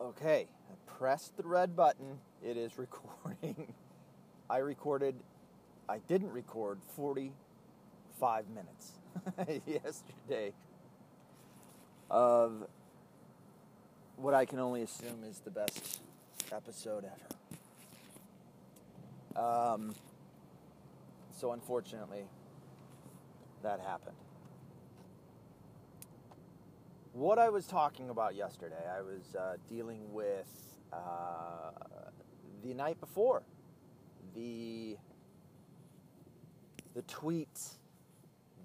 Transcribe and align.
Okay, 0.00 0.46
I 0.70 0.74
pressed 0.98 1.36
the 1.36 1.42
red 1.42 1.76
button. 1.76 2.20
It 2.42 2.56
is 2.56 2.78
recording. 2.78 3.74
I 4.48 4.58
recorded, 4.58 5.14
I 5.88 5.98
didn't 6.08 6.32
record 6.32 6.78
45 6.96 8.44
minutes 8.48 8.92
yesterday 9.66 10.52
of 12.10 12.66
what 14.16 14.32
I 14.32 14.46
can 14.46 14.58
only 14.58 14.82
assume 14.82 15.22
is 15.28 15.40
the 15.40 15.50
best 15.50 16.00
episode 16.50 17.04
ever. 19.36 19.44
Um, 19.46 19.94
so 21.38 21.52
unfortunately, 21.52 22.24
that 23.62 23.80
happened. 23.80 24.16
What 27.12 27.40
I 27.40 27.48
was 27.48 27.66
talking 27.66 28.10
about 28.10 28.36
yesterday, 28.36 28.84
I 28.96 29.00
was 29.00 29.34
uh, 29.34 29.56
dealing 29.68 30.12
with 30.12 30.46
uh, 30.92 31.72
the 32.62 32.72
night 32.72 33.00
before 33.00 33.42
the 34.36 34.96
the 36.94 37.02
tweets 37.02 37.78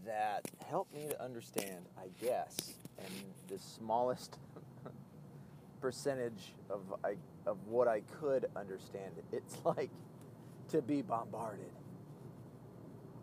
that 0.06 0.46
helped 0.68 0.94
me 0.94 1.08
to 1.10 1.24
understand, 1.24 1.86
I 1.98 2.10
guess, 2.24 2.76
and 3.00 3.10
the 3.48 3.58
smallest 3.58 4.38
percentage 5.82 6.54
of 6.70 6.82
I, 7.04 7.16
of 7.48 7.58
what 7.66 7.88
I 7.88 8.02
could 8.20 8.46
understand. 8.56 9.14
It's 9.32 9.58
like 9.66 9.90
to 10.70 10.84
be 10.84 11.02
bombarded 11.02 11.74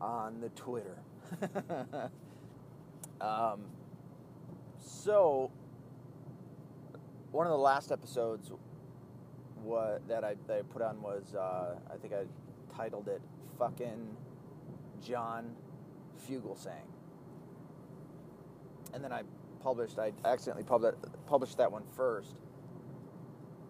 on 0.00 0.40
the 0.40 0.48
Twitter. 0.50 0.98
um, 3.20 3.66
so, 4.82 5.50
one 7.30 7.46
of 7.46 7.52
the 7.52 7.58
last 7.58 7.92
episodes 7.92 8.50
what 9.62 10.06
that 10.08 10.24
I, 10.24 10.34
that 10.48 10.58
I 10.58 10.62
put 10.62 10.82
on 10.82 11.00
was 11.00 11.34
uh, 11.34 11.76
I 11.92 11.96
think 11.96 12.12
I 12.12 12.24
titled 12.76 13.08
it 13.08 13.22
"Fucking 13.58 14.16
John 15.00 15.54
Fugelsang," 16.26 16.88
and 18.92 19.02
then 19.02 19.12
I 19.12 19.22
published. 19.62 19.98
I 19.98 20.12
accidentally 20.24 20.64
published 20.64 20.98
published 21.26 21.58
that 21.58 21.70
one 21.70 21.84
first 21.96 22.34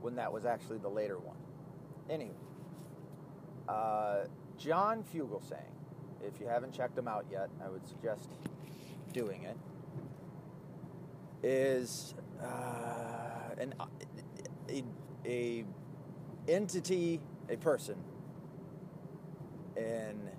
when 0.01 0.17
that 0.17 0.33
was 0.33 0.47
actually 0.47 0.79
the 0.79 0.89
later 0.89 1.19
one. 1.19 1.37
Anyway, 2.11 2.33
uh, 3.69 4.25
John 4.59 5.05
Fugelsang. 5.05 5.69
If 6.25 6.41
you 6.41 6.47
haven't 6.47 6.73
checked 6.73 6.97
him 6.97 7.09
out 7.09 7.27
yet, 7.31 7.51
I 7.65 7.69
would 7.69 7.85
suggest 7.85 8.31
doing 9.13 9.43
it 9.43 9.57
is 11.43 12.15
uh, 12.43 13.55
an 13.59 13.75
a, 14.69 14.85
a 15.27 15.65
entity, 16.49 17.21
a 17.49 17.57
person, 17.57 17.97
and 19.77 20.31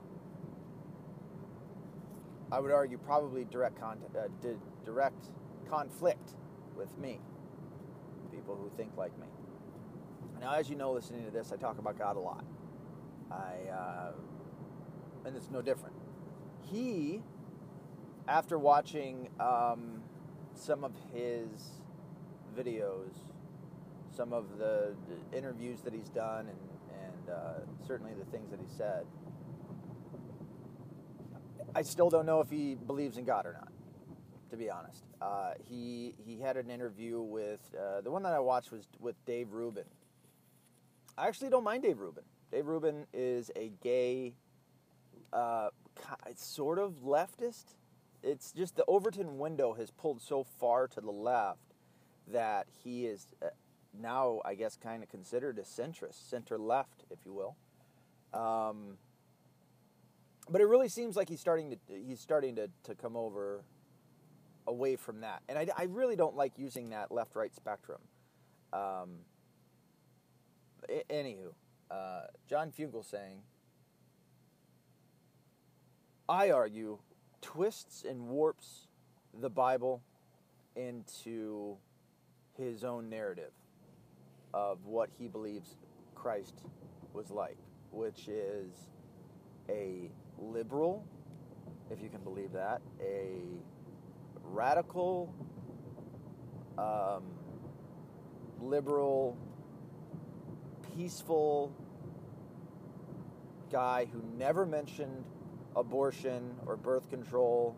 I 2.52 2.60
would 2.60 2.72
argue 2.72 2.98
probably 2.98 3.46
direct 3.46 3.80
contact, 3.80 4.16
uh, 4.16 4.28
di- 4.42 4.56
direct 4.86 5.26
conflict 5.70 6.36
with 6.76 6.96
me, 6.98 7.20
people 8.32 8.56
who 8.56 8.72
think 8.78 8.92
like 8.98 9.18
me. 9.20 9.28
Now, 10.40 10.54
as 10.54 10.70
you 10.70 10.76
know, 10.76 10.92
listening 10.92 11.26
to 11.26 11.32
this, 11.32 11.52
I 11.52 11.58
talk 11.58 11.80
about 11.80 11.98
God 11.98 12.18
a 12.18 12.20
lot. 12.20 12.46
I 13.32 13.70
uh, 13.72 14.12
and 15.26 15.36
it's 15.36 15.50
no 15.50 15.62
different. 15.62 15.96
He, 16.62 17.22
after 18.28 18.58
watching. 18.58 19.30
Um, 19.40 20.03
some 20.56 20.84
of 20.84 20.92
his 21.14 21.82
videos, 22.58 23.14
some 24.16 24.34
of 24.34 24.58
the 24.58 24.94
interviews 25.36 25.82
that 25.82 25.94
he's 25.94 26.10
done, 26.10 26.48
and, 26.48 27.04
and 27.04 27.30
uh, 27.30 27.86
certainly 27.86 28.14
the 28.18 28.26
things 28.26 28.52
that 28.52 28.60
he 28.60 28.68
said. 28.76 29.06
I 31.76 31.82
still 31.82 32.10
don't 32.10 32.26
know 32.26 32.40
if 32.40 32.50
he 32.50 32.76
believes 32.76 33.18
in 33.18 33.26
God 33.26 33.46
or 33.46 33.54
not, 33.54 33.72
to 34.52 34.58
be 34.58 34.70
honest. 34.70 35.04
Uh, 35.22 35.54
he 35.68 36.14
he 36.24 36.40
had 36.40 36.58
an 36.58 36.70
interview 36.70 37.20
with 37.22 37.62
uh, 37.76 38.02
the 38.02 38.12
one 38.12 38.22
that 38.24 38.34
I 38.34 38.40
watched 38.40 38.72
was 38.72 38.88
with 39.00 39.16
Dave 39.26 39.54
Rubin. 39.54 39.86
I 41.18 41.28
actually 41.28 41.50
don't 41.50 41.64
mind 41.64 41.84
Dave 41.84 42.00
Rubin. 42.00 42.24
Dave 42.52 42.68
Rubin 42.68 43.08
is 43.14 43.50
a 43.56 43.72
gay, 43.82 44.36
uh, 45.32 45.70
sort 46.36 46.78
of 46.78 46.94
leftist 47.04 47.76
it's 48.24 48.52
just 48.52 48.76
the 48.76 48.86
Overton 48.88 49.38
window 49.38 49.74
has 49.74 49.92
pulled 49.92 50.22
so 50.22 50.44
far 50.44 50.88
to 50.88 51.02
the 51.02 51.12
left 51.12 51.74
that 52.28 52.68
he 52.84 53.06
is 53.06 53.28
uh, 53.44 53.48
now, 54.00 54.42
I 54.44 54.56
guess, 54.56 54.78
kind 54.78 55.04
of 55.04 55.10
considered 55.10 55.60
a 55.60 55.62
centrist, 55.62 56.30
center 56.30 56.58
left, 56.58 57.04
if 57.12 57.20
you 57.26 57.34
will. 57.34 57.56
Um, 58.34 58.98
but 60.50 60.62
it 60.62 60.66
really 60.66 60.90
seems 60.90 61.16
like 61.16 61.30
he's 61.30 61.40
starting 61.40 61.70
to 61.70 61.78
he's 61.88 62.20
starting 62.20 62.56
to, 62.56 62.70
to 62.84 62.96
come 62.96 63.16
over 63.16 63.64
away 64.66 64.96
from 64.96 65.22
that, 65.22 65.42
and 65.48 65.58
I, 65.58 65.68
I 65.78 65.84
really 65.84 66.16
don't 66.16 66.36
like 66.36 66.58
using 66.58 66.90
that 66.90 67.12
left 67.12 67.36
right 67.36 67.54
spectrum. 67.54 68.02
Um, 68.72 69.20
anywho, 71.10 71.54
uh, 71.92 72.22
John 72.50 72.72
Fugelsang, 72.72 73.42
I 76.28 76.50
argue, 76.50 76.98
twists 77.44 78.04
and 78.04 78.30
warps 78.30 78.88
the 79.40 79.50
Bible 79.50 80.02
into 80.76 81.78
his 82.58 82.84
own 82.84 83.10
narrative 83.10 83.52
of 84.54 84.86
what 84.86 85.10
he 85.20 85.28
believes 85.28 85.76
Christ 86.16 86.62
was 87.14 87.30
like, 87.30 87.58
which 87.92 88.28
is 88.28 88.72
a 89.70 90.10
liberal, 90.38 91.06
if 91.92 92.02
you 92.02 92.10
can 92.10 92.22
believe 92.22 92.54
that, 92.54 92.82
a 93.02 93.42
radical, 94.44 95.34
um, 96.78 97.24
liberal, 98.62 99.38
peaceful 100.96 101.76
guy 103.72 104.08
who 104.12 104.24
never 104.38 104.66
mentioned 104.66 105.26
abortion 105.76 106.56
or 106.66 106.76
birth 106.76 107.10
control 107.10 107.76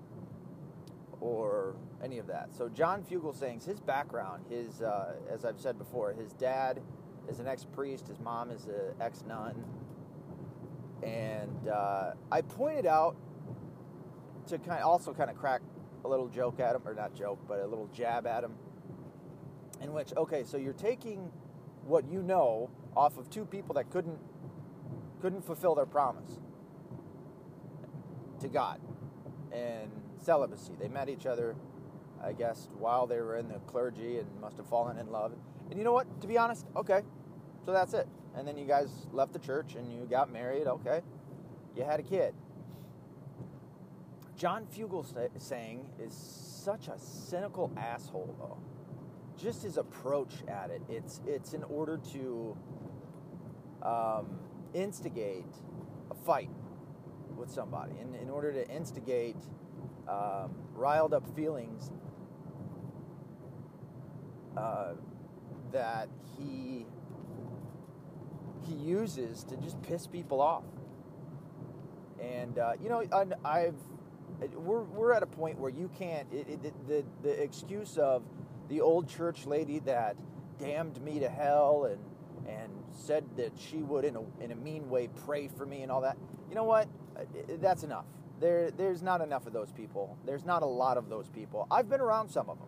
or 1.21 1.75
any 2.03 2.19
of 2.19 2.27
that. 2.27 2.53
So 2.53 2.69
John 2.69 3.03
Fugelsang's 3.03 3.65
his 3.65 3.79
background, 3.79 4.45
his 4.49 4.81
uh, 4.81 5.13
as 5.31 5.45
I've 5.45 5.59
said 5.59 5.77
before, 5.77 6.13
his 6.13 6.33
dad 6.33 6.81
is 7.29 7.39
an 7.39 7.47
ex-priest, 7.47 8.07
his 8.07 8.19
mom 8.19 8.51
is 8.51 8.65
an 8.65 8.93
ex-nun, 9.01 9.63
and 11.01 11.67
uh, 11.67 12.11
I 12.31 12.41
pointed 12.41 12.85
out 12.85 13.15
to 14.47 14.57
kind 14.59 14.79
of 14.79 14.85
also 14.85 15.13
kind 15.13 15.29
of 15.29 15.37
crack 15.37 15.61
a 16.03 16.07
little 16.07 16.27
joke 16.27 16.59
at 16.59 16.75
him, 16.75 16.81
or 16.85 16.93
not 16.93 17.15
joke, 17.15 17.39
but 17.47 17.59
a 17.59 17.65
little 17.65 17.87
jab 17.87 18.27
at 18.27 18.43
him, 18.43 18.53
in 19.81 19.93
which 19.93 20.13
okay, 20.15 20.43
so 20.43 20.57
you're 20.57 20.73
taking 20.73 21.31
what 21.85 22.07
you 22.07 22.21
know 22.21 22.69
off 22.95 23.17
of 23.17 23.29
two 23.29 23.45
people 23.45 23.73
that 23.73 23.89
couldn't 23.89 24.19
couldn't 25.21 25.43
fulfill 25.43 25.73
their 25.73 25.85
promise 25.85 26.39
to 28.41 28.47
God 28.47 28.79
and 29.51 29.91
celibacy. 30.17 30.73
They 30.79 30.87
met 30.87 31.09
each 31.09 31.25
other, 31.25 31.55
I 32.23 32.33
guess, 32.33 32.69
while 32.77 33.07
they 33.07 33.19
were 33.19 33.37
in 33.37 33.47
the 33.47 33.59
clergy 33.67 34.17
and 34.17 34.27
must 34.41 34.57
have 34.57 34.67
fallen 34.67 34.97
in 34.97 35.11
love. 35.11 35.33
And 35.69 35.79
you 35.79 35.85
know 35.85 35.93
what? 35.93 36.21
To 36.21 36.27
be 36.27 36.37
honest, 36.37 36.65
okay, 36.75 37.01
so 37.65 37.71
that's 37.71 37.93
it. 37.93 38.07
And 38.35 38.47
then 38.47 38.57
you 38.57 38.65
guys 38.65 38.89
left 39.11 39.33
the 39.33 39.39
church 39.39 39.75
and 39.75 39.91
you 39.91 40.05
got 40.09 40.31
married, 40.31 40.67
okay, 40.67 41.01
you 41.75 41.83
had 41.83 41.99
a 41.99 42.03
kid. 42.03 42.33
John 44.37 44.65
Fugelsang 44.65 45.85
is 45.99 46.13
such 46.13 46.87
a 46.89 46.99
cynical 46.99 47.71
asshole, 47.77 48.35
though. 48.37 48.57
Just 49.41 49.63
his 49.63 49.77
approach 49.77 50.33
at 50.47 50.69
it, 50.69 50.81
it's 50.89 51.21
it's 51.25 51.53
in 51.53 51.63
order 51.63 51.97
to 52.13 52.57
um, 53.81 54.39
instigate 54.73 55.45
a 56.09 56.15
fight 56.15 56.49
with 57.37 57.49
somebody. 57.49 57.93
And 57.99 58.15
in 58.15 58.29
order 58.29 58.51
to 58.51 58.67
instigate 58.69 59.37
um, 60.07 60.51
riled 60.73 61.13
up 61.13 61.27
feelings 61.35 61.91
uh, 64.57 64.93
that 65.71 66.09
he 66.37 66.85
he 68.67 68.73
uses 68.73 69.43
to 69.43 69.57
just 69.57 69.81
piss 69.83 70.07
people 70.07 70.41
off. 70.41 70.63
And 72.21 72.57
uh, 72.57 72.73
you 72.81 72.89
know, 72.89 73.03
I, 73.43 73.59
have 73.59 73.75
we're 74.55 74.83
we're 74.83 75.13
at 75.13 75.23
a 75.23 75.27
point 75.27 75.59
where 75.59 75.69
you 75.69 75.89
can't 75.97 76.27
it, 76.31 76.47
it, 76.49 76.87
the 76.87 77.03
the 77.21 77.41
excuse 77.41 77.97
of 77.97 78.23
the 78.69 78.81
old 78.81 79.07
church 79.07 79.45
lady 79.45 79.79
that 79.79 80.15
damned 80.59 81.01
me 81.01 81.19
to 81.19 81.29
hell 81.29 81.89
and 81.91 81.99
and 82.47 82.71
said 82.91 83.23
that 83.37 83.51
she 83.57 83.77
would 83.77 84.05
in 84.05 84.15
a 84.15 84.43
in 84.43 84.51
a 84.51 84.55
mean 84.55 84.89
way 84.89 85.09
pray 85.25 85.47
for 85.47 85.65
me 85.65 85.81
and 85.81 85.91
all 85.91 86.01
that. 86.01 86.17
You 86.49 86.55
know 86.55 86.63
what? 86.63 86.87
Uh, 87.17 87.23
that's 87.61 87.83
enough. 87.83 88.05
There, 88.39 88.71
there's 88.71 89.01
not 89.01 89.21
enough 89.21 89.47
of 89.47 89.53
those 89.53 89.71
people. 89.71 90.17
There's 90.25 90.45
not 90.45 90.61
a 90.61 90.65
lot 90.65 90.97
of 90.97 91.09
those 91.09 91.29
people. 91.29 91.67
I've 91.71 91.89
been 91.89 92.01
around 92.01 92.29
some 92.29 92.49
of 92.49 92.59
them. 92.59 92.67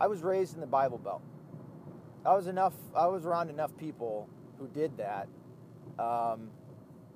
I 0.00 0.08
was 0.08 0.22
raised 0.22 0.54
in 0.54 0.60
the 0.60 0.66
Bible 0.66 0.98
Belt. 0.98 1.22
I 2.26 2.34
was 2.34 2.46
enough. 2.48 2.74
I 2.96 3.06
was 3.06 3.24
around 3.24 3.50
enough 3.50 3.76
people 3.76 4.28
who 4.58 4.66
did 4.68 4.96
that 4.96 5.28
um, 5.98 6.50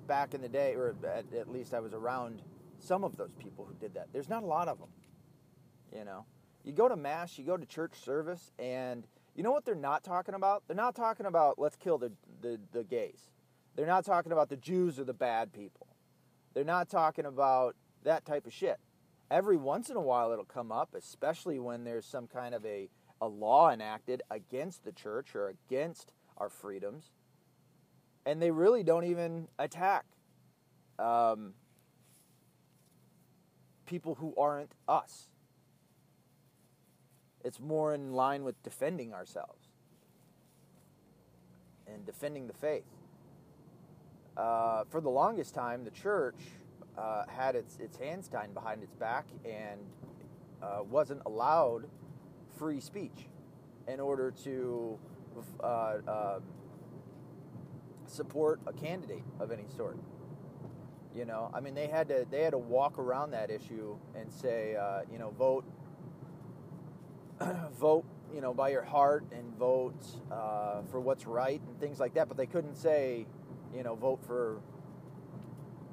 back 0.07 0.35
in 0.35 0.43
the 0.43 0.49
day, 0.49 0.75
or 0.75 0.95
at, 1.05 1.33
at 1.35 1.51
least 1.51 1.75
I 1.75 1.81
was 1.81 1.93
around 1.93 2.43
some 2.79 3.05
of 3.05 3.17
those 3.17 3.33
people 3.39 3.65
who 3.65 3.75
did 3.75 3.95
that. 3.95 4.09
There's 4.13 4.29
not 4.29 4.43
a 4.43 4.47
lot 4.47 4.69
of 4.69 4.79
them. 4.79 4.89
You 5.97 6.05
know, 6.05 6.25
you 6.65 6.73
go 6.73 6.89
to 6.89 6.97
mass, 6.97 7.39
you 7.39 7.45
go 7.45 7.57
to 7.57 7.67
church 7.67 7.95
service, 8.05 8.53
and 8.59 9.07
you 9.35 9.43
know 9.43 9.51
what 9.51 9.65
they're 9.65 9.75
not 9.75 10.05
talking 10.05 10.35
about? 10.35 10.63
They're 10.67 10.77
not 10.77 10.95
talking 10.95 11.27
about 11.27 11.59
let's 11.59 11.77
kill 11.77 11.99
the, 11.99 12.13
the, 12.43 12.61
the 12.73 12.85
gays. 12.85 13.31
They're 13.75 13.87
not 13.87 14.05
talking 14.05 14.33
about 14.33 14.49
the 14.51 14.57
Jews 14.57 14.99
or 14.99 15.05
the 15.05 15.15
bad 15.15 15.53
people. 15.53 15.88
They're 16.55 16.65
not 16.65 16.89
talking 16.89 17.27
about 17.27 17.77
that 18.05 18.25
type 18.25 18.47
of 18.47 18.53
shit. 18.53 18.79
Every 19.31 19.57
once 19.57 19.91
in 19.91 19.97
a 19.97 20.01
while 20.01 20.33
it'll 20.33 20.45
come 20.45 20.73
up, 20.73 20.95
especially 20.95 21.59
when 21.59 21.85
there's 21.85 22.07
some 22.07 22.27
kind 22.27 22.55
of 22.55 22.65
a, 22.65 22.89
a 23.21 23.29
law 23.29 23.71
enacted 23.71 24.23
against 24.31 24.85
the 24.85 24.93
church 24.93 25.35
or 25.35 25.49
against 25.49 26.13
our 26.39 26.49
freedoms. 26.49 27.11
And 28.25 28.41
they 28.41 28.51
really 28.51 28.83
don't 28.83 29.05
even 29.05 29.49
attack 29.59 30.05
um, 30.99 31.55
people 33.87 34.15
who 34.15 34.35
aren't 34.37 34.73
us. 34.89 35.29
It's 37.45 37.61
more 37.61 37.95
in 37.95 38.13
line 38.13 38.45
with 38.45 38.63
defending 38.63 39.15
ourselves 39.15 39.69
and 41.87 42.05
defending 42.05 42.47
the 42.47 42.53
faith. 42.53 42.85
Uh, 44.39 44.85
for 44.89 45.01
the 45.01 45.11
longest 45.11 45.55
time, 45.55 45.85
the 45.85 45.91
church 45.91 46.37
uh, 46.97 47.25
had 47.27 47.57
its, 47.57 47.77
its 47.79 47.97
hands 47.97 48.29
tied 48.29 48.55
behind 48.55 48.83
its 48.83 48.95
back 48.95 49.27
and 49.45 49.81
uh, 50.63 50.81
wasn't 50.89 51.21
allowed 51.27 51.87
free 52.57 52.81
speech 52.81 53.29
in 53.89 54.01
order 54.01 54.31
to 54.31 54.99
uh, 55.63 55.97
um, 56.07 56.43
support 58.07 58.61
a 58.67 58.73
candidate 58.73 59.25
of 59.41 59.51
any 59.51 59.67
sort. 59.77 59.99
You 61.15 61.25
know, 61.25 61.51
I 61.53 61.61
mean, 61.61 61.75
they 61.75 61.89
had 61.89 62.09
to 62.09 62.27
they 62.31 62.43
had 62.43 62.53
to 62.53 62.59
walk 62.59 62.99
around 62.99 63.33
that 63.33 63.51
issue 63.51 63.97
and 64.15 64.33
say, 64.33 64.77
uh, 64.77 65.01
you 65.11 65.19
know, 65.19 65.31
vote 65.31 65.65
vote, 67.73 68.05
you 68.33 68.41
know, 68.41 68.53
by 68.53 68.69
your 68.69 68.83
heart 68.83 69.25
and 69.33 69.57
vote 69.57 70.05
uh, 70.31 70.83
for 70.91 71.01
what's 71.01 71.27
right 71.27 71.61
and 71.61 71.81
things 71.81 71.99
like 71.99 72.15
that. 72.15 72.29
But 72.29 72.37
they 72.37 72.47
couldn't 72.47 72.77
say, 72.77 73.27
you 73.75 73.83
know, 73.83 73.95
vote 73.95 74.21
for 74.27 74.61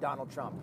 Donald 0.01 0.31
Trump 0.31 0.55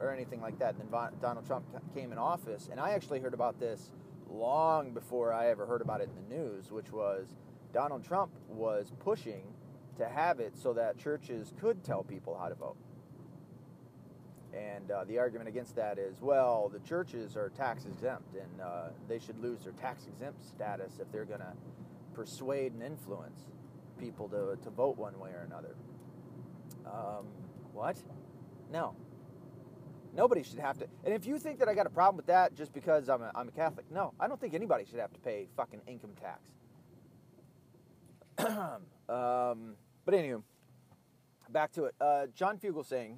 or 0.00 0.12
anything 0.12 0.40
like 0.40 0.58
that. 0.58 0.74
And 0.74 0.90
then 0.90 1.10
Donald 1.20 1.46
Trump 1.46 1.64
came 1.94 2.12
in 2.12 2.18
office, 2.18 2.68
and 2.70 2.80
I 2.80 2.90
actually 2.90 3.20
heard 3.20 3.34
about 3.34 3.60
this 3.60 3.92
long 4.28 4.92
before 4.92 5.32
I 5.32 5.48
ever 5.50 5.66
heard 5.66 5.82
about 5.82 6.00
it 6.00 6.08
in 6.08 6.28
the 6.28 6.34
news, 6.36 6.70
which 6.70 6.90
was 6.90 7.34
Donald 7.72 8.04
Trump 8.04 8.32
was 8.48 8.92
pushing 9.00 9.44
to 9.98 10.08
have 10.08 10.40
it 10.40 10.56
so 10.56 10.72
that 10.72 10.98
churches 10.98 11.52
could 11.60 11.84
tell 11.84 12.02
people 12.02 12.36
how 12.38 12.48
to 12.48 12.54
vote. 12.54 12.76
And 14.52 14.90
uh, 14.90 15.04
the 15.04 15.18
argument 15.18 15.48
against 15.48 15.76
that 15.76 15.98
is, 15.98 16.20
well, 16.20 16.68
the 16.68 16.80
churches 16.80 17.36
are 17.36 17.50
tax 17.50 17.86
exempt, 17.86 18.34
and 18.34 18.60
uh, 18.60 18.88
they 19.08 19.18
should 19.18 19.38
lose 19.38 19.64
their 19.64 19.72
tax 19.72 20.06
exempt 20.06 20.44
status 20.44 20.98
if 21.00 21.10
they're 21.10 21.24
going 21.24 21.40
to 21.40 21.54
persuade 22.12 22.72
and 22.72 22.82
influence 22.82 23.46
people 23.98 24.28
to, 24.28 24.58
to 24.62 24.70
vote 24.70 24.98
one 24.98 25.18
way 25.18 25.30
or 25.30 25.46
another. 25.46 25.74
Um, 26.86 27.26
what? 27.72 27.96
No. 28.70 28.94
Nobody 30.14 30.42
should 30.42 30.58
have 30.58 30.78
to. 30.78 30.86
And 31.04 31.14
if 31.14 31.26
you 31.26 31.38
think 31.38 31.58
that 31.58 31.68
I 31.68 31.74
got 31.74 31.86
a 31.86 31.90
problem 31.90 32.16
with 32.16 32.26
that 32.26 32.54
just 32.54 32.72
because 32.74 33.08
I'm 33.08 33.22
a, 33.22 33.30
I'm 33.34 33.48
a 33.48 33.52
Catholic, 33.52 33.86
no, 33.90 34.12
I 34.20 34.28
don't 34.28 34.40
think 34.40 34.52
anybody 34.54 34.84
should 34.84 34.98
have 34.98 35.12
to 35.12 35.20
pay 35.20 35.48
fucking 35.56 35.80
income 35.86 36.12
tax. 36.20 36.40
um, 39.08 39.74
but 40.04 40.14
anyway, 40.14 40.42
back 41.50 41.72
to 41.72 41.84
it. 41.84 41.94
Uh, 42.00 42.26
John 42.34 42.58
Fugelsang 42.58 43.16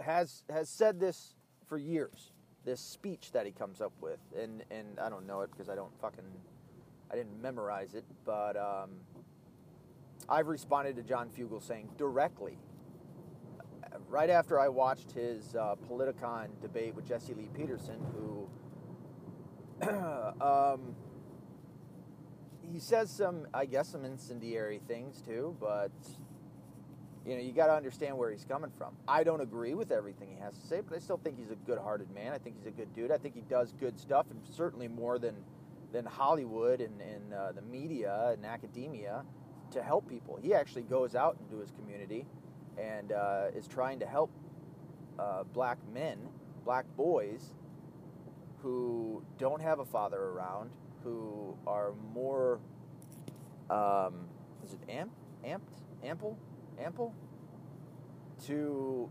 has 0.00 0.44
has 0.50 0.68
said 0.68 1.00
this 1.00 1.34
for 1.66 1.78
years. 1.78 2.32
This 2.64 2.80
speech 2.80 3.32
that 3.32 3.46
he 3.46 3.52
comes 3.52 3.80
up 3.80 3.92
with, 4.00 4.20
and 4.38 4.62
and 4.70 4.98
I 5.00 5.08
don't 5.08 5.26
know 5.26 5.40
it 5.40 5.50
because 5.50 5.68
I 5.68 5.74
don't 5.74 5.92
fucking 6.00 6.24
I 7.10 7.16
didn't 7.16 7.40
memorize 7.40 7.94
it, 7.94 8.04
but 8.24 8.56
um, 8.56 8.90
I've 10.28 10.46
responded 10.46 10.96
to 10.96 11.02
John 11.02 11.28
Fugelsang 11.28 11.96
directly 11.96 12.58
right 14.10 14.28
after 14.28 14.58
I 14.58 14.68
watched 14.68 15.12
his 15.12 15.54
uh, 15.54 15.76
Politicon 15.88 16.48
debate 16.60 16.94
with 16.94 17.06
Jesse 17.06 17.32
Lee 17.32 17.48
Peterson, 17.54 18.00
who 18.12 18.48
um, 20.44 20.94
he 22.60 22.80
says 22.80 23.10
some, 23.10 23.46
I 23.54 23.66
guess, 23.66 23.88
some 23.88 24.04
incendiary 24.04 24.80
things 24.86 25.22
too, 25.22 25.56
but 25.60 25.92
you 27.24 27.36
know, 27.36 27.40
you 27.40 27.52
got 27.52 27.66
to 27.66 27.74
understand 27.74 28.16
where 28.16 28.30
he's 28.30 28.44
coming 28.44 28.70
from. 28.76 28.96
I 29.06 29.22
don't 29.22 29.40
agree 29.40 29.74
with 29.74 29.92
everything 29.92 30.30
he 30.30 30.40
has 30.40 30.58
to 30.58 30.66
say, 30.66 30.80
but 30.80 30.96
I 30.96 31.00
still 31.00 31.18
think 31.18 31.38
he's 31.38 31.50
a 31.50 31.56
good-hearted 31.66 32.10
man. 32.10 32.32
I 32.32 32.38
think 32.38 32.56
he's 32.56 32.66
a 32.66 32.70
good 32.70 32.92
dude. 32.94 33.12
I 33.12 33.18
think 33.18 33.34
he 33.34 33.42
does 33.42 33.74
good 33.78 33.98
stuff, 33.98 34.26
and 34.30 34.40
certainly 34.44 34.88
more 34.88 35.18
than 35.18 35.36
than 35.92 36.06
Hollywood 36.06 36.80
and, 36.80 37.00
and 37.00 37.34
uh, 37.34 37.50
the 37.50 37.62
media 37.62 38.30
and 38.32 38.46
academia 38.46 39.24
to 39.72 39.82
help 39.82 40.08
people. 40.08 40.38
He 40.42 40.54
actually 40.54 40.82
goes 40.82 41.14
out 41.14 41.36
into 41.40 41.60
his 41.60 41.70
community 41.72 42.26
and 42.78 43.12
uh, 43.12 43.46
is 43.56 43.66
trying 43.66 43.98
to 44.00 44.06
help 44.06 44.30
uh, 45.18 45.44
black 45.44 45.78
men, 45.92 46.18
black 46.64 46.86
boys 46.96 47.54
who 48.62 49.22
don't 49.38 49.60
have 49.60 49.78
a 49.78 49.84
father 49.84 50.18
around, 50.18 50.70
who 51.02 51.56
are 51.66 51.92
more, 52.12 52.60
um, 53.70 54.26
is 54.64 54.74
it 54.74 54.80
amp, 54.88 55.12
amped, 55.44 55.80
ample? 56.04 56.38
ample 56.80 57.14
to 58.46 59.08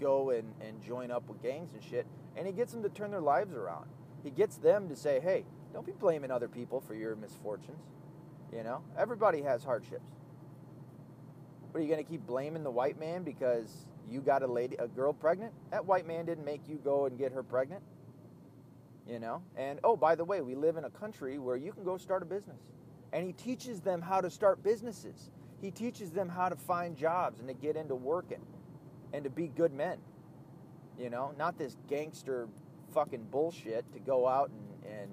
go 0.00 0.30
and, 0.30 0.54
and 0.60 0.82
join 0.82 1.10
up 1.10 1.28
with 1.28 1.42
gangs 1.42 1.72
and 1.72 1.82
shit. 1.82 2.06
And 2.36 2.46
he 2.46 2.52
gets 2.52 2.72
them 2.72 2.82
to 2.82 2.88
turn 2.88 3.10
their 3.10 3.20
lives 3.20 3.54
around. 3.54 3.86
He 4.22 4.30
gets 4.30 4.56
them 4.56 4.88
to 4.88 4.96
say, 4.96 5.20
hey, 5.20 5.44
don't 5.72 5.86
be 5.86 5.92
blaming 5.92 6.30
other 6.30 6.48
people 6.48 6.80
for 6.80 6.94
your 6.94 7.16
misfortunes. 7.16 7.84
You 8.52 8.64
know, 8.64 8.82
everybody 8.98 9.42
has 9.42 9.62
hardships. 9.62 10.10
But 11.72 11.78
are 11.78 11.82
you 11.82 11.88
going 11.88 12.04
to 12.04 12.10
keep 12.10 12.26
blaming 12.26 12.64
the 12.64 12.70
white 12.70 12.98
man 12.98 13.22
because 13.22 13.86
you 14.08 14.20
got 14.20 14.42
a 14.42 14.46
lady, 14.46 14.76
a 14.76 14.88
girl 14.88 15.12
pregnant? 15.12 15.52
That 15.70 15.86
white 15.86 16.06
man 16.06 16.26
didn't 16.26 16.44
make 16.44 16.68
you 16.68 16.80
go 16.82 17.06
and 17.06 17.16
get 17.16 17.32
her 17.32 17.42
pregnant. 17.44 17.82
You 19.06 19.18
know, 19.18 19.42
and 19.56 19.80
oh, 19.82 19.96
by 19.96 20.14
the 20.14 20.24
way, 20.24 20.40
we 20.40 20.54
live 20.54 20.76
in 20.76 20.84
a 20.84 20.90
country 20.90 21.38
where 21.38 21.56
you 21.56 21.72
can 21.72 21.84
go 21.84 21.96
start 21.96 22.22
a 22.22 22.26
business, 22.26 22.60
and 23.12 23.24
he 23.24 23.32
teaches 23.32 23.80
them 23.80 24.00
how 24.00 24.20
to 24.20 24.30
start 24.30 24.62
businesses. 24.62 25.30
He 25.60 25.70
teaches 25.70 26.10
them 26.10 26.28
how 26.28 26.48
to 26.48 26.56
find 26.56 26.96
jobs 26.96 27.40
and 27.40 27.48
to 27.48 27.54
get 27.54 27.76
into 27.76 27.94
working 27.94 28.40
and 29.12 29.24
to 29.24 29.30
be 29.30 29.48
good 29.48 29.72
men. 29.72 29.98
You 30.98 31.10
know, 31.10 31.34
not 31.38 31.58
this 31.58 31.76
gangster 31.88 32.48
fucking 32.94 33.26
bullshit 33.30 33.90
to 33.92 33.98
go 33.98 34.28
out 34.28 34.50
and, 34.50 34.92
and 34.92 35.10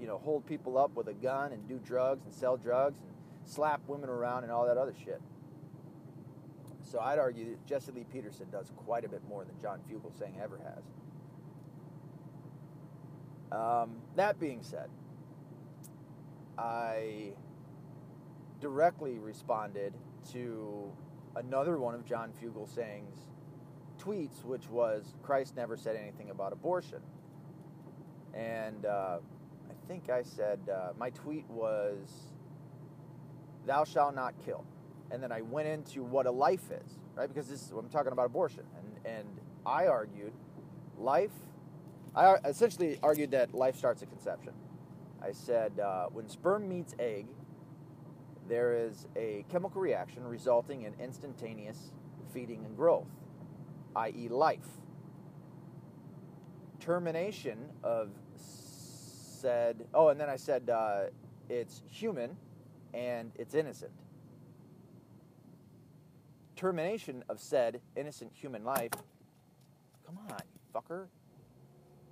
you 0.00 0.06
know, 0.06 0.18
hold 0.18 0.46
people 0.46 0.78
up 0.78 0.94
with 0.94 1.08
a 1.08 1.14
gun 1.14 1.52
and 1.52 1.68
do 1.68 1.78
drugs 1.78 2.24
and 2.24 2.32
sell 2.32 2.56
drugs 2.56 3.00
and 3.00 3.10
slap 3.44 3.80
women 3.86 4.08
around 4.08 4.44
and 4.44 4.52
all 4.52 4.66
that 4.66 4.78
other 4.78 4.94
shit. 5.04 5.20
So 6.82 6.98
I'd 6.98 7.18
argue 7.18 7.50
that 7.50 7.66
Jesse 7.66 7.92
Lee 7.92 8.06
Peterson 8.10 8.46
does 8.50 8.72
quite 8.76 9.04
a 9.04 9.08
bit 9.08 9.22
more 9.28 9.44
than 9.44 9.58
John 9.60 9.80
Fugelsang 9.88 10.42
ever 10.42 10.58
has. 10.58 10.82
Um, 13.52 13.96
that 14.16 14.40
being 14.40 14.62
said, 14.62 14.88
I 16.56 17.32
directly 18.60 19.18
responded 19.18 19.94
to 20.32 20.90
another 21.36 21.78
one 21.78 21.94
of 21.94 22.04
John 22.04 22.32
Fugelsang's 22.40 23.28
tweets, 23.98 24.44
which 24.44 24.68
was 24.68 25.14
Christ 25.22 25.56
never 25.56 25.76
said 25.76 25.96
anything 25.96 26.30
about 26.30 26.52
abortion. 26.52 27.00
And 28.34 28.86
uh, 28.86 29.18
think 29.90 30.08
I 30.08 30.22
said, 30.22 30.60
uh, 30.72 30.92
my 30.96 31.10
tweet 31.10 31.44
was, 31.50 31.96
Thou 33.66 33.82
shalt 33.82 34.14
not 34.14 34.34
kill. 34.44 34.64
And 35.10 35.20
then 35.20 35.32
I 35.32 35.40
went 35.40 35.66
into 35.66 36.04
what 36.04 36.26
a 36.26 36.30
life 36.30 36.70
is, 36.70 36.98
right? 37.16 37.28
Because 37.28 37.48
this 37.48 37.62
is, 37.62 37.72
I'm 37.72 37.88
talking 37.88 38.12
about 38.12 38.26
abortion. 38.26 38.62
And, 38.78 39.16
and 39.16 39.40
I 39.66 39.88
argued 39.88 40.32
life, 40.96 41.32
I 42.14 42.36
essentially 42.44 43.00
argued 43.02 43.32
that 43.32 43.52
life 43.52 43.76
starts 43.76 44.00
at 44.02 44.10
conception. 44.10 44.52
I 45.20 45.32
said, 45.32 45.80
uh, 45.80 46.06
when 46.12 46.28
sperm 46.28 46.68
meets 46.68 46.94
egg, 47.00 47.26
there 48.48 48.72
is 48.74 49.08
a 49.16 49.44
chemical 49.48 49.80
reaction 49.80 50.24
resulting 50.24 50.82
in 50.82 50.94
instantaneous 51.00 51.90
feeding 52.32 52.64
and 52.64 52.76
growth, 52.76 53.08
i.e., 53.96 54.28
life. 54.28 54.68
Termination 56.78 57.58
of 57.82 58.10
said, 59.40 59.86
oh, 59.94 60.08
and 60.08 60.20
then 60.20 60.28
I 60.28 60.36
said 60.36 60.68
uh, 60.68 61.04
it's 61.48 61.82
human 61.88 62.36
and 62.92 63.32
it's 63.36 63.54
innocent. 63.54 63.92
Termination 66.56 67.24
of 67.28 67.40
said 67.40 67.80
innocent 67.96 68.32
human 68.34 68.64
life, 68.64 68.92
come 70.06 70.18
on, 70.30 70.40
fucker. 70.74 71.06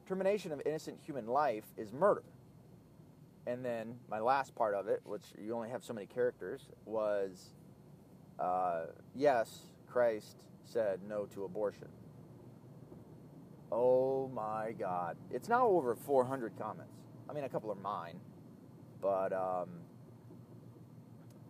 Termination 0.06 0.52
of 0.52 0.62
innocent 0.64 0.99
human 1.04 1.26
life 1.26 1.64
is 1.76 1.92
murder. 1.92 2.23
And 3.47 3.64
then 3.64 3.97
my 4.11 4.20
last 4.20 4.54
part 4.54 4.75
of 4.75 4.88
it, 4.88 5.00
which 5.04 5.25
you 5.38 5.54
only 5.54 5.68
have 5.68 5.85
so 5.85 5.92
many 5.92 6.06
characters, 6.06 6.62
was 6.87 7.50
uh, 8.38 8.87
yes, 9.14 9.58
Christ 9.87 10.44
said 10.64 11.00
no 11.06 11.26
to 11.35 11.44
abortion. 11.44 11.88
Oh 13.70 14.30
my 14.35 14.73
God. 14.78 15.16
It's 15.30 15.49
now 15.49 15.66
over 15.66 15.94
400 15.94 16.58
comments. 16.58 16.98
I 17.28 17.32
mean, 17.32 17.44
a 17.44 17.49
couple 17.49 17.70
are 17.70 17.76
mine, 17.76 18.18
but 19.00 19.32
um, 19.32 19.68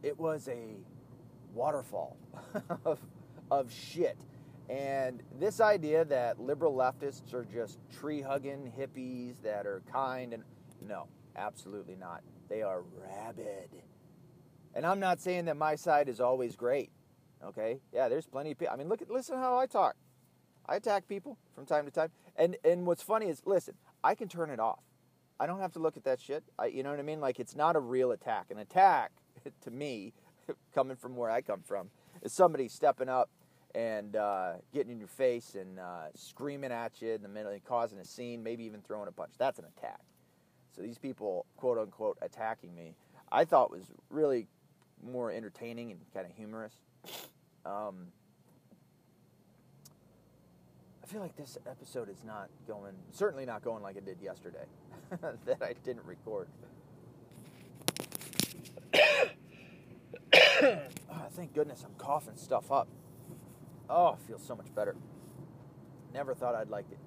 it 0.03 0.19
was 0.19 0.49
a 0.49 0.77
waterfall 1.55 2.17
of, 2.85 2.99
of 3.51 3.73
shit. 3.73 4.19
And 4.69 5.23
this 5.39 5.61
idea 5.61 6.05
that 6.07 6.41
liberal 6.41 6.75
leftists 6.75 7.33
are 7.33 7.45
just 7.45 7.79
tree 7.99 8.21
hugging 8.21 8.73
hippies 8.79 9.41
that 9.43 9.67
are 9.67 9.83
kind 9.91 10.35
and 10.35 10.43
no, 10.87 11.07
absolutely 11.37 11.97
not. 11.97 12.23
They 12.49 12.63
are 12.63 12.83
rabid. 12.83 13.71
And 14.75 14.87
I'm 14.87 15.01
not 15.01 15.21
saying 15.21 15.47
that 15.47 15.57
my 15.57 15.75
side 15.75 16.09
is 16.09 16.21
always 16.21 16.55
great. 16.55 16.91
Okay? 17.45 17.81
Yeah, 17.93 18.09
there's 18.09 18.27
plenty 18.27 18.53
of 18.53 18.59
people. 18.59 18.75
I 18.75 18.77
mean, 18.77 18.89
look 18.89 19.03
at 19.03 19.11
listen 19.11 19.39
how 19.39 19.59
I 19.59 19.67
talk. 19.67 19.97
I 20.67 20.77
attack 20.77 21.09
people 21.09 21.39
from 21.55 21.65
time 21.65 21.85
to 21.87 21.91
time. 21.91 22.11
And 22.37 22.57
and 22.65 22.87
what's 22.87 23.03
funny 23.03 23.27
is 23.27 23.43
listen, 23.47 23.75
I 24.05 24.15
can 24.15 24.29
turn 24.29 24.51
it 24.51 24.61
off. 24.61 24.81
I 25.41 25.47
don't 25.47 25.61
have 25.61 25.73
to 25.73 25.79
look 25.79 25.97
at 25.97 26.05
that 26.05 26.21
shit. 26.21 26.43
I, 26.59 26.67
you 26.67 26.83
know 26.83 26.91
what 26.91 26.99
I 26.99 27.03
mean? 27.03 27.21
Like 27.21 27.39
it's 27.39 27.55
not 27.55 27.77
a 27.77 27.81
real 27.81 28.11
attack. 28.13 28.51
An 28.51 28.59
attack 28.59 29.13
to 29.63 29.71
me, 29.71 30.13
coming 30.75 30.97
from 30.97 31.17
where 31.17 31.31
I 31.31 31.41
come 31.41 31.63
from, 31.63 31.91
is 32.23 32.33
somebody 32.33 32.69
stepping 32.69 33.09
up 33.09 33.31
and 33.75 34.17
uh, 34.17 34.55
getting 34.73 34.93
in 34.93 34.99
your 34.99 35.09
face 35.09 35.55
and 35.55 35.79
uh, 35.79 36.07
screaming 36.15 36.73
at 36.73 37.01
you 37.01 37.13
in 37.13 37.23
the 37.23 37.29
middle 37.29 37.53
and 37.53 37.65
causing 37.65 37.99
a 37.99 38.05
scene, 38.05 38.43
maybe 38.43 38.65
even 38.65 38.81
throwing 38.81 39.09
a 39.09 39.13
punch. 39.13 39.33
That's 39.39 39.59
an 39.59 39.67
attack. 39.77 40.01
So 40.75 40.83
these 40.83 40.99
people, 40.99 41.47
quote 41.57 41.79
unquote, 41.79 42.19
attacking 42.23 42.75
me, 42.75 42.95
I 43.31 43.45
thought 43.45 43.71
was 43.71 43.85
really 44.11 44.47
more 45.05 45.31
entertaining 45.31 45.91
and 45.91 46.01
kind 46.13 46.27
of 46.27 46.33
humorous. 46.33 46.75
Um, 47.65 48.09
feel 51.09 51.21
like 51.21 51.37
this 51.37 51.57
episode 51.67 52.11
is 52.11 52.23
not 52.23 52.51
going, 52.67 52.93
certainly 53.13 53.47
not 53.47 53.63
going 53.63 53.83
like 53.83 53.97
it 53.97 54.05
did 54.05 54.21
yesterday, 54.21 54.67
that 55.11 55.63
I 55.63 55.75
didn't 55.83 56.05
record. 56.05 56.49
oh, 58.95 59.29
thank 61.31 61.55
goodness 61.55 61.83
I'm 61.83 61.95
coughing 61.95 62.37
stuff 62.37 62.71
up. 62.71 62.89
Oh, 63.89 64.13
it 64.13 64.19
feels 64.27 64.47
so 64.47 64.55
much 64.55 64.75
better. 64.75 64.97
Never 66.13 66.35
thought 66.35 66.55
I'd 66.55 66.69
like 66.69 66.85
it. 66.93 66.99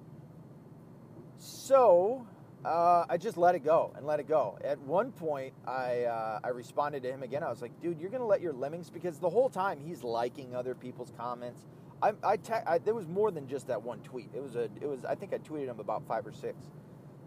So, 1.38 2.26
uh, 2.64 3.04
I 3.08 3.16
just 3.18 3.36
let 3.36 3.54
it 3.54 3.64
go 3.64 3.92
and 3.96 4.04
let 4.04 4.18
it 4.18 4.26
go. 4.26 4.58
At 4.64 4.80
one 4.80 5.12
point, 5.12 5.54
I 5.64 6.04
uh, 6.04 6.40
I 6.42 6.48
responded 6.48 7.04
to 7.04 7.10
him 7.10 7.22
again. 7.22 7.44
I 7.44 7.50
was 7.50 7.62
like, 7.62 7.80
"Dude, 7.80 8.00
you're 8.00 8.10
gonna 8.10 8.26
let 8.26 8.40
your 8.40 8.52
lemmings?" 8.52 8.90
Because 8.90 9.18
the 9.18 9.30
whole 9.30 9.48
time 9.48 9.78
he's 9.80 10.02
liking 10.02 10.56
other 10.56 10.74
people's 10.74 11.12
comments. 11.16 11.66
I, 12.02 12.12
I, 12.24 12.36
te- 12.36 12.52
I 12.66 12.78
there 12.78 12.94
was 12.94 13.06
more 13.06 13.30
than 13.30 13.46
just 13.46 13.68
that 13.68 13.82
one 13.82 14.00
tweet. 14.00 14.30
It 14.34 14.42
was 14.42 14.56
a 14.56 14.64
it 14.80 14.86
was 14.86 15.04
I 15.04 15.14
think 15.14 15.32
I 15.32 15.38
tweeted 15.38 15.66
him 15.66 15.80
about 15.80 16.06
five 16.06 16.26
or 16.26 16.32
six 16.32 16.56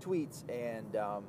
tweets, 0.02 0.44
and 0.50 0.96
um, 0.96 1.24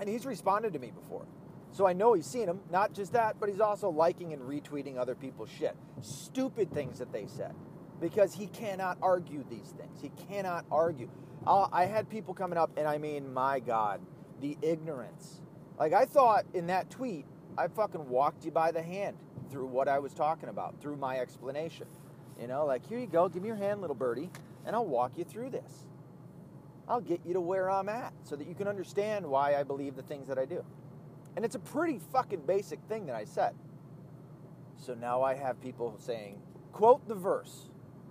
and 0.00 0.08
he's 0.08 0.24
responded 0.24 0.72
to 0.72 0.78
me 0.78 0.90
before. 0.90 1.26
So 1.72 1.86
I 1.86 1.92
know 1.92 2.14
he's 2.14 2.26
seen 2.26 2.46
them. 2.46 2.60
Not 2.70 2.94
just 2.94 3.12
that, 3.12 3.36
but 3.38 3.48
he's 3.48 3.60
also 3.60 3.90
liking 3.90 4.32
and 4.32 4.42
retweeting 4.42 4.96
other 4.96 5.14
people's 5.14 5.50
shit. 5.50 5.76
Stupid 6.00 6.72
things 6.72 6.98
that 6.98 7.12
they 7.12 7.26
said. 7.26 7.54
Because 8.00 8.34
he 8.34 8.46
cannot 8.46 8.98
argue 9.02 9.44
these 9.48 9.74
things. 9.76 10.00
He 10.00 10.10
cannot 10.28 10.64
argue. 10.72 11.10
Uh, 11.46 11.68
I 11.72 11.84
had 11.84 12.08
people 12.08 12.34
coming 12.34 12.58
up, 12.58 12.70
and 12.76 12.88
I 12.88 12.98
mean, 12.98 13.32
my 13.32 13.60
God, 13.60 14.00
the 14.40 14.56
ignorance. 14.62 15.42
Like, 15.78 15.92
I 15.92 16.06
thought 16.06 16.44
in 16.54 16.66
that 16.68 16.90
tweet, 16.90 17.26
I 17.58 17.68
fucking 17.68 18.08
walked 18.08 18.44
you 18.44 18.50
by 18.50 18.72
the 18.72 18.82
hand 18.82 19.16
through 19.50 19.66
what 19.66 19.88
I 19.88 19.98
was 19.98 20.14
talking 20.14 20.48
about, 20.48 20.80
through 20.80 20.96
my 20.96 21.18
explanation. 21.18 21.86
You 22.40 22.46
know, 22.46 22.64
like, 22.64 22.86
here 22.88 22.98
you 22.98 23.06
go, 23.06 23.28
give 23.28 23.42
me 23.42 23.48
your 23.48 23.56
hand, 23.56 23.80
little 23.80 23.96
birdie, 23.96 24.30
and 24.64 24.74
I'll 24.74 24.86
walk 24.86 25.18
you 25.18 25.24
through 25.24 25.50
this. 25.50 25.86
I'll 26.88 27.00
get 27.00 27.20
you 27.24 27.34
to 27.34 27.40
where 27.40 27.70
I'm 27.70 27.88
at 27.88 28.12
so 28.24 28.34
that 28.36 28.48
you 28.48 28.54
can 28.54 28.66
understand 28.66 29.26
why 29.26 29.56
I 29.56 29.62
believe 29.62 29.94
the 29.94 30.02
things 30.02 30.26
that 30.28 30.38
I 30.38 30.44
do. 30.44 30.64
And 31.36 31.44
it's 31.44 31.54
a 31.54 31.60
pretty 31.60 32.00
fucking 32.12 32.40
basic 32.46 32.80
thing 32.88 33.06
that 33.06 33.14
I 33.14 33.24
said. 33.24 33.54
So 34.76 34.94
now 34.94 35.22
I 35.22 35.34
have 35.34 35.60
people 35.60 35.96
saying, 35.98 36.40
quote 36.72 37.06
the 37.06 37.14
verse, 37.14 37.68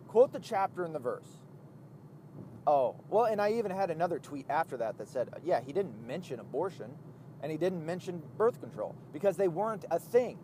quote 0.07 0.31
the 0.31 0.39
chapter 0.39 0.85
in 0.85 0.93
the 0.93 0.99
verse. 0.99 1.27
Oh, 2.67 2.95
well, 3.09 3.25
and 3.25 3.41
I 3.41 3.53
even 3.53 3.71
had 3.71 3.89
another 3.89 4.19
tweet 4.19 4.45
after 4.49 4.77
that 4.77 4.97
that 4.97 5.07
said, 5.07 5.29
yeah, 5.43 5.59
he 5.59 5.73
didn't 5.73 6.05
mention 6.05 6.39
abortion 6.39 6.91
and 7.41 7.51
he 7.51 7.57
didn't 7.57 7.85
mention 7.85 8.21
birth 8.37 8.59
control 8.61 8.95
because 9.11 9.35
they 9.37 9.47
weren't 9.47 9.85
a 9.89 9.99
thing. 9.99 10.37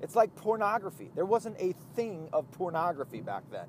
It's 0.00 0.14
like 0.14 0.34
pornography. 0.36 1.10
There 1.14 1.24
wasn't 1.24 1.56
a 1.58 1.74
thing 1.94 2.28
of 2.32 2.50
pornography 2.52 3.20
back 3.20 3.44
then. 3.50 3.66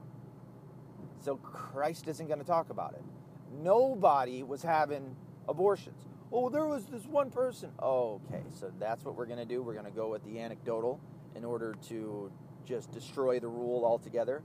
So 1.24 1.38
Christ 1.38 2.08
isn't 2.08 2.28
going 2.28 2.40
to 2.40 2.46
talk 2.46 2.70
about 2.70 2.94
it. 2.94 3.04
Nobody 3.52 4.44
was 4.44 4.62
having 4.62 5.16
abortions. 5.48 6.06
Oh, 6.32 6.50
there 6.50 6.66
was 6.66 6.86
this 6.86 7.06
one 7.06 7.32
person. 7.32 7.72
Okay, 7.82 8.44
so 8.60 8.72
that's 8.80 9.06
what 9.06 9.16
we're 9.16 9.26
going 9.26 9.40
to 9.40 9.46
do. 9.46 9.62
We're 9.62 9.74
going 9.74 9.86
to 9.86 9.92
go 9.92 10.10
with 10.10 10.24
the 10.26 10.40
anecdotal 10.40 11.00
in 11.36 11.46
order 11.46 11.76
to 11.88 12.32
just 12.66 12.92
destroy 12.92 13.40
the 13.40 13.48
rule 13.48 13.86
altogether. 13.86 14.44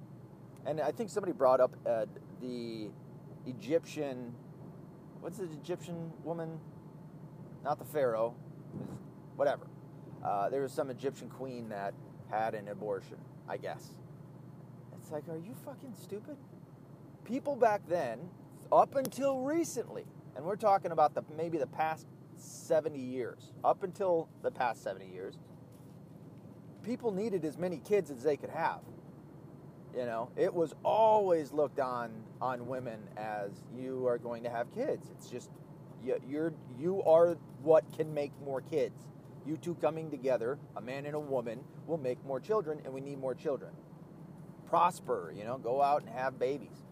And 0.64 0.80
I 0.80 0.92
think 0.92 1.10
somebody 1.10 1.32
brought 1.32 1.60
up 1.60 1.74
uh, 1.84 2.06
the 2.40 2.88
Egyptian, 3.46 4.32
what's 5.20 5.38
the 5.38 5.44
Egyptian 5.44 6.12
woman? 6.22 6.60
Not 7.64 7.78
the 7.78 7.84
Pharaoh, 7.84 8.34
whatever. 9.36 9.66
Uh, 10.24 10.48
there 10.48 10.62
was 10.62 10.72
some 10.72 10.90
Egyptian 10.90 11.28
queen 11.28 11.68
that 11.68 11.94
had 12.30 12.54
an 12.54 12.68
abortion, 12.68 13.18
I 13.48 13.56
guess. 13.56 13.88
It's 14.98 15.10
like, 15.10 15.28
are 15.28 15.36
you 15.36 15.54
fucking 15.64 15.94
stupid? 16.00 16.36
People 17.24 17.56
back 17.56 17.82
then, 17.88 18.18
up 18.70 18.94
until 18.94 19.40
recently, 19.40 20.04
and 20.36 20.44
we're 20.44 20.56
talking 20.56 20.92
about 20.92 21.14
the 21.14 21.22
maybe 21.36 21.58
the 21.58 21.66
past 21.66 22.06
70 22.36 22.98
years, 22.98 23.52
up 23.64 23.82
until 23.82 24.28
the 24.42 24.50
past 24.50 24.82
70 24.82 25.06
years, 25.06 25.38
people 26.82 27.12
needed 27.12 27.44
as 27.44 27.58
many 27.58 27.78
kids 27.78 28.10
as 28.10 28.22
they 28.22 28.36
could 28.36 28.50
have. 28.50 28.80
You 29.96 30.06
know, 30.06 30.30
it 30.36 30.52
was 30.52 30.74
always 30.84 31.52
looked 31.52 31.78
on 31.78 32.12
on 32.40 32.66
women 32.66 33.00
as 33.16 33.50
you 33.76 34.06
are 34.06 34.18
going 34.18 34.42
to 34.44 34.50
have 34.50 34.72
kids. 34.74 35.10
It's 35.10 35.28
just 35.28 35.50
you, 36.02 36.18
you're 36.26 36.52
you 36.78 37.02
are 37.02 37.36
what 37.62 37.84
can 37.96 38.12
make 38.14 38.32
more 38.44 38.62
kids. 38.62 38.98
You 39.46 39.56
two 39.56 39.74
coming 39.74 40.10
together, 40.10 40.58
a 40.76 40.80
man 40.80 41.06
and 41.06 41.14
a 41.14 41.20
woman, 41.20 41.60
will 41.86 41.98
make 41.98 42.24
more 42.24 42.40
children, 42.40 42.80
and 42.84 42.92
we 42.92 43.00
need 43.00 43.18
more 43.18 43.34
children. 43.34 43.72
Prosper, 44.68 45.32
you 45.36 45.44
know, 45.44 45.58
go 45.58 45.82
out 45.82 46.02
and 46.02 46.10
have 46.10 46.38
babies. 46.38 46.82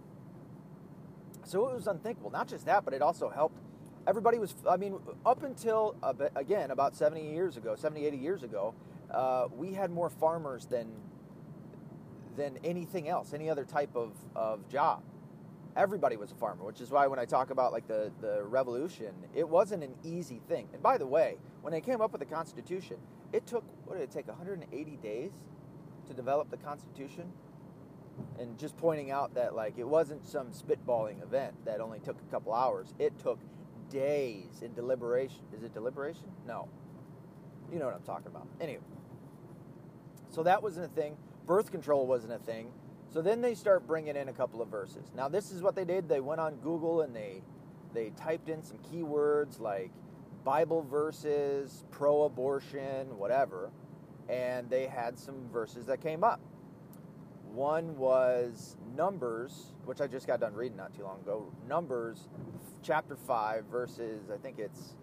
So 1.45 1.69
it 1.69 1.75
was 1.75 1.87
unthinkable. 1.87 2.31
Not 2.31 2.49
just 2.49 2.67
that, 2.67 2.85
but 2.85 2.93
it 2.95 3.03
also 3.03 3.29
helped. 3.29 3.59
Everybody 4.07 4.39
was, 4.39 4.55
I 4.69 4.77
mean, 4.77 4.99
up 5.25 5.43
until, 5.43 5.97
again, 6.35 6.71
about 6.71 6.97
70 6.97 7.33
years 7.33 7.57
ago, 7.57 7.77
70, 7.77 8.07
80 8.07 8.17
years 8.17 8.43
ago, 8.43 8.75
uh, 9.11 9.49
we 9.57 9.73
had 9.73 9.91
more 9.91 10.11
farmers 10.11 10.67
than 10.67 10.89
than 12.37 12.59
anything 12.65 13.09
else, 13.09 13.35
any 13.35 13.51
other 13.51 13.65
type 13.65 13.95
of, 13.95 14.13
of 14.35 14.67
job. 14.69 15.03
Everybody 15.81 16.19
was 16.19 16.31
a 16.31 16.35
farmer, 16.35 16.63
which 16.63 16.83
is 16.83 16.91
why 16.91 17.07
when 17.07 17.19
I 17.19 17.25
talk 17.25 17.49
about 17.49 17.73
like 17.73 17.89
the, 17.89 18.13
the 18.21 18.43
revolution, 18.43 19.15
it 19.35 19.49
wasn't 19.49 19.83
an 19.83 19.95
easy 20.05 20.43
thing. 20.47 20.69
And 20.75 20.83
by 20.83 20.99
the 20.99 21.07
way, 21.07 21.39
when 21.63 21.73
they 21.73 21.81
came 21.81 22.03
up 22.03 22.13
with 22.13 22.21
the 22.21 22.27
Constitution, 22.27 22.99
it 23.33 23.47
took, 23.47 23.65
what 23.87 23.95
did 23.95 24.03
it 24.03 24.11
take, 24.11 24.29
180 24.29 24.97
days 24.97 25.33
to 26.07 26.13
develop 26.13 26.51
the 26.51 26.59
Constitution? 26.59 27.33
and 28.39 28.59
just 28.59 28.77
pointing 28.77 29.11
out 29.11 29.35
that 29.35 29.55
like 29.55 29.79
it 29.79 29.89
wasn't 29.89 30.27
some 30.27 30.49
spitballing 30.49 31.23
event 31.23 31.55
that 31.65 31.81
only 31.81 32.01
took 32.01 32.17
a 32.21 32.31
couple 32.31 32.53
hours. 32.53 32.95
It 32.99 33.19
took 33.19 33.39
days 33.89 34.63
in 34.63 34.75
deliberation. 34.75 35.41
Is 35.57 35.63
it 35.63 35.73
deliberation? 35.73 36.25
No. 36.47 36.69
You 37.73 37.79
know 37.79 37.87
what 37.87 37.95
I'm 37.95 38.03
talking 38.03 38.27
about. 38.27 38.47
Anyway, 38.61 38.83
so 40.31 40.43
that 40.43 40.63
wasn't 40.63 40.87
a 40.87 41.01
thing. 41.01 41.17
Birth 41.47 41.71
control 41.71 42.07
wasn't 42.07 42.33
a 42.33 42.39
thing. 42.39 42.73
So 43.13 43.21
then 43.23 43.41
they 43.41 43.55
start 43.55 43.87
bringing 43.89 44.15
in 44.15 44.29
a 44.29 44.33
couple 44.33 44.63
of 44.63 44.69
verses. 44.69 45.11
Now 45.17 45.29
this 45.29 45.51
is 45.51 45.63
what 45.63 45.75
they 45.75 45.85
did. 45.85 46.09
They 46.09 46.21
went 46.21 46.41
on 46.41 46.57
Google 46.57 47.03
and 47.03 47.15
they 47.15 47.43
they 47.93 48.11
typed 48.11 48.49
in 48.49 48.63
some 48.63 48.79
keywords 48.79 49.59
like 49.61 49.91
Bible 50.45 50.83
verses, 50.83 51.85
pro-abortion, 51.91 53.19
whatever, 53.19 53.71
and 54.29 54.71
they 54.71 54.87
had 54.87 55.19
some 55.19 55.49
verses 55.53 55.87
that 55.87 56.01
came 56.01 56.23
up. 56.23 56.41
One 57.53 57.99
was 57.99 58.77
Numbers, 58.97 59.75
which 59.85 60.01
I 60.01 60.07
just 60.07 60.29
got 60.29 60.39
done 60.39 60.55
reading 60.55 60.77
not 60.77 60.95
too 60.95 61.03
long 61.03 61.19
ago. 61.21 61.53
Numbers, 61.69 62.29
chapter 62.83 63.17
5, 63.17 63.65
verses, 63.65 64.31
I 64.33 64.37
think 64.37 64.61
it's 64.61 64.95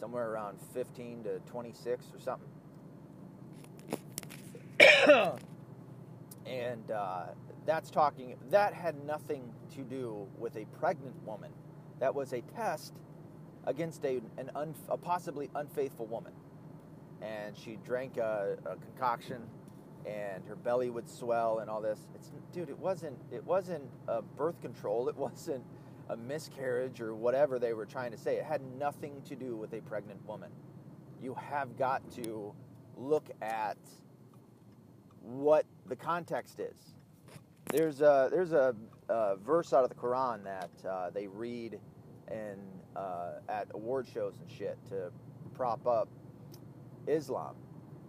somewhere 0.00 0.30
around 0.30 0.58
15 0.72 1.24
to 1.24 1.40
26 1.40 2.06
or 2.14 2.20
something. 2.20 2.48
and 6.46 6.90
uh, 6.90 7.26
that's 7.66 7.90
talking, 7.90 8.36
that 8.50 8.74
had 8.74 9.04
nothing 9.04 9.52
to 9.74 9.82
do 9.82 10.26
with 10.38 10.56
a 10.56 10.64
pregnant 10.78 11.16
woman. 11.24 11.50
That 12.00 12.14
was 12.14 12.32
a 12.32 12.42
test 12.42 12.92
against 13.66 14.04
a 14.04 14.20
an 14.36 14.50
un, 14.54 14.74
a 14.88 14.96
possibly 14.96 15.50
unfaithful 15.54 16.06
woman, 16.06 16.32
and 17.22 17.56
she 17.56 17.78
drank 17.84 18.16
a, 18.18 18.56
a 18.66 18.76
concoction, 18.76 19.42
and 20.06 20.44
her 20.46 20.56
belly 20.56 20.90
would 20.90 21.08
swell 21.08 21.60
and 21.60 21.70
all 21.70 21.80
this. 21.80 22.00
It's 22.14 22.30
dude, 22.52 22.68
it 22.68 22.78
wasn't 22.78 23.18
it 23.32 23.44
wasn't 23.44 23.84
a 24.08 24.22
birth 24.22 24.60
control. 24.60 25.08
It 25.08 25.16
wasn't 25.28 25.64
a 26.10 26.16
miscarriage 26.16 27.00
or 27.00 27.14
whatever 27.14 27.58
they 27.58 27.72
were 27.72 27.86
trying 27.86 28.10
to 28.10 28.18
say. 28.18 28.36
It 28.36 28.44
had 28.44 28.60
nothing 28.78 29.22
to 29.28 29.34
do 29.34 29.56
with 29.56 29.72
a 29.72 29.80
pregnant 29.80 30.26
woman. 30.26 30.50
You 31.22 31.34
have 31.34 31.78
got 31.78 32.02
to 32.16 32.52
look 32.96 33.30
at 33.40 33.78
what 35.24 35.64
the 35.86 35.96
context 35.96 36.60
is. 36.60 36.94
There's 37.70 38.00
a 38.00 38.28
there's 38.30 38.52
a, 38.52 38.74
a 39.08 39.36
verse 39.36 39.72
out 39.72 39.84
of 39.84 39.88
the 39.88 39.96
Quran 39.96 40.44
that 40.44 40.70
uh, 40.88 41.10
they 41.10 41.26
read 41.26 41.80
and 42.28 42.60
uh, 42.94 43.32
at 43.48 43.68
award 43.74 44.06
shows 44.12 44.34
and 44.40 44.50
shit 44.50 44.78
to 44.90 45.10
prop 45.54 45.86
up 45.86 46.08
Islam, 47.06 47.56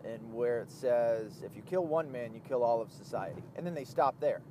and 0.03 0.34
where 0.34 0.60
it 0.60 0.72
says 0.72 1.41
if 1.43 1.55
you 1.55 1.62
kill 1.62 1.86
one 1.86 2.12
man, 2.12 2.34
you 2.34 2.41
kill 2.48 2.63
all 2.63 2.81
of 2.81 2.91
society, 2.91 3.43
and 3.55 3.65
then 3.65 3.74
they 3.74 3.86
stop 3.86 4.19
there. 4.19 4.41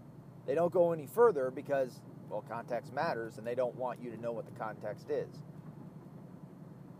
They 0.46 0.54
don't 0.54 0.72
go 0.72 0.92
any 0.92 1.06
further 1.06 1.50
because 1.50 2.00
well, 2.28 2.44
context 2.48 2.92
matters, 2.92 3.38
and 3.38 3.46
they 3.46 3.54
don't 3.54 3.74
want 3.76 4.00
you 4.02 4.10
to 4.10 4.20
know 4.20 4.32
what 4.32 4.46
the 4.46 4.58
context 4.58 5.10
is. 5.10 5.28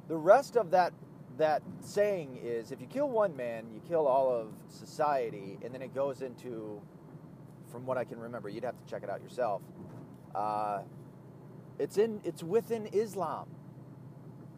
The 0.09 0.17
rest 0.17 0.57
of 0.57 0.71
that 0.71 0.93
that 1.39 1.63
saying 1.81 2.39
is 2.43 2.71
if 2.73 2.81
you 2.81 2.87
kill 2.87 3.09
one 3.09 3.37
man, 3.37 3.67
you 3.73 3.81
kill 3.87 4.07
all 4.07 4.31
of 4.31 4.49
society, 4.69 5.59
and 5.65 5.75
then 5.75 5.83
it 5.83 5.95
goes 5.95 6.23
into, 6.23 6.81
from 7.71 7.87
what 7.87 7.99
I 7.99 8.05
can 8.05 8.19
remember, 8.19 8.49
you'd 8.49 8.65
have 8.65 8.79
to 8.79 8.91
check 8.91 9.03
it 9.03 9.11
out 9.11 9.23
yourself. 9.23 9.63
Uh, 10.35 10.83
it's 11.79 11.99
in 11.99 12.21
it's 12.25 12.43
within 12.43 12.87
Islam. 12.87 13.49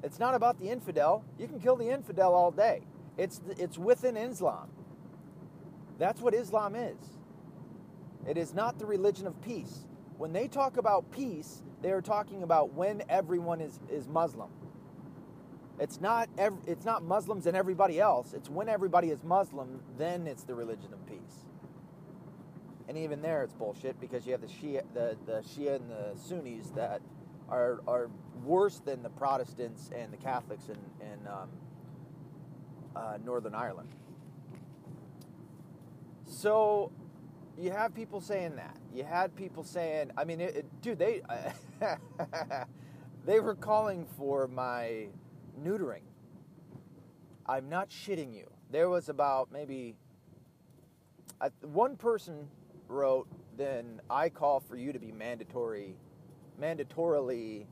It's 0.03 0.19
not 0.19 0.35
about 0.35 0.59
the 0.61 0.69
infidel. 0.69 1.25
You 1.39 1.49
can 1.49 1.59
kill 1.59 1.77
the 1.77 1.89
infidel 1.89 2.35
all 2.35 2.51
day. 2.51 2.83
It's 3.17 3.41
it's 3.59 3.79
within 3.79 4.17
Islam. 4.17 4.69
That's 5.99 6.21
what 6.21 6.35
Islam 6.35 6.75
is. 6.75 6.97
It 8.29 8.37
is 8.37 8.53
not 8.53 8.79
the 8.79 8.87
religion 8.87 9.27
of 9.27 9.41
peace. 9.41 9.87
When 10.19 10.33
they 10.33 10.49
talk 10.49 10.77
about 10.77 11.11
peace, 11.11 11.63
they 11.83 11.91
are 11.91 12.03
talking 12.03 12.43
about 12.43 12.73
when 12.75 13.03
everyone 13.09 13.61
is, 13.61 13.79
is 13.91 14.09
Muslim. 14.09 14.51
It's 15.79 16.01
not 16.01 16.29
ev- 16.39 16.59
it's 16.67 16.85
not 16.85 17.05
Muslims 17.05 17.47
and 17.47 17.57
everybody 17.57 18.01
else. 18.01 18.33
It's 18.35 18.49
when 18.51 18.69
everybody 18.69 19.11
is 19.11 19.23
Muslim, 19.25 19.81
then 19.99 20.27
it's 20.27 20.45
the 20.45 20.55
religion 20.55 20.93
of 20.93 21.07
peace. 21.07 21.47
And 22.89 22.97
even 22.99 23.23
there, 23.23 23.43
it's 23.43 23.55
bullshit 23.55 24.01
because 24.01 24.27
you 24.27 24.33
have 24.33 24.41
the 24.41 24.47
Shia, 24.49 24.83
the, 24.95 25.17
the 25.27 25.43
Shia 25.43 25.77
and 25.77 25.91
the 25.91 26.13
Sunnis 26.17 26.71
that 26.77 27.01
are 27.49 27.81
are 27.87 28.11
worse 28.45 28.81
than 28.81 29.03
the 29.03 29.11
Protestants 29.11 29.91
and 29.95 30.13
the 30.13 30.17
Catholics 30.17 30.69
in 30.69 30.79
in 31.07 31.27
um, 31.27 31.51
uh, 32.97 33.19
Northern 33.25 33.55
Ireland. 33.55 33.91
So 36.27 36.93
you 37.59 37.71
have 37.71 37.95
people 37.95 38.21
saying 38.21 38.57
that. 38.57 38.77
You 38.95 39.05
had 39.05 39.35
people 39.37 39.65
saying, 39.65 40.11
I 40.17 40.25
mean, 40.25 40.41
it, 40.41 40.57
it, 40.57 40.83
dude, 40.83 40.99
they 40.99 41.23
they 43.27 43.41
were 43.41 43.55
calling 43.55 44.07
for 44.17 44.49
my 44.49 45.09
neutering. 45.63 46.03
I'm 47.47 47.69
not 47.69 47.91
shitting 47.91 48.35
you. 48.35 48.51
There 48.71 48.89
was 48.89 49.09
about 49.09 49.53
maybe 49.53 49.97
one 51.63 51.97
person 51.97 52.49
wrote, 52.89 53.29
"Then 53.57 54.01
I 54.11 54.29
call 54.29 54.61
for 54.61 54.77
you 54.77 54.93
to 54.93 54.99
be 54.99 55.13
mandatory, 55.13 55.97
mandatorily 56.61 57.67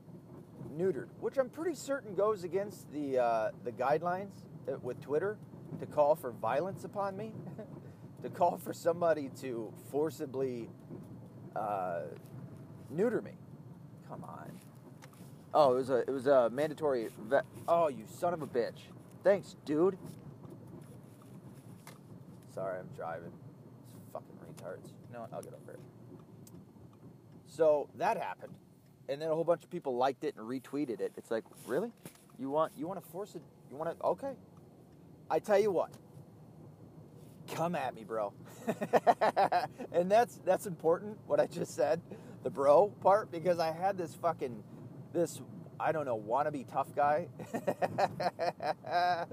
neutered," 0.77 1.09
which 1.21 1.39
I'm 1.39 1.49
pretty 1.49 1.75
certain 1.75 2.15
goes 2.15 2.45
against 2.45 2.93
the 2.93 3.19
uh, 3.19 3.51
the 3.65 3.73
guidelines 3.73 4.45
with 4.83 5.01
Twitter 5.01 5.39
to 5.81 5.87
call 5.87 6.15
for 6.15 6.31
violence 6.31 6.85
upon 6.85 7.17
me. 7.17 7.33
to 8.25 8.31
call 8.31 8.57
for 8.57 8.73
somebody 8.73 9.29
to 9.43 9.71
forcibly 9.91 10.71
uh, 11.55 12.05
neuter 12.91 13.21
me. 13.21 13.33
Come 14.09 14.25
on. 14.25 14.51
Oh, 15.57 15.73
it 15.73 15.77
was 15.77 15.91
a 15.91 15.99
it 15.99 16.11
was 16.11 16.27
a 16.27 16.51
mandatory. 16.51 17.09
Vet. 17.29 17.45
Oh, 17.69 17.89
you 17.89 18.05
son 18.07 18.35
of 18.35 18.43
a 18.43 18.47
bitch! 18.47 18.89
Thanks, 19.23 19.55
dude. 19.65 19.97
Sorry, 22.53 22.79
I'm 22.81 22.89
driving. 22.97 23.33
It's 23.97 24.09
fucking 24.13 24.37
retards. 24.45 24.89
You 25.09 25.15
know 25.15 25.21
what? 25.21 25.33
I'll 25.33 25.43
get 25.43 25.55
over 25.55 25.73
it. 25.73 25.81
So 27.47 27.89
that 27.99 28.17
happened, 28.21 28.53
and 29.09 29.23
then 29.23 29.31
a 29.31 29.35
whole 29.35 29.45
bunch 29.45 29.63
of 29.63 29.71
people 29.71 29.97
liked 29.97 30.25
it 30.25 30.35
and 30.37 30.45
retweeted 30.45 31.01
it. 31.01 31.13
It's 31.17 31.31
like, 31.31 31.45
really? 31.67 31.93
You 32.37 32.51
want 32.51 32.73
you 32.77 32.89
want 32.89 33.01
to 33.01 33.09
force 33.11 33.37
it? 33.37 33.43
You 33.71 33.77
want 33.77 33.97
to? 33.97 34.05
Okay. 34.05 34.33
I 35.31 35.39
tell 35.39 35.59
you 35.59 35.71
what 35.71 35.93
come 37.53 37.75
at 37.75 37.95
me, 37.95 38.05
bro. 38.05 38.33
and 39.93 40.11
that's 40.11 40.41
that's 40.45 40.67
important 40.67 41.19
what 41.27 41.41
I 41.41 41.47
just 41.47 41.75
said, 41.75 42.01
the 42.43 42.51
bro 42.51 42.89
part 43.01 43.31
because 43.31 43.59
I 43.59 43.73
had 43.73 43.97
this 43.97 44.15
fucking 44.15 44.63
this 45.15 45.41
I 45.81 45.93
don't 45.93 46.05
know 46.05 46.19
wannabe 46.19 46.71
tough 46.71 46.95
guy 46.95 47.29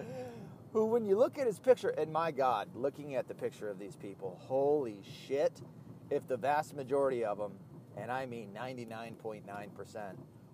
who 0.73 0.85
when 0.85 1.05
you 1.05 1.17
look 1.17 1.37
at 1.37 1.45
his 1.45 1.59
picture 1.59 1.89
and 1.89 2.11
my 2.11 2.31
god, 2.31 2.69
looking 2.73 3.15
at 3.15 3.27
the 3.27 3.33
picture 3.33 3.69
of 3.69 3.77
these 3.77 3.95
people, 3.95 4.39
holy 4.41 5.01
shit, 5.27 5.61
if 6.09 6.27
the 6.27 6.37
vast 6.37 6.75
majority 6.75 7.25
of 7.25 7.37
them 7.37 7.51
and 7.97 8.09
I 8.09 8.25
mean 8.25 8.49
99.9% 8.57 9.41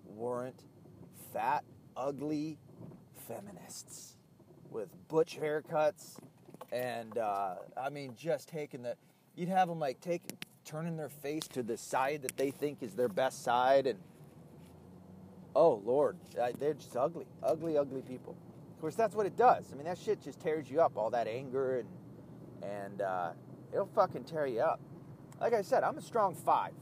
weren't 0.06 0.64
fat, 1.32 1.62
ugly 1.96 2.58
feminists 3.28 4.16
with 4.70 4.88
butch 5.08 5.38
haircuts 5.40 6.18
and 6.72 7.16
uh, 7.16 7.54
I 7.80 7.90
mean, 7.90 8.14
just 8.16 8.48
taking 8.48 8.82
the, 8.82 8.96
you'd 9.34 9.48
have 9.48 9.68
them 9.68 9.78
like 9.78 10.00
take, 10.00 10.22
turning 10.64 10.96
their 10.96 11.08
face 11.08 11.46
to 11.48 11.62
the 11.62 11.76
side 11.76 12.22
that 12.22 12.36
they 12.36 12.50
think 12.50 12.82
is 12.82 12.94
their 12.94 13.08
best 13.08 13.42
side, 13.42 13.86
and 13.86 13.98
oh 15.58 15.82
Lord, 15.84 16.16
they're 16.58 16.74
just 16.74 16.96
ugly, 16.96 17.26
ugly, 17.42 17.76
ugly 17.76 18.00
people. 18.02 18.36
Of 18.74 18.80
course, 18.80 18.94
that's 18.94 19.16
what 19.16 19.26
it 19.26 19.36
does. 19.36 19.72
I 19.72 19.76
mean, 19.76 19.86
that 19.86 19.98
shit 19.98 20.22
just 20.22 20.40
tears 20.40 20.70
you 20.70 20.80
up. 20.80 20.96
All 20.96 21.10
that 21.10 21.26
anger 21.26 21.80
and 21.80 21.88
and 22.62 23.02
uh, 23.02 23.30
it'll 23.72 23.86
fucking 23.86 24.24
tear 24.24 24.46
you 24.46 24.60
up. 24.60 24.80
Like 25.40 25.54
I 25.54 25.62
said, 25.62 25.82
I'm 25.82 25.98
a 25.98 26.02
strong 26.02 26.34
five. 26.34 26.72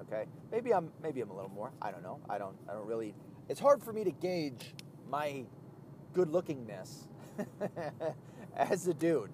Okay, 0.00 0.26
maybe 0.52 0.74
I'm 0.74 0.90
maybe 1.02 1.22
I'm 1.22 1.30
a 1.30 1.34
little 1.34 1.50
more. 1.50 1.72
I 1.80 1.90
don't 1.90 2.02
know. 2.02 2.20
I 2.28 2.36
don't 2.36 2.56
I 2.68 2.74
don't 2.74 2.86
really. 2.86 3.14
It's 3.48 3.60
hard 3.60 3.82
for 3.82 3.94
me 3.94 4.04
to 4.04 4.10
gauge 4.10 4.74
my 5.10 5.44
good 6.12 6.28
lookingness 6.28 7.06
as 8.56 8.86
a 8.88 8.94
dude. 8.94 9.32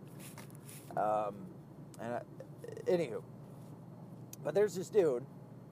Um, 0.96 1.34
and 2.00 2.14
I, 2.14 2.20
anywho, 2.88 3.22
but 4.44 4.54
there's 4.54 4.76
this 4.76 4.88
dude 4.88 5.24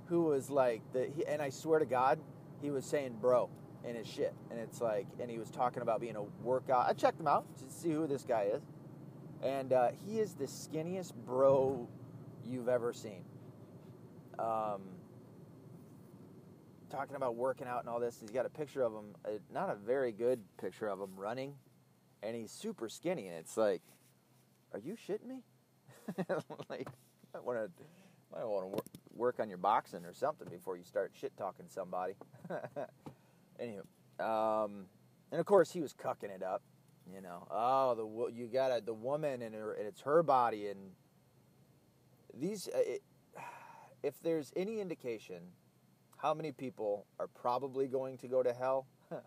who 0.06 0.24
was 0.24 0.50
like 0.50 0.82
the, 0.92 1.06
he, 1.14 1.24
and 1.24 1.40
I 1.40 1.50
swear 1.50 1.78
to 1.78 1.86
God, 1.86 2.18
he 2.62 2.70
was 2.70 2.84
saying 2.84 3.16
bro 3.20 3.50
in 3.84 3.96
his 3.96 4.06
shit, 4.06 4.34
and 4.50 4.58
it's 4.58 4.80
like, 4.80 5.06
and 5.20 5.30
he 5.30 5.38
was 5.38 5.50
talking 5.50 5.82
about 5.82 6.00
being 6.00 6.16
a 6.16 6.22
workout. 6.42 6.88
I 6.88 6.92
checked 6.92 7.20
him 7.20 7.26
out 7.26 7.44
to 7.58 7.64
see 7.68 7.90
who 7.90 8.06
this 8.06 8.22
guy 8.22 8.50
is, 8.54 8.62
and 9.42 9.72
uh, 9.72 9.88
he 10.06 10.20
is 10.20 10.34
the 10.34 10.44
skinniest 10.44 11.12
bro 11.26 11.88
you've 12.46 12.68
ever 12.68 12.92
seen. 12.92 13.24
Um, 14.38 14.82
talking 16.90 17.16
about 17.16 17.34
working 17.36 17.66
out 17.66 17.80
and 17.80 17.88
all 17.88 18.00
this. 18.00 18.18
He's 18.20 18.30
got 18.30 18.46
a 18.46 18.50
picture 18.50 18.82
of 18.82 18.92
him, 18.92 19.14
uh, 19.24 19.30
not 19.52 19.68
a 19.70 19.74
very 19.74 20.12
good 20.12 20.40
picture 20.58 20.88
of 20.88 21.00
him 21.00 21.10
running 21.16 21.54
and 22.22 22.36
he's 22.36 22.50
super 22.50 22.88
skinny, 22.88 23.26
and 23.26 23.36
it's 23.36 23.56
like, 23.56 23.82
are 24.72 24.78
you 24.78 24.96
shitting 24.96 25.26
me? 25.26 25.42
like, 26.68 26.88
I 27.34 27.40
want 27.40 27.58
to, 27.58 27.70
might 28.32 28.46
want 28.46 28.76
to 28.76 28.82
work 29.14 29.40
on 29.40 29.48
your 29.48 29.58
boxing 29.58 30.04
or 30.04 30.12
something 30.12 30.48
before 30.48 30.76
you 30.76 30.84
start 30.84 31.12
shit 31.18 31.36
talking 31.36 31.66
somebody. 31.68 32.14
Anywho, 33.60 33.82
um, 34.20 34.86
and 35.30 35.40
of 35.40 35.46
course 35.46 35.70
he 35.70 35.80
was 35.80 35.92
cucking 35.92 36.30
it 36.34 36.42
up. 36.42 36.62
You 37.12 37.20
know, 37.20 37.46
oh, 37.50 37.94
the 37.94 38.32
you 38.34 38.46
got 38.46 38.86
the 38.86 38.94
woman 38.94 39.42
and, 39.42 39.54
her, 39.54 39.74
and 39.74 39.86
it's 39.86 40.00
her 40.02 40.22
body, 40.22 40.68
and 40.68 40.78
these. 42.38 42.68
Uh, 42.68 42.78
it, 42.78 43.02
if 44.02 44.20
there's 44.22 44.52
any 44.56 44.80
indication 44.80 45.42
how 46.22 46.32
many 46.32 46.52
people 46.52 47.04
are 47.18 47.26
probably 47.26 47.88
going 47.88 48.16
to 48.16 48.28
go 48.28 48.42
to 48.44 48.52
hell, 48.52 48.86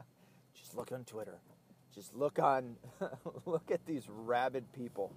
just 0.54 0.76
look 0.76 0.94
on 0.94 1.04
Twitter. 1.04 1.40
Just 1.94 2.16
look 2.16 2.40
on, 2.40 2.78
look 3.46 3.70
at 3.70 3.86
these 3.86 4.08
rabid 4.10 4.72
people. 4.72 5.14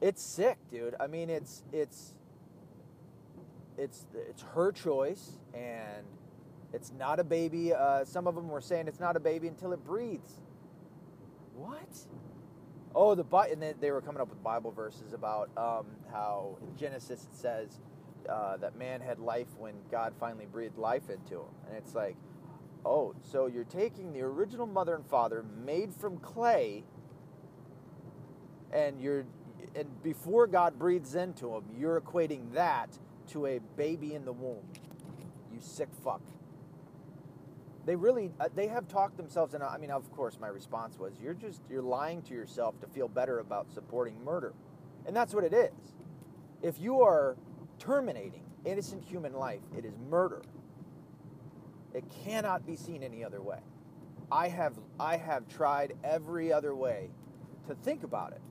It's 0.00 0.22
sick, 0.22 0.58
dude. 0.70 0.94
I 1.00 1.06
mean, 1.06 1.30
it's 1.30 1.64
it's 1.72 2.14
it's 3.78 4.06
it's 4.28 4.42
her 4.54 4.72
choice, 4.72 5.38
and 5.54 6.04
it's 6.72 6.92
not 6.98 7.20
a 7.20 7.24
baby. 7.24 7.72
Uh, 7.72 8.04
some 8.04 8.26
of 8.26 8.34
them 8.34 8.48
were 8.48 8.60
saying 8.60 8.88
it's 8.88 9.00
not 9.00 9.16
a 9.16 9.20
baby 9.20 9.48
until 9.48 9.72
it 9.72 9.84
breathes. 9.84 10.40
What? 11.54 11.88
Oh, 12.94 13.14
the 13.14 13.24
but 13.24 13.50
and 13.50 13.62
then 13.62 13.74
they 13.80 13.90
were 13.90 14.00
coming 14.00 14.20
up 14.20 14.28
with 14.28 14.42
Bible 14.42 14.72
verses 14.72 15.12
about 15.12 15.50
um, 15.56 15.86
how 16.10 16.58
in 16.60 16.76
Genesis 16.76 17.28
it 17.30 17.36
says 17.36 17.80
uh, 18.28 18.56
that 18.58 18.76
man 18.76 19.00
had 19.00 19.18
life 19.18 19.48
when 19.56 19.74
God 19.90 20.14
finally 20.18 20.46
breathed 20.46 20.76
life 20.76 21.08
into 21.08 21.36
him, 21.36 21.54
and 21.68 21.76
it's 21.76 21.94
like, 21.94 22.16
oh, 22.84 23.14
so 23.22 23.46
you're 23.46 23.64
taking 23.64 24.12
the 24.12 24.22
original 24.22 24.66
mother 24.66 24.94
and 24.94 25.06
father 25.06 25.44
made 25.64 25.94
from 25.94 26.18
clay, 26.18 26.84
and 28.72 29.00
you're 29.00 29.24
and 29.76 30.02
before 30.02 30.46
God 30.46 30.78
breathes 30.78 31.14
into 31.14 31.48
them, 31.48 31.64
you're 31.78 32.00
equating 32.00 32.52
that 32.54 32.98
to 33.28 33.46
a 33.46 33.60
baby 33.76 34.14
in 34.14 34.24
the 34.24 34.32
womb. 34.32 34.64
You 35.52 35.60
sick 35.60 35.88
fuck. 36.04 36.22
They 37.86 37.96
really 37.96 38.32
uh, 38.38 38.48
they 38.54 38.66
have 38.66 38.86
talked 38.86 39.16
themselves 39.16 39.54
and 39.54 39.62
I 39.62 39.78
mean 39.78 39.90
of 39.90 40.10
course 40.12 40.38
my 40.38 40.48
response 40.48 40.98
was 40.98 41.14
you're 41.22 41.34
just 41.34 41.62
you're 41.70 41.82
lying 41.82 42.20
to 42.22 42.34
yourself 42.34 42.78
to 42.80 42.86
feel 42.86 43.08
better 43.08 43.38
about 43.38 43.72
supporting 43.72 44.22
murder. 44.24 44.52
And 45.06 45.16
that's 45.16 45.32
what 45.32 45.44
it 45.44 45.54
is. 45.54 45.72
If 46.60 46.78
you 46.78 47.00
are 47.00 47.36
terminating 47.78 48.42
innocent 48.64 49.04
human 49.04 49.32
life, 49.32 49.62
it 49.76 49.84
is 49.84 49.94
murder. 50.10 50.42
It 51.94 52.04
cannot 52.24 52.66
be 52.66 52.76
seen 52.76 53.02
any 53.02 53.24
other 53.24 53.40
way. 53.40 53.60
I 54.30 54.48
have 54.48 54.74
I 55.00 55.16
have 55.16 55.48
tried 55.48 55.94
every 56.04 56.52
other 56.52 56.74
way 56.74 57.10
to 57.68 57.74
think 57.74 58.02
about 58.02 58.32
it. 58.32 58.42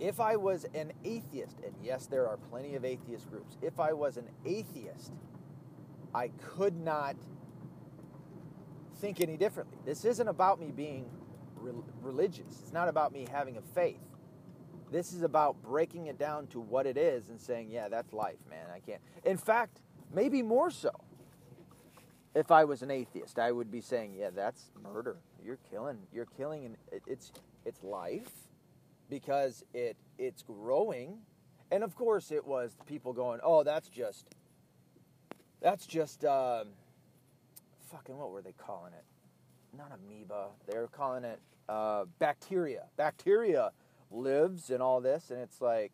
If 0.00 0.20
I 0.20 0.36
was 0.36 0.64
an 0.74 0.92
atheist, 1.04 1.58
and 1.64 1.74
yes, 1.82 2.06
there 2.06 2.28
are 2.28 2.36
plenty 2.36 2.76
of 2.76 2.84
atheist 2.84 3.28
groups, 3.28 3.56
if 3.62 3.80
I 3.80 3.92
was 3.92 4.16
an 4.16 4.28
atheist, 4.44 5.12
I 6.14 6.28
could 6.38 6.76
not 6.76 7.16
think 9.00 9.20
any 9.20 9.36
differently. 9.36 9.78
This 9.84 10.04
isn't 10.04 10.28
about 10.28 10.60
me 10.60 10.70
being 10.70 11.10
re- 11.56 11.72
religious, 12.00 12.60
it's 12.62 12.72
not 12.72 12.88
about 12.88 13.12
me 13.12 13.26
having 13.30 13.56
a 13.56 13.62
faith. 13.62 14.00
This 14.90 15.12
is 15.12 15.22
about 15.22 15.62
breaking 15.62 16.06
it 16.06 16.18
down 16.18 16.46
to 16.48 16.60
what 16.60 16.86
it 16.86 16.96
is 16.96 17.28
and 17.28 17.38
saying, 17.38 17.70
yeah, 17.70 17.88
that's 17.88 18.12
life, 18.14 18.38
man. 18.48 18.66
I 18.74 18.78
can't. 18.78 19.02
In 19.22 19.36
fact, 19.36 19.82
maybe 20.14 20.40
more 20.40 20.70
so. 20.70 20.90
If 22.34 22.50
I 22.50 22.64
was 22.64 22.80
an 22.80 22.90
atheist, 22.90 23.38
I 23.38 23.52
would 23.52 23.70
be 23.70 23.82
saying, 23.82 24.14
yeah, 24.14 24.30
that's 24.34 24.70
murder. 24.82 25.18
You're 25.44 25.58
killing. 25.70 25.98
You're 26.10 26.26
killing, 26.26 26.64
and 26.64 26.76
it's 27.06 27.32
it's 27.66 27.82
life 27.82 28.47
because 29.08 29.64
it 29.74 29.96
it's 30.18 30.42
growing, 30.42 31.18
and 31.70 31.82
of 31.82 31.94
course 31.94 32.30
it 32.30 32.46
was 32.46 32.76
people 32.86 33.12
going, 33.12 33.40
oh, 33.42 33.62
that's 33.62 33.88
just 33.88 34.26
that's 35.60 35.86
just 35.86 36.24
um, 36.24 36.68
fucking 37.90 38.16
what 38.16 38.30
were 38.30 38.42
they 38.42 38.54
calling 38.56 38.92
it? 38.92 39.04
Not 39.76 39.92
amoeba. 39.92 40.48
They 40.66 40.78
were 40.78 40.88
calling 40.88 41.24
it 41.24 41.40
uh, 41.68 42.04
bacteria. 42.18 42.84
Bacteria 42.96 43.72
lives 44.10 44.70
and 44.70 44.82
all 44.82 45.00
this, 45.00 45.30
and 45.30 45.40
it's 45.40 45.60
like, 45.60 45.92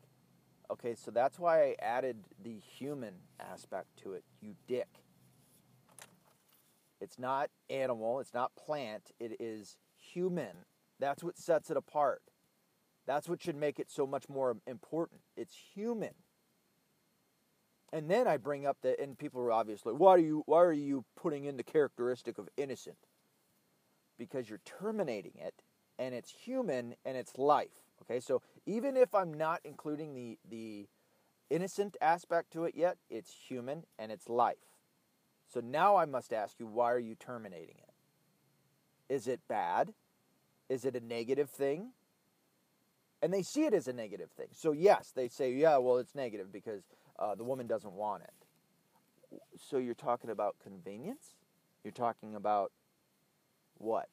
okay, 0.70 0.94
so 0.94 1.10
that's 1.10 1.38
why 1.38 1.62
I 1.62 1.76
added 1.80 2.16
the 2.42 2.58
human 2.58 3.14
aspect 3.40 3.88
to 4.02 4.12
it. 4.12 4.24
You 4.40 4.54
dick. 4.66 4.88
It's 7.00 7.18
not 7.18 7.50
animal. 7.68 8.20
It's 8.20 8.32
not 8.32 8.54
plant. 8.56 9.10
It 9.20 9.36
is 9.40 9.76
human. 9.96 10.64
That's 11.00 11.22
what 11.22 11.36
sets 11.36 11.70
it 11.70 11.76
apart. 11.76 12.22
That's 13.06 13.28
what 13.28 13.42
should 13.42 13.56
make 13.56 13.78
it 13.78 13.90
so 13.90 14.06
much 14.06 14.28
more 14.28 14.56
important. 14.66 15.20
It's 15.36 15.54
human. 15.74 16.14
And 17.92 18.10
then 18.10 18.26
I 18.26 18.38
bring 18.38 18.66
up 18.66 18.78
the 18.82 19.00
and 19.00 19.16
people 19.16 19.40
are 19.42 19.52
obviously 19.52 19.92
why 19.92 20.10
are 20.10 20.18
you 20.18 20.42
why 20.46 20.58
are 20.58 20.72
you 20.72 21.04
putting 21.16 21.44
in 21.44 21.56
the 21.56 21.62
characteristic 21.62 22.38
of 22.38 22.48
innocent? 22.56 22.96
Because 24.18 24.48
you're 24.48 24.60
terminating 24.64 25.34
it 25.36 25.62
and 25.98 26.14
it's 26.14 26.30
human 26.30 26.96
and 27.04 27.16
it's 27.16 27.38
life. 27.38 27.84
Okay, 28.02 28.18
so 28.20 28.42
even 28.66 28.96
if 28.96 29.14
I'm 29.14 29.32
not 29.32 29.60
including 29.64 30.14
the 30.14 30.38
the 30.48 30.88
innocent 31.50 31.96
aspect 32.00 32.52
to 32.52 32.64
it 32.64 32.74
yet, 32.74 32.96
it's 33.08 33.32
human 33.48 33.84
and 33.98 34.10
it's 34.10 34.28
life. 34.28 34.56
So 35.46 35.60
now 35.60 35.94
I 35.94 36.04
must 36.04 36.32
ask 36.32 36.58
you, 36.58 36.66
why 36.66 36.90
are 36.90 36.98
you 36.98 37.14
terminating 37.14 37.76
it? 37.78 39.12
Is 39.12 39.28
it 39.28 39.40
bad? 39.46 39.94
Is 40.68 40.84
it 40.84 40.96
a 40.96 41.00
negative 41.00 41.50
thing? 41.50 41.90
And 43.24 43.32
they 43.32 43.40
see 43.42 43.64
it 43.64 43.72
as 43.72 43.88
a 43.88 43.92
negative 43.94 44.28
thing. 44.32 44.48
So 44.52 44.72
yes, 44.72 45.10
they 45.16 45.28
say, 45.28 45.50
yeah, 45.50 45.78
well, 45.78 45.96
it's 45.96 46.14
negative 46.14 46.52
because 46.52 46.82
uh, 47.18 47.34
the 47.34 47.42
woman 47.42 47.66
doesn't 47.66 47.94
want 47.94 48.22
it. 48.22 49.40
So 49.58 49.78
you're 49.78 49.94
talking 49.94 50.28
about 50.28 50.56
convenience? 50.62 51.34
You're 51.82 51.92
talking 51.92 52.34
about 52.34 52.70
what? 53.78 54.10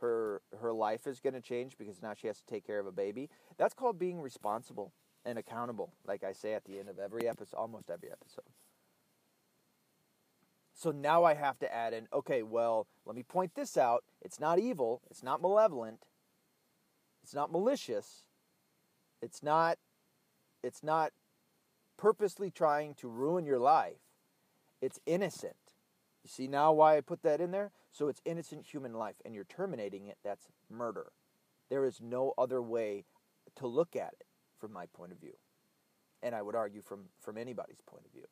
Her 0.00 0.40
her 0.62 0.72
life 0.72 1.06
is 1.06 1.20
going 1.20 1.34
to 1.34 1.42
change 1.42 1.76
because 1.76 2.00
now 2.00 2.14
she 2.14 2.26
has 2.26 2.38
to 2.38 2.46
take 2.46 2.66
care 2.66 2.78
of 2.78 2.86
a 2.86 2.90
baby. 2.90 3.28
That's 3.58 3.74
called 3.74 3.98
being 3.98 4.18
responsible 4.18 4.94
and 5.26 5.38
accountable. 5.38 5.92
Like 6.06 6.24
I 6.24 6.32
say 6.32 6.54
at 6.54 6.64
the 6.64 6.78
end 6.78 6.88
of 6.88 6.98
every 6.98 7.28
episode, 7.28 7.58
almost 7.58 7.90
every 7.90 8.10
episode. 8.10 8.48
So 10.72 10.90
now 10.90 11.24
I 11.24 11.34
have 11.34 11.58
to 11.58 11.72
add 11.72 11.92
in, 11.92 12.08
okay, 12.14 12.42
well, 12.42 12.86
let 13.04 13.14
me 13.14 13.24
point 13.24 13.56
this 13.56 13.76
out. 13.76 14.04
It's 14.22 14.40
not 14.40 14.58
evil, 14.58 15.02
it's 15.10 15.22
not 15.22 15.42
malevolent, 15.42 16.06
it's 17.22 17.34
not 17.34 17.52
malicious, 17.52 18.24
it's 19.24 19.42
not 19.42 19.78
it's 20.62 20.82
not 20.82 21.12
purposely 21.96 22.50
trying 22.50 22.94
to 22.94 23.08
ruin 23.08 23.46
your 23.46 23.58
life. 23.58 24.00
It's 24.80 25.00
innocent. 25.06 25.56
You 26.22 26.28
see 26.28 26.46
now 26.46 26.72
why 26.72 26.96
I 26.96 27.00
put 27.00 27.22
that 27.22 27.40
in 27.40 27.50
there? 27.50 27.70
So 27.90 28.08
it's 28.08 28.20
innocent 28.24 28.66
human 28.66 28.92
life 28.92 29.16
and 29.24 29.34
you're 29.34 29.44
terminating 29.44 30.06
it, 30.06 30.18
that's 30.22 30.48
murder. 30.70 31.12
There 31.70 31.84
is 31.84 32.00
no 32.00 32.34
other 32.36 32.60
way 32.60 33.04
to 33.56 33.66
look 33.66 33.96
at 33.96 34.14
it 34.20 34.26
from 34.58 34.72
my 34.72 34.86
point 34.86 35.12
of 35.12 35.18
view. 35.18 35.36
And 36.22 36.34
I 36.34 36.42
would 36.42 36.54
argue 36.54 36.82
from, 36.82 37.04
from 37.20 37.36
anybody's 37.36 37.80
point 37.86 38.04
of 38.06 38.12
view. 38.12 38.26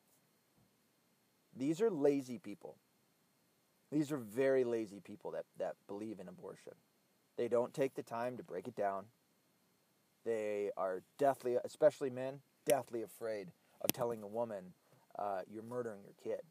These 1.57 1.81
are 1.81 1.91
lazy 1.91 2.39
people. 2.39 2.77
These 3.91 4.11
are 4.11 4.17
very 4.17 4.65
lazy 4.65 5.01
people 5.01 5.31
that, 5.33 5.45
that 5.59 5.77
believe 5.87 6.19
in 6.19 6.29
abortion. 6.29 6.73
They 7.37 7.49
don't 7.49 7.75
take 7.75 7.95
the 7.95 8.03
time 8.03 8.37
to 8.39 8.43
break 8.43 8.67
it 8.67 8.75
down. 8.75 9.05
They 10.25 10.71
are 10.77 11.03
deathly, 11.19 11.57
especially 11.65 12.11
men, 12.11 12.41
deathly 12.67 13.03
afraid 13.03 13.49
of 13.81 13.93
telling 13.93 14.23
a 14.23 14.29
woman, 14.29 14.75
uh, 15.19 15.41
you're 15.49 15.63
murdering 15.63 16.03
your 16.05 16.15
kid. 16.23 16.43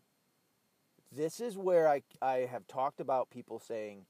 This 1.12 1.40
is 1.40 1.58
where 1.58 1.90
I, 1.90 2.04
I 2.22 2.48
have 2.52 2.68
talked 2.68 3.00
about 3.00 3.30
people 3.30 3.60
saying 3.60 4.06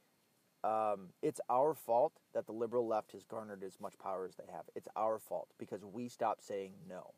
um, 0.63 1.10
it's 1.21 1.41
our 1.50 1.74
fault 1.74 2.13
that 2.34 2.45
the 2.45 2.52
liberal 2.52 2.88
left 2.88 3.13
has 3.13 3.24
garnered 3.24 3.63
as 3.63 3.80
much 3.80 3.97
power 3.97 4.26
as 4.26 4.36
they 4.36 4.52
have. 4.52 4.65
It's 4.76 4.88
our 4.95 5.17
fault 5.17 5.50
because 5.58 5.84
we 5.84 6.08
stopped 6.08 6.43
saying 6.43 6.74
no. 6.88 7.13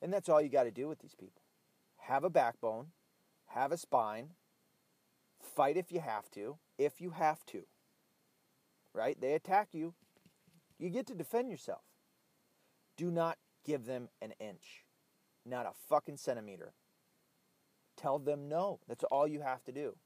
And 0.00 0.12
that's 0.12 0.28
all 0.28 0.40
you 0.40 0.48
got 0.48 0.64
to 0.64 0.70
do 0.70 0.88
with 0.88 1.00
these 1.00 1.14
people. 1.14 1.42
Have 1.96 2.24
a 2.24 2.30
backbone, 2.30 2.88
have 3.48 3.72
a 3.72 3.76
spine, 3.76 4.30
fight 5.42 5.76
if 5.76 5.92
you 5.92 6.00
have 6.00 6.30
to, 6.30 6.56
if 6.78 7.00
you 7.00 7.10
have 7.10 7.44
to. 7.46 7.64
Right? 8.94 9.20
They 9.20 9.34
attack 9.34 9.68
you. 9.72 9.94
You 10.78 10.90
get 10.90 11.06
to 11.08 11.14
defend 11.14 11.50
yourself. 11.50 11.82
Do 12.96 13.10
not 13.10 13.38
give 13.64 13.86
them 13.86 14.08
an 14.22 14.32
inch, 14.40 14.84
not 15.44 15.66
a 15.66 15.72
fucking 15.88 16.16
centimeter. 16.16 16.72
Tell 17.96 18.18
them 18.18 18.48
no. 18.48 18.80
That's 18.88 19.04
all 19.04 19.26
you 19.26 19.40
have 19.40 19.64
to 19.64 19.72
do. 19.72 19.96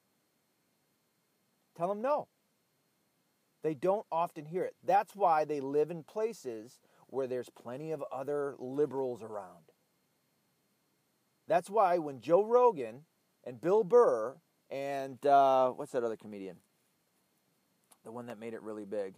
Tell 1.76 1.88
them 1.88 2.02
no. 2.02 2.28
They 3.62 3.74
don't 3.74 4.06
often 4.10 4.46
hear 4.46 4.64
it. 4.64 4.74
That's 4.84 5.14
why 5.14 5.44
they 5.44 5.60
live 5.60 5.90
in 5.90 6.02
places 6.02 6.80
where 7.06 7.26
there's 7.26 7.48
plenty 7.50 7.92
of 7.92 8.02
other 8.10 8.56
liberals 8.58 9.22
around. 9.22 9.70
That's 11.46 11.70
why 11.70 11.98
when 11.98 12.20
Joe 12.20 12.44
Rogan 12.44 13.02
and 13.44 13.60
Bill 13.60 13.84
Burr 13.84 14.36
and 14.70 15.24
uh, 15.26 15.70
what's 15.70 15.92
that 15.92 16.02
other 16.02 16.16
comedian? 16.16 16.56
The 18.04 18.12
one 18.12 18.26
that 18.26 18.38
made 18.38 18.54
it 18.54 18.62
really 18.62 18.84
big. 18.84 19.16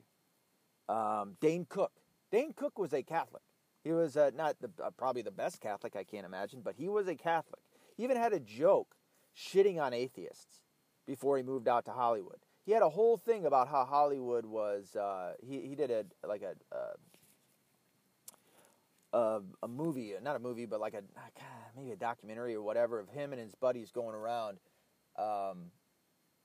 Um, 0.88 1.37
Dane 1.40 1.66
Cook. 1.68 1.92
Dane 2.31 2.53
Cook 2.53 2.79
was 2.79 2.92
a 2.92 3.03
Catholic. 3.03 3.42
He 3.83 3.92
was 3.92 4.16
uh, 4.16 4.31
not 4.35 4.57
the, 4.61 4.70
uh, 4.83 4.90
probably 4.90 5.23
the 5.23 5.31
best 5.31 5.61
Catholic 5.61 5.94
I 5.94 6.05
can't 6.05 6.25
imagine, 6.25 6.62
but 6.64 6.75
he 6.77 6.88
was 6.88 7.07
a 7.07 7.14
Catholic. 7.14 7.61
He 7.97 8.05
even 8.05 8.16
had 8.16 8.33
a 8.33 8.40
joke 8.40 8.97
shitting 9.37 9.81
on 9.81 9.92
atheists 9.92 10.62
before 11.07 11.37
he 11.37 11.42
moved 11.42 11.68
out 11.68 11.85
to 11.85 11.92
Hollywood. 11.92 12.38
He 12.64 12.73
had 12.73 12.83
a 12.83 12.88
whole 12.88 13.18
thing 13.18 13.44
about 13.44 13.68
how 13.68 13.85
Hollywood 13.85 14.47
was. 14.47 14.97
Uh, 14.97 15.35
he 15.42 15.61
he 15.61 15.75
did 15.75 15.90
a 15.90 16.05
like 16.27 16.42
a, 16.42 16.55
a 16.75 16.94
uh, 19.14 19.40
a 19.62 19.68
movie, 19.68 20.14
not 20.23 20.35
a 20.35 20.38
movie, 20.38 20.66
but 20.66 20.81
like 20.81 20.94
a 20.94 21.03
maybe 21.77 21.92
a 21.92 21.97
documentary 21.97 22.55
or 22.55 22.62
whatever 22.62 22.99
of 22.99 23.09
him 23.11 23.33
and 23.33 23.40
his 23.40 23.55
buddies 23.55 23.90
going 23.90 24.14
around 24.14 24.59
um, 25.18 25.70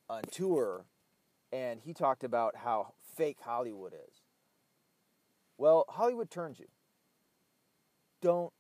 on 0.10 0.22
tour, 0.32 0.86
and 1.52 1.80
he 1.80 1.94
talked 1.94 2.24
about 2.24 2.56
how 2.56 2.94
fake 3.16 3.38
Hollywood 3.42 3.94
is. 3.94 4.19
Well, 5.60 5.86
Hollywood 5.90 6.32
turns 6.32 6.60
you 6.60 6.68
don't 8.22 8.54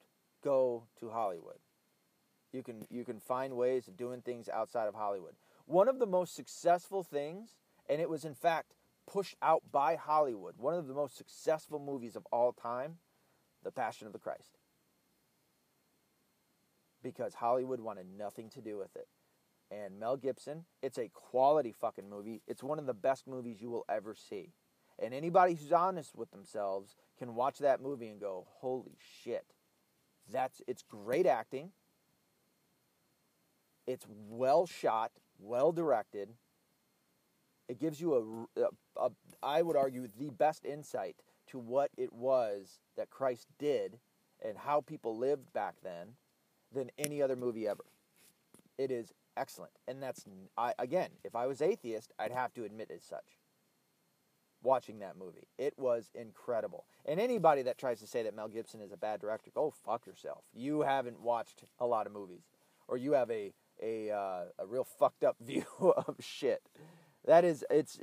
go 0.43 0.85
to 0.99 1.09
Hollywood. 1.09 1.59
You 2.53 2.63
can 2.63 2.85
you 2.89 3.05
can 3.05 3.19
find 3.19 3.55
ways 3.55 3.87
of 3.87 3.97
doing 3.97 4.21
things 4.21 4.49
outside 4.49 4.87
of 4.87 4.95
Hollywood. 4.95 5.35
One 5.65 5.87
of 5.89 5.99
the 5.99 6.07
most 6.07 6.35
successful 6.35 7.03
things, 7.03 7.55
and 7.89 8.01
it 8.01 8.09
was 8.09 8.25
in 8.25 8.35
fact 8.35 8.73
pushed 9.07 9.37
out 9.41 9.63
by 9.71 9.95
Hollywood, 9.95 10.55
one 10.57 10.75
of 10.75 10.87
the 10.87 10.93
most 10.95 11.17
successful 11.17 11.79
movies 11.79 12.15
of 12.17 12.27
all 12.31 12.53
time, 12.53 12.99
The 13.63 13.71
Passion 13.71 14.07
of 14.07 14.13
the 14.13 14.19
Christ. 14.19 14.59
Because 17.03 17.35
Hollywood 17.35 17.81
wanted 17.81 18.07
nothing 18.17 18.49
to 18.51 18.61
do 18.61 18.77
with 18.77 18.95
it. 18.95 19.07
and 19.71 19.99
Mel 19.99 20.17
Gibson. 20.17 20.65
It's 20.81 20.97
a 20.97 21.09
quality 21.09 21.71
fucking 21.71 22.09
movie. 22.09 22.41
It's 22.47 22.63
one 22.63 22.79
of 22.79 22.85
the 22.87 22.93
best 22.93 23.27
movies 23.27 23.61
you 23.61 23.69
will 23.69 23.85
ever 23.89 24.15
see. 24.15 24.53
And 25.01 25.13
anybody 25.13 25.53
who's 25.53 25.71
honest 25.71 26.15
with 26.15 26.31
themselves 26.31 26.95
can 27.17 27.35
watch 27.35 27.59
that 27.59 27.81
movie 27.81 28.09
and 28.09 28.19
go, 28.19 28.45
"Holy 28.59 28.97
shit." 29.23 29.45
That's 30.31 30.61
it's 30.67 30.83
great 30.83 31.25
acting. 31.25 31.71
It's 33.87 34.05
well 34.29 34.67
shot, 34.67 35.11
well 35.39 35.71
directed. 35.71 36.29
It 37.67 37.79
gives 37.79 37.99
you 38.01 38.47
a, 38.57 38.61
a, 38.61 39.05
a 39.05 39.11
I 39.41 39.61
would 39.61 39.75
argue 39.75 40.07
the 40.17 40.29
best 40.29 40.65
insight 40.65 41.15
to 41.47 41.57
what 41.57 41.89
it 41.97 42.13
was 42.13 42.79
that 42.97 43.09
Christ 43.09 43.47
did 43.57 43.99
and 44.43 44.57
how 44.57 44.81
people 44.81 45.17
lived 45.17 45.51
back 45.53 45.75
then 45.83 46.15
than 46.71 46.91
any 46.97 47.21
other 47.21 47.35
movie 47.35 47.67
ever. 47.67 47.85
It 48.77 48.91
is 48.91 49.13
excellent. 49.35 49.73
And 49.87 50.01
that's, 50.01 50.25
I, 50.57 50.73
again, 50.77 51.09
if 51.23 51.35
I 51.35 51.47
was 51.47 51.61
atheist, 51.61 52.13
I'd 52.19 52.31
have 52.31 52.53
to 52.53 52.63
admit 52.63 52.91
as 52.95 53.03
such. 53.03 53.38
Watching 54.61 54.99
that 54.99 55.17
movie, 55.17 55.47
it 55.57 55.73
was 55.77 56.11
incredible. 56.13 56.85
And 57.05 57.19
anybody 57.19 57.61
that 57.61 57.77
tries 57.77 57.99
to 58.01 58.07
say 58.07 58.23
that 58.23 58.35
Mel 58.35 58.49
Gibson 58.49 58.81
is 58.81 58.91
a 58.91 58.97
bad 58.97 59.21
director, 59.21 59.51
go 59.55 59.71
fuck 59.85 60.05
yourself. 60.05 60.43
You 60.53 60.81
haven't 60.81 61.21
watched 61.21 61.63
a 61.79 61.85
lot 61.85 62.07
of 62.07 62.13
movies, 62.13 62.43
or 62.87 62.97
you 62.97 63.13
have 63.13 63.31
a 63.31 63.53
a 63.81 64.11
uh, 64.11 64.43
a 64.59 64.65
real 64.65 64.83
fucked 64.83 65.23
up 65.23 65.37
view 65.41 65.65
of 65.79 66.15
shit. 66.19 66.61
That 67.25 67.45
is, 67.45 67.63
it's 67.69 67.99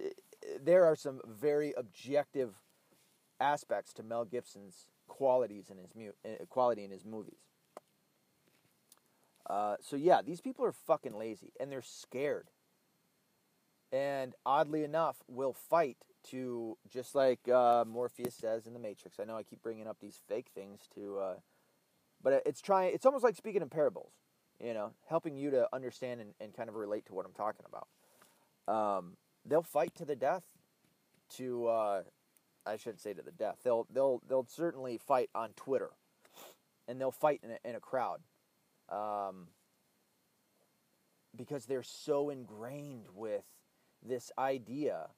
there 0.62 0.84
are 0.84 0.96
some 0.96 1.20
very 1.26 1.74
objective 1.76 2.54
aspects 3.40 3.92
to 3.94 4.02
Mel 4.02 4.24
Gibson's 4.24 4.88
qualities 5.06 5.70
in 5.70 5.78
his 5.78 5.94
mu- 5.94 6.12
eh, 6.24 6.44
quality 6.48 6.84
in 6.84 6.90
his 6.90 7.04
movies. 7.04 7.40
Uh, 9.48 9.76
so 9.80 9.96
yeah, 9.96 10.22
these 10.22 10.40
people 10.40 10.64
are 10.64 10.72
fucking 10.72 11.16
lazy 11.16 11.52
and 11.60 11.70
they're 11.70 11.82
scared. 11.82 12.48
And 13.96 14.34
oddly 14.44 14.84
enough, 14.84 15.16
will 15.26 15.54
fight 15.54 15.96
to 16.30 16.76
just 16.86 17.14
like 17.14 17.48
uh, 17.48 17.84
Morpheus 17.86 18.34
says 18.34 18.66
in 18.66 18.74
the 18.74 18.78
Matrix. 18.78 19.18
I 19.18 19.24
know 19.24 19.36
I 19.36 19.42
keep 19.42 19.62
bringing 19.62 19.86
up 19.86 19.96
these 20.02 20.20
fake 20.28 20.48
things 20.54 20.80
to, 20.94 21.18
uh, 21.18 21.34
but 22.22 22.42
it's 22.44 22.60
trying. 22.60 22.92
It's 22.92 23.06
almost 23.06 23.24
like 23.24 23.36
speaking 23.36 23.62
in 23.62 23.70
parables, 23.70 24.12
you 24.62 24.74
know, 24.74 24.92
helping 25.08 25.34
you 25.34 25.50
to 25.50 25.66
understand 25.72 26.20
and, 26.20 26.34
and 26.40 26.54
kind 26.54 26.68
of 26.68 26.74
relate 26.74 27.06
to 27.06 27.14
what 27.14 27.24
I'm 27.24 27.32
talking 27.32 27.64
about. 27.66 27.88
Um, 28.68 29.16
they'll 29.46 29.62
fight 29.62 29.94
to 29.94 30.04
the 30.04 30.16
death. 30.16 30.44
To 31.38 31.66
uh, 31.66 32.02
I 32.66 32.76
shouldn't 32.76 33.00
say 33.00 33.14
to 33.14 33.22
the 33.22 33.32
death. 33.32 33.60
They'll 33.64 33.86
they'll 33.90 34.20
they'll 34.28 34.46
certainly 34.46 34.98
fight 34.98 35.30
on 35.34 35.54
Twitter, 35.56 35.92
and 36.86 37.00
they'll 37.00 37.10
fight 37.10 37.40
in 37.42 37.52
a, 37.52 37.68
in 37.68 37.76
a 37.76 37.80
crowd 37.80 38.20
um, 38.90 39.48
because 41.34 41.64
they're 41.64 41.82
so 41.82 42.28
ingrained 42.28 43.06
with 43.14 43.44
this 44.06 44.30
idea 44.38 45.08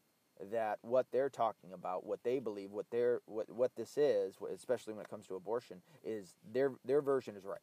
that 0.52 0.78
what 0.82 1.06
they're 1.10 1.30
talking 1.30 1.72
about, 1.72 2.06
what 2.06 2.22
they 2.22 2.38
believe, 2.38 2.70
what 2.70 2.90
their 2.90 3.20
what 3.26 3.50
what 3.50 3.74
this 3.76 3.96
is, 3.96 4.36
especially 4.54 4.94
when 4.94 5.04
it 5.04 5.10
comes 5.10 5.26
to 5.26 5.34
abortion, 5.34 5.82
is 6.04 6.36
their 6.52 6.72
their 6.84 7.02
version 7.02 7.36
is 7.36 7.44
right. 7.44 7.58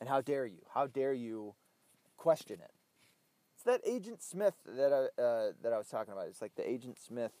And 0.00 0.08
how 0.08 0.20
dare 0.20 0.46
you? 0.46 0.60
How 0.72 0.86
dare 0.86 1.12
you 1.12 1.54
question 2.16 2.58
it? 2.60 2.72
It's 3.54 3.64
that 3.64 3.80
Agent 3.84 4.22
Smith 4.22 4.54
that 4.66 4.92
I 4.92 5.22
uh, 5.22 5.52
that 5.62 5.72
I 5.72 5.78
was 5.78 5.88
talking 5.88 6.12
about. 6.12 6.28
It's 6.28 6.42
like 6.42 6.54
the 6.54 6.68
Agent 6.68 6.98
Smith, 6.98 7.32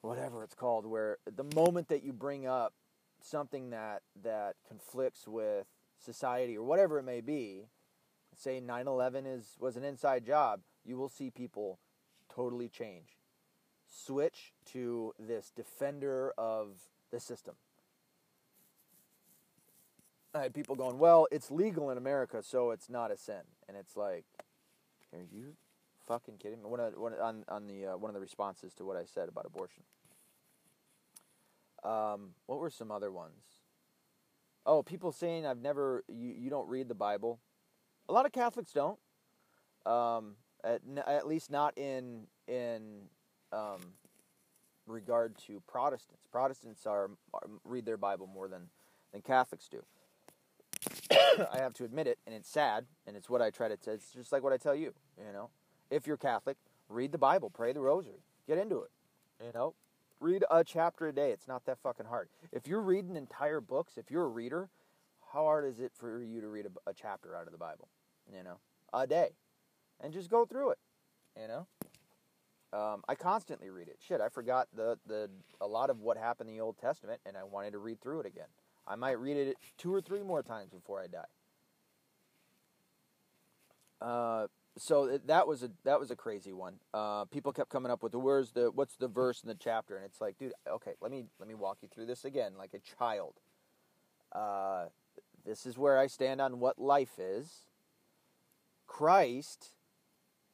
whatever 0.00 0.44
it's 0.44 0.54
called, 0.54 0.86
where 0.86 1.18
the 1.24 1.44
moment 1.56 1.88
that 1.88 2.02
you 2.02 2.12
bring 2.12 2.46
up 2.46 2.74
something 3.20 3.70
that 3.70 4.02
that 4.22 4.56
conflicts 4.66 5.26
with 5.26 5.66
society 5.98 6.56
or 6.56 6.64
whatever 6.64 6.98
it 6.98 7.04
may 7.04 7.20
be, 7.20 7.66
say 8.36 8.60
9/11 8.60 9.26
is 9.26 9.56
was 9.58 9.76
an 9.76 9.84
inside 9.84 10.24
job, 10.24 10.60
you 10.84 10.96
will 10.96 11.08
see 11.08 11.30
people 11.30 11.78
totally 12.28 12.68
change. 12.68 13.18
Switch 13.86 14.54
to 14.66 15.14
this 15.18 15.50
defender 15.50 16.32
of 16.38 16.88
the 17.10 17.20
system. 17.20 17.54
I 20.34 20.40
had 20.40 20.54
people 20.54 20.76
going, 20.76 20.98
"Well, 20.98 21.28
it's 21.30 21.50
legal 21.50 21.90
in 21.90 21.98
America, 21.98 22.42
so 22.42 22.70
it's 22.70 22.88
not 22.88 23.10
a 23.10 23.16
sin." 23.16 23.42
And 23.68 23.76
it's 23.76 23.96
like, 23.96 24.24
"Are 25.12 25.22
you 25.30 25.56
fucking 26.06 26.38
kidding 26.38 26.62
me?" 26.62 26.70
One 26.70 26.80
of, 26.80 26.96
one 26.96 27.14
on 27.14 27.44
on 27.48 27.66
the 27.66 27.86
uh, 27.86 27.96
one 27.98 28.08
of 28.08 28.14
the 28.14 28.20
responses 28.20 28.72
to 28.74 28.84
what 28.84 28.96
I 28.96 29.04
said 29.04 29.28
about 29.28 29.44
abortion. 29.44 29.84
Um, 31.84 32.34
what 32.46 32.60
were 32.60 32.70
some 32.70 32.90
other 32.90 33.10
ones? 33.10 33.42
Oh, 34.64 34.82
people 34.82 35.12
saying 35.12 35.44
I've 35.44 35.60
never 35.60 36.04
you 36.08 36.30
you 36.30 36.48
don't 36.48 36.68
read 36.68 36.88
the 36.88 36.94
Bible. 36.94 37.40
A 38.08 38.12
lot 38.12 38.26
of 38.26 38.32
Catholics 38.32 38.72
don't. 38.72 38.98
Um, 39.86 40.36
at, 40.64 40.80
at 41.06 41.26
least 41.26 41.50
not 41.50 41.76
in 41.76 42.22
in 42.46 43.02
um, 43.52 43.80
regard 44.86 45.36
to 45.46 45.60
Protestants. 45.66 46.26
Protestants 46.30 46.86
are, 46.86 47.10
are, 47.34 47.40
read 47.64 47.84
their 47.84 47.96
Bible 47.96 48.28
more 48.32 48.48
than 48.48 48.68
than 49.12 49.22
Catholics 49.22 49.68
do. 49.68 49.82
I 51.52 51.58
have 51.58 51.74
to 51.74 51.84
admit 51.84 52.06
it, 52.06 52.18
and 52.26 52.34
it's 52.34 52.48
sad, 52.48 52.86
and 53.06 53.16
it's 53.16 53.28
what 53.28 53.42
I 53.42 53.50
try 53.50 53.68
to. 53.68 53.76
T- 53.76 53.90
it's 53.90 54.12
just 54.12 54.32
like 54.32 54.42
what 54.42 54.52
I 54.52 54.56
tell 54.56 54.74
you. 54.74 54.94
You 55.18 55.32
know, 55.32 55.50
if 55.90 56.06
you're 56.06 56.16
Catholic, 56.16 56.56
read 56.88 57.12
the 57.12 57.18
Bible, 57.18 57.50
pray 57.50 57.72
the 57.72 57.80
Rosary, 57.80 58.22
get 58.46 58.58
into 58.58 58.82
it. 58.82 58.90
You 59.44 59.50
know, 59.52 59.74
Read 60.22 60.44
a 60.52 60.62
chapter 60.62 61.08
a 61.08 61.12
day. 61.12 61.32
It's 61.32 61.48
not 61.48 61.64
that 61.64 61.78
fucking 61.82 62.06
hard. 62.06 62.28
If 62.52 62.68
you're 62.68 62.80
reading 62.80 63.16
entire 63.16 63.60
books, 63.60 63.98
if 63.98 64.08
you're 64.08 64.24
a 64.24 64.28
reader, 64.28 64.68
how 65.32 65.44
hard 65.44 65.64
is 65.64 65.80
it 65.80 65.92
for 65.94 66.22
you 66.22 66.40
to 66.40 66.48
read 66.48 66.66
a, 66.66 66.90
a 66.90 66.92
chapter 66.92 67.34
out 67.36 67.46
of 67.46 67.52
the 67.52 67.58
Bible? 67.58 67.88
You 68.34 68.42
know, 68.42 68.58
a 68.92 69.06
day, 69.06 69.30
and 70.00 70.12
just 70.12 70.30
go 70.30 70.44
through 70.44 70.70
it. 70.70 70.78
You 71.40 71.48
know, 71.48 71.66
um, 72.72 73.02
I 73.08 73.14
constantly 73.14 73.70
read 73.70 73.88
it. 73.88 73.98
Shit, 74.06 74.20
I 74.20 74.28
forgot 74.28 74.68
the 74.74 74.98
the 75.06 75.30
a 75.60 75.66
lot 75.66 75.90
of 75.90 76.00
what 76.00 76.16
happened 76.16 76.50
in 76.50 76.56
the 76.56 76.62
Old 76.62 76.78
Testament, 76.78 77.20
and 77.26 77.36
I 77.36 77.44
wanted 77.44 77.72
to 77.72 77.78
read 77.78 78.00
through 78.00 78.20
it 78.20 78.26
again. 78.26 78.48
I 78.86 78.96
might 78.96 79.18
read 79.18 79.36
it 79.36 79.56
two 79.78 79.94
or 79.94 80.00
three 80.00 80.22
more 80.22 80.42
times 80.42 80.70
before 80.70 81.00
I 81.00 81.06
die. 81.06 81.24
Uh, 84.00 84.46
so 84.76 85.18
that 85.26 85.46
was 85.46 85.62
a 85.62 85.70
that 85.84 86.00
was 86.00 86.10
a 86.10 86.16
crazy 86.16 86.52
one. 86.52 86.74
Uh, 86.92 87.24
people 87.26 87.52
kept 87.52 87.70
coming 87.70 87.92
up 87.92 88.02
with 88.02 88.12
the 88.12 88.18
words, 88.18 88.52
the 88.52 88.70
what's 88.70 88.96
the 88.96 89.08
verse 89.08 89.42
in 89.42 89.48
the 89.48 89.54
chapter, 89.54 89.96
and 89.96 90.04
it's 90.04 90.20
like, 90.20 90.38
dude, 90.38 90.52
okay, 90.68 90.92
let 91.00 91.10
me 91.10 91.24
let 91.38 91.48
me 91.48 91.54
walk 91.54 91.78
you 91.82 91.88
through 91.88 92.06
this 92.06 92.24
again, 92.24 92.52
like 92.58 92.74
a 92.74 92.80
child. 92.98 93.34
Uh, 94.32 94.86
this 95.44 95.66
is 95.66 95.78
where 95.78 95.98
I 95.98 96.06
stand 96.06 96.40
on 96.40 96.60
what 96.60 96.78
life 96.78 97.18
is. 97.18 97.66
Christ, 98.86 99.74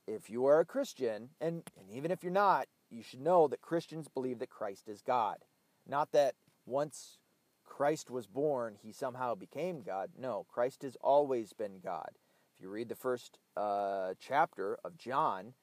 if 0.06 0.30
you 0.30 0.46
are 0.46 0.60
a 0.60 0.64
Christian, 0.64 1.30
and, 1.40 1.62
and 1.78 1.90
even 1.90 2.10
if 2.10 2.22
you're 2.22 2.32
not, 2.32 2.66
you 2.90 3.02
should 3.02 3.20
know 3.20 3.48
that 3.48 3.60
Christians 3.60 4.08
believe 4.08 4.38
that 4.38 4.50
Christ 4.50 4.88
is 4.88 5.02
God. 5.02 5.38
Not 5.86 6.12
that 6.12 6.34
once 6.64 7.18
Christ 7.64 8.10
was 8.10 8.26
born, 8.26 8.76
he 8.82 8.92
somehow 8.92 9.34
became 9.34 9.82
God. 9.82 10.10
No, 10.18 10.46
Christ 10.48 10.82
has 10.82 10.96
always 11.02 11.52
been 11.52 11.80
God. 11.82 12.10
If 12.56 12.62
you 12.62 12.70
read 12.70 12.88
the 12.88 12.94
first 12.94 13.38
uh, 13.56 14.14
chapter 14.18 14.78
of 14.84 14.96
John, 14.96 15.54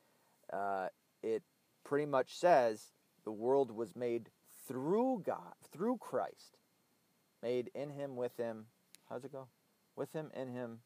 uh, 0.54 0.88
it 1.22 1.44
pretty 1.84 2.06
much 2.06 2.38
says 2.38 2.92
the 3.24 3.32
world 3.32 3.72
was 3.72 3.96
made 3.96 4.30
through 4.68 5.24
God, 5.26 5.54
through 5.72 5.98
Christ, 5.98 6.58
made 7.42 7.70
in 7.76 7.90
Him, 7.90 8.16
with 8.16 8.38
Him. 8.38 8.68
How's 9.10 9.24
it 9.24 9.32
go? 9.32 9.48
With 9.96 10.14
Him, 10.14 10.32
in 10.36 10.50
Him, 10.50 10.80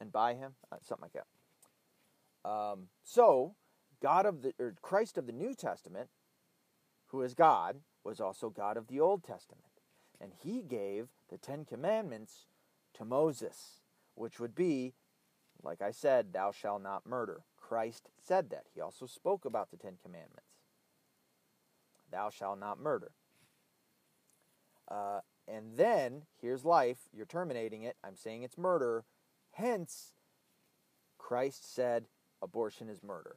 and 0.00 0.12
by 0.12 0.34
Him, 0.34 0.54
uh, 0.70 0.76
something 0.82 1.08
like 1.12 1.12
that. 1.12 2.48
Um, 2.48 2.88
so, 3.02 3.54
God 4.02 4.26
of 4.26 4.42
the 4.42 4.52
or 4.58 4.74
Christ 4.82 5.18
of 5.18 5.26
the 5.26 5.32
New 5.32 5.54
Testament, 5.54 6.08
who 7.08 7.22
is 7.22 7.34
God, 7.34 7.76
was 8.04 8.20
also 8.20 8.50
God 8.50 8.76
of 8.76 8.88
the 8.88 9.00
Old 9.00 9.22
Testament, 9.22 9.64
and 10.20 10.32
He 10.42 10.62
gave 10.62 11.08
the 11.28 11.38
Ten 11.38 11.64
Commandments 11.64 12.46
to 12.94 13.04
Moses, 13.04 13.82
which 14.14 14.40
would 14.40 14.54
be 14.54 14.94
like 15.62 15.80
I 15.80 15.90
said, 15.90 16.32
thou 16.32 16.50
shalt 16.50 16.82
not 16.82 17.06
murder. 17.06 17.42
Christ 17.56 18.10
said 18.18 18.50
that. 18.50 18.64
He 18.74 18.80
also 18.80 19.06
spoke 19.06 19.44
about 19.44 19.70
the 19.70 19.76
Ten 19.76 19.96
Commandments. 20.02 20.50
Thou 22.10 22.30
shalt 22.30 22.58
not 22.58 22.80
murder. 22.80 23.12
Uh, 24.88 25.20
and 25.48 25.76
then, 25.76 26.22
here's 26.40 26.64
life. 26.64 26.98
You're 27.12 27.26
terminating 27.26 27.82
it. 27.82 27.96
I'm 28.04 28.16
saying 28.16 28.42
it's 28.42 28.56
murder. 28.56 29.04
Hence, 29.52 30.14
Christ 31.18 31.74
said 31.74 32.06
abortion 32.40 32.88
is 32.88 33.02
murder. 33.02 33.36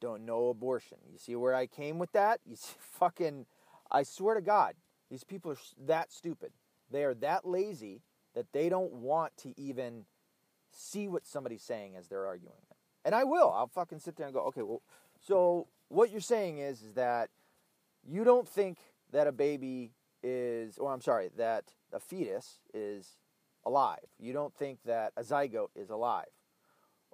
Don't 0.00 0.24
know 0.24 0.48
abortion. 0.48 0.98
You 1.10 1.18
see 1.18 1.36
where 1.36 1.54
I 1.54 1.66
came 1.66 1.98
with 1.98 2.12
that? 2.12 2.40
You 2.46 2.56
see, 2.56 2.74
fucking, 2.78 3.46
I 3.90 4.02
swear 4.02 4.34
to 4.34 4.40
God, 4.40 4.74
these 5.10 5.24
people 5.24 5.52
are 5.52 5.58
that 5.86 6.12
stupid. 6.12 6.52
They 6.90 7.04
are 7.04 7.14
that 7.14 7.46
lazy 7.46 8.02
that 8.34 8.52
they 8.52 8.68
don't 8.68 8.92
want 8.92 9.36
to 9.38 9.58
even 9.60 10.04
see 10.70 11.08
what 11.08 11.26
somebody's 11.26 11.62
saying 11.62 11.94
as 11.96 12.08
they're 12.08 12.26
arguing 12.26 12.58
it. 12.70 12.76
And 13.04 13.14
I 13.14 13.24
will. 13.24 13.50
I'll 13.50 13.68
fucking 13.68 14.00
sit 14.00 14.16
there 14.16 14.26
and 14.26 14.34
go, 14.34 14.40
okay, 14.46 14.62
well, 14.62 14.82
so 15.20 15.68
what 15.88 16.10
you're 16.10 16.20
saying 16.20 16.58
is, 16.58 16.82
is 16.82 16.94
that 16.94 17.30
you 18.02 18.24
don't 18.24 18.48
think 18.48 18.78
that 19.12 19.26
a 19.26 19.32
baby 19.32 19.92
is, 20.24 20.78
or 20.78 20.92
I'm 20.92 21.02
sorry, 21.02 21.30
that 21.36 21.74
a 21.92 22.00
fetus 22.00 22.58
is 22.72 23.18
alive. 23.64 24.06
You 24.18 24.32
don't 24.32 24.54
think 24.54 24.80
that 24.86 25.12
a 25.16 25.22
zygote 25.22 25.68
is 25.76 25.90
alive. 25.90 26.26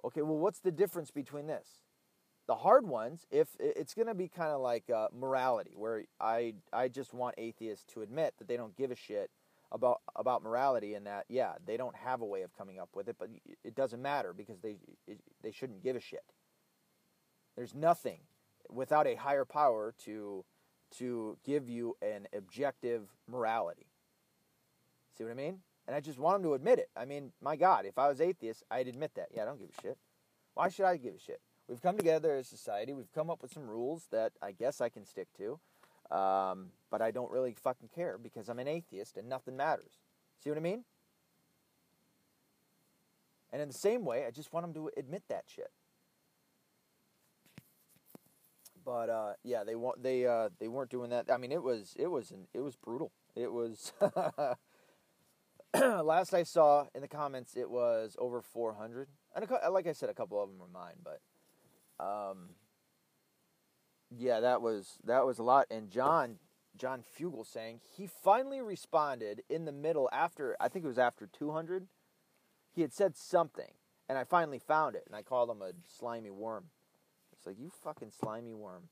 Okay, 0.03 0.21
well, 0.21 0.37
what's 0.37 0.59
the 0.59 0.71
difference 0.71 1.11
between 1.11 1.47
this? 1.47 1.67
The 2.47 2.55
hard 2.55 2.87
ones, 2.87 3.27
if 3.29 3.49
it's 3.59 3.93
going 3.93 4.07
to 4.07 4.15
be 4.15 4.27
kind 4.27 4.49
of 4.49 4.61
like 4.61 4.89
uh, 4.89 5.07
morality, 5.17 5.73
where 5.75 6.03
I 6.19 6.55
I 6.73 6.87
just 6.87 7.13
want 7.13 7.35
atheists 7.37 7.85
to 7.93 8.01
admit 8.01 8.33
that 8.39 8.47
they 8.47 8.57
don't 8.57 8.75
give 8.75 8.91
a 8.91 8.95
shit 8.95 9.29
about 9.71 10.01
about 10.15 10.43
morality 10.43 10.95
and 10.95 11.07
that 11.07 11.25
yeah 11.29 11.53
they 11.65 11.77
don't 11.77 11.95
have 11.95 12.21
a 12.21 12.25
way 12.25 12.41
of 12.41 12.57
coming 12.57 12.79
up 12.79 12.89
with 12.95 13.07
it, 13.07 13.15
but 13.19 13.29
it 13.63 13.75
doesn't 13.75 14.01
matter 14.01 14.33
because 14.33 14.59
they 14.59 14.77
they 15.43 15.51
shouldn't 15.51 15.83
give 15.83 15.95
a 15.95 16.01
shit. 16.01 16.33
There's 17.55 17.75
nothing 17.75 18.21
without 18.69 19.07
a 19.07 19.15
higher 19.15 19.45
power 19.45 19.93
to 20.05 20.43
to 20.97 21.37
give 21.45 21.69
you 21.69 21.95
an 22.01 22.27
objective 22.35 23.03
morality. 23.29 23.87
See 25.17 25.23
what 25.23 25.31
I 25.31 25.35
mean? 25.35 25.59
And 25.87 25.95
I 25.95 25.99
just 25.99 26.19
want 26.19 26.41
them 26.41 26.49
to 26.49 26.53
admit 26.53 26.79
it. 26.79 26.89
I 26.95 27.05
mean, 27.05 27.31
my 27.41 27.55
God, 27.55 27.85
if 27.85 27.97
I 27.97 28.07
was 28.07 28.21
atheist, 28.21 28.63
I'd 28.69 28.87
admit 28.87 29.15
that. 29.15 29.29
Yeah, 29.33 29.43
I 29.43 29.45
don't 29.45 29.59
give 29.59 29.69
a 29.77 29.81
shit. 29.81 29.97
Why 30.53 30.69
should 30.69 30.85
I 30.85 30.97
give 30.97 31.15
a 31.15 31.19
shit? 31.19 31.41
We've 31.67 31.81
come 31.81 31.97
together 31.97 32.35
as 32.35 32.47
a 32.47 32.49
society. 32.49 32.93
We've 32.93 33.11
come 33.13 33.29
up 33.29 33.41
with 33.41 33.53
some 33.53 33.67
rules 33.67 34.07
that 34.11 34.33
I 34.41 34.51
guess 34.51 34.81
I 34.81 34.89
can 34.89 35.05
stick 35.05 35.27
to. 35.37 35.59
Um, 36.15 36.71
but 36.89 37.01
I 37.01 37.11
don't 37.11 37.31
really 37.31 37.53
fucking 37.53 37.89
care 37.95 38.17
because 38.17 38.49
I'm 38.49 38.59
an 38.59 38.67
atheist 38.67 39.15
and 39.17 39.29
nothing 39.29 39.55
matters. 39.55 39.99
See 40.43 40.49
what 40.49 40.57
I 40.57 40.61
mean? 40.61 40.83
And 43.53 43.61
in 43.61 43.67
the 43.67 43.73
same 43.73 44.05
way, 44.05 44.25
I 44.25 44.31
just 44.31 44.53
want 44.53 44.65
them 44.65 44.73
to 44.73 44.91
admit 44.97 45.23
that 45.29 45.45
shit. 45.47 45.71
But 48.83 49.09
uh, 49.09 49.33
yeah, 49.43 49.63
they 49.63 49.75
want 49.75 50.01
they 50.01 50.25
uh, 50.25 50.49
they 50.59 50.67
weren't 50.67 50.89
doing 50.89 51.09
that. 51.11 51.31
I 51.31 51.37
mean, 51.37 51.51
it 51.51 51.61
was 51.61 51.95
it 51.97 52.07
was 52.07 52.31
an, 52.31 52.47
it 52.53 52.61
was 52.61 52.75
brutal. 52.75 53.11
It 53.35 53.51
was 53.51 53.93
last 55.73 56.33
I 56.33 56.43
saw 56.43 56.87
in 56.93 57.01
the 57.01 57.07
comments, 57.07 57.55
it 57.55 57.69
was 57.69 58.15
over 58.19 58.41
400. 58.41 59.07
And 59.35 59.47
a, 59.63 59.71
like 59.71 59.87
I 59.87 59.93
said, 59.93 60.09
a 60.09 60.13
couple 60.13 60.41
of 60.41 60.49
them 60.49 60.59
were 60.59 60.67
mine, 60.67 60.95
but 61.03 61.21
um, 62.03 62.49
yeah, 64.15 64.39
that 64.41 64.61
was 64.61 64.97
that 65.05 65.25
was 65.25 65.39
a 65.39 65.43
lot. 65.43 65.67
And 65.71 65.89
John 65.89 66.37
John 66.77 67.03
Fugelsang 67.17 67.79
he 67.95 68.07
finally 68.07 68.61
responded 68.61 69.43
in 69.49 69.65
the 69.65 69.71
middle 69.71 70.09
after 70.11 70.57
I 70.59 70.67
think 70.67 70.85
it 70.85 70.89
was 70.89 70.99
after 70.99 71.27
200. 71.27 71.87
He 72.73 72.81
had 72.81 72.93
said 72.93 73.17
something, 73.17 73.73
and 74.07 74.17
I 74.17 74.23
finally 74.23 74.59
found 74.59 74.95
it, 74.95 75.03
and 75.05 75.15
I 75.15 75.21
called 75.21 75.49
him 75.49 75.61
a 75.61 75.71
slimy 75.87 76.29
worm. 76.29 76.65
It's 77.41 77.47
like 77.47 77.59
you 77.59 77.71
fucking 77.83 78.11
slimy 78.11 78.53
worm. 78.53 78.89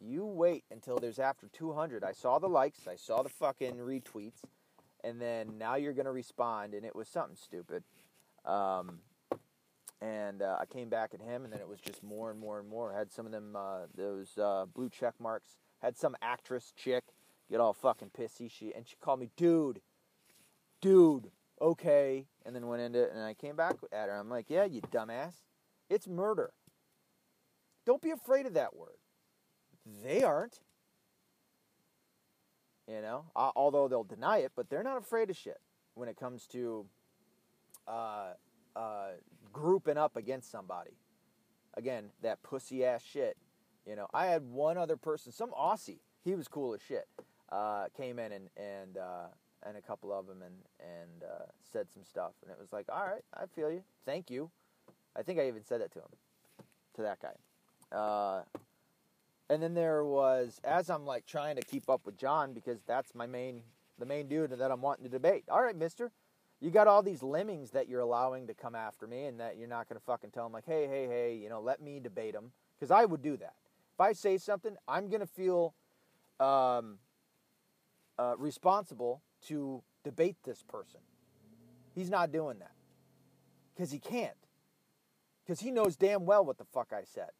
You 0.00 0.24
wait 0.24 0.64
until 0.70 0.98
there's 0.98 1.18
after 1.18 1.48
200. 1.48 2.04
I 2.04 2.12
saw 2.12 2.38
the 2.38 2.48
likes, 2.48 2.86
I 2.86 2.96
saw 2.96 3.22
the 3.22 3.28
fucking 3.28 3.76
retweets 3.76 4.42
and 5.04 5.20
then 5.20 5.58
now 5.58 5.76
you're 5.76 5.92
going 5.92 6.06
to 6.06 6.12
respond, 6.12 6.74
and 6.74 6.84
it 6.84 6.94
was 6.94 7.08
something 7.08 7.36
stupid. 7.36 7.82
Um, 8.44 9.00
and 10.00 10.42
uh, 10.42 10.58
I 10.60 10.66
came 10.66 10.88
back 10.88 11.14
at 11.14 11.20
him, 11.20 11.44
and 11.44 11.52
then 11.52 11.60
it 11.60 11.68
was 11.68 11.80
just 11.80 12.02
more 12.02 12.30
and 12.30 12.38
more 12.38 12.58
and 12.58 12.68
more. 12.68 12.92
I 12.92 12.98
had 12.98 13.12
some 13.12 13.26
of 13.26 13.32
them, 13.32 13.56
uh, 13.56 13.86
those 13.96 14.36
uh, 14.38 14.66
blue 14.72 14.88
check 14.88 15.14
marks. 15.20 15.56
Had 15.80 15.96
some 15.96 16.16
actress 16.22 16.72
chick 16.76 17.04
get 17.50 17.60
all 17.60 17.72
fucking 17.72 18.10
pissy. 18.16 18.50
She 18.50 18.72
and 18.72 18.86
she 18.86 18.94
called 19.00 19.18
me, 19.18 19.30
dude, 19.36 19.80
dude, 20.80 21.30
okay, 21.60 22.26
and 22.46 22.54
then 22.54 22.68
went 22.68 22.82
into 22.82 23.02
it. 23.02 23.10
And 23.12 23.22
I 23.22 23.34
came 23.34 23.56
back 23.56 23.76
at 23.92 24.08
her. 24.08 24.16
I'm 24.16 24.30
like, 24.30 24.46
yeah, 24.48 24.64
you 24.64 24.80
dumbass, 24.80 25.34
it's 25.90 26.06
murder. 26.06 26.52
Don't 27.84 28.02
be 28.02 28.10
afraid 28.10 28.46
of 28.46 28.54
that 28.54 28.76
word. 28.76 28.96
They 30.04 30.22
aren't. 30.22 30.60
You 32.88 33.00
know, 33.00 33.26
uh, 33.36 33.52
although 33.54 33.86
they'll 33.86 34.02
deny 34.04 34.38
it, 34.38 34.52
but 34.56 34.68
they're 34.68 34.82
not 34.82 34.98
afraid 34.98 35.30
of 35.30 35.36
shit 35.36 35.60
when 35.94 36.08
it 36.08 36.16
comes 36.16 36.46
to 36.48 36.84
uh, 37.86 38.32
uh, 38.74 39.08
grouping 39.52 39.96
up 39.96 40.16
against 40.16 40.50
somebody. 40.50 40.90
Again, 41.74 42.10
that 42.22 42.42
pussy 42.42 42.84
ass 42.84 43.02
shit. 43.02 43.36
You 43.86 43.96
know, 43.96 44.08
I 44.12 44.26
had 44.26 44.42
one 44.42 44.78
other 44.78 44.96
person, 44.96 45.32
some 45.32 45.50
Aussie. 45.52 46.00
He 46.24 46.34
was 46.34 46.48
cool 46.48 46.74
as 46.74 46.80
shit. 46.82 47.06
Uh, 47.50 47.86
came 47.96 48.18
in 48.18 48.32
and 48.32 48.48
and 48.56 48.96
uh, 48.98 49.26
and 49.64 49.76
a 49.76 49.82
couple 49.82 50.12
of 50.12 50.26
them 50.26 50.42
and 50.42 50.54
and 50.80 51.22
uh, 51.22 51.44
said 51.72 51.86
some 51.92 52.04
stuff, 52.04 52.32
and 52.42 52.50
it 52.50 52.58
was 52.60 52.72
like, 52.72 52.86
all 52.88 53.06
right, 53.06 53.24
I 53.34 53.46
feel 53.46 53.70
you. 53.70 53.82
Thank 54.04 54.30
you. 54.30 54.50
I 55.16 55.22
think 55.22 55.38
I 55.38 55.46
even 55.48 55.62
said 55.64 55.80
that 55.80 55.92
to 55.92 56.00
him, 56.00 56.08
to 56.96 57.02
that 57.02 57.20
guy. 57.20 57.34
And 57.92 59.62
then 59.62 59.74
there 59.74 60.04
was, 60.04 60.60
as 60.64 60.88
I'm 60.88 61.04
like 61.04 61.26
trying 61.26 61.56
to 61.56 61.62
keep 61.62 61.90
up 61.90 62.06
with 62.06 62.16
John 62.16 62.54
because 62.54 62.82
that's 62.86 63.14
my 63.14 63.26
main, 63.26 63.62
the 63.98 64.06
main 64.06 64.26
dude 64.26 64.50
that 64.50 64.70
I'm 64.70 64.80
wanting 64.80 65.04
to 65.04 65.10
debate. 65.10 65.44
All 65.50 65.60
right, 65.62 65.76
Mister, 65.76 66.10
you 66.60 66.70
got 66.70 66.86
all 66.86 67.02
these 67.02 67.22
lemmings 67.22 67.72
that 67.72 67.88
you're 67.88 68.00
allowing 68.00 68.46
to 68.46 68.54
come 68.54 68.74
after 68.74 69.06
me, 69.06 69.26
and 69.26 69.40
that 69.40 69.58
you're 69.58 69.68
not 69.68 69.88
going 69.88 69.98
to 69.98 70.04
fucking 70.04 70.30
tell 70.30 70.44
them 70.44 70.52
like, 70.52 70.64
hey, 70.64 70.86
hey, 70.86 71.06
hey, 71.06 71.34
you 71.34 71.48
know, 71.48 71.60
let 71.60 71.82
me 71.82 72.00
debate 72.00 72.32
them 72.32 72.52
because 72.78 72.90
I 72.90 73.04
would 73.04 73.20
do 73.20 73.36
that. 73.36 73.54
If 73.94 74.00
I 74.00 74.12
say 74.14 74.38
something, 74.38 74.76
I'm 74.88 75.08
going 75.08 75.20
to 75.20 75.26
feel 75.26 75.74
um, 76.40 76.98
uh, 78.18 78.34
responsible 78.38 79.20
to 79.48 79.82
debate 80.02 80.36
this 80.44 80.62
person. 80.62 81.00
He's 81.94 82.08
not 82.08 82.32
doing 82.32 82.58
that 82.60 82.72
because 83.74 83.92
he 83.92 83.98
can't 83.98 84.32
because 85.44 85.60
he 85.60 85.70
knows 85.70 85.94
damn 85.96 86.24
well 86.24 86.44
what 86.44 86.56
the 86.56 86.64
fuck 86.64 86.92
I 86.92 87.02
said. 87.04 87.30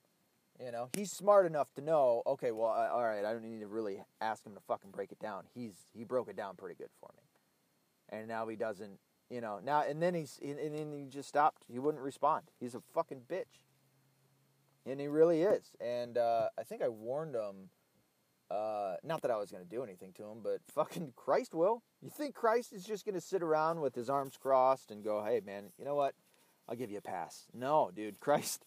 You 0.60 0.70
know, 0.70 0.90
he's 0.94 1.10
smart 1.10 1.46
enough 1.46 1.72
to 1.74 1.80
know. 1.80 2.22
Okay, 2.26 2.52
well, 2.52 2.68
uh, 2.68 2.92
all 2.92 3.02
right, 3.02 3.24
I 3.24 3.32
don't 3.32 3.42
need 3.42 3.60
to 3.60 3.66
really 3.66 4.02
ask 4.20 4.44
him 4.44 4.54
to 4.54 4.60
fucking 4.60 4.90
break 4.90 5.10
it 5.10 5.18
down. 5.18 5.44
He's 5.54 5.74
he 5.94 6.04
broke 6.04 6.28
it 6.28 6.36
down 6.36 6.56
pretty 6.56 6.74
good 6.76 6.90
for 7.00 7.10
me, 7.16 7.22
and 8.10 8.28
now 8.28 8.46
he 8.48 8.56
doesn't. 8.56 8.98
You 9.30 9.40
know, 9.40 9.60
now 9.64 9.82
and 9.82 10.02
then 10.02 10.14
he's 10.14 10.38
and 10.42 10.58
then 10.58 10.92
he 10.92 11.06
just 11.08 11.28
stopped. 11.28 11.64
He 11.68 11.78
wouldn't 11.78 12.04
respond. 12.04 12.44
He's 12.60 12.74
a 12.74 12.82
fucking 12.92 13.22
bitch, 13.28 13.64
and 14.84 15.00
he 15.00 15.08
really 15.08 15.42
is. 15.42 15.72
And 15.80 16.18
uh, 16.18 16.48
I 16.58 16.62
think 16.62 16.82
I 16.82 16.88
warned 16.88 17.34
him. 17.34 17.70
Uh, 18.50 18.96
not 19.02 19.22
that 19.22 19.30
I 19.30 19.38
was 19.38 19.50
going 19.50 19.64
to 19.64 19.68
do 19.68 19.82
anything 19.82 20.12
to 20.18 20.24
him, 20.24 20.40
but 20.44 20.58
fucking 20.74 21.14
Christ 21.16 21.54
will. 21.54 21.82
You 22.02 22.10
think 22.10 22.34
Christ 22.34 22.74
is 22.74 22.84
just 22.84 23.06
going 23.06 23.14
to 23.14 23.20
sit 23.20 23.42
around 23.42 23.80
with 23.80 23.94
his 23.94 24.10
arms 24.10 24.36
crossed 24.36 24.90
and 24.90 25.02
go, 25.02 25.24
"Hey, 25.24 25.40
man, 25.44 25.72
you 25.78 25.86
know 25.86 25.94
what? 25.94 26.14
I'll 26.68 26.76
give 26.76 26.90
you 26.90 26.98
a 26.98 27.02
pass." 27.02 27.46
No, 27.54 27.90
dude, 27.94 28.20
Christ 28.20 28.66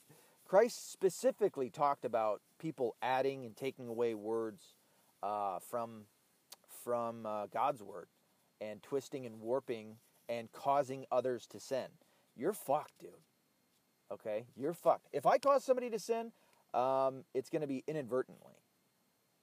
Christ 0.55 0.89
specifically 0.89 1.69
talked 1.69 2.05
about 2.05 2.39
people 2.59 2.95
adding 3.01 3.43
and 3.43 3.57
taking 3.57 3.89
away 3.89 4.13
words 4.13 4.63
uh, 5.21 5.59
from 5.59 6.03
from 6.81 7.25
uh, 7.25 7.47
God's 7.47 7.83
word 7.83 8.07
and 8.61 8.81
twisting 8.81 9.25
and 9.25 9.41
warping 9.41 9.97
and 10.29 10.49
causing 10.53 11.07
others 11.11 11.45
to 11.47 11.59
sin. 11.59 11.87
You're 12.37 12.53
fucked, 12.53 12.99
dude. 13.01 13.09
Okay, 14.09 14.45
you're 14.55 14.71
fucked. 14.71 15.09
If 15.11 15.25
I 15.25 15.39
cause 15.39 15.65
somebody 15.65 15.89
to 15.89 15.99
sin, 15.99 16.31
um, 16.73 17.25
it's 17.33 17.49
going 17.49 17.61
to 17.63 17.67
be 17.67 17.83
inadvertently, 17.85 18.55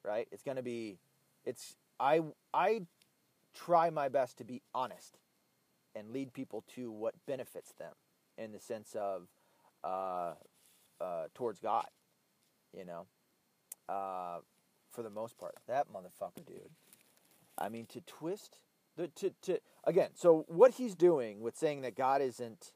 right? 0.03 0.27
It's 0.33 0.43
going 0.43 0.57
to 0.57 0.63
be, 0.63 0.97
it's 1.45 1.77
I 2.01 2.23
I 2.55 2.87
try 3.55 3.91
my 3.91 4.09
best 4.09 4.39
to 4.39 4.45
be 4.45 4.63
honest 4.75 5.19
and 5.95 6.09
lead 6.09 6.33
people 6.33 6.65
to 6.77 6.91
what 6.91 7.13
benefits 7.27 7.75
them 7.79 7.93
in 8.39 8.53
the 8.53 8.61
sense 8.61 8.97
of 8.99 9.29
uh, 9.85 10.33
uh, 11.03 11.25
towards 11.35 11.59
God, 11.59 11.87
you 12.77 12.85
know, 12.85 13.07
uh, 13.89 14.39
for 14.91 15.03
the 15.03 15.11
most 15.11 15.39
part. 15.39 15.55
That 15.67 15.87
motherfucker, 15.93 16.47
dude. 16.47 16.71
I 17.59 17.69
mean, 17.69 17.87
to 17.87 18.01
twist 18.03 18.61
the 18.97 19.09
to 19.09 19.33
to 19.43 19.59
again. 19.85 20.11
So 20.15 20.45
what 20.49 20.73
he's 20.73 20.95
doing 20.95 21.41
with 21.41 21.57
saying 21.57 21.83
that 21.83 21.97
God 21.97 22.23
isn't 22.23 22.73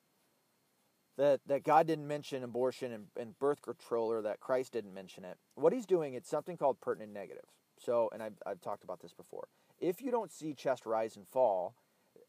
that 1.16 1.40
that 1.46 1.64
God 1.64 1.86
didn't 1.86 2.06
mention 2.06 2.42
abortion 2.42 2.92
and, 2.92 3.06
and 3.18 3.38
birth 3.38 3.62
control 3.62 4.10
or 4.10 4.22
that 4.22 4.40
Christ 4.40 4.72
didn't 4.72 4.94
mention 4.94 5.24
it. 5.24 5.38
What 5.54 5.72
he's 5.72 5.86
doing 5.86 6.14
it's 6.14 6.28
something 6.28 6.56
called 6.56 6.80
pertinent 6.80 7.12
negative. 7.12 7.44
So, 7.78 8.10
and 8.12 8.22
I've 8.22 8.36
I've 8.44 8.60
talked 8.60 8.84
about 8.84 9.00
this 9.00 9.12
before. 9.12 9.48
If 9.78 10.00
you 10.00 10.10
don't 10.10 10.32
see 10.32 10.54
chest 10.54 10.86
rise 10.86 11.16
and 11.16 11.28
fall, 11.28 11.74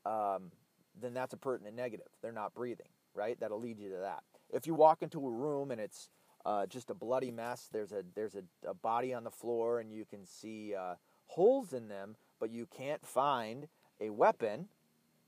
um, 0.06 0.52
then 1.00 1.14
that's 1.14 1.34
a 1.34 1.38
pertinent 1.38 1.76
negative. 1.76 2.08
They're 2.22 2.32
not 2.34 2.54
breathing, 2.54 2.90
right? 3.14 3.40
That'll 3.40 3.60
lead 3.60 3.80
you 3.80 3.90
to 3.92 3.98
that. 3.98 4.24
If 4.52 4.68
you 4.68 4.74
walk 4.74 5.02
into 5.02 5.26
a 5.26 5.32
room 5.32 5.72
and 5.72 5.82
it's 5.82 6.10
uh, 6.46 6.66
just 6.66 6.90
a 6.90 6.94
bloody 6.94 7.32
mess, 7.32 7.70
there's 7.72 7.92
a 7.92 8.04
there's 8.16 8.36
a, 8.36 8.44
a, 8.68 8.74
body 8.74 9.14
on 9.14 9.24
the 9.24 9.32
floor 9.32 9.80
and 9.80 9.92
you 9.92 10.06
can 10.06 10.26
see 10.26 10.74
uh, 10.74 10.96
holes 11.28 11.74
in 11.74 11.90
them, 11.90 12.16
but 12.40 12.50
you 12.50 12.66
can't 12.66 13.06
find 13.06 13.68
a 14.00 14.10
weapon 14.10 14.68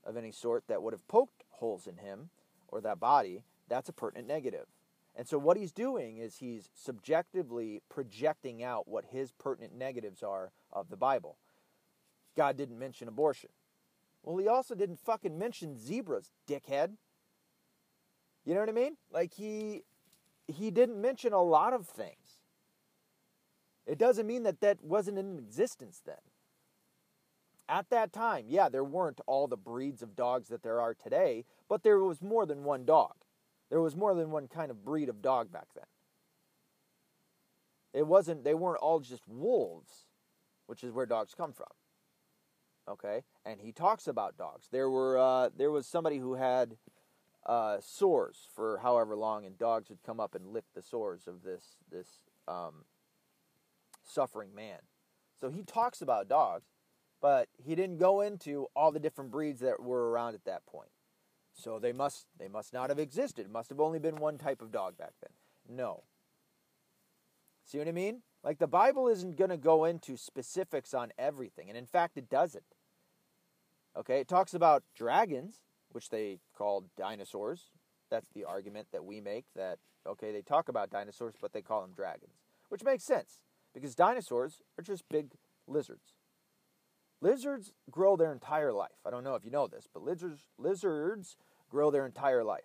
of 0.04 0.16
any 0.16 0.32
sort 0.32 0.64
that 0.68 0.82
would 0.82 0.94
have 0.94 1.06
poked 1.08 1.44
holes 1.50 1.86
in 1.86 1.96
him 1.98 2.30
or 2.68 2.80
that 2.80 2.98
body. 2.98 3.42
That's 3.68 3.88
a 3.88 3.92
pertinent 3.92 4.26
negative. 4.26 4.66
And 5.16 5.28
so 5.28 5.38
what 5.38 5.56
he's 5.56 5.72
doing 5.72 6.18
is 6.18 6.36
he's 6.36 6.70
subjectively 6.74 7.82
projecting 7.88 8.62
out 8.62 8.88
what 8.88 9.04
his 9.06 9.32
pertinent 9.32 9.76
negatives 9.76 10.22
are 10.22 10.52
of 10.72 10.88
the 10.88 10.96
Bible. 10.96 11.36
God 12.36 12.56
didn't 12.56 12.78
mention 12.78 13.08
abortion. 13.08 13.50
Well, 14.22 14.38
he 14.38 14.48
also 14.48 14.74
didn't 14.74 15.00
fucking 15.00 15.38
mention 15.38 15.76
zebras, 15.78 16.30
dickhead. 16.48 16.96
You 18.44 18.54
know 18.54 18.60
what 18.60 18.68
I 18.68 18.72
mean? 18.72 18.96
Like 19.12 19.34
he 19.34 19.82
he 20.48 20.70
didn't 20.70 21.00
mention 21.00 21.32
a 21.32 21.42
lot 21.42 21.72
of 21.72 21.86
things. 21.86 22.40
It 23.86 23.98
doesn't 23.98 24.26
mean 24.26 24.42
that 24.44 24.60
that 24.60 24.82
wasn't 24.82 25.18
in 25.18 25.38
existence 25.38 26.02
then. 26.04 26.16
At 27.68 27.90
that 27.90 28.12
time, 28.12 28.46
yeah, 28.48 28.68
there 28.68 28.84
weren't 28.84 29.20
all 29.26 29.46
the 29.46 29.56
breeds 29.56 30.02
of 30.02 30.16
dogs 30.16 30.48
that 30.48 30.62
there 30.62 30.80
are 30.80 30.94
today, 30.94 31.44
but 31.68 31.82
there 31.82 32.00
was 32.00 32.20
more 32.20 32.46
than 32.46 32.64
one 32.64 32.84
dog. 32.84 33.14
There 33.68 33.80
was 33.80 33.94
more 33.94 34.14
than 34.14 34.30
one 34.30 34.48
kind 34.48 34.70
of 34.70 34.84
breed 34.84 35.08
of 35.08 35.22
dog 35.22 35.52
back 35.52 35.68
then. 35.74 35.84
It 37.92 38.06
wasn't, 38.06 38.44
they 38.44 38.54
weren't 38.54 38.80
all 38.80 39.00
just 39.00 39.22
wolves, 39.28 40.06
which 40.66 40.82
is 40.82 40.92
where 40.92 41.06
dogs 41.06 41.34
come 41.34 41.52
from. 41.52 41.68
Okay? 42.88 43.22
And 43.44 43.60
he 43.60 43.72
talks 43.72 44.08
about 44.08 44.36
dogs. 44.36 44.68
There 44.70 44.90
were, 44.90 45.18
uh, 45.18 45.50
there 45.56 45.70
was 45.70 45.86
somebody 45.86 46.18
who 46.18 46.34
had 46.34 46.76
uh, 47.46 47.78
sores 47.80 48.48
for 48.54 48.78
however 48.82 49.16
long, 49.16 49.44
and 49.46 49.58
dogs 49.58 49.88
would 49.88 50.02
come 50.02 50.20
up 50.20 50.34
and 50.34 50.46
lick 50.46 50.64
the 50.74 50.82
sores 50.82 51.26
of 51.26 51.42
this, 51.42 51.76
this 51.90 52.08
um, 52.46 52.84
suffering 54.04 54.54
man. 54.54 54.78
So 55.40 55.50
he 55.50 55.62
talks 55.62 56.02
about 56.02 56.28
dogs, 56.28 56.66
but 57.20 57.48
he 57.56 57.74
didn't 57.74 57.98
go 57.98 58.20
into 58.20 58.66
all 58.76 58.92
the 58.92 59.00
different 59.00 59.30
breeds 59.30 59.60
that 59.60 59.82
were 59.82 60.10
around 60.10 60.34
at 60.34 60.44
that 60.44 60.66
point. 60.66 60.90
So 61.52 61.78
they 61.78 61.92
must 61.92 62.26
they 62.38 62.48
must 62.48 62.72
not 62.72 62.90
have 62.90 62.98
existed. 62.98 63.46
It 63.46 63.52
must 63.52 63.70
have 63.70 63.80
only 63.80 63.98
been 63.98 64.16
one 64.16 64.38
type 64.38 64.62
of 64.62 64.70
dog 64.70 64.96
back 64.96 65.12
then. 65.20 65.76
No. 65.76 66.04
See 67.64 67.78
what 67.78 67.88
I 67.88 67.92
mean? 67.92 68.22
Like 68.42 68.58
the 68.58 68.66
Bible 68.66 69.08
isn't 69.08 69.36
going 69.36 69.50
to 69.50 69.56
go 69.56 69.84
into 69.84 70.16
specifics 70.16 70.94
on 70.94 71.12
everything, 71.18 71.68
and 71.68 71.76
in 71.76 71.86
fact 71.86 72.16
it 72.16 72.28
doesn't. 72.28 72.64
Okay, 73.96 74.20
it 74.20 74.28
talks 74.28 74.54
about 74.54 74.84
dragons, 74.94 75.56
which 75.92 76.08
they 76.08 76.38
call 76.56 76.84
dinosaurs. 76.96 77.70
That's 78.10 78.30
the 78.34 78.44
argument 78.44 78.88
that 78.92 79.04
we 79.04 79.20
make 79.20 79.44
that 79.54 79.78
okay, 80.06 80.32
they 80.32 80.42
talk 80.42 80.68
about 80.68 80.90
dinosaurs 80.90 81.34
but 81.40 81.52
they 81.52 81.62
call 81.62 81.82
them 81.82 81.92
dragons, 81.94 82.34
which 82.68 82.84
makes 82.84 83.04
sense 83.04 83.40
because 83.74 83.94
dinosaurs 83.94 84.62
are 84.78 84.82
just 84.82 85.08
big 85.08 85.32
lizards. 85.66 86.14
Lizards 87.20 87.72
grow 87.90 88.16
their 88.16 88.32
entire 88.32 88.72
life. 88.72 88.96
I 89.06 89.10
don't 89.10 89.24
know 89.24 89.34
if 89.34 89.44
you 89.44 89.50
know 89.50 89.66
this, 89.66 89.86
but 89.92 90.02
lizards 90.02 90.48
lizards 90.58 91.36
grow 91.68 91.90
their 91.90 92.06
entire 92.06 92.42
life. 92.42 92.64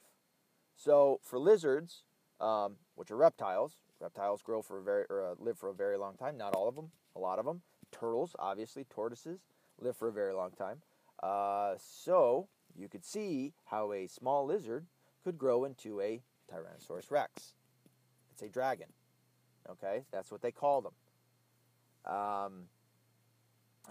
So 0.75 1.19
for 1.23 1.39
lizards, 1.39 2.03
um, 2.39 2.77
which 2.95 3.11
are 3.11 3.17
reptiles, 3.17 3.77
reptiles 3.99 4.41
grow 4.41 4.61
for 4.61 4.79
a 4.79 4.83
very 4.83 5.05
or 5.09 5.31
uh, 5.31 5.35
live 5.39 5.57
for 5.57 5.69
a 5.69 5.73
very 5.73 5.97
long 5.97 6.15
time. 6.15 6.37
Not 6.37 6.55
all 6.55 6.67
of 6.67 6.75
them, 6.75 6.91
a 7.15 7.19
lot 7.19 7.39
of 7.39 7.45
them. 7.45 7.61
Turtles, 7.91 8.35
obviously, 8.39 8.85
tortoises 8.89 9.39
live 9.79 9.95
for 9.95 10.07
a 10.07 10.11
very 10.11 10.33
long 10.33 10.51
time. 10.51 10.81
Uh, 11.21 11.75
so 11.77 12.47
you 12.77 12.87
could 12.87 13.05
see 13.05 13.53
how 13.65 13.91
a 13.91 14.07
small 14.07 14.45
lizard 14.45 14.85
could 15.23 15.37
grow 15.37 15.63
into 15.65 16.01
a 16.01 16.21
Tyrannosaurus 16.51 17.09
rex. 17.11 17.55
It's 18.31 18.41
a 18.41 18.49
dragon. 18.49 18.87
Okay, 19.69 20.03
that's 20.11 20.31
what 20.31 20.41
they 20.41 20.51
call 20.51 20.81
them. 20.81 20.93
Um, 22.13 22.65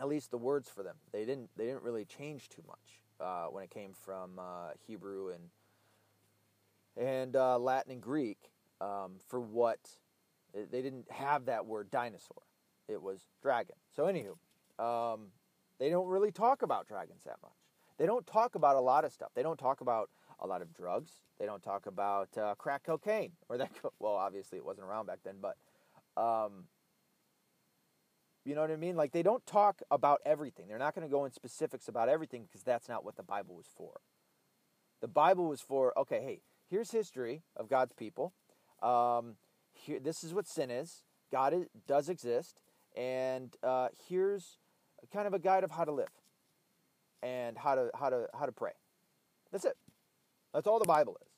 at 0.00 0.08
least 0.08 0.30
the 0.30 0.38
words 0.38 0.68
for 0.68 0.82
them. 0.82 0.96
They 1.12 1.24
didn't. 1.24 1.50
They 1.56 1.64
didn't 1.64 1.82
really 1.82 2.04
change 2.04 2.48
too 2.48 2.62
much 2.66 3.00
uh, 3.20 3.46
when 3.46 3.64
it 3.64 3.70
came 3.70 3.92
from 3.92 4.38
uh, 4.38 4.70
Hebrew 4.86 5.32
and 5.32 5.50
and 6.96 7.34
uh, 7.34 7.58
Latin 7.58 7.92
and 7.92 8.00
Greek 8.00 8.38
um, 8.80 9.16
for 9.28 9.40
what 9.40 9.80
they 10.52 10.82
didn't 10.82 11.10
have 11.10 11.46
that 11.46 11.66
word 11.66 11.90
dinosaur. 11.90 12.42
It 12.88 13.02
was 13.02 13.26
dragon. 13.42 13.74
So 13.96 14.04
anywho, 14.04 14.36
um, 14.78 15.28
they 15.78 15.90
don't 15.90 16.06
really 16.06 16.30
talk 16.30 16.62
about 16.62 16.86
dragons 16.86 17.22
that 17.24 17.38
much. 17.42 17.52
They 17.98 18.06
don't 18.06 18.26
talk 18.26 18.54
about 18.54 18.76
a 18.76 18.80
lot 18.80 19.04
of 19.04 19.12
stuff. 19.12 19.30
They 19.34 19.42
don't 19.42 19.58
talk 19.58 19.80
about 19.80 20.10
a 20.40 20.46
lot 20.46 20.62
of 20.62 20.72
drugs. 20.74 21.12
They 21.38 21.46
don't 21.46 21.62
talk 21.62 21.86
about 21.86 22.36
uh, 22.36 22.54
crack 22.56 22.84
cocaine 22.84 23.32
or 23.48 23.58
that. 23.58 23.70
Co- 23.80 23.92
well, 23.98 24.14
obviously 24.14 24.58
it 24.58 24.64
wasn't 24.64 24.86
around 24.86 25.06
back 25.06 25.20
then, 25.24 25.36
but 25.40 25.56
um, 26.20 26.64
you 28.44 28.54
know 28.54 28.60
what 28.60 28.70
I 28.70 28.76
mean? 28.76 28.96
Like 28.96 29.12
they 29.12 29.22
don't 29.22 29.44
talk 29.46 29.80
about 29.90 30.20
everything. 30.26 30.68
They're 30.68 30.78
not 30.78 30.94
going 30.94 31.06
to 31.06 31.10
go 31.10 31.24
in 31.24 31.32
specifics 31.32 31.88
about 31.88 32.08
everything 32.08 32.42
because 32.42 32.62
that's 32.62 32.88
not 32.88 33.04
what 33.04 33.16
the 33.16 33.22
Bible 33.22 33.54
was 33.54 33.68
for. 33.76 34.00
The 35.00 35.08
Bible 35.08 35.48
was 35.48 35.60
for 35.60 35.96
okay, 35.98 36.22
hey, 36.22 36.40
here's 36.68 36.90
history 36.90 37.42
of 37.56 37.68
God's 37.68 37.92
people. 37.92 38.32
Um, 38.82 39.36
here, 39.72 40.00
this 40.00 40.24
is 40.24 40.34
what 40.34 40.46
sin 40.46 40.70
is. 40.70 41.04
God 41.32 41.54
is, 41.54 41.66
does 41.86 42.08
exist, 42.08 42.60
and 42.96 43.54
uh, 43.62 43.88
here's 44.08 44.58
kind 45.12 45.26
of 45.26 45.34
a 45.34 45.38
guide 45.38 45.64
of 45.64 45.72
how 45.72 45.84
to 45.84 45.92
live 45.92 46.08
and 47.24 47.56
how 47.56 47.74
to 47.74 47.90
how 47.98 48.10
to 48.10 48.28
how 48.38 48.44
to 48.46 48.52
pray. 48.52 48.72
That's 49.50 49.64
it. 49.64 49.76
That's 50.52 50.66
all 50.66 50.78
the 50.78 50.84
Bible 50.84 51.16
is. 51.22 51.28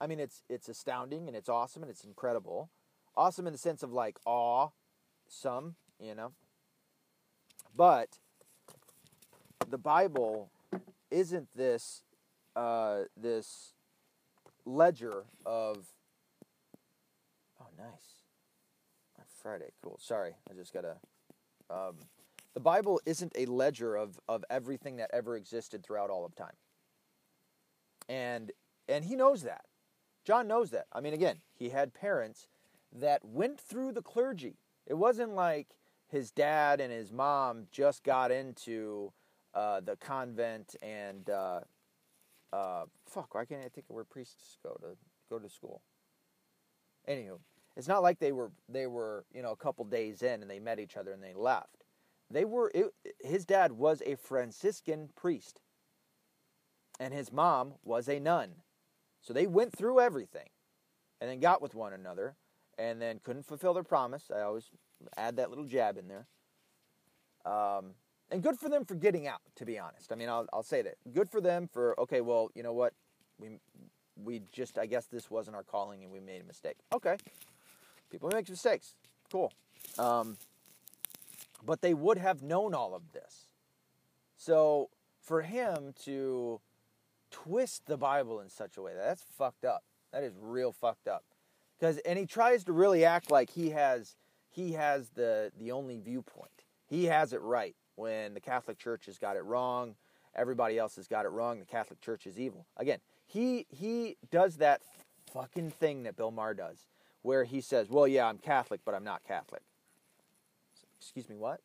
I 0.00 0.06
mean, 0.06 0.20
it's 0.20 0.42
it's 0.48 0.68
astounding 0.68 1.26
and 1.26 1.36
it's 1.36 1.48
awesome 1.48 1.82
and 1.82 1.90
it's 1.90 2.04
incredible. 2.04 2.70
Awesome 3.16 3.46
in 3.46 3.52
the 3.52 3.58
sense 3.58 3.82
of 3.82 3.92
like 3.92 4.18
awe, 4.24 4.68
some, 5.28 5.74
you 5.98 6.14
know. 6.14 6.32
But 7.76 8.18
the 9.68 9.78
Bible 9.78 10.50
isn't 11.10 11.48
this 11.54 12.04
uh, 12.54 13.00
this 13.16 13.74
ledger 14.64 15.24
of 15.44 15.86
oh 17.60 17.66
nice 17.76 18.22
Friday 19.42 19.70
cool 19.82 19.98
sorry 19.98 20.32
I 20.50 20.54
just 20.54 20.72
gotta 20.72 20.96
um, 21.70 21.96
the 22.54 22.60
Bible 22.60 23.00
isn't 23.06 23.32
a 23.36 23.46
ledger 23.46 23.96
of 23.96 24.18
of 24.28 24.44
everything 24.50 24.96
that 24.96 25.10
ever 25.12 25.36
existed 25.36 25.84
throughout 25.84 26.10
all 26.10 26.24
of 26.24 26.34
time 26.34 26.56
and 28.08 28.52
and 28.88 29.04
he 29.04 29.16
knows 29.16 29.42
that 29.42 29.64
John 30.24 30.48
knows 30.48 30.70
that 30.70 30.86
I 30.92 31.00
mean 31.00 31.14
again 31.14 31.40
he 31.54 31.70
had 31.70 31.94
parents 31.94 32.48
that 32.92 33.24
went 33.24 33.60
through 33.60 33.92
the 33.92 34.02
clergy 34.02 34.56
it 34.86 34.94
wasn't 34.94 35.34
like 35.34 35.68
his 36.08 36.30
dad 36.30 36.80
and 36.80 36.92
his 36.92 37.12
mom 37.12 37.66
just 37.70 38.02
got 38.02 38.30
into 38.30 39.12
uh, 39.54 39.80
the 39.80 39.96
convent 39.96 40.74
and 40.82 41.28
uh, 41.30 41.60
uh, 42.52 42.84
fuck. 43.06 43.34
Why 43.34 43.44
can't 43.44 43.64
I 43.64 43.68
think 43.68 43.86
of 43.88 43.94
where 43.94 44.04
priests 44.04 44.58
go 44.62 44.76
to 44.80 44.96
go 45.28 45.38
to 45.38 45.48
school? 45.48 45.82
Anywho, 47.08 47.38
it's 47.76 47.88
not 47.88 48.02
like 48.02 48.18
they 48.18 48.32
were 48.32 48.50
they 48.68 48.86
were 48.86 49.24
you 49.32 49.42
know 49.42 49.52
a 49.52 49.56
couple 49.56 49.84
days 49.84 50.22
in 50.22 50.42
and 50.42 50.50
they 50.50 50.58
met 50.58 50.80
each 50.80 50.96
other 50.96 51.12
and 51.12 51.22
they 51.22 51.34
left. 51.34 51.79
They 52.30 52.44
were 52.44 52.70
it, 52.74 52.92
his 53.20 53.44
dad 53.44 53.72
was 53.72 54.02
a 54.06 54.14
Franciscan 54.14 55.10
priest, 55.16 55.60
and 56.98 57.12
his 57.12 57.32
mom 57.32 57.74
was 57.84 58.08
a 58.08 58.20
nun. 58.20 58.50
So 59.20 59.32
they 59.32 59.46
went 59.46 59.76
through 59.76 60.00
everything, 60.00 60.48
and 61.20 61.28
then 61.28 61.40
got 61.40 61.60
with 61.60 61.74
one 61.74 61.92
another, 61.92 62.36
and 62.78 63.02
then 63.02 63.20
couldn't 63.22 63.46
fulfill 63.46 63.74
their 63.74 63.82
promise. 63.82 64.30
I 64.34 64.42
always 64.42 64.70
add 65.16 65.36
that 65.36 65.50
little 65.50 65.64
jab 65.64 65.98
in 65.98 66.08
there. 66.08 66.26
Um, 67.44 67.94
and 68.30 68.42
good 68.42 68.58
for 68.58 68.68
them 68.68 68.84
for 68.84 68.94
getting 68.94 69.26
out. 69.26 69.40
To 69.56 69.66
be 69.66 69.78
honest, 69.78 70.12
I 70.12 70.14
mean, 70.14 70.28
I'll, 70.28 70.46
I'll 70.52 70.62
say 70.62 70.82
that. 70.82 70.94
Good 71.12 71.28
for 71.28 71.40
them 71.40 71.68
for 71.72 71.98
okay. 72.00 72.20
Well, 72.20 72.50
you 72.54 72.62
know 72.62 72.72
what, 72.72 72.94
we 73.38 73.58
we 74.22 74.42
just 74.52 74.78
I 74.78 74.86
guess 74.86 75.06
this 75.06 75.30
wasn't 75.30 75.56
our 75.56 75.64
calling 75.64 76.04
and 76.04 76.12
we 76.12 76.20
made 76.20 76.40
a 76.42 76.44
mistake. 76.44 76.76
Okay, 76.92 77.16
people 78.10 78.30
make 78.32 78.48
mistakes. 78.48 78.94
Cool. 79.30 79.52
Um, 79.98 80.36
but 81.64 81.80
they 81.80 81.94
would 81.94 82.18
have 82.18 82.42
known 82.42 82.74
all 82.74 82.94
of 82.94 83.12
this. 83.12 83.46
So 84.36 84.90
for 85.20 85.42
him 85.42 85.94
to 86.04 86.60
twist 87.30 87.86
the 87.86 87.96
Bible 87.96 88.40
in 88.40 88.48
such 88.48 88.76
a 88.76 88.82
way 88.82 88.92
that's 88.96 89.22
fucked 89.22 89.64
up. 89.64 89.84
That 90.12 90.22
is 90.22 90.34
real 90.40 90.72
fucked 90.72 91.08
up. 91.08 91.24
Because 91.78 91.98
and 91.98 92.18
he 92.18 92.26
tries 92.26 92.64
to 92.64 92.72
really 92.72 93.04
act 93.04 93.30
like 93.30 93.50
he 93.50 93.70
has 93.70 94.16
he 94.50 94.72
has 94.72 95.10
the 95.10 95.52
the 95.58 95.72
only 95.72 95.98
viewpoint. 95.98 96.64
He 96.86 97.04
has 97.06 97.32
it 97.32 97.40
right 97.40 97.76
when 97.94 98.34
the 98.34 98.40
Catholic 98.40 98.78
Church 98.78 99.06
has 99.06 99.18
got 99.18 99.36
it 99.36 99.44
wrong. 99.44 99.94
Everybody 100.34 100.78
else 100.78 100.96
has 100.96 101.08
got 101.08 101.24
it 101.24 101.28
wrong. 101.28 101.58
The 101.58 101.66
Catholic 101.66 102.00
Church 102.00 102.26
is 102.26 102.38
evil. 102.38 102.66
Again, 102.76 102.98
he 103.26 103.66
he 103.68 104.16
does 104.30 104.56
that 104.56 104.82
fucking 105.32 105.70
thing 105.70 106.02
that 106.02 106.16
Bill 106.16 106.30
Maher 106.30 106.54
does, 106.54 106.88
where 107.22 107.44
he 107.44 107.60
says, 107.60 107.88
"Well, 107.88 108.06
yeah, 108.06 108.26
I'm 108.26 108.38
Catholic, 108.38 108.80
but 108.84 108.94
I'm 108.94 109.04
not 109.04 109.22
Catholic." 109.24 109.62
Excuse 111.00 111.28
me, 111.28 111.36
what? 111.36 111.60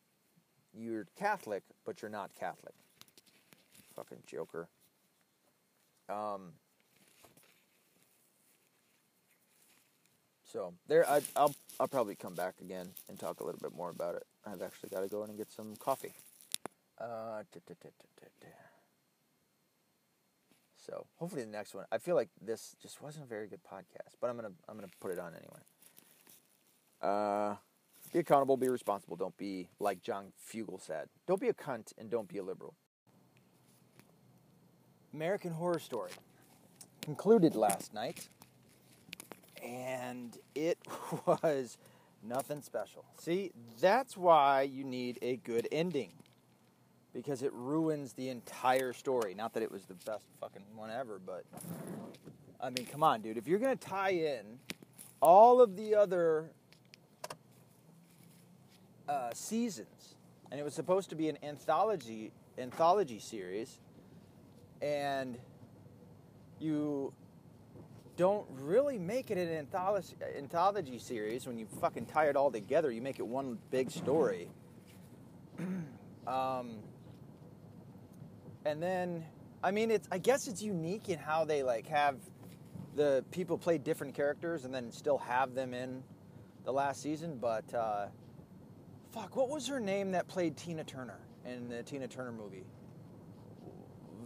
You're 0.72 1.06
Catholic, 1.16 1.62
but 1.84 2.02
you're 2.02 2.10
not 2.10 2.30
Catholic. 2.38 2.74
Fucking 3.94 4.22
joker. 4.26 4.68
Um, 6.08 6.52
So 10.56 10.72
there, 10.88 11.06
I, 11.06 11.20
will 11.36 11.54
I'll 11.80 11.88
probably 11.88 12.14
come 12.14 12.34
back 12.34 12.54
again 12.62 12.88
and 13.08 13.18
talk 13.18 13.40
a 13.40 13.44
little 13.44 13.60
bit 13.60 13.76
more 13.76 13.90
about 13.90 14.14
it. 14.14 14.22
I've 14.46 14.62
actually 14.62 14.88
got 14.88 15.00
to 15.00 15.08
go 15.08 15.22
in 15.24 15.28
and 15.28 15.38
get 15.38 15.50
some 15.50 15.74
coffee. 15.76 16.14
Uh, 16.98 17.42
so 20.78 21.04
hopefully 21.16 21.42
the 21.44 21.50
next 21.50 21.74
one. 21.74 21.84
I 21.92 21.98
feel 21.98 22.14
like 22.14 22.30
this 22.40 22.76
just 22.80 23.02
wasn't 23.02 23.24
a 23.24 23.28
very 23.28 23.48
good 23.48 23.60
podcast, 23.70 24.14
but 24.20 24.30
I'm 24.30 24.36
gonna 24.36 24.52
I'm 24.68 24.76
gonna 24.76 24.86
put 25.00 25.10
it 25.10 25.18
on 25.18 25.32
anyway. 25.34 25.60
Uh, 27.02 27.56
be 28.12 28.18
accountable, 28.20 28.56
be 28.56 28.68
responsible. 28.68 29.16
Don't 29.16 29.36
be 29.36 29.68
like 29.80 30.02
John 30.02 30.32
Fugelsang. 30.50 31.06
Don't 31.26 31.40
be 31.40 31.48
a 31.48 31.54
cunt 31.54 31.92
and 31.98 32.10
don't 32.10 32.28
be 32.28 32.38
a 32.38 32.42
liberal. 32.42 32.74
American 35.12 35.52
Horror 35.52 35.78
Story 35.78 36.10
concluded 37.00 37.54
last 37.54 37.94
night 37.94 38.28
and 39.62 40.36
it 40.54 40.78
was 41.26 41.78
nothing 42.22 42.62
special. 42.62 43.04
See, 43.18 43.52
that's 43.80 44.16
why 44.16 44.62
you 44.62 44.84
need 44.84 45.18
a 45.22 45.36
good 45.36 45.68
ending. 45.72 46.12
Because 47.12 47.42
it 47.42 47.52
ruins 47.54 48.12
the 48.12 48.28
entire 48.28 48.92
story. 48.92 49.34
Not 49.34 49.54
that 49.54 49.62
it 49.62 49.72
was 49.72 49.86
the 49.86 49.94
best 49.94 50.24
fucking 50.38 50.62
one 50.74 50.90
ever, 50.90 51.18
but 51.24 51.44
I 52.60 52.68
mean, 52.68 52.86
come 52.86 53.02
on, 53.02 53.22
dude. 53.22 53.38
If 53.38 53.48
you're 53.48 53.58
gonna 53.58 53.74
tie 53.74 54.10
in 54.10 54.58
all 55.22 55.62
of 55.62 55.76
the 55.76 55.94
other 55.94 56.50
uh, 59.08 59.30
seasons, 59.32 60.16
and 60.50 60.60
it 60.60 60.62
was 60.62 60.74
supposed 60.74 61.10
to 61.10 61.16
be 61.16 61.28
an 61.28 61.38
anthology 61.42 62.32
anthology 62.58 63.18
series, 63.18 63.80
and 64.80 65.38
you 66.58 67.12
don't 68.16 68.46
really 68.50 68.98
make 68.98 69.30
it 69.30 69.38
an 69.38 69.48
anthology, 69.48 70.16
anthology 70.36 70.98
series 70.98 71.46
when 71.46 71.58
you 71.58 71.66
fucking 71.80 72.06
tie 72.06 72.26
it 72.26 72.36
all 72.36 72.50
together. 72.50 72.90
You 72.90 73.02
make 73.02 73.18
it 73.18 73.26
one 73.26 73.58
big 73.70 73.90
story. 73.90 74.48
um, 76.26 76.76
and 78.64 78.82
then, 78.82 79.24
I 79.62 79.70
mean, 79.70 79.90
it's 79.90 80.08
I 80.10 80.18
guess 80.18 80.48
it's 80.48 80.62
unique 80.62 81.08
in 81.08 81.18
how 81.18 81.44
they 81.44 81.62
like 81.62 81.86
have 81.88 82.16
the 82.94 83.22
people 83.30 83.58
play 83.58 83.76
different 83.76 84.14
characters 84.14 84.64
and 84.64 84.74
then 84.74 84.90
still 84.90 85.18
have 85.18 85.54
them 85.54 85.74
in 85.74 86.02
the 86.64 86.72
last 86.72 87.02
season. 87.02 87.38
But 87.40 87.72
uh, 87.74 88.06
fuck, 89.16 89.34
what 89.34 89.48
was 89.48 89.66
her 89.66 89.80
name 89.80 90.12
that 90.12 90.28
played 90.28 90.56
Tina 90.58 90.84
Turner 90.84 91.18
in 91.46 91.68
the 91.68 91.82
Tina 91.82 92.06
Turner 92.06 92.32
movie? 92.32 92.64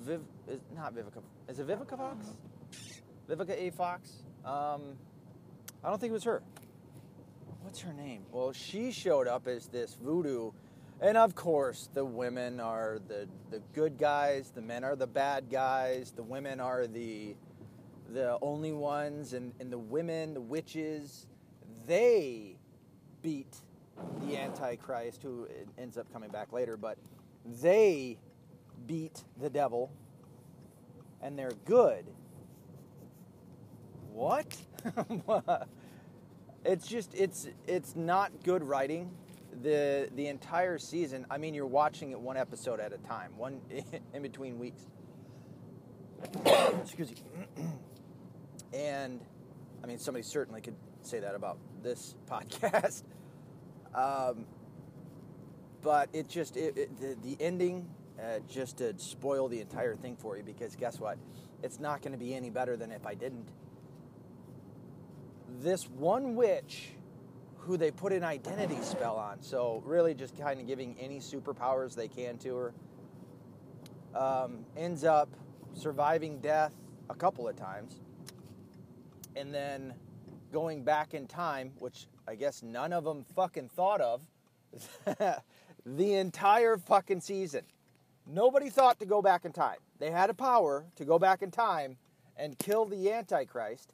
Viv, 0.00 0.20
is, 0.48 0.60
not 0.74 0.94
Vivica. 0.94 1.22
Is 1.48 1.60
it 1.60 1.68
Vivica 1.68 1.96
Fox? 1.96 2.26
Vivica 3.28 3.56
A. 3.56 3.70
Fox. 3.70 4.24
Um, 4.44 4.96
I 5.84 5.90
don't 5.90 6.00
think 6.00 6.10
it 6.10 6.14
was 6.14 6.24
her. 6.24 6.42
What's 7.62 7.80
her 7.80 7.92
name? 7.92 8.22
Well, 8.32 8.52
she 8.52 8.90
showed 8.90 9.28
up 9.28 9.46
as 9.46 9.68
this 9.68 9.96
voodoo, 10.02 10.50
and 11.00 11.16
of 11.16 11.36
course, 11.36 11.88
the 11.94 12.04
women 12.04 12.58
are 12.58 12.98
the 13.06 13.28
the 13.50 13.60
good 13.74 13.96
guys, 13.96 14.50
the 14.50 14.62
men 14.62 14.82
are 14.82 14.96
the 14.96 15.06
bad 15.06 15.50
guys, 15.50 16.10
the 16.10 16.22
women 16.22 16.58
are 16.58 16.86
the 16.86 17.36
the 18.12 18.38
only 18.42 18.72
ones, 18.72 19.34
and, 19.34 19.52
and 19.60 19.70
the 19.70 19.78
women, 19.78 20.34
the 20.34 20.40
witches, 20.40 21.26
they 21.86 22.56
beat 23.22 23.54
the 24.22 24.36
Antichrist, 24.36 25.22
who 25.22 25.46
ends 25.78 25.96
up 25.98 26.12
coming 26.12 26.30
back 26.30 26.52
later, 26.52 26.76
but 26.76 26.98
they 27.62 28.18
beat 28.86 29.24
the 29.40 29.50
devil, 29.50 29.92
and 31.22 31.38
they're 31.38 31.52
good 31.64 32.06
what? 34.12 34.56
it's 36.64 36.86
just 36.86 37.14
it's 37.14 37.48
it's 37.66 37.96
not 37.96 38.32
good 38.44 38.62
writing. 38.62 39.10
The 39.62 40.08
the 40.14 40.28
entire 40.28 40.78
season, 40.78 41.26
I 41.30 41.38
mean 41.38 41.54
you're 41.54 41.66
watching 41.66 42.12
it 42.12 42.20
one 42.20 42.36
episode 42.36 42.80
at 42.80 42.92
a 42.92 42.98
time, 42.98 43.32
one 43.36 43.60
in 44.14 44.22
between 44.22 44.58
weeks. 44.58 44.86
Excuse 46.82 47.10
me. 47.10 47.16
and 48.74 49.20
I 49.82 49.86
mean 49.86 49.98
somebody 49.98 50.22
certainly 50.22 50.60
could 50.60 50.76
say 51.02 51.20
that 51.20 51.34
about 51.34 51.58
this 51.82 52.14
podcast. 52.30 53.02
Um, 53.94 54.46
but 55.82 56.08
it 56.12 56.28
just 56.28 56.56
it, 56.56 56.76
it, 56.76 57.00
the, 57.00 57.16
the 57.22 57.42
ending 57.42 57.88
uh, 58.18 58.40
just 58.48 58.78
to 58.78 58.98
spoil 58.98 59.48
the 59.48 59.60
entire 59.60 59.96
thing 59.96 60.16
for 60.16 60.36
you 60.36 60.42
because 60.42 60.76
guess 60.76 61.00
what? 61.00 61.18
It's 61.62 61.80
not 61.80 62.02
going 62.02 62.12
to 62.12 62.18
be 62.18 62.34
any 62.34 62.50
better 62.50 62.76
than 62.76 62.92
if 62.92 63.06
I 63.06 63.14
didn't 63.14 63.48
this 65.58 65.88
one 65.88 66.36
witch 66.36 66.90
who 67.58 67.76
they 67.76 67.90
put 67.90 68.12
an 68.12 68.24
identity 68.24 68.78
spell 68.82 69.16
on. 69.16 69.42
So, 69.42 69.82
really, 69.84 70.14
just 70.14 70.38
kind 70.38 70.60
of 70.60 70.66
giving 70.66 70.96
any 70.98 71.18
superpowers 71.18 71.94
they 71.94 72.08
can 72.08 72.38
to 72.38 72.56
her. 72.56 72.74
Um, 74.14 74.64
ends 74.76 75.04
up 75.04 75.28
surviving 75.74 76.40
death 76.40 76.72
a 77.10 77.14
couple 77.14 77.46
of 77.46 77.56
times. 77.56 78.00
And 79.36 79.54
then 79.54 79.94
going 80.52 80.82
back 80.82 81.14
in 81.14 81.26
time, 81.26 81.72
which 81.78 82.06
I 82.30 82.36
guess 82.36 82.62
none 82.62 82.92
of 82.92 83.02
them 83.02 83.24
fucking 83.34 83.70
thought 83.70 84.00
of, 84.00 84.22
the 85.84 86.14
entire 86.14 86.76
fucking 86.76 87.22
season. 87.22 87.62
Nobody 88.24 88.70
thought 88.70 89.00
to 89.00 89.04
go 89.04 89.20
back 89.20 89.44
in 89.44 89.52
time. 89.52 89.78
They 89.98 90.12
had 90.12 90.30
a 90.30 90.34
power 90.34 90.84
to 90.94 91.04
go 91.04 91.18
back 91.18 91.42
in 91.42 91.50
time 91.50 91.96
and 92.36 92.56
kill 92.56 92.84
the 92.84 93.10
Antichrist 93.10 93.90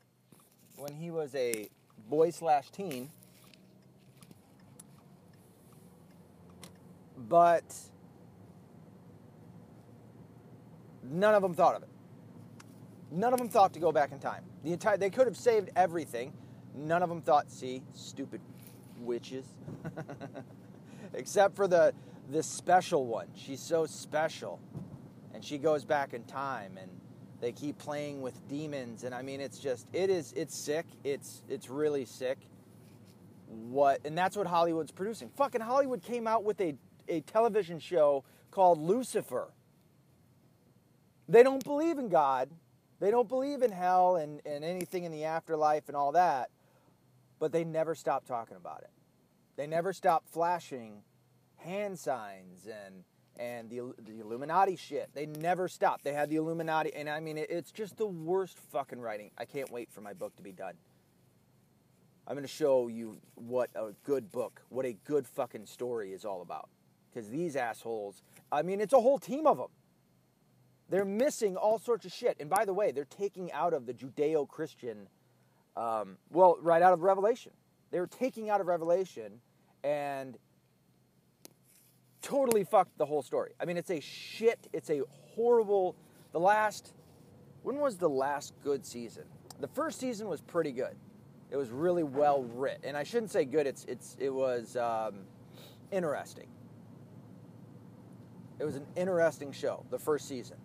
when 0.76 0.93
he 0.93 1.11
was 1.11 1.34
a 1.34 1.70
boy 2.11 2.28
slash 2.28 2.68
teen. 2.70 3.09
But 7.16 7.64
none 11.03 11.34
of 11.34 11.41
them 11.41 11.55
thought 11.55 11.74
of 11.74 11.84
it. 11.84 11.89
None 13.11 13.32
of 13.32 13.39
them 13.39 13.49
thought 13.49 13.72
to 13.72 13.80
go 13.80 13.93
back 13.93 14.12
in 14.12 14.18
time. 14.18 14.45
The 14.62 14.74
entire 14.74 14.99
they 14.99 15.09
could 15.09 15.26
have 15.26 15.39
saved 15.39 15.70
everything. 15.74 16.34
None 16.77 17.03
of 17.03 17.09
them 17.09 17.22
thought, 17.22 17.51
see, 17.51 17.83
stupid 17.95 18.41
witches. 19.01 19.47
Except 21.14 21.57
for 21.57 21.66
the 21.66 21.95
the 22.31 22.43
special 22.43 23.07
one. 23.07 23.29
She's 23.35 23.61
so 23.61 23.87
special. 23.87 24.61
And 25.33 25.45
she 25.45 25.59
goes 25.59 25.85
back 25.85 26.14
in 26.14 26.24
time 26.24 26.79
and 26.81 26.91
they 27.41 27.53
keep 27.53 27.79
playing 27.79 28.22
with 28.22 28.49
demons, 28.49 29.05
and 29.05 29.14
I 29.14 29.20
mean, 29.22 29.41
it's 29.41 29.59
just 29.59 29.87
it 29.93 30.11
is 30.11 30.33
it's 30.35 30.57
sick. 30.57 30.87
It's 31.05 31.43
it's 31.49 31.68
really 31.68 32.05
sick. 32.05 32.39
What 33.47 34.01
and 34.05 34.16
that's 34.16 34.37
what 34.37 34.47
Hollywood's 34.47 34.91
producing. 34.91 35.31
Fucking 35.37 35.61
Hollywood 35.61 36.03
came 36.03 36.27
out 36.27 36.45
with 36.45 36.61
a 36.61 36.74
a 37.09 37.20
television 37.20 37.79
show 37.79 38.24
called 38.51 38.79
Lucifer. 38.79 39.53
They 41.29 41.43
don't 41.43 41.62
believe 41.62 41.99
in 41.99 42.09
God. 42.09 42.51
They 42.99 43.11
don't 43.11 43.29
believe 43.29 43.62
in 43.62 43.70
hell 43.70 44.16
and, 44.16 44.41
and 44.47 44.64
anything 44.64 45.05
in 45.05 45.12
the 45.12 45.24
afterlife 45.24 45.89
and 45.89 45.97
all 45.97 46.12
that. 46.12 46.51
But 47.39 47.53
they 47.53 47.64
never 47.64 47.95
stop 47.95 48.26
talking 48.26 48.57
about 48.57 48.82
it. 48.82 48.91
They 49.57 49.66
never 49.66 49.93
stop 49.93 50.24
flashing 50.28 51.03
hand 51.57 51.99
signs 51.99 52.66
and 52.66 53.05
and 53.39 53.68
the, 53.68 53.93
the 53.99 54.20
Illuminati 54.20 54.76
shit. 54.76 55.11
They 55.14 55.26
never 55.26 55.68
stop. 55.68 56.03
They 56.03 56.14
had 56.14 56.30
the 56.30 56.37
Illuminati, 56.37 56.95
and 56.95 57.09
I 57.09 57.20
mean, 57.20 57.37
it, 57.37 57.51
it's 57.51 57.70
just 57.70 57.99
the 57.99 58.07
worst 58.07 58.59
fucking 58.72 58.99
writing. 58.99 59.30
I 59.37 59.45
can't 59.45 59.70
wait 59.70 59.91
for 59.93 60.01
my 60.01 60.14
book 60.14 60.34
to 60.37 60.43
be 60.43 60.53
done. 60.53 60.74
I'm 62.26 62.34
going 62.34 62.47
to 62.47 62.53
show 62.53 62.89
you 62.89 63.18
what 63.34 63.70
a 63.74 63.93
good 64.05 64.32
book, 64.32 64.62
what 64.68 64.84
a 64.84 64.95
good 65.05 65.26
fucking 65.28 65.66
story 65.66 66.12
is 66.12 66.24
all 66.24 66.43
about. 66.43 66.68
Because 67.12 67.30
these 67.30 67.57
assholes, 67.57 68.22
I 68.51 68.62
mean, 68.62 68.80
it's 68.80 68.93
a 68.93 69.01
whole 69.01 69.18
team 69.18 69.47
of 69.47 69.59
them. 69.59 69.68
They're 70.89 71.05
missing 71.05 71.57
all 71.57 71.78
sorts 71.78 72.05
of 72.05 72.12
shit. 72.12 72.37
And 72.41 72.51
by 72.51 72.64
the 72.64 72.74
way, 72.74 72.91
they're 72.91 73.05
taking 73.05 73.53
out 73.53 73.72
of 73.72 73.87
the 73.87 73.95
Judeo 73.95 74.49
Christian, 74.49 75.09
um, 75.77 76.16
well, 76.31 76.59
right 76.62 76.83
out 76.83 76.93
of 76.93 77.03
Revelation. 77.03 77.53
They 77.91 78.01
were 78.01 78.07
taking 78.07 78.51
out 78.51 78.61
of 78.61 78.66
Revelation 78.66 79.41
and 79.85 80.37
totally 82.22 82.64
fucked 82.64 82.99
the 82.99 83.07
whole 83.07 83.22
story. 83.22 83.53
I 83.61 83.64
mean, 83.64 83.77
it's 83.77 83.91
a 83.91 84.01
shit, 84.01 84.66
it's 84.72 84.91
a 84.91 85.03
horrible. 85.35 85.95
The 86.33 86.41
last, 86.41 86.93
when 87.62 87.77
was 87.77 87.97
the 87.97 88.09
last 88.09 88.55
good 88.64 88.85
season? 88.85 89.24
The 89.61 89.68
first 89.68 90.01
season 90.01 90.29
was 90.29 90.41
pretty 90.41 90.72
good. 90.72 90.97
It 91.51 91.57
was 91.57 91.70
really 91.70 92.03
well 92.03 92.43
written, 92.43 92.85
and 92.85 92.97
I 92.97 93.05
shouldn't 93.05 93.31
say 93.31 93.45
good. 93.45 93.66
It's 93.66 93.85
it's 93.85 94.16
it 94.18 94.31
was 94.31 94.77
um, 94.77 95.20
interesting. 95.93 96.49
It 98.59 98.64
was 98.64 98.74
an 98.74 98.87
interesting 98.97 99.53
show. 99.53 99.85
The 99.91 99.99
first 99.99 100.27
season. 100.27 100.57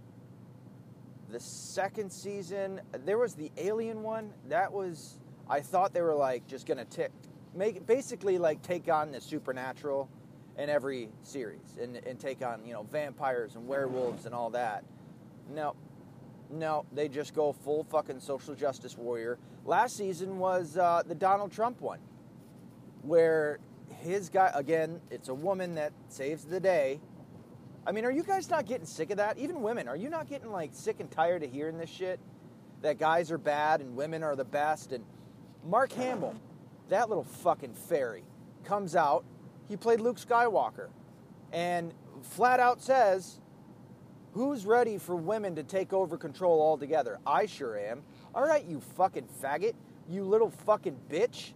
The 1.32 1.40
second 1.40 2.12
season, 2.12 2.82
there 3.06 3.18
was 3.18 3.36
the 3.36 3.52
alien 3.58 4.04
one. 4.04 4.34
That 4.50 4.72
was 4.72 5.20
I 5.50 5.62
thought 5.62 5.94
they 5.94 6.02
were 6.02 6.16
like 6.16 6.46
just 6.48 6.66
gonna 6.66 6.86
tick, 6.86 7.12
make 7.56 7.86
basically 7.86 8.38
like 8.38 8.62
take 8.62 8.90
on 8.90 9.12
the 9.12 9.22
supernatural 9.22 10.10
in 10.58 10.70
every 10.70 11.10
series 11.24 11.78
and, 11.82 11.98
and 11.98 12.20
take 12.20 12.46
on 12.46 12.66
you 12.66 12.74
know 12.74 12.84
vampires 12.84 13.56
and 13.56 13.68
werewolves 13.68 14.26
and 14.26 14.36
all 14.36 14.50
that. 14.50 14.84
No, 15.54 15.76
no, 16.50 16.86
they 16.94 17.08
just 17.08 17.34
go 17.34 17.54
full 17.54 17.86
fucking 17.86 18.20
social 18.20 18.54
justice 18.54 18.98
warrior. 18.98 19.38
Last 19.66 19.96
season 19.96 20.38
was 20.38 20.78
uh, 20.78 21.04
the 21.06 21.16
Donald 21.16 21.52
Trump 21.52 21.80
one, 21.82 22.00
where 23.04 23.60
his 24.00 24.30
guy 24.30 24.52
again, 24.54 25.00
it's 25.10 25.30
a 25.30 25.34
woman 25.34 25.76
that 25.76 25.94
saves 26.10 26.44
the 26.44 26.60
day. 26.60 27.00
I 27.86 27.92
mean, 27.92 28.06
are 28.06 28.12
you 28.12 28.24
guys 28.24 28.50
not 28.50 28.66
getting 28.66 28.86
sick 28.86 29.12
of 29.12 29.18
that? 29.18 29.38
Even 29.38 29.62
women, 29.62 29.88
are 29.88 29.96
you 29.96 30.10
not 30.10 30.30
getting 30.30 30.52
like 30.52 30.72
sick 30.74 31.00
and 31.00 31.10
tired 31.10 31.44
of 31.44 31.52
hearing 31.52 31.78
this 31.78 31.90
shit? 31.90 32.20
That 32.82 32.98
guys 32.98 33.32
are 33.32 33.38
bad 33.38 33.82
and 33.82 33.96
women 33.96 34.24
are 34.24 34.36
the 34.36 34.46
best. 34.46 34.92
And 34.92 35.04
Mark 35.64 35.92
Hamill, 35.94 36.36
that 36.90 37.10
little 37.10 37.24
fucking 37.24 37.74
fairy, 37.74 38.24
comes 38.64 38.96
out 38.96 39.24
he 39.72 39.78
played 39.78 40.02
Luke 40.02 40.18
Skywalker. 40.18 40.90
And 41.54 41.94
flat 42.24 42.60
out 42.60 42.82
says, 42.82 43.40
Who's 44.34 44.66
ready 44.66 44.98
for 44.98 45.16
women 45.16 45.56
to 45.56 45.64
take 45.64 45.94
over 45.94 46.18
control 46.18 46.62
altogether? 46.62 47.20
I 47.26 47.46
sure 47.46 47.78
am. 47.78 48.04
All 48.36 48.46
right, 48.46 48.66
you 48.66 48.82
fucking 48.98 49.30
faggot. 49.42 49.76
You 50.10 50.26
little 50.26 50.50
fucking 50.50 50.98
bitch. 51.10 51.54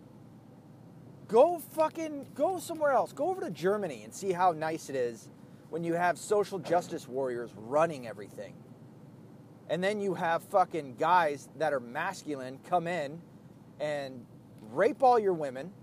Go 1.27 1.59
fucking, 1.73 2.27
go 2.35 2.57
somewhere 2.57 2.93
else. 2.93 3.11
Go 3.11 3.27
over 3.29 3.41
to 3.41 3.51
Germany 3.51 4.03
and 4.05 4.13
see 4.13 4.31
how 4.31 4.53
nice 4.53 4.89
it 4.89 4.95
is 4.95 5.27
when 5.75 5.83
you 5.83 5.93
have 5.93 6.17
social 6.17 6.57
justice 6.57 7.05
warriors 7.05 7.51
running 7.57 8.07
everything. 8.07 8.53
And 9.69 9.83
then 9.83 9.99
you 9.99 10.13
have 10.13 10.41
fucking 10.41 10.95
guys 10.95 11.49
that 11.57 11.73
are 11.73 11.81
masculine 11.81 12.59
come 12.63 12.87
in 12.87 13.19
and 13.81 14.25
rape 14.71 15.03
all 15.03 15.19
your 15.19 15.33
women. 15.33 15.73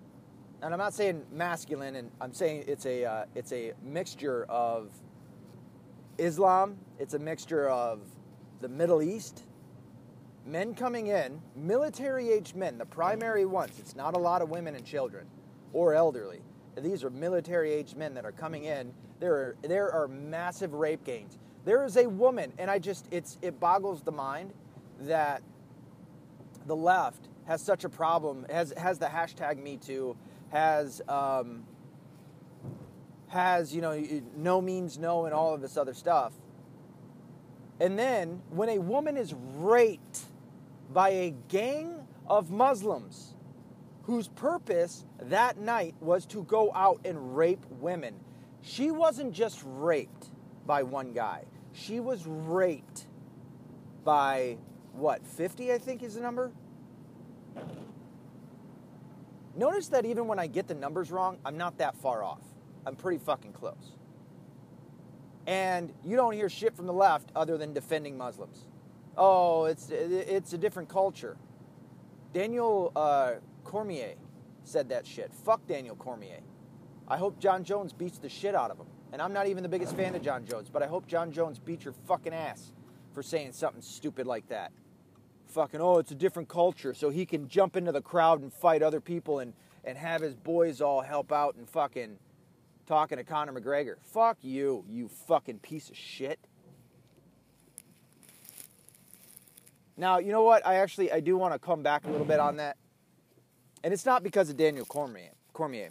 And 0.62 0.72
I'm 0.72 0.78
not 0.78 0.94
saying 0.94 1.26
masculine, 1.30 1.96
and 1.96 2.10
I'm 2.22 2.32
saying 2.32 2.64
it's 2.68 2.86
a 2.86 3.04
uh, 3.04 3.24
it's 3.34 3.52
a 3.52 3.74
mixture 3.82 4.46
of 4.48 4.88
Islam. 6.16 6.78
It's 6.98 7.12
a 7.12 7.18
mixture 7.18 7.68
of 7.68 8.00
the 8.60 8.70
Middle 8.70 9.02
East. 9.02 9.42
Men 10.46 10.74
coming 10.74 11.08
in, 11.08 11.38
military 11.54 12.30
aged 12.30 12.56
men, 12.56 12.78
the 12.78 12.86
primary 12.86 13.44
ones. 13.44 13.78
It's 13.78 13.94
not 13.94 14.16
a 14.16 14.18
lot 14.18 14.40
of 14.40 14.48
women 14.48 14.74
and 14.74 14.86
children 14.86 15.26
or 15.74 15.92
elderly. 15.92 16.40
These 16.78 17.04
are 17.04 17.10
military 17.10 17.72
aged 17.72 17.98
men 17.98 18.14
that 18.14 18.24
are 18.24 18.32
coming 18.32 18.64
in. 18.64 18.94
There 19.22 19.34
are, 19.34 19.56
there 19.62 19.92
are 19.92 20.08
massive 20.08 20.74
rape 20.74 21.04
gangs. 21.04 21.38
There 21.64 21.84
is 21.84 21.96
a 21.96 22.08
woman, 22.08 22.52
and 22.58 22.68
I 22.68 22.80
just, 22.80 23.06
it's, 23.12 23.38
it 23.40 23.60
boggles 23.60 24.02
the 24.02 24.10
mind 24.10 24.52
that 25.02 25.44
the 26.66 26.74
left 26.74 27.28
has 27.46 27.62
such 27.62 27.84
a 27.84 27.88
problem, 27.88 28.44
has, 28.50 28.74
has 28.76 28.98
the 28.98 29.06
hashtag 29.06 29.62
Me 29.62 29.76
Too, 29.76 30.16
has, 30.50 31.02
um, 31.08 31.62
has, 33.28 33.72
you 33.72 33.80
know, 33.80 33.96
no 34.36 34.60
means 34.60 34.98
no 34.98 35.24
and 35.26 35.32
all 35.32 35.54
of 35.54 35.60
this 35.60 35.76
other 35.76 35.94
stuff. 35.94 36.32
And 37.78 37.96
then 37.96 38.42
when 38.50 38.70
a 38.70 38.78
woman 38.78 39.16
is 39.16 39.32
raped 39.54 40.22
by 40.92 41.10
a 41.10 41.34
gang 41.46 42.08
of 42.26 42.50
Muslims 42.50 43.34
whose 44.02 44.26
purpose 44.26 45.04
that 45.20 45.58
night 45.58 45.94
was 46.00 46.26
to 46.26 46.42
go 46.42 46.72
out 46.74 46.98
and 47.04 47.36
rape 47.36 47.64
women, 47.70 48.16
she 48.62 48.90
wasn't 48.90 49.32
just 49.32 49.62
raped 49.66 50.30
by 50.64 50.82
one 50.82 51.12
guy. 51.12 51.44
She 51.72 52.00
was 52.00 52.26
raped 52.26 53.06
by 54.04 54.56
what, 54.92 55.26
50 55.26 55.72
I 55.72 55.78
think 55.78 56.02
is 56.02 56.14
the 56.14 56.20
number? 56.20 56.52
Notice 59.54 59.88
that 59.88 60.06
even 60.06 60.26
when 60.26 60.38
I 60.38 60.46
get 60.46 60.66
the 60.66 60.74
numbers 60.74 61.10
wrong, 61.10 61.38
I'm 61.44 61.58
not 61.58 61.78
that 61.78 61.96
far 61.96 62.24
off. 62.24 62.42
I'm 62.86 62.96
pretty 62.96 63.18
fucking 63.18 63.52
close. 63.52 63.96
And 65.46 65.92
you 66.04 66.16
don't 66.16 66.32
hear 66.32 66.48
shit 66.48 66.74
from 66.74 66.86
the 66.86 66.92
left 66.92 67.30
other 67.34 67.58
than 67.58 67.72
defending 67.72 68.16
Muslims. 68.16 68.66
Oh, 69.16 69.64
it's 69.64 69.90
it's 69.90 70.52
a 70.52 70.58
different 70.58 70.88
culture. 70.88 71.36
Daniel 72.32 72.92
uh, 72.96 73.34
Cormier 73.64 74.14
said 74.64 74.88
that 74.88 75.06
shit. 75.06 75.34
Fuck 75.34 75.66
Daniel 75.66 75.96
Cormier. 75.96 76.40
I 77.12 77.18
hope 77.18 77.38
Jon 77.38 77.62
Jones 77.62 77.92
beats 77.92 78.16
the 78.16 78.30
shit 78.30 78.54
out 78.54 78.70
of 78.70 78.78
him. 78.78 78.86
And 79.12 79.20
I'm 79.20 79.34
not 79.34 79.46
even 79.46 79.62
the 79.62 79.68
biggest 79.68 79.94
fan 79.94 80.14
of 80.14 80.22
Jon 80.22 80.46
Jones, 80.46 80.70
but 80.72 80.82
I 80.82 80.86
hope 80.86 81.06
Jon 81.06 81.30
Jones 81.30 81.58
beats 81.58 81.84
your 81.84 81.92
fucking 82.08 82.32
ass 82.32 82.72
for 83.12 83.22
saying 83.22 83.52
something 83.52 83.82
stupid 83.82 84.26
like 84.26 84.48
that. 84.48 84.72
Fucking, 85.48 85.78
oh, 85.78 85.98
it's 85.98 86.12
a 86.12 86.14
different 86.14 86.48
culture, 86.48 86.94
so 86.94 87.10
he 87.10 87.26
can 87.26 87.48
jump 87.48 87.76
into 87.76 87.92
the 87.92 88.00
crowd 88.00 88.40
and 88.40 88.50
fight 88.50 88.82
other 88.82 88.98
people 88.98 89.40
and, 89.40 89.52
and 89.84 89.98
have 89.98 90.22
his 90.22 90.34
boys 90.34 90.80
all 90.80 91.02
help 91.02 91.30
out 91.32 91.54
and 91.56 91.68
fucking 91.68 92.16
talking 92.86 93.18
to 93.18 93.24
Conor 93.24 93.52
McGregor. 93.52 93.96
Fuck 94.00 94.38
you, 94.40 94.82
you 94.88 95.10
fucking 95.28 95.58
piece 95.58 95.90
of 95.90 95.96
shit. 95.98 96.38
Now, 99.98 100.16
you 100.16 100.32
know 100.32 100.44
what? 100.44 100.66
I 100.66 100.76
actually 100.76 101.12
I 101.12 101.20
do 101.20 101.36
want 101.36 101.52
to 101.52 101.58
come 101.58 101.82
back 101.82 102.06
a 102.06 102.10
little 102.10 102.24
bit 102.24 102.40
on 102.40 102.56
that. 102.56 102.78
And 103.84 103.92
it's 103.92 104.06
not 104.06 104.22
because 104.22 104.48
of 104.48 104.56
Daniel 104.56 104.86
Cormier. 104.86 105.32
Cormier. 105.52 105.90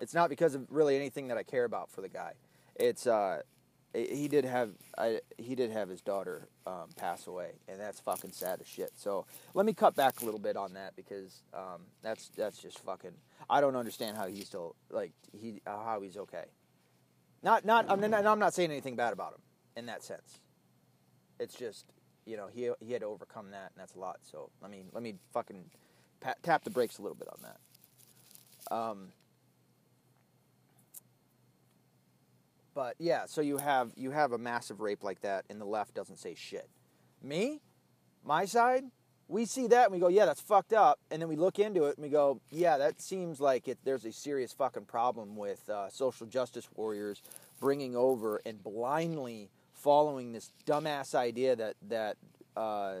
It's 0.00 0.14
not 0.14 0.28
because 0.28 0.54
of 0.54 0.66
really 0.70 0.96
anything 0.96 1.28
that 1.28 1.38
I 1.38 1.42
care 1.42 1.64
about 1.64 1.90
for 1.90 2.00
the 2.00 2.08
guy. 2.08 2.32
It's 2.74 3.06
uh, 3.06 3.42
he 3.96 4.28
did 4.28 4.44
have 4.44 4.70
I, 4.98 5.20
he 5.38 5.54
did 5.54 5.70
have 5.70 5.88
his 5.88 6.02
daughter 6.02 6.48
um, 6.66 6.88
pass 6.96 7.26
away, 7.26 7.52
and 7.68 7.80
that's 7.80 8.00
fucking 8.00 8.32
sad 8.32 8.60
as 8.60 8.66
shit. 8.66 8.90
So 8.94 9.26
let 9.54 9.64
me 9.64 9.72
cut 9.72 9.94
back 9.94 10.20
a 10.20 10.24
little 10.24 10.40
bit 10.40 10.56
on 10.56 10.74
that 10.74 10.94
because 10.96 11.42
um, 11.54 11.82
that's 12.02 12.28
that's 12.36 12.58
just 12.58 12.78
fucking. 12.80 13.14
I 13.48 13.60
don't 13.60 13.76
understand 13.76 14.16
how 14.16 14.26
he's 14.26 14.46
still 14.46 14.76
like 14.90 15.12
he 15.32 15.62
how 15.66 16.00
he's 16.02 16.16
okay. 16.16 16.44
Not 17.42 17.64
not 17.64 17.86
I'm 17.88 18.00
not, 18.00 18.26
I'm 18.26 18.38
not 18.38 18.54
saying 18.54 18.70
anything 18.70 18.96
bad 18.96 19.12
about 19.12 19.32
him 19.34 19.40
in 19.76 19.86
that 19.86 20.02
sense. 20.02 20.40
It's 21.38 21.54
just 21.54 21.86
you 22.26 22.36
know 22.36 22.48
he 22.52 22.70
he 22.80 22.92
had 22.92 23.00
to 23.00 23.06
overcome 23.06 23.50
that, 23.52 23.72
and 23.74 23.80
that's 23.80 23.94
a 23.94 23.98
lot. 23.98 24.18
So 24.30 24.50
let 24.60 24.70
me 24.70 24.84
let 24.92 25.02
me 25.02 25.14
fucking 25.32 25.64
pat, 26.20 26.42
tap 26.42 26.64
the 26.64 26.70
brakes 26.70 26.98
a 26.98 27.02
little 27.02 27.16
bit 27.16 27.28
on 27.28 27.38
that. 27.42 28.74
Um, 28.74 29.08
But 32.76 32.96
yeah, 32.98 33.24
so 33.24 33.40
you 33.40 33.56
have 33.56 33.92
you 33.96 34.10
have 34.10 34.32
a 34.32 34.38
massive 34.38 34.80
rape 34.80 35.02
like 35.02 35.22
that, 35.22 35.46
and 35.48 35.58
the 35.58 35.64
left 35.64 35.94
doesn't 35.94 36.18
say 36.18 36.34
shit. 36.34 36.68
Me, 37.22 37.62
my 38.22 38.44
side, 38.44 38.84
we 39.28 39.46
see 39.46 39.66
that 39.68 39.86
and 39.86 39.94
we 39.94 39.98
go, 39.98 40.08
yeah, 40.08 40.26
that's 40.26 40.42
fucked 40.42 40.74
up, 40.74 41.00
and 41.10 41.22
then 41.22 41.28
we 41.30 41.36
look 41.36 41.58
into 41.58 41.84
it 41.84 41.96
and 41.96 42.04
we 42.04 42.10
go, 42.10 42.38
yeah, 42.50 42.76
that 42.76 43.00
seems 43.00 43.40
like 43.40 43.66
it, 43.66 43.78
there's 43.82 44.04
a 44.04 44.12
serious 44.12 44.52
fucking 44.52 44.84
problem 44.84 45.36
with 45.36 45.66
uh, 45.70 45.88
social 45.88 46.26
justice 46.26 46.68
warriors 46.74 47.22
bringing 47.58 47.96
over 47.96 48.42
and 48.44 48.62
blindly 48.62 49.48
following 49.72 50.32
this 50.32 50.52
dumbass 50.66 51.14
idea 51.14 51.56
that 51.56 51.76
that 51.88 52.18
uh, 52.58 52.96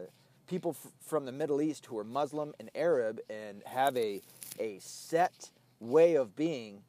people 0.46 0.70
f- 0.70 0.90
from 1.06 1.26
the 1.26 1.32
Middle 1.32 1.60
East 1.60 1.84
who 1.84 1.98
are 1.98 2.04
Muslim 2.04 2.54
and 2.58 2.70
Arab 2.74 3.20
and 3.28 3.62
have 3.66 3.94
a 3.98 4.22
a 4.58 4.78
set 4.78 5.50
way 5.80 6.14
of 6.14 6.34
being 6.34 6.80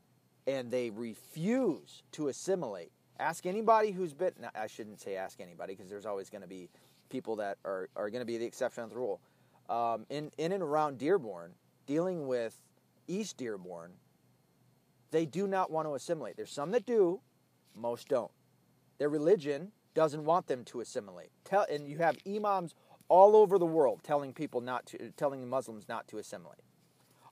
and 0.48 0.72
they 0.72 0.90
refuse 0.90 2.04
to 2.14 2.30
assimilate. 2.30 2.92
Ask 3.20 3.46
anybody 3.46 3.92
who's 3.92 4.14
been, 4.14 4.32
I 4.56 4.68
shouldn't 4.68 5.02
say 5.02 5.16
ask 5.18 5.40
anybody 5.42 5.76
because 5.76 5.90
there's 5.90 6.06
always 6.06 6.30
going 6.30 6.42
to 6.42 6.48
be 6.48 6.70
people 7.10 7.36
that 7.36 7.58
are, 7.66 7.90
are 7.96 8.10
going 8.10 8.22
to 8.22 8.26
be 8.26 8.38
the 8.38 8.46
exception 8.46 8.84
of 8.84 8.90
the 8.90 8.96
rule. 8.96 9.20
Um, 9.70 10.06
in, 10.10 10.32
in 10.38 10.54
and 10.54 10.64
around 10.64 10.98
Dearborn, 10.98 11.52
dealing 11.86 12.28
with 12.28 12.58
East 13.08 13.38
Dearborn, 13.38 13.92
they 15.12 15.26
do 15.26 15.48
not 15.48 15.70
want 15.70 15.88
to 15.88 15.96
assimilate. 15.96 16.38
There's 16.38 16.52
some 16.52 16.72
that 16.72 16.86
do, 16.86 17.20
most 17.76 18.08
don't. 18.08 18.32
Their 18.98 19.10
religion 19.10 19.72
doesn't 19.94 20.24
want 20.24 20.48
them 20.48 20.64
to 20.66 20.80
assimilate. 20.82 21.30
Tell, 21.44 21.66
and 21.70 21.88
you 21.88 21.98
have 21.98 22.18
imams 22.28 22.76
all 23.10 23.36
over 23.36 23.58
the 23.58 23.66
world 23.66 24.02
telling 24.04 24.34
people 24.34 24.62
not 24.62 24.86
to, 24.88 25.12
telling 25.18 25.48
Muslims 25.48 25.88
not 25.90 26.08
to 26.10 26.18
assimilate. 26.18 26.62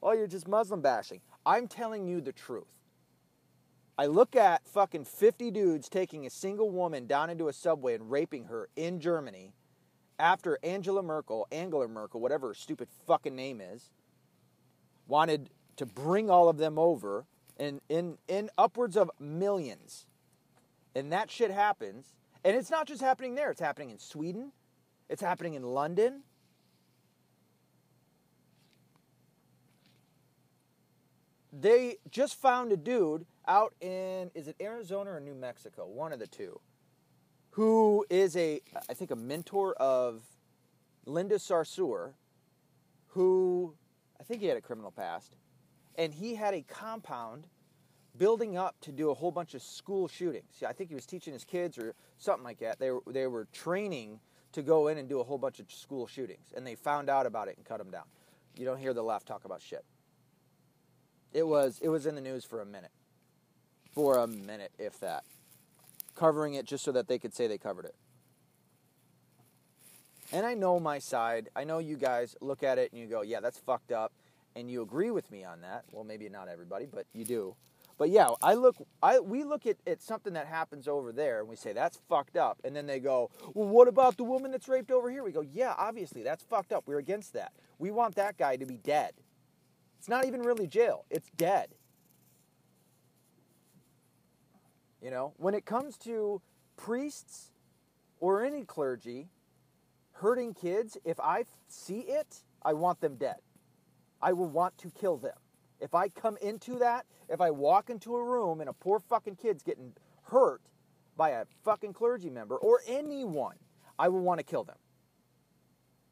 Oh, 0.02 0.14
you're 0.14 0.28
just 0.28 0.48
Muslim 0.48 0.82
bashing. 0.82 1.22
I'm 1.46 1.68
telling 1.68 2.08
you 2.08 2.22
the 2.22 2.32
truth. 2.32 2.66
I 3.98 4.08
look 4.08 4.36
at 4.36 4.68
fucking 4.68 5.06
50 5.06 5.52
dudes 5.52 5.88
taking 5.88 6.26
a 6.26 6.30
single 6.30 6.70
woman 6.70 7.08
down 7.08 7.30
into 7.30 7.48
a 7.48 7.54
subway 7.54 7.96
and 7.96 8.12
raping 8.12 8.46
her 8.46 8.68
in 8.76 9.00
Germany 9.00 9.54
after 10.20 10.60
Angela 10.64 11.02
Merkel, 11.02 11.48
Angela 11.52 11.88
Merkel, 11.88 12.20
whatever 12.20 12.50
her 12.50 12.54
stupid 12.54 12.90
fucking 13.08 13.36
name 13.36 13.62
is, 13.62 13.90
wanted 15.08 15.50
to 15.78 15.86
bring 15.86 16.30
all 16.30 16.50
of 16.50 16.58
them 16.58 16.78
over 16.78 17.26
in, 17.58 17.80
in, 17.90 18.18
in 18.28 18.50
upwards 18.58 18.98
of 18.98 19.10
millions. 19.20 20.08
And 20.94 21.12
that 21.12 21.30
shit 21.30 21.52
happens. 21.52 22.14
And 22.44 22.56
it's 22.56 22.70
not 22.70 22.88
just 22.88 23.02
happening 23.02 23.36
there, 23.36 23.52
it's 23.52 23.62
happening 23.62 23.90
in 23.90 24.00
Sweden, 24.00 24.52
it's 25.10 25.22
happening 25.22 25.54
in 25.54 25.64
London. 25.64 26.22
They 31.58 31.98
just 32.12 32.36
found 32.36 32.74
a 32.74 32.78
dude 32.78 33.26
out 33.48 33.74
in 33.82 34.32
is 34.34 34.48
it 34.48 34.56
Arizona 34.62 35.12
or 35.12 35.20
New 35.20 35.36
Mexico, 35.36 35.86
one 35.86 36.14
of 36.14 36.20
the 36.20 36.28
two, 36.28 36.60
who 37.52 38.06
is 38.10 38.36
a 38.36 38.62
I 38.90 38.94
think 38.94 39.12
a 39.12 39.16
mentor 39.16 39.74
of 39.76 40.24
Linda 41.06 41.36
Sarsour, 41.36 42.14
who 43.08 43.76
I 44.20 44.24
think 44.24 44.42
he 44.42 44.48
had 44.48 44.58
a 44.58 44.62
criminal 44.62 44.92
past, 44.92 45.36
and 45.96 46.14
he 46.14 46.36
had 46.36 46.54
a 46.54 46.62
compound 46.62 47.48
building 48.18 48.58
up 48.58 48.76
to 48.82 48.92
do 48.92 49.10
a 49.10 49.14
whole 49.14 49.32
bunch 49.32 49.54
of 49.54 49.62
school 49.62 50.08
shootings. 50.08 50.64
I 50.66 50.72
think 50.74 50.90
he 50.90 50.96
was 50.96 51.06
teaching 51.06 51.34
his 51.34 51.44
kids 51.44 51.78
or 51.78 51.94
something 52.18 52.44
like 52.44 52.60
that. 52.60 52.80
They 52.80 52.92
were, 52.92 53.02
they 53.08 53.28
were 53.28 53.46
training 53.52 54.20
to 54.54 54.62
go 54.62 54.88
in 54.88 54.98
and 54.98 55.10
do 55.10 55.20
a 55.20 55.24
whole 55.24 55.38
bunch 55.38 55.60
of 55.60 55.70
school 55.72 56.08
shootings, 56.08 56.54
and 56.56 56.66
they 56.66 56.76
found 56.76 57.10
out 57.10 57.26
about 57.26 57.50
it 57.50 57.58
and 57.58 57.66
cut 57.66 57.78
them 57.78 57.92
down. 57.92 58.06
You 58.58 58.66
don't 58.66 58.80
hear 58.80 58.94
the 58.94 59.04
left 59.04 59.28
talk 59.28 59.44
about 59.44 59.62
shit. 59.62 59.84
It 61.34 61.46
was 61.46 61.80
it 61.82 61.90
was 61.90 62.06
in 62.06 62.16
the 62.16 62.22
news 62.22 62.46
for 62.46 62.62
a 62.62 62.66
minute 62.66 62.92
for 63.96 64.18
a 64.18 64.28
minute, 64.28 64.72
if 64.78 65.00
that. 65.00 65.24
Covering 66.16 66.54
it 66.54 66.66
just 66.66 66.84
so 66.84 66.92
that 66.92 67.08
they 67.08 67.18
could 67.18 67.34
say 67.34 67.48
they 67.48 67.58
covered 67.58 67.86
it. 67.86 67.96
And 70.32 70.46
I 70.46 70.54
know 70.54 70.80
my 70.80 71.00
side. 71.00 71.50
I 71.56 71.64
know 71.64 71.80
you 71.80 71.96
guys 71.96 72.36
look 72.42 72.62
at 72.62 72.78
it 72.78 72.92
and 72.92 73.02
you 73.02 73.08
go, 73.08 73.22
yeah, 73.22 73.40
that's 73.40 73.58
fucked 73.58 73.92
up. 73.92 74.12
And 74.56 74.70
you 74.70 74.82
agree 74.82 75.12
with 75.12 75.32
me 75.32 75.44
on 75.44 75.62
that. 75.62 75.86
Well, 75.92 76.04
maybe 76.04 76.30
not 76.30 76.48
everybody, 76.48 76.86
but 76.86 77.06
you 77.14 77.26
do. 77.26 77.56
But 77.98 78.10
yeah, 78.10 78.30
I 78.42 78.56
look, 78.56 78.76
I, 79.02 79.20
we 79.20 79.46
look 79.46 79.66
at, 79.66 79.78
at 79.88 80.02
something 80.02 80.34
that 80.34 80.48
happens 80.48 80.88
over 80.88 81.14
there 81.14 81.40
and 81.40 81.48
we 81.48 81.56
say, 81.56 81.72
that's 81.72 82.00
fucked 82.10 82.36
up. 82.36 82.60
And 82.66 82.76
then 82.76 82.88
they 82.88 83.00
go, 83.00 83.30
well, 83.54 83.68
what 83.68 83.88
about 83.88 84.18
the 84.18 84.26
woman 84.26 84.52
that's 84.52 84.68
raped 84.68 84.92
over 84.92 85.10
here? 85.10 85.24
We 85.24 85.32
go, 85.32 85.42
yeah, 85.42 85.74
obviously, 85.78 86.22
that's 86.22 86.44
fucked 86.44 86.74
up. 86.74 86.84
We're 86.86 87.00
against 87.00 87.34
that. 87.34 87.54
We 87.80 87.92
want 87.92 88.16
that 88.16 88.38
guy 88.38 88.58
to 88.58 88.66
be 88.66 88.78
dead. 88.78 89.14
It's 90.00 90.10
not 90.10 90.26
even 90.26 90.42
really 90.42 90.68
jail, 90.68 91.06
it's 91.10 91.30
dead. 91.38 91.70
You 95.06 95.12
know, 95.12 95.36
when 95.38 95.54
it 95.54 95.68
comes 95.68 95.98
to 95.98 96.42
priests 96.78 97.52
or 98.20 98.44
any 98.44 98.64
clergy 98.64 99.28
hurting 100.14 100.56
kids, 100.56 100.98
if 101.06 101.20
I 101.20 101.46
see 101.68 102.00
it, 102.00 102.42
I 102.64 102.74
want 102.74 103.02
them 103.02 103.16
dead. 103.16 103.36
I 104.20 104.34
will 104.34 104.48
want 104.48 104.80
to 104.80 104.90
kill 104.90 105.18
them. 105.18 105.38
If 105.80 105.94
I 105.94 106.10
come 106.10 106.38
into 106.42 106.80
that, 106.80 107.06
if 107.30 107.40
I 107.40 107.52
walk 107.52 107.92
into 107.92 108.16
a 108.16 108.24
room 108.24 108.62
and 108.62 108.68
a 108.68 108.74
poor 108.74 108.98
fucking 108.98 109.36
kid's 109.36 109.62
getting 109.62 109.94
hurt 110.24 110.64
by 111.16 111.30
a 111.30 111.46
fucking 111.64 111.94
clergy 111.94 112.32
member 112.32 112.56
or 112.56 112.82
anyone, 112.88 113.58
I 114.00 114.08
will 114.08 114.22
want 114.22 114.40
to 114.40 114.44
kill 114.44 114.64
them. 114.64 114.78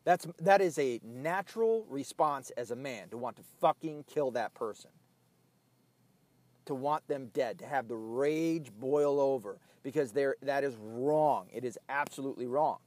That's 0.03 0.27
that 0.37 0.61
is 0.61 0.77
a 0.77 0.99
natural 1.03 1.87
response 1.89 2.51
as 2.57 2.69
a 2.69 2.75
man 2.75 3.09
to 3.09 3.17
want 3.17 3.37
to 3.37 3.43
fucking 3.59 4.03
kill 4.03 4.29
that 4.31 4.53
person. 4.53 4.91
To 6.65 6.75
want 6.75 7.05
them 7.07 7.29
dead, 7.33 7.59
to 7.59 7.65
have 7.65 7.87
the 7.89 7.97
rage 7.97 8.71
boil 8.79 9.19
over 9.19 9.57
because 9.83 10.13
there 10.13 10.35
that 10.43 10.63
is 10.63 10.75
wrong. 10.79 11.47
It 11.53 11.65
is 11.65 11.77
absolutely 11.89 12.47
wrong. 12.47 12.77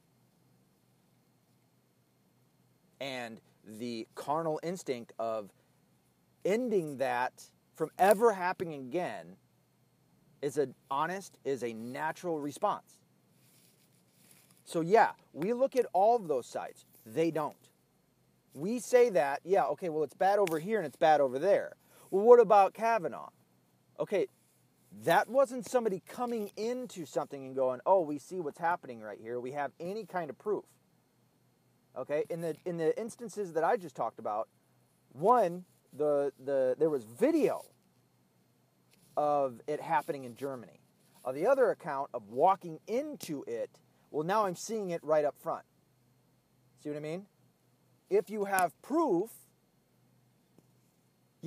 And 2.99 3.39
the 3.63 4.07
carnal 4.15 4.59
instinct 4.63 5.13
of 5.19 5.51
ending 6.43 6.97
that 6.97 7.43
from 7.75 7.91
ever 7.99 8.33
happening 8.33 8.81
again 8.87 9.35
is 10.41 10.57
an 10.57 10.73
honest 10.89 11.37
is 11.45 11.63
a 11.63 11.73
natural 11.73 12.39
response. 12.39 12.97
So 14.65 14.81
yeah, 14.81 15.11
we 15.33 15.53
look 15.53 15.75
at 15.75 15.85
all 15.93 16.15
of 16.15 16.27
those 16.27 16.47
sides. 16.47 16.85
They 17.05 17.31
don't. 17.31 17.55
We 18.53 18.79
say 18.79 19.09
that, 19.11 19.41
yeah, 19.43 19.65
okay, 19.65 19.89
well 19.89 20.03
it's 20.03 20.15
bad 20.15 20.39
over 20.39 20.57
here 20.57 20.79
and 20.79 20.87
it's 20.87 20.95
bad 20.95 21.21
over 21.21 21.37
there. 21.37 21.75
Well, 22.09 22.23
what 22.23 22.39
about 22.39 22.73
Kavanaugh? 22.73 23.29
Okay, 23.99 24.27
that 25.03 25.29
wasn't 25.29 25.69
somebody 25.69 26.01
coming 26.07 26.51
into 26.55 27.05
something 27.05 27.45
and 27.45 27.55
going, 27.55 27.81
"Oh, 27.85 28.01
we 28.01 28.17
see 28.17 28.39
what's 28.39 28.59
happening 28.59 29.01
right 29.01 29.19
here. 29.19 29.39
We 29.39 29.51
have 29.51 29.71
any 29.79 30.05
kind 30.05 30.29
of 30.29 30.37
proof." 30.37 30.65
Okay, 31.95 32.25
in 32.29 32.41
the 32.41 32.55
in 32.65 32.77
the 32.77 32.97
instances 32.99 33.53
that 33.53 33.63
I 33.63 33.75
just 33.77 33.95
talked 33.95 34.19
about, 34.19 34.49
one 35.13 35.65
the 35.93 36.31
the 36.43 36.75
there 36.77 36.89
was 36.89 37.03
video 37.03 37.65
of 39.15 39.61
it 39.67 39.81
happening 39.81 40.23
in 40.23 40.35
Germany. 40.35 40.79
On 41.25 41.33
the 41.33 41.47
other 41.47 41.71
account 41.71 42.09
of 42.13 42.29
walking 42.29 42.79
into 42.87 43.43
it, 43.47 43.79
well, 44.11 44.23
now 44.23 44.45
I'm 44.45 44.55
seeing 44.55 44.91
it 44.91 45.03
right 45.03 45.25
up 45.25 45.35
front. 45.37 45.65
See 46.81 46.89
what 46.89 46.97
I 46.97 47.01
mean? 47.01 47.25
If 48.09 48.29
you 48.29 48.45
have 48.45 48.79
proof, 48.81 49.31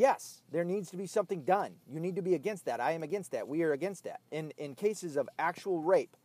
yes, 0.01 0.43
there 0.51 0.65
needs 0.65 0.91
to 0.91 0.97
be 0.97 1.07
something 1.07 1.43
done. 1.43 1.73
You 1.93 2.01
need 2.01 2.17
to 2.17 2.23
be 2.23 2.35
against 2.35 2.65
that. 2.65 2.81
I 2.81 2.93
am 2.93 3.03
against 3.03 3.33
that. 3.33 3.47
We 3.47 3.63
are 3.63 3.73
against 3.73 4.05
that. 4.05 4.21
In 4.33 4.53
in 4.57 4.75
cases 4.75 5.17
of 5.17 5.29
actual 5.39 5.81
rape, 5.81 6.17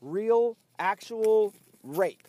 real 0.00 0.56
actual 0.78 1.52
rape, 1.82 2.28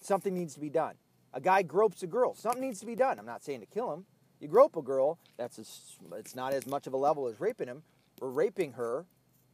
something 0.00 0.34
needs 0.34 0.54
to 0.54 0.60
be 0.60 0.70
done. 0.70 0.94
A 1.34 1.40
guy 1.40 1.62
gropes 1.62 2.02
a 2.02 2.06
girl. 2.06 2.34
Something 2.34 2.62
needs 2.62 2.80
to 2.80 2.86
be 2.86 2.94
done. 2.94 3.18
I'm 3.18 3.26
not 3.26 3.44
saying 3.44 3.60
to 3.60 3.66
kill 3.66 3.92
him. 3.92 4.04
You 4.40 4.48
grope 4.48 4.76
a 4.76 4.82
girl, 4.82 5.18
that's 5.36 5.58
a, 5.58 6.16
it's 6.16 6.34
not 6.34 6.52
as 6.52 6.66
much 6.66 6.88
of 6.88 6.94
a 6.94 6.96
level 6.96 7.28
as 7.28 7.40
raping 7.40 7.68
him 7.68 7.84
or 8.20 8.28
raping 8.28 8.72
her, 8.72 9.06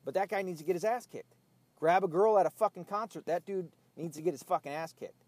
but 0.02 0.14
that 0.14 0.30
guy 0.30 0.40
needs 0.40 0.60
to 0.60 0.66
get 0.66 0.76
his 0.76 0.84
ass 0.84 1.06
kicked. 1.06 1.34
Grab 1.78 2.04
a 2.04 2.08
girl 2.08 2.38
at 2.38 2.46
a 2.46 2.50
fucking 2.50 2.86
concert, 2.86 3.26
that 3.26 3.44
dude 3.44 3.68
needs 3.98 4.16
to 4.16 4.22
get 4.22 4.32
his 4.32 4.42
fucking 4.42 4.72
ass 4.72 4.94
kicked. 4.98 5.24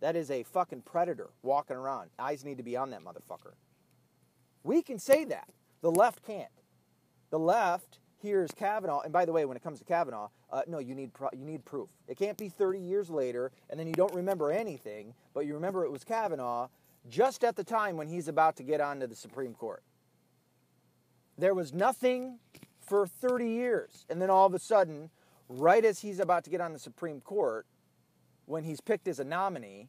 That 0.00 0.16
is 0.16 0.30
a 0.30 0.42
fucking 0.42 0.82
predator 0.82 1.30
walking 1.42 1.76
around. 1.76 2.10
Eyes 2.18 2.44
need 2.44 2.56
to 2.56 2.62
be 2.62 2.76
on 2.76 2.90
that 2.90 3.04
motherfucker. 3.04 3.52
We 4.62 4.82
can 4.82 4.98
say 4.98 5.24
that. 5.24 5.48
The 5.82 5.90
left 5.90 6.24
can't. 6.26 6.48
The 7.30 7.38
left 7.38 8.00
hears 8.18 8.50
Kavanaugh, 8.54 9.00
and 9.00 9.12
by 9.12 9.24
the 9.24 9.32
way, 9.32 9.44
when 9.44 9.56
it 9.56 9.62
comes 9.62 9.78
to 9.78 9.84
Kavanaugh, 9.84 10.28
uh, 10.52 10.62
no, 10.66 10.78
you 10.78 10.94
need 10.94 11.14
pro- 11.14 11.30
you 11.32 11.44
need 11.44 11.64
proof. 11.64 11.88
It 12.06 12.18
can't 12.18 12.36
be 12.36 12.48
30 12.48 12.78
years 12.78 13.08
later, 13.08 13.50
and 13.70 13.78
then 13.78 13.86
you 13.86 13.94
don't 13.94 14.12
remember 14.14 14.50
anything, 14.50 15.14
but 15.32 15.46
you 15.46 15.54
remember 15.54 15.84
it 15.84 15.90
was 15.90 16.04
Kavanaugh 16.04 16.68
just 17.08 17.44
at 17.44 17.56
the 17.56 17.64
time 17.64 17.96
when 17.96 18.08
he's 18.08 18.28
about 18.28 18.56
to 18.56 18.62
get 18.62 18.80
onto 18.80 19.06
the 19.06 19.14
Supreme 19.14 19.54
Court. 19.54 19.82
There 21.38 21.54
was 21.54 21.72
nothing 21.72 22.38
for 22.80 23.06
30 23.06 23.48
years, 23.48 24.04
and 24.10 24.20
then 24.20 24.28
all 24.28 24.46
of 24.46 24.52
a 24.52 24.58
sudden, 24.58 25.10
right 25.48 25.84
as 25.84 26.00
he's 26.00 26.20
about 26.20 26.44
to 26.44 26.50
get 26.50 26.60
on 26.60 26.72
the 26.72 26.78
Supreme 26.78 27.20
Court, 27.20 27.66
when 28.50 28.64
he's 28.64 28.80
picked 28.80 29.06
as 29.06 29.20
a 29.20 29.24
nominee, 29.24 29.86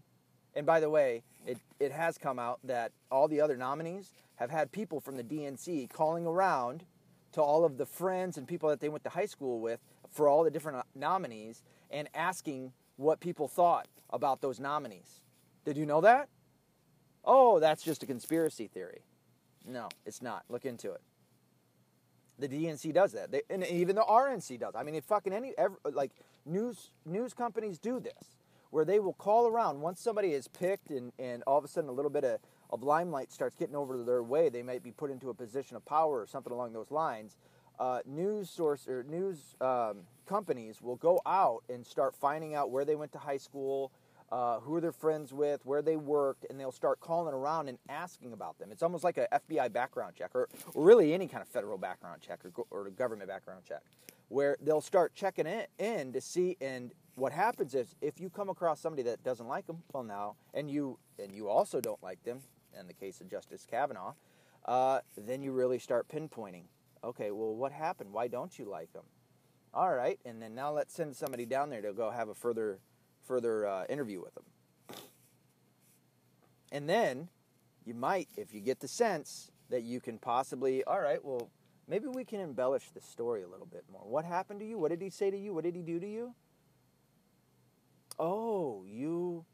and 0.56 0.68
by 0.68 0.80
the 0.80 0.90
way, 0.90 1.24
it, 1.48 1.58
it 1.80 1.92
has 1.92 2.18
come 2.18 2.38
out 2.38 2.60
that 2.64 2.92
all 3.12 3.28
the 3.28 3.42
other 3.42 3.58
nominees 3.58 4.14
have 4.36 4.52
had 4.52 4.72
people 4.72 5.00
from 5.00 5.18
the 5.18 5.24
DNC 5.24 5.90
calling 5.92 6.28
around 6.28 6.84
to 7.32 7.42
all 7.42 7.66
of 7.66 7.78
the 7.78 7.86
friends 7.86 8.38
and 8.38 8.48
people 8.48 8.70
that 8.70 8.80
they 8.80 8.90
went 8.90 9.04
to 9.04 9.10
high 9.10 9.26
school 9.26 9.60
with 9.60 9.80
for 10.12 10.28
all 10.28 10.44
the 10.44 10.52
different 10.52 10.78
uh, 10.78 10.84
nominees 10.94 11.64
and 11.90 12.08
asking 12.14 12.72
what 12.98 13.20
people 13.20 13.48
thought 13.48 13.88
about 14.12 14.42
those 14.42 14.60
nominees. 14.60 15.22
Did 15.66 15.76
you 15.76 15.88
know 15.88 16.02
that? 16.02 16.30
Oh, 17.26 17.60
that's 17.60 17.82
just 17.82 18.04
a 18.04 18.06
conspiracy 18.06 18.68
theory. 18.68 19.02
No, 19.66 19.90
it's 20.06 20.22
not. 20.22 20.44
Look 20.50 20.66
into 20.66 20.92
it. 20.92 21.02
The 22.38 22.48
DNC 22.48 22.94
does 22.94 23.12
that, 23.14 23.32
they, 23.32 23.42
and 23.50 23.66
even 23.66 23.96
the 23.96 24.04
RNC 24.04 24.60
does. 24.60 24.74
I 24.76 24.84
mean, 24.84 25.00
fucking 25.02 25.34
any 25.34 25.54
like 25.94 26.12
news 26.46 26.90
news 27.06 27.34
companies 27.34 27.78
do 27.78 28.00
this, 28.00 28.41
where 28.72 28.84
they 28.84 29.00
will 29.00 29.14
call 29.14 29.48
around 29.48 29.80
once 29.80 30.02
somebody 30.02 30.34
is 30.34 30.48
picked, 30.48 30.90
and 30.90 31.12
and 31.20 31.44
all 31.48 31.58
of 31.58 31.64
a 31.64 31.68
sudden 31.68 31.90
a 31.90 31.94
little 31.94 32.12
bit 32.12 32.24
of 32.24 32.40
of 32.72 32.84
limelight 32.84 33.32
starts 33.32 33.56
getting 33.56 33.76
over 33.76 34.02
their 34.04 34.24
way, 34.24 34.50
they 34.50 34.64
might 34.64 34.84
be 34.84 34.92
put 34.92 35.12
into 35.12 35.30
a 35.30 35.34
position 35.34 35.76
of 35.76 35.86
power 35.86 36.22
or 36.22 36.28
something 36.28 36.54
along 36.54 36.74
those 36.74 36.90
lines. 36.90 37.36
Uh, 37.80 38.00
news 38.06 38.50
source 38.50 38.88
or 38.88 39.04
news 39.04 39.56
um, 39.60 40.02
companies 40.26 40.82
will 40.82 40.96
go 40.96 41.20
out 41.26 41.64
and 41.70 41.86
start 41.86 42.16
finding 42.16 42.54
out 42.54 42.70
where 42.70 42.86
they 42.86 42.96
went 42.96 43.12
to 43.12 43.18
high 43.18 43.38
school, 43.38 43.92
uh, 44.32 44.60
who 44.60 44.80
their 44.80 44.92
friends 44.92 45.34
with, 45.34 45.66
where 45.66 45.82
they 45.82 45.98
worked, 45.98 46.46
and 46.50 46.60
they'll 46.60 46.72
start 46.72 47.00
calling 47.00 47.34
around 47.34 47.68
and 47.68 47.78
asking 47.90 48.34
about 48.34 48.58
them. 48.60 48.72
It's 48.72 48.84
almost 48.84 49.04
like 49.04 49.18
a 49.18 49.28
FBI 49.34 49.74
background 49.74 50.14
check, 50.16 50.32
or, 50.34 50.48
or 50.74 50.86
really 50.86 51.14
any 51.14 51.28
kind 51.28 51.42
of 51.42 51.48
federal 51.48 51.78
background 51.78 52.22
check 52.22 52.40
or, 52.46 52.66
or 52.70 52.90
government 52.92 53.30
background 53.30 53.64
check, 53.68 53.82
where 54.30 54.58
they'll 54.62 54.80
start 54.80 55.14
checking 55.16 55.48
in, 55.48 55.66
in 55.80 56.14
to 56.14 56.22
see. 56.22 56.58
And 56.62 56.94
what 57.16 57.34
happens 57.34 57.76
is, 57.76 57.96
if 58.02 58.20
you 58.20 58.30
come 58.30 58.50
across 58.50 58.80
somebody 58.80 59.04
that 59.04 59.24
doesn't 59.24 59.48
like 59.48 59.68
them, 59.68 59.84
well, 59.94 60.04
now, 60.04 60.36
and 60.54 60.70
you 60.70 60.98
and 61.20 61.34
you 61.34 61.50
also 61.50 61.82
don't 61.82 62.02
like 62.02 62.24
them, 62.24 62.40
in 62.80 62.88
the 62.88 62.94
case 62.94 63.22
of 63.22 63.30
Justice 63.30 63.68
Kavanaugh, 63.70 64.14
uh, 64.66 65.00
then 65.18 65.42
you 65.42 65.52
really 65.52 65.80
start 65.80 66.08
pinpointing. 66.08 66.64
Okay, 67.04 67.32
well, 67.32 67.54
what 67.54 67.72
happened? 67.72 68.14
Why 68.14 68.28
don't 68.28 68.58
you 68.58 68.66
like 68.66 68.94
them? 68.94 69.04
All 69.74 69.94
right, 69.94 70.20
and 70.26 70.42
then 70.42 70.54
now 70.54 70.72
let's 70.72 70.94
send 70.94 71.16
somebody 71.16 71.46
down 71.46 71.70
there 71.70 71.82
to 71.82 71.94
go 71.94 72.12
have 72.12 72.30
a 72.30 72.36
further 72.36 72.80
further 73.24 73.68
uh, 73.68 73.86
interview 73.90 74.22
with 74.22 74.34
them. 74.34 74.44
And 76.72 76.90
then 76.90 77.30
you 77.86 77.94
might, 77.94 78.30
if 78.38 78.54
you 78.54 78.62
get 78.62 78.80
the 78.80 78.88
sense 78.88 79.52
that 79.70 79.84
you 79.84 80.00
can 80.00 80.18
possibly, 80.18 80.84
all 80.86 81.00
right, 81.00 81.24
well, 81.24 81.50
maybe 81.88 82.08
we 82.08 82.24
can 82.24 82.40
embellish 82.40 82.90
the 82.92 83.02
story 83.02 83.44
a 83.44 83.48
little 83.48 83.66
bit 83.66 83.84
more. 83.92 84.02
What 84.02 84.26
happened 84.26 84.60
to 84.62 84.66
you? 84.66 84.78
What 84.78 84.90
did 84.90 85.02
he 85.02 85.10
say 85.10 85.32
to 85.32 85.38
you? 85.38 85.54
What 85.54 85.64
did 85.64 85.76
he 85.76 85.82
do 85.82 86.00
to 86.00 86.08
you? 86.08 86.34
Oh, 88.22 88.84
you 88.88 89.46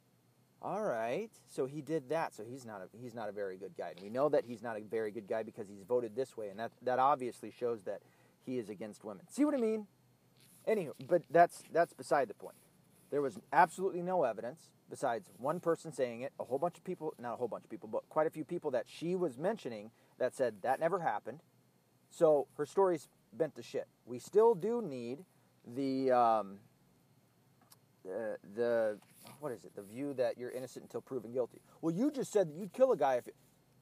all 0.61 0.83
right. 0.83 1.29
So 1.47 1.65
he 1.67 1.81
did 1.81 2.09
that. 2.09 2.33
So 2.33 2.43
he's 2.43 2.65
not 2.65 2.81
a 2.81 2.97
he's 3.01 3.15
not 3.15 3.29
a 3.29 3.31
very 3.31 3.57
good 3.57 3.77
guy. 3.77 3.91
And 3.91 4.01
we 4.01 4.09
know 4.09 4.27
that 4.27 4.43
he's 4.45 4.61
not 4.61 4.77
a 4.77 4.81
very 4.81 5.09
good 5.09 5.25
guy 5.25 5.41
because 5.41 5.69
he's 5.69 5.83
voted 5.83 6.17
this 6.17 6.35
way, 6.35 6.49
and 6.49 6.59
that 6.59 6.71
that 6.81 6.99
obviously 6.99 7.49
shows 7.49 7.83
that 7.83 8.01
he 8.45 8.57
is 8.57 8.69
against 8.69 9.05
women. 9.05 9.25
See 9.29 9.45
what 9.45 9.53
I 9.53 9.57
mean? 9.57 9.87
Anywho, 10.67 10.91
but 11.07 11.21
that's 11.31 11.63
that's 11.71 11.93
beside 11.93 12.27
the 12.27 12.33
point. 12.33 12.57
There 13.09 13.21
was 13.21 13.39
absolutely 13.53 14.01
no 14.01 14.23
evidence 14.23 14.71
besides 14.89 15.31
one 15.37 15.61
person 15.61 15.93
saying 15.93 16.21
it, 16.21 16.33
a 16.37 16.43
whole 16.43 16.59
bunch 16.59 16.77
of 16.77 16.83
people, 16.83 17.13
not 17.17 17.33
a 17.33 17.35
whole 17.37 17.47
bunch 17.47 17.63
of 17.63 17.69
people, 17.69 17.87
but 17.87 18.03
quite 18.09 18.27
a 18.27 18.29
few 18.29 18.43
people 18.43 18.71
that 18.71 18.85
she 18.85 19.15
was 19.15 19.37
mentioning 19.37 19.91
that 20.17 20.35
said 20.35 20.55
that 20.63 20.81
never 20.81 20.99
happened. 20.99 21.39
So 22.09 22.47
her 22.57 22.65
story's 22.65 23.07
bent 23.31 23.55
to 23.55 23.63
shit. 23.63 23.87
We 24.05 24.19
still 24.19 24.55
do 24.55 24.81
need 24.81 25.23
the 25.65 26.11
um, 26.11 26.59
the, 28.55 28.97
what 29.39 29.51
is 29.51 29.63
it? 29.63 29.75
The 29.75 29.83
view 29.83 30.13
that 30.15 30.37
you're 30.37 30.51
innocent 30.51 30.83
until 30.83 31.01
proven 31.01 31.31
guilty. 31.31 31.61
Well, 31.81 31.93
you 31.93 32.11
just 32.11 32.31
said 32.31 32.49
that 32.49 32.55
you'd 32.55 32.73
kill 32.73 32.91
a 32.91 32.97
guy 32.97 33.15
if, 33.15 33.27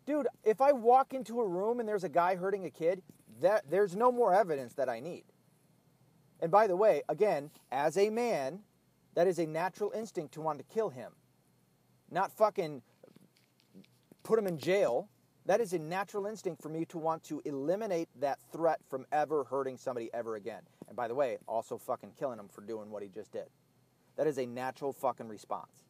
dude. 0.05 0.27
If 0.43 0.61
I 0.61 0.71
walk 0.71 1.13
into 1.13 1.39
a 1.39 1.47
room 1.47 1.79
and 1.79 1.87
there's 1.87 2.03
a 2.03 2.09
guy 2.09 2.35
hurting 2.35 2.65
a 2.65 2.69
kid, 2.69 3.01
that 3.41 3.69
there's 3.69 3.95
no 3.95 4.11
more 4.11 4.33
evidence 4.33 4.73
that 4.73 4.89
I 4.89 4.99
need. 4.99 5.23
And 6.39 6.51
by 6.51 6.67
the 6.67 6.75
way, 6.75 7.01
again, 7.09 7.51
as 7.71 7.97
a 7.97 8.09
man, 8.09 8.59
that 9.15 9.27
is 9.27 9.39
a 9.39 9.45
natural 9.45 9.91
instinct 9.95 10.33
to 10.33 10.41
want 10.41 10.59
to 10.59 10.65
kill 10.65 10.89
him, 10.89 11.11
not 12.11 12.31
fucking 12.31 12.81
put 14.23 14.37
him 14.37 14.47
in 14.47 14.57
jail. 14.57 15.09
That 15.45 15.61
is 15.61 15.73
a 15.73 15.79
natural 15.79 16.25
instinct 16.25 16.61
for 16.61 16.69
me 16.69 16.85
to 16.85 16.97
want 16.97 17.23
to 17.25 17.41
eliminate 17.45 18.09
that 18.19 18.39
threat 18.51 18.79
from 18.89 19.05
ever 19.11 19.43
hurting 19.43 19.77
somebody 19.77 20.09
ever 20.13 20.35
again. 20.35 20.63
And 20.87 20.97
by 20.97 21.07
the 21.07 21.15
way, 21.15 21.37
also 21.47 21.77
fucking 21.77 22.13
killing 22.17 22.39
him 22.39 22.49
for 22.49 22.61
doing 22.61 22.89
what 22.89 23.03
he 23.03 23.09
just 23.09 23.31
did. 23.31 23.45
That 24.17 24.27
is 24.27 24.37
a 24.37 24.45
natural 24.45 24.93
fucking 24.93 25.27
response. 25.27 25.83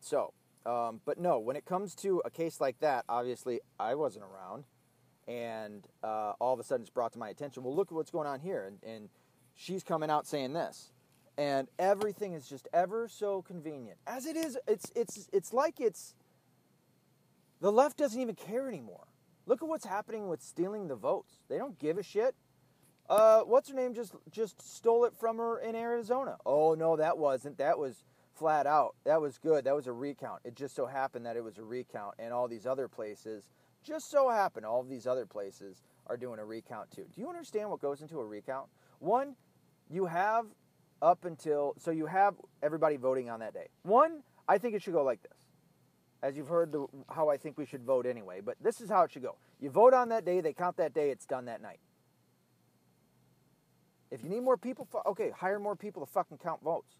So, 0.00 0.34
um, 0.66 1.00
but 1.04 1.18
no, 1.18 1.38
when 1.40 1.56
it 1.56 1.64
comes 1.64 1.94
to 1.96 2.22
a 2.24 2.30
case 2.30 2.60
like 2.60 2.78
that, 2.80 3.04
obviously 3.08 3.60
I 3.80 3.94
wasn't 3.96 4.24
around. 4.26 4.64
and 5.26 5.86
uh, 6.02 6.32
all 6.40 6.52
of 6.54 6.60
a 6.60 6.64
sudden 6.64 6.82
it's 6.82 6.90
brought 6.90 7.12
to 7.12 7.18
my 7.18 7.28
attention. 7.28 7.62
Well, 7.62 7.74
look 7.74 7.88
at 7.88 7.94
what's 7.94 8.10
going 8.10 8.26
on 8.26 8.40
here, 8.40 8.64
and, 8.66 8.78
and 8.82 9.08
she's 9.54 9.82
coming 9.82 10.10
out 10.10 10.26
saying 10.26 10.52
this, 10.52 10.92
and 11.38 11.68
everything 11.78 12.34
is 12.34 12.48
just 12.48 12.68
ever 12.72 13.08
so 13.08 13.42
convenient. 13.42 13.98
As 14.06 14.26
it 14.26 14.36
is, 14.36 14.58
it's 14.68 14.90
it's 14.94 15.28
it's 15.32 15.52
like 15.52 15.80
it's 15.80 16.14
the 17.60 17.72
left 17.72 17.96
doesn't 17.98 18.20
even 18.20 18.34
care 18.34 18.68
anymore. 18.68 19.06
Look 19.46 19.62
at 19.62 19.68
what's 19.68 19.86
happening 19.86 20.28
with 20.28 20.42
stealing 20.42 20.88
the 20.88 20.96
votes. 20.96 21.40
They 21.48 21.58
don't 21.58 21.78
give 21.78 21.98
a 21.98 22.02
shit. 22.02 22.34
Uh, 23.08 23.40
what's 23.40 23.68
her 23.68 23.74
name 23.74 23.92
just 23.92 24.14
just 24.30 24.62
stole 24.76 25.04
it 25.04 25.14
from 25.14 25.36
her 25.36 25.58
in 25.58 25.74
Arizona? 25.74 26.36
Oh 26.46 26.74
no, 26.74 26.96
that 26.96 27.18
wasn't. 27.18 27.58
That 27.58 27.78
was 27.78 28.04
flat 28.34 28.66
out. 28.66 28.94
That 29.04 29.20
was 29.20 29.36
good. 29.38 29.64
That 29.64 29.76
was 29.76 29.86
a 29.86 29.92
recount. 29.92 30.40
It 30.44 30.56
just 30.56 30.74
so 30.74 30.86
happened 30.86 31.26
that 31.26 31.36
it 31.36 31.44
was 31.44 31.58
a 31.58 31.62
recount, 31.62 32.14
and 32.18 32.32
all 32.32 32.48
these 32.48 32.66
other 32.66 32.88
places 32.88 33.48
just 33.84 34.10
so 34.10 34.30
happened 34.30 34.64
all 34.64 34.82
these 34.82 35.06
other 35.06 35.26
places 35.26 35.82
are 36.06 36.16
doing 36.16 36.38
a 36.38 36.44
recount 36.44 36.90
too. 36.90 37.04
Do 37.14 37.20
you 37.20 37.28
understand 37.28 37.70
what 37.70 37.80
goes 37.80 38.00
into 38.00 38.18
a 38.18 38.24
recount? 38.24 38.68
One, 38.98 39.36
you 39.90 40.06
have 40.06 40.46
up 41.02 41.24
until 41.24 41.74
so 41.78 41.90
you 41.90 42.06
have 42.06 42.34
everybody 42.62 42.96
voting 42.96 43.28
on 43.28 43.40
that 43.40 43.52
day. 43.52 43.68
One, 43.82 44.22
I 44.48 44.58
think 44.58 44.74
it 44.74 44.82
should 44.82 44.94
go 44.94 45.04
like 45.04 45.22
this. 45.22 45.43
As 46.24 46.38
you've 46.38 46.48
heard 46.48 46.72
the, 46.72 46.86
how 47.10 47.28
I 47.28 47.36
think 47.36 47.58
we 47.58 47.66
should 47.66 47.82
vote 47.82 48.06
anyway, 48.06 48.40
but 48.42 48.56
this 48.58 48.80
is 48.80 48.88
how 48.88 49.02
it 49.02 49.12
should 49.12 49.22
go. 49.22 49.36
You 49.60 49.68
vote 49.68 49.92
on 49.92 50.08
that 50.08 50.24
day, 50.24 50.40
they 50.40 50.54
count 50.54 50.78
that 50.78 50.94
day, 50.94 51.10
it's 51.10 51.26
done 51.26 51.44
that 51.44 51.60
night. 51.60 51.80
If 54.10 54.22
you 54.22 54.30
need 54.30 54.40
more 54.40 54.56
people, 54.56 54.88
okay, 55.04 55.32
hire 55.36 55.58
more 55.60 55.76
people 55.76 56.04
to 56.04 56.10
fucking 56.10 56.38
count 56.38 56.62
votes. 56.62 56.96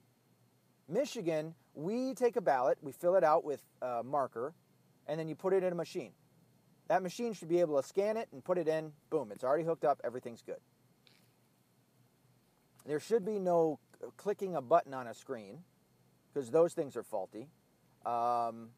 Michigan, 0.91 1.55
we 1.73 2.13
take 2.13 2.37
a 2.37 2.43
ballot, 2.43 2.77
we 2.83 2.93
fill 2.93 3.15
it 3.15 3.25
out 3.25 3.45
with 3.45 3.63
a 3.81 4.03
marker, 4.03 4.53
and 5.07 5.19
then 5.19 5.27
you 5.27 5.35
put 5.35 5.55
it 5.55 5.63
in 5.63 5.73
a 5.73 5.77
machine. 5.77 6.13
That 6.89 7.03
machine 7.03 7.33
should 7.33 7.49
be 7.49 7.61
able 7.61 7.81
to 7.81 7.89
scan 7.89 8.19
it 8.19 8.29
and 8.31 8.45
put 8.45 8.59
it 8.59 8.69
in. 8.69 8.93
Boom, 9.09 9.33
it's 9.33 9.43
already 9.43 9.65
hooked 9.65 9.87
up. 9.87 10.03
Everything's 10.05 10.43
good. 10.43 10.61
There 12.85 13.01
should 13.01 13.25
be 13.25 13.39
no 13.39 13.79
clicking 14.19 14.55
a 14.55 14.61
button 14.61 14.93
on 14.93 15.07
a 15.07 15.15
screen 15.15 15.61
because 16.35 16.51
those 16.51 16.75
things 16.75 16.95
are 16.95 17.03
faulty. 17.03 17.49
Um, 18.05 18.69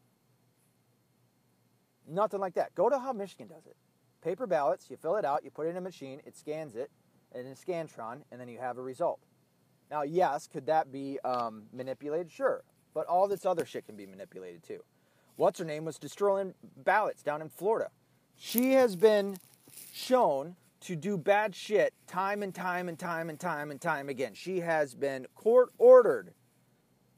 nothing 2.07 2.39
like 2.39 2.55
that. 2.55 2.73
Go 2.75 2.89
to 2.89 2.99
how 2.99 3.13
Michigan 3.13 3.47
does 3.47 3.65
it. 3.65 3.75
Paper 4.23 4.47
ballots, 4.47 4.89
you 4.89 4.97
fill 4.97 5.15
it 5.15 5.25
out, 5.25 5.43
you 5.43 5.51
put 5.51 5.67
it 5.67 5.71
in 5.71 5.77
a 5.77 5.81
machine, 5.81 6.21
it 6.25 6.35
scans 6.35 6.75
it 6.75 6.91
in 7.35 7.45
a 7.47 7.51
Scantron, 7.51 8.21
and 8.31 8.41
then 8.41 8.47
you 8.47 8.57
have 8.59 8.77
a 8.77 8.81
result. 8.81 9.19
Now, 9.89 10.01
yes, 10.01 10.47
could 10.47 10.65
that 10.65 10.91
be 10.91 11.19
um, 11.23 11.63
manipulated? 11.71 12.31
Sure. 12.31 12.63
But 12.93 13.05
all 13.07 13.27
this 13.27 13.45
other 13.45 13.65
shit 13.65 13.85
can 13.85 13.95
be 13.95 14.05
manipulated 14.05 14.63
too. 14.63 14.79
What's 15.35 15.59
her 15.59 15.65
name 15.65 15.85
was 15.85 15.99
destroying 15.99 16.55
ballots 16.77 17.21
down 17.21 17.41
in 17.41 17.49
Florida. 17.49 17.91
She 18.35 18.73
has 18.73 18.95
been 18.95 19.37
shown 19.93 20.55
to 20.81 20.95
do 20.95 21.17
bad 21.17 21.55
shit 21.55 21.93
time 22.07 22.43
and 22.43 22.53
time 22.53 22.89
and 22.89 22.97
time 22.97 23.29
and 23.29 23.39
time 23.39 23.71
and 23.71 23.79
time 23.79 24.09
again. 24.09 24.33
She 24.33 24.61
has 24.61 24.95
been 24.95 25.27
court 25.35 25.69
ordered 25.77 26.33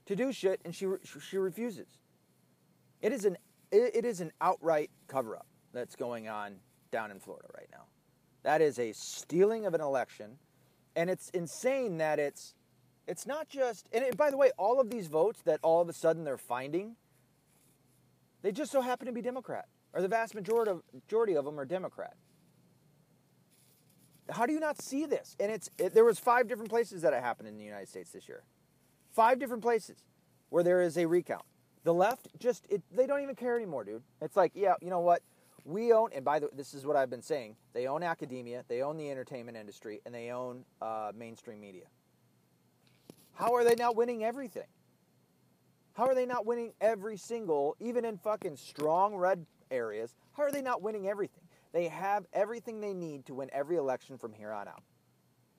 to 0.05 0.15
do 0.15 0.31
shit 0.31 0.61
and 0.65 0.75
she 0.75 0.87
she 1.21 1.37
refuses. 1.37 1.87
It 3.01 3.13
is 3.13 3.25
an 3.25 3.37
it 3.71 4.05
is 4.05 4.21
an 4.21 4.31
outright 4.41 4.89
cover 5.07 5.35
up 5.35 5.45
that's 5.73 5.95
going 5.95 6.27
on 6.27 6.55
down 6.91 7.11
in 7.11 7.19
Florida 7.19 7.47
right 7.55 7.67
now. 7.71 7.83
That 8.43 8.61
is 8.61 8.79
a 8.79 8.91
stealing 8.93 9.65
of 9.65 9.73
an 9.73 9.81
election 9.81 10.37
and 10.95 11.09
it's 11.09 11.29
insane 11.29 11.97
that 11.97 12.19
it's 12.19 12.55
it's 13.07 13.25
not 13.25 13.47
just 13.47 13.87
and 13.93 14.17
by 14.17 14.29
the 14.29 14.37
way 14.37 14.51
all 14.57 14.79
of 14.81 14.89
these 14.89 15.07
votes 15.07 15.41
that 15.45 15.59
all 15.63 15.81
of 15.81 15.89
a 15.89 15.93
sudden 15.93 16.23
they're 16.23 16.37
finding 16.37 16.95
they 18.41 18.51
just 18.51 18.71
so 18.71 18.81
happen 18.81 19.05
to 19.05 19.11
be 19.11 19.21
Democrat 19.21 19.67
or 19.93 20.01
the 20.01 20.07
vast 20.07 20.35
majority 20.35 20.71
of, 20.71 20.81
majority 20.93 21.35
of 21.35 21.45
them 21.45 21.59
are 21.59 21.65
Democrat. 21.65 22.13
How 24.29 24.45
do 24.45 24.53
you 24.53 24.59
not 24.59 24.81
see 24.81 25.05
this? 25.05 25.35
And 25.39 25.51
it's 25.51 25.69
it, 25.77 25.93
there 25.93 26.05
was 26.05 26.19
five 26.19 26.47
different 26.47 26.69
places 26.69 27.01
that 27.01 27.13
it 27.13 27.21
happened 27.21 27.49
in 27.49 27.57
the 27.57 27.63
United 27.63 27.89
States 27.89 28.11
this 28.11 28.27
year. 28.27 28.43
Five 29.11 29.39
different 29.39 29.63
places 29.63 29.97
where 30.49 30.63
there 30.63 30.81
is 30.81 30.97
a 30.97 31.05
recount. 31.07 31.43
The 31.83 31.93
left 31.93 32.27
just 32.39 32.65
it, 32.69 32.81
they 32.91 33.07
don't 33.07 33.21
even 33.21 33.35
care 33.35 33.55
anymore, 33.55 33.83
dude. 33.83 34.03
It's 34.21 34.35
like, 34.35 34.51
yeah, 34.55 34.75
you 34.81 34.89
know 34.89 34.99
what? 34.99 35.21
We 35.65 35.93
own, 35.93 36.09
and 36.13 36.25
by 36.25 36.39
the 36.39 36.47
way, 36.47 36.51
this 36.55 36.73
is 36.73 36.85
what 36.85 36.95
I've 36.95 37.09
been 37.09 37.21
saying. 37.21 37.55
They 37.73 37.87
own 37.87 38.01
academia, 38.01 38.63
they 38.67 38.81
own 38.81 38.97
the 38.97 39.09
entertainment 39.11 39.57
industry, 39.57 40.01
and 40.05 40.13
they 40.13 40.31
own 40.31 40.65
uh, 40.81 41.11
mainstream 41.15 41.59
media. 41.59 41.85
How 43.33 43.53
are 43.53 43.63
they 43.63 43.75
not 43.75 43.95
winning 43.95 44.23
everything? 44.23 44.67
How 45.93 46.05
are 46.05 46.15
they 46.15 46.25
not 46.25 46.45
winning 46.45 46.73
every 46.79 47.17
single, 47.17 47.75
even 47.79 48.05
in 48.05 48.17
fucking 48.17 48.55
strong 48.57 49.15
red 49.15 49.45
areas. 49.71 50.15
How 50.33 50.43
are 50.43 50.51
they 50.51 50.61
not 50.61 50.81
winning 50.81 51.07
everything? 51.07 51.43
They 51.71 51.87
have 51.87 52.25
everything 52.33 52.81
they 52.81 52.93
need 52.93 53.25
to 53.27 53.35
win 53.35 53.49
every 53.53 53.77
election 53.77 54.17
from 54.17 54.33
here 54.33 54.51
on 54.51 54.67
out. 54.67 54.83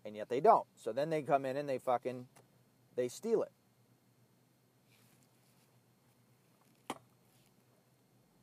And 0.05 0.17
yet 0.17 0.29
they 0.29 0.41
don't. 0.41 0.67
So 0.77 0.93
then 0.93 1.11
they 1.11 1.23
come 1.23 1.45
in 1.45 1.57
and 1.57 1.69
they 1.69 1.79
fucking 1.79 2.27
they 2.97 3.09
steal 3.09 3.43
it. 3.43 3.53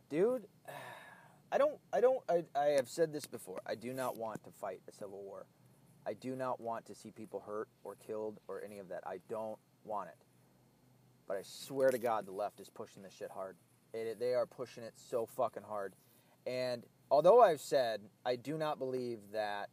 Dude, 0.10 0.48
I 1.52 1.58
don't 1.58 1.80
I 1.94 2.02
don't 2.02 2.20
I, 2.30 2.44
I 2.56 2.66
have 2.72 2.90
said 2.90 3.14
this 3.14 3.26
before. 3.26 3.62
I 3.66 3.76
do 3.76 3.94
not 3.94 4.18
want 4.18 4.44
to 4.44 4.52
fight 4.52 4.82
a 4.88 4.92
civil 4.92 5.24
war. 5.24 5.46
I 6.06 6.14
do 6.14 6.36
not 6.36 6.60
want 6.62 6.86
to 6.86 6.96
see 6.96 7.12
people 7.12 7.44
hurt 7.46 7.68
or 7.84 7.96
killed 7.96 8.40
or 8.48 8.62
any 8.64 8.80
of 8.80 8.90
that. 8.90 9.04
I 9.06 9.20
don't 9.30 9.58
want 9.84 10.10
it. 10.10 10.16
But 11.28 11.38
I 11.38 11.42
swear 11.44 11.90
to 11.90 11.98
God 11.98 12.26
the 12.26 12.32
left 12.32 12.60
is 12.60 12.70
pushing 12.70 13.04
this 13.04 13.14
shit 13.14 13.30
hard. 13.30 13.58
It, 13.94 14.20
they 14.20 14.34
are 14.34 14.46
pushing 14.46 14.84
it 14.84 14.94
so 14.96 15.26
fucking 15.26 15.64
hard. 15.64 15.94
And 16.46 16.84
although 17.12 17.42
I've 17.42 17.62
said 17.62 18.02
I 18.26 18.36
do 18.36 18.58
not 18.58 18.80
believe 18.80 19.20
that 19.34 19.70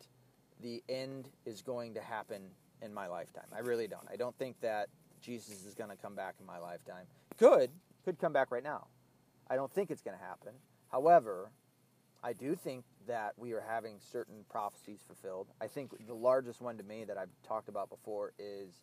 the 0.61 0.83
end 0.89 1.29
is 1.45 1.63
going 1.63 1.95
to 1.95 2.01
happen 2.01 2.43
in 2.83 2.93
my 2.93 3.07
lifetime, 3.07 3.47
I 3.55 3.61
really 3.61 3.89
don't. 3.89 4.07
I 4.13 4.17
don't 4.17 4.37
think 4.39 4.61
that 4.61 4.89
Jesus 5.21 5.65
is 5.65 5.75
going 5.75 5.91
to 5.91 5.97
come 5.97 6.15
back 6.15 6.37
in 6.41 6.47
my 6.47 6.59
lifetime. 6.59 7.07
Could 7.39 7.71
could 8.05 8.19
come 8.19 8.33
back 8.33 8.51
right 8.51 8.63
now. 8.63 8.87
I 9.49 9.57
don't 9.57 9.73
think 9.73 9.91
it's 9.91 10.03
going 10.03 10.17
to 10.17 10.25
happen. 10.25 10.53
However, 10.91 11.51
I 12.23 12.33
do 12.33 12.55
think 12.55 12.85
that 13.07 13.35
we 13.37 13.53
are 13.53 13.61
having 13.61 13.97
certain 14.01 14.45
prophecies 14.49 15.01
fulfilled. 15.07 15.49
I 15.61 15.67
think 15.67 15.91
the 16.07 16.15
largest 16.15 16.63
one 16.63 16.79
to 16.79 16.83
me 16.83 17.05
that 17.05 17.19
I've 17.19 17.29
talked 17.47 17.69
about 17.69 17.91
before 17.91 18.33
is 18.39 18.81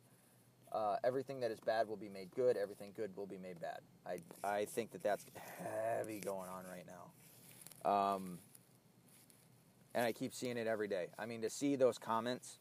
uh, 0.71 0.97
everything 1.03 1.39
that 1.39 1.51
is 1.51 1.59
bad 1.59 1.87
will 1.87 1.97
be 1.97 2.09
made 2.09 2.29
good. 2.35 2.55
Everything 2.55 2.91
good 2.95 3.15
will 3.15 3.25
be 3.25 3.37
made 3.37 3.59
bad. 3.59 3.79
I, 4.05 4.19
I 4.47 4.65
think 4.65 4.91
that 4.91 5.03
that's 5.03 5.25
heavy 5.97 6.19
going 6.19 6.49
on 6.49 6.65
right 6.65 6.85
now. 6.85 7.91
Um, 7.91 8.39
and 9.93 10.05
I 10.05 10.11
keep 10.11 10.33
seeing 10.33 10.57
it 10.57 10.67
every 10.67 10.87
day. 10.87 11.07
I 11.17 11.25
mean, 11.25 11.41
to 11.41 11.49
see 11.49 11.75
those 11.75 11.97
comments, 11.97 12.59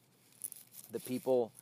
the 0.91 1.01
people 1.01 1.53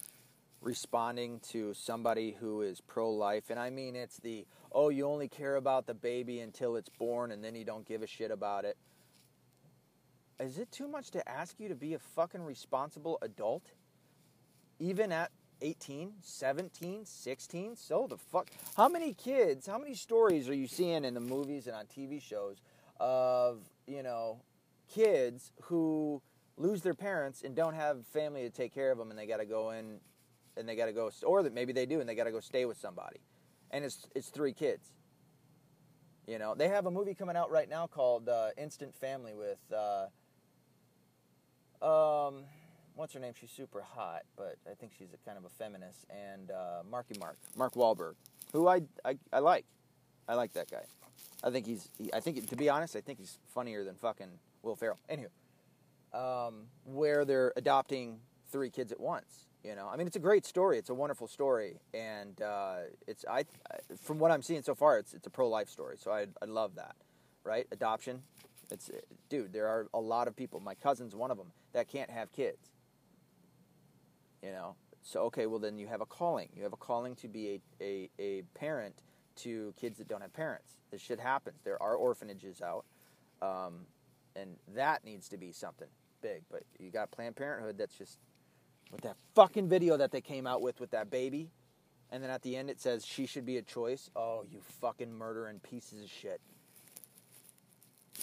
responding 0.61 1.41
to 1.51 1.74
somebody 1.74 2.36
who 2.41 2.62
is 2.62 2.80
pro 2.80 3.11
life, 3.11 3.51
and 3.51 3.59
I 3.59 3.70
mean, 3.70 3.95
it's 3.95 4.18
the, 4.18 4.47
oh, 4.72 4.88
you 4.88 5.06
only 5.06 5.28
care 5.28 5.56
about 5.56 5.86
the 5.86 5.94
baby 5.94 6.40
until 6.40 6.76
it's 6.76 6.88
born 6.88 7.32
and 7.32 7.42
then 7.42 7.54
you 7.54 7.64
don't 7.64 7.86
give 7.86 8.02
a 8.02 8.06
shit 8.06 8.30
about 8.30 8.64
it. 8.64 8.76
Is 10.40 10.58
it 10.58 10.70
too 10.70 10.86
much 10.86 11.10
to 11.12 11.28
ask 11.28 11.58
you 11.58 11.68
to 11.68 11.74
be 11.74 11.94
a 11.94 11.98
fucking 11.98 12.42
responsible 12.42 13.18
adult? 13.22 13.64
Even 14.78 15.10
at 15.10 15.30
18, 15.60 16.12
17, 16.20 17.04
16. 17.04 17.76
So 17.76 18.06
the 18.08 18.16
fuck. 18.16 18.50
How 18.76 18.88
many 18.88 19.14
kids, 19.14 19.66
how 19.66 19.78
many 19.78 19.94
stories 19.94 20.48
are 20.48 20.54
you 20.54 20.68
seeing 20.68 21.04
in 21.04 21.14
the 21.14 21.20
movies 21.20 21.66
and 21.66 21.74
on 21.74 21.86
TV 21.86 22.22
shows 22.22 22.62
of, 23.00 23.62
you 23.86 24.02
know, 24.02 24.40
kids 24.88 25.52
who 25.62 26.22
lose 26.56 26.82
their 26.82 26.94
parents 26.94 27.42
and 27.42 27.54
don't 27.54 27.74
have 27.74 28.06
family 28.06 28.42
to 28.42 28.50
take 28.50 28.72
care 28.72 28.92
of 28.92 28.98
them 28.98 29.10
and 29.10 29.18
they 29.18 29.26
got 29.26 29.38
to 29.38 29.46
go 29.46 29.70
in 29.70 29.98
and 30.56 30.68
they 30.68 30.76
got 30.76 30.86
to 30.86 30.92
go, 30.92 31.10
or 31.24 31.42
that 31.42 31.54
maybe 31.54 31.72
they 31.72 31.86
do 31.86 32.00
and 32.00 32.08
they 32.08 32.14
got 32.14 32.24
to 32.24 32.32
go 32.32 32.40
stay 32.40 32.64
with 32.64 32.78
somebody. 32.78 33.18
And 33.70 33.84
it's, 33.84 34.06
it's 34.14 34.28
three 34.28 34.52
kids. 34.52 34.92
You 36.26 36.38
know, 36.38 36.54
they 36.54 36.68
have 36.68 36.86
a 36.86 36.90
movie 36.90 37.14
coming 37.14 37.36
out 37.36 37.50
right 37.50 37.68
now 37.68 37.86
called 37.86 38.28
uh, 38.28 38.48
Instant 38.58 38.94
Family 38.94 39.34
with, 39.34 39.58
uh, 39.72 40.06
um, 41.84 42.44
what's 42.94 43.14
her 43.14 43.20
name? 43.20 43.32
She's 43.38 43.50
super 43.50 43.80
hot, 43.80 44.22
but 44.36 44.56
I 44.70 44.74
think 44.74 44.92
she's 44.98 45.14
a 45.14 45.18
kind 45.26 45.38
of 45.38 45.44
a 45.44 45.48
feminist. 45.48 46.04
And 46.10 46.50
uh, 46.50 46.82
Marky 46.90 47.14
Mark, 47.18 47.38
Mark 47.56 47.74
Wahlberg, 47.74 48.14
who 48.52 48.68
I, 48.68 48.82
I, 49.04 49.16
I 49.32 49.38
like. 49.38 49.64
I 50.28 50.34
like 50.34 50.52
that 50.52 50.70
guy. 50.70 50.82
I 51.42 51.50
think 51.50 51.66
he's. 51.66 51.88
He, 51.96 52.12
I 52.12 52.20
think 52.20 52.46
to 52.48 52.56
be 52.56 52.68
honest, 52.68 52.96
I 52.96 53.00
think 53.00 53.18
he's 53.18 53.38
funnier 53.54 53.84
than 53.84 53.94
fucking 53.94 54.28
Will 54.62 54.76
Ferrell. 54.76 54.98
Anywho, 55.08 55.28
um, 56.12 56.64
where 56.84 57.24
they're 57.24 57.52
adopting 57.56 58.20
three 58.50 58.68
kids 58.70 58.92
at 58.92 59.00
once. 59.00 59.47
You 59.68 59.76
know, 59.76 59.88
I 59.92 59.98
mean, 59.98 60.08
it's 60.08 60.16
a 60.16 60.20
great 60.20 60.46
story. 60.46 60.78
It's 60.78 60.90
a 60.90 60.94
wonderful 60.94 61.28
story, 61.28 61.80
and 61.94 62.40
uh, 62.42 62.76
it's 63.06 63.26
I, 63.30 63.44
from 64.00 64.18
what 64.18 64.32
I'm 64.32 64.42
seeing 64.42 64.62
so 64.62 64.74
far, 64.74 64.98
it's 64.98 65.14
it's 65.14 65.28
a 65.28 65.30
pro 65.30 65.48
life 65.48 65.70
story. 65.70 65.96
So 65.98 66.12
I 66.12 66.26
I 66.42 66.46
love 66.46 66.76
that, 66.76 66.96
right? 67.44 67.66
Adoption. 67.72 68.22
It's 68.72 68.90
dude. 69.30 69.52
There 69.52 69.68
are 69.68 69.88
a 69.94 70.00
lot 70.00 70.28
of 70.28 70.36
people. 70.36 70.60
My 70.60 70.74
cousin's 70.74 71.16
one 71.16 71.30
of 71.30 71.38
them 71.38 71.52
that 71.74 71.88
can't 71.88 72.10
have 72.10 72.32
kids 72.32 72.70
you 74.42 74.52
know, 74.52 74.76
so 75.02 75.22
okay, 75.24 75.46
well 75.46 75.58
then 75.60 75.78
you 75.78 75.86
have 75.88 76.00
a 76.00 76.06
calling. 76.06 76.48
You 76.56 76.62
have 76.64 76.72
a 76.72 76.78
calling 76.78 77.14
to 77.16 77.28
be 77.28 77.60
a, 77.80 77.84
a, 77.84 78.10
a 78.20 78.42
parent 78.54 78.94
to 79.38 79.74
kids 79.80 79.98
that 79.98 80.08
don't 80.08 80.22
have 80.22 80.32
parents. 80.32 80.76
This 80.90 81.02
shit 81.02 81.20
happens. 81.20 81.60
There 81.64 81.82
are 81.82 81.94
orphanages 81.94 82.62
out, 82.62 82.84
um, 83.42 83.86
and 84.36 84.56
that 84.74 85.04
needs 85.04 85.28
to 85.30 85.38
be 85.38 85.52
something 85.52 85.88
big. 86.22 86.42
But 86.50 86.64
you 86.78 86.90
got 86.90 87.10
Planned 87.10 87.36
Parenthood 87.36 87.78
that's 87.78 87.96
just 87.96 88.18
with 88.91 89.03
that 89.03 89.16
fucking 89.34 89.68
video 89.68 89.97
that 89.97 90.11
they 90.11 90.20
came 90.20 90.47
out 90.47 90.62
with 90.62 90.80
with 90.80 90.91
that 90.91 91.11
baby, 91.11 91.51
and 92.11 92.22
then 92.22 92.30
at 92.30 92.43
the 92.43 92.57
end 92.57 92.70
it 92.70 92.80
says 92.80 93.05
she 93.05 93.26
should 93.26 93.45
be 93.47 93.57
a 93.59 93.62
choice. 93.62 94.11
Oh, 94.16 94.45
you 94.51 94.61
fucking 94.80 95.12
murdering 95.12 95.61
pieces 95.61 96.03
of 96.05 96.11
shit. 96.11 96.41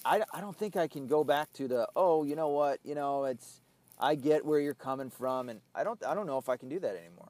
I, 0.03 0.22
I 0.34 0.41
don't 0.41 0.55
think 0.55 0.76
I 0.76 0.88
can 0.88 1.07
go 1.07 1.24
back 1.24 1.53
to 1.53 1.68
the 1.68 1.88
oh 1.95 2.24
you 2.24 2.36
know 2.36 2.49
what 2.49 2.80
you 2.84 2.95
know 2.95 3.26
it's 3.26 3.61
I 3.99 4.16
get 4.16 4.45
where 4.45 4.59
you're 4.59 4.74
coming 4.74 5.09
from 5.09 5.49
and 5.49 5.61
I 5.74 5.84
don't 5.84 6.03
I 6.05 6.13
don't 6.13 6.28
know 6.28 6.38
if 6.38 6.49
I 6.49 6.57
can 6.57 6.70
do 6.70 6.80
that 6.80 6.95
anymore. 6.95 7.30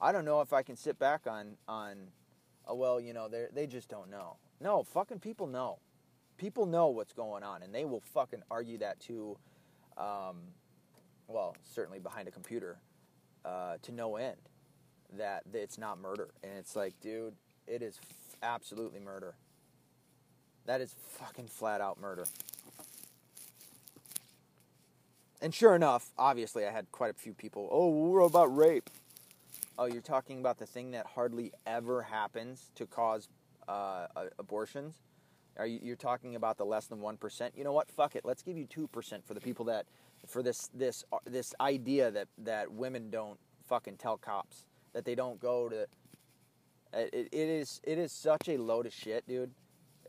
I 0.00 0.12
don't 0.12 0.24
know 0.24 0.40
if 0.40 0.52
I 0.52 0.62
can 0.62 0.76
sit 0.76 0.98
back 0.98 1.26
on 1.26 1.56
on 1.68 1.96
oh 2.66 2.74
well 2.74 3.00
you 3.00 3.12
know 3.12 3.28
they 3.28 3.46
they 3.52 3.66
just 3.66 3.88
don't 3.88 4.10
know. 4.10 4.36
No, 4.60 4.82
fucking 4.82 5.20
people 5.20 5.46
know. 5.46 5.78
People 6.38 6.66
know 6.66 6.88
what's 6.88 7.12
going 7.12 7.42
on 7.42 7.62
and 7.62 7.74
they 7.74 7.84
will 7.84 8.02
fucking 8.12 8.42
argue 8.50 8.78
that 8.78 9.00
too 9.00 9.36
um, 9.96 10.36
well, 11.28 11.56
certainly 11.62 11.98
behind 11.98 12.28
a 12.28 12.30
computer 12.30 12.78
uh, 13.44 13.76
to 13.82 13.92
no 13.92 14.16
end 14.16 14.36
that 15.16 15.42
it's 15.52 15.78
not 15.78 15.98
murder. 15.98 16.28
And 16.42 16.52
it's 16.58 16.74
like, 16.74 16.94
dude, 17.00 17.34
it 17.66 17.82
is 17.82 17.98
f- 18.02 18.36
absolutely 18.42 19.00
murder. 19.00 19.34
That 20.66 20.80
is 20.80 20.94
fucking 21.10 21.46
flat 21.46 21.80
out 21.80 22.00
murder. 22.00 22.26
And 25.40 25.54
sure 25.54 25.76
enough, 25.76 26.10
obviously, 26.18 26.66
I 26.66 26.72
had 26.72 26.90
quite 26.90 27.10
a 27.10 27.14
few 27.14 27.34
people. 27.34 27.68
Oh, 27.70 27.88
what 27.88 28.24
about 28.24 28.56
rape? 28.56 28.90
Oh, 29.78 29.84
you're 29.84 30.00
talking 30.00 30.40
about 30.40 30.58
the 30.58 30.66
thing 30.66 30.92
that 30.92 31.06
hardly 31.14 31.52
ever 31.66 32.02
happens 32.02 32.70
to 32.76 32.86
cause 32.86 33.28
uh, 33.68 34.06
abortions. 34.38 34.94
Are 35.58 35.66
you, 35.66 35.78
you're 35.82 35.96
talking 35.96 36.34
about 36.34 36.56
the 36.56 36.64
less 36.64 36.86
than 36.86 37.00
one 37.00 37.16
percent? 37.16 37.54
You 37.56 37.64
know 37.64 37.72
what? 37.72 37.90
Fuck 37.90 38.16
it. 38.16 38.24
Let's 38.24 38.42
give 38.42 38.56
you 38.56 38.66
two 38.66 38.88
percent 38.88 39.26
for 39.26 39.34
the 39.34 39.40
people 39.40 39.66
that, 39.66 39.86
for 40.26 40.42
this 40.42 40.68
this 40.74 41.04
uh, 41.12 41.18
this 41.24 41.54
idea 41.60 42.10
that 42.10 42.28
that 42.38 42.72
women 42.72 43.10
don't 43.10 43.38
fucking 43.68 43.96
tell 43.96 44.16
cops 44.16 44.66
that 44.92 45.04
they 45.04 45.14
don't 45.14 45.40
go 45.40 45.68
to. 45.68 45.86
It, 46.92 47.28
it 47.32 47.32
is 47.32 47.80
it 47.84 47.98
is 47.98 48.12
such 48.12 48.48
a 48.48 48.56
load 48.56 48.86
of 48.86 48.92
shit, 48.92 49.26
dude. 49.26 49.50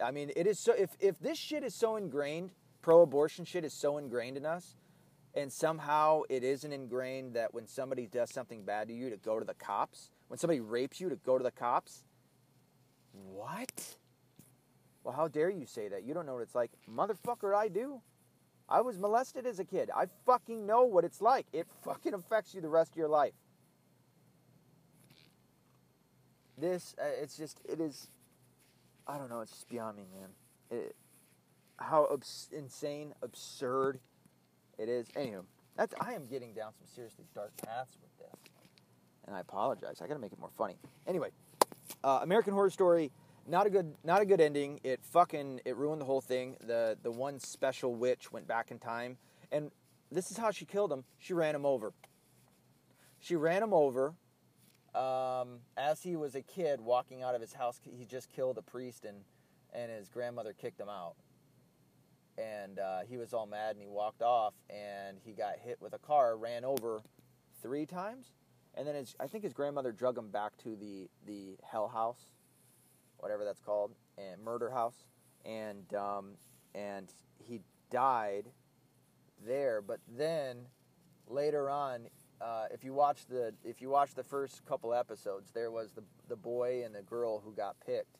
I 0.01 0.11
mean, 0.11 0.31
it 0.35 0.47
is 0.47 0.59
so. 0.59 0.73
If 0.73 0.91
if 0.99 1.19
this 1.19 1.37
shit 1.37 1.63
is 1.63 1.75
so 1.75 1.95
ingrained, 1.95 2.51
pro-abortion 2.81 3.45
shit 3.45 3.65
is 3.65 3.73
so 3.73 3.97
ingrained 3.97 4.37
in 4.37 4.45
us, 4.45 4.77
and 5.33 5.51
somehow 5.51 6.21
it 6.29 6.43
isn't 6.43 6.71
ingrained 6.71 7.33
that 7.33 7.53
when 7.53 7.67
somebody 7.67 8.07
does 8.07 8.31
something 8.31 8.63
bad 8.63 8.87
to 8.87 8.93
you 8.93 9.09
to 9.09 9.17
go 9.17 9.39
to 9.39 9.45
the 9.45 9.55
cops, 9.55 10.11
when 10.27 10.37
somebody 10.37 10.59
rapes 10.59 11.01
you 11.01 11.09
to 11.09 11.15
go 11.17 11.37
to 11.37 11.43
the 11.43 11.51
cops. 11.51 12.03
What? 13.33 13.95
Well, 15.03 15.15
how 15.15 15.27
dare 15.27 15.49
you 15.49 15.65
say 15.65 15.87
that? 15.87 16.03
You 16.03 16.13
don't 16.13 16.25
know 16.25 16.33
what 16.33 16.43
it's 16.43 16.53
like. 16.53 16.71
Motherfucker, 16.93 17.55
I 17.55 17.67
do. 17.67 18.01
I 18.69 18.81
was 18.81 18.97
molested 18.97 19.45
as 19.45 19.59
a 19.59 19.65
kid. 19.65 19.89
I 19.95 20.05
fucking 20.25 20.65
know 20.65 20.83
what 20.83 21.05
it's 21.05 21.21
like. 21.21 21.45
It 21.53 21.67
fucking 21.83 22.13
affects 22.13 22.53
you 22.53 22.61
the 22.61 22.69
rest 22.69 22.91
of 22.91 22.97
your 22.97 23.07
life. 23.07 23.33
This, 26.57 26.95
uh, 26.99 27.05
it's 27.21 27.37
just, 27.37 27.61
it 27.69 27.79
is, 27.79 28.09
I 29.07 29.17
don't 29.17 29.29
know, 29.29 29.41
it's 29.41 29.51
just 29.51 29.69
beyond 29.69 29.95
me, 29.95 30.05
man. 30.11 30.29
It, 30.69 30.95
how 31.77 32.09
insane, 32.51 33.13
absurd 33.21 33.99
it 34.77 34.89
is. 34.89 35.07
Anywho, 35.09 35.43
that's, 35.77 35.93
I 36.01 36.13
am 36.13 36.25
getting 36.25 36.53
down 36.53 36.73
some 36.73 36.87
seriously 36.93 37.25
dark 37.35 37.55
paths 37.57 37.97
with 38.01 38.17
this. 38.17 38.51
And 39.27 39.35
I 39.35 39.41
apologize. 39.41 40.01
I 40.01 40.07
gotta 40.07 40.19
make 40.19 40.33
it 40.33 40.39
more 40.39 40.49
funny. 40.57 40.77
Anyway, 41.05 41.29
uh, 42.03 42.19
American 42.23 42.53
Horror 42.53 42.69
Story 42.69 43.11
not 43.47 43.65
a 43.65 43.69
good 43.69 43.95
not 44.03 44.21
a 44.21 44.25
good 44.25 44.41
ending. 44.41 44.79
It 44.83 44.99
fucking 45.03 45.61
it 45.65 45.75
ruined 45.77 46.01
the 46.01 46.05
whole 46.05 46.21
thing. 46.21 46.57
The 46.65 46.97
the 47.01 47.11
one 47.11 47.39
special 47.39 47.95
witch 47.95 48.31
went 48.31 48.47
back 48.47 48.71
in 48.71 48.79
time 48.79 49.17
and 49.51 49.71
this 50.11 50.31
is 50.31 50.37
how 50.37 50.51
she 50.51 50.65
killed 50.65 50.91
him. 50.91 51.03
She 51.19 51.33
ran 51.33 51.55
him 51.55 51.65
over. 51.65 51.93
She 53.19 53.35
ran 53.35 53.63
him 53.63 53.73
over 53.73 54.13
um, 54.93 55.59
as 55.75 56.01
he 56.01 56.15
was 56.15 56.35
a 56.35 56.41
kid 56.41 56.81
walking 56.81 57.23
out 57.23 57.35
of 57.35 57.41
his 57.41 57.53
house. 57.53 57.79
He 57.83 58.05
just 58.05 58.29
killed 58.29 58.57
a 58.57 58.61
priest 58.61 59.05
and 59.05 59.17
and 59.73 59.91
his 59.91 60.09
grandmother 60.09 60.53
kicked 60.53 60.79
him 60.79 60.89
out. 60.89 61.15
And 62.37 62.79
uh, 62.79 62.99
he 63.07 63.17
was 63.17 63.33
all 63.33 63.47
mad 63.47 63.71
and 63.71 63.81
he 63.81 63.87
walked 63.87 64.21
off 64.21 64.53
and 64.69 65.17
he 65.23 65.33
got 65.33 65.57
hit 65.59 65.81
with 65.81 65.93
a 65.93 65.97
car, 65.97 66.37
ran 66.37 66.63
over 66.63 67.01
three 67.61 67.85
times, 67.85 68.27
and 68.75 68.87
then 68.87 68.93
his, 68.93 69.15
I 69.19 69.25
think 69.25 69.43
his 69.43 69.53
grandmother 69.53 69.91
drug 69.91 70.17
him 70.17 70.29
back 70.29 70.55
to 70.63 70.75
the 70.75 71.09
the 71.25 71.57
hell 71.63 71.87
house 71.87 72.31
whatever 73.19 73.43
that's 73.45 73.61
called, 73.61 73.91
and 74.17 74.41
Murder 74.43 74.69
House, 74.69 75.05
and 75.45 75.93
um, 75.93 76.31
and 76.75 77.11
he 77.39 77.61
died 77.91 78.45
there. 79.45 79.81
But 79.81 79.99
then 80.07 80.67
later 81.27 81.69
on, 81.69 82.07
uh, 82.41 82.65
if 82.71 82.83
you 82.83 82.93
watch 82.93 83.25
the 83.27 83.53
if 83.63 83.81
you 83.81 83.89
watch 83.89 84.13
the 84.13 84.23
first 84.23 84.65
couple 84.65 84.93
episodes, 84.93 85.51
there 85.51 85.71
was 85.71 85.91
the 85.93 86.03
the 86.27 86.35
boy 86.35 86.83
and 86.85 86.93
the 86.93 87.03
girl 87.03 87.39
who 87.39 87.53
got 87.53 87.75
picked 87.85 88.19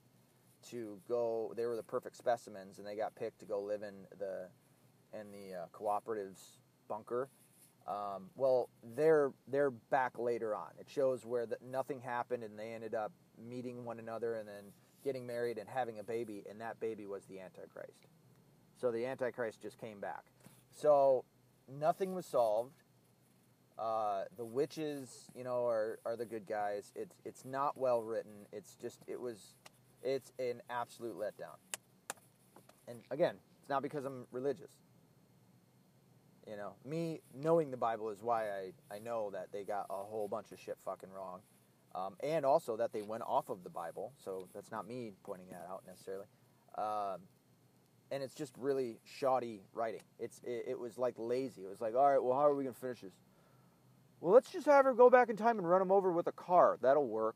to 0.70 1.00
go. 1.08 1.54
They 1.56 1.66
were 1.66 1.76
the 1.76 1.84
perfect 1.84 2.16
specimens, 2.16 2.80
and 2.80 2.88
they 2.88 2.96
got 2.96 3.16
picked 3.16 3.40
to 3.40 3.46
go 3.46 3.62
live 3.62 3.84
in 3.84 4.06
the 4.18 4.50
in 5.14 5.32
the 5.32 5.56
uh, 5.56 5.66
cooperatives 5.74 6.58
bunker. 6.88 7.30
Um, 7.88 8.30
well, 8.36 8.70
they're 8.96 9.32
they're 9.48 9.72
back 9.72 10.20
later 10.20 10.56
on. 10.56 10.70
It 10.80 10.90
shows 10.90 11.26
where 11.26 11.46
the, 11.46 11.58
nothing 11.66 12.02
happened, 12.02 12.44
and 12.44 12.58
they 12.60 12.74
ended 12.74 12.94
up 12.94 13.12
meeting 13.38 13.86
one 13.86 14.00
another, 14.00 14.36
and 14.36 14.48
then 14.48 14.66
getting 15.08 15.26
married 15.26 15.58
and 15.58 15.70
having 15.70 16.00
a 16.00 16.04
baby, 16.04 16.44
and 16.50 16.60
that 16.60 16.78
baby 16.82 17.08
was 17.08 17.24
the 17.28 17.40
Antichrist. 17.40 18.08
So 18.76 18.92
the 18.92 19.06
Antichrist 19.06 19.62
just 19.62 19.80
came 19.80 20.02
back. 20.02 20.26
So 20.74 21.24
nothing 21.80 22.14
was 22.14 22.26
solved. 22.26 22.76
Uh, 23.80 24.26
the 24.36 24.44
witches, 24.44 25.30
you 25.34 25.46
know, 25.46 25.66
are, 25.66 26.00
are 26.06 26.18
the 26.18 26.26
good 26.26 26.46
guys. 26.46 26.92
It's 26.94 27.16
it's 27.24 27.46
not 27.46 27.78
well 27.78 28.04
written. 28.04 28.48
It's 28.52 28.76
just 28.76 29.00
it 29.08 29.22
was, 29.22 29.56
it's 30.04 30.34
an 30.40 30.62
absolute 30.70 31.16
letdown. 31.16 31.56
And 32.90 33.00
again, 33.10 33.36
it's 33.62 33.70
not 33.70 33.82
because 33.82 34.04
I'm 34.04 34.26
religious. 34.34 34.72
You 36.46 36.58
know, 36.58 36.74
me 36.84 37.22
knowing 37.34 37.72
the 37.72 37.78
Bible 37.78 38.10
is 38.10 38.22
why 38.22 38.50
I, 38.50 38.96
I 38.96 39.00
know 39.00 39.30
that 39.32 39.54
they 39.54 39.64
got 39.64 39.86
a 39.90 40.04
whole 40.04 40.28
bunch 40.28 40.52
of 40.52 40.60
shit 40.60 40.78
fucking 40.84 41.10
wrong 41.16 41.40
um, 41.96 42.16
and 42.24 42.46
also 42.46 42.78
that 42.78 42.92
they 42.94 43.02
went 43.02 43.24
off 43.24 43.50
of 43.50 43.64
the 43.64 43.70
Bible. 43.70 44.14
So 44.24 44.48
that's 44.54 44.72
not 44.72 44.88
me 44.88 45.14
pointing 45.24 45.48
that 45.50 45.68
out 45.70 45.84
necessarily. 45.88 46.26
Um, 46.78 47.22
and 48.12 48.24
it's 48.24 48.34
just 48.34 48.54
really 48.58 49.00
shoddy 49.04 49.62
writing. 49.74 50.02
It's 50.20 50.40
it, 50.44 50.66
it, 50.70 50.80
was 50.80 50.98
like 50.98 51.16
lazy. 51.18 51.64
It 51.64 51.70
was 51.70 51.82
like, 51.82 51.96
all 51.96 52.10
right, 52.10 52.22
well, 52.22 52.34
how 52.34 52.46
are 52.46 52.56
we 52.56 52.64
gonna 52.64 52.74
finish 52.74 53.02
this? 53.02 53.14
Well, 54.22 54.34
let's 54.34 54.52
just 54.52 54.66
have 54.66 54.86
her 54.86 54.94
go 54.94 55.10
back 55.10 55.30
in 55.30 55.36
time 55.36 55.58
and 55.58 55.70
run 55.70 55.82
him 55.82 55.92
over 55.92 56.12
with 56.12 56.28
a 56.28 56.32
car. 56.32 56.78
That'll 56.82 57.08
work. 57.08 57.36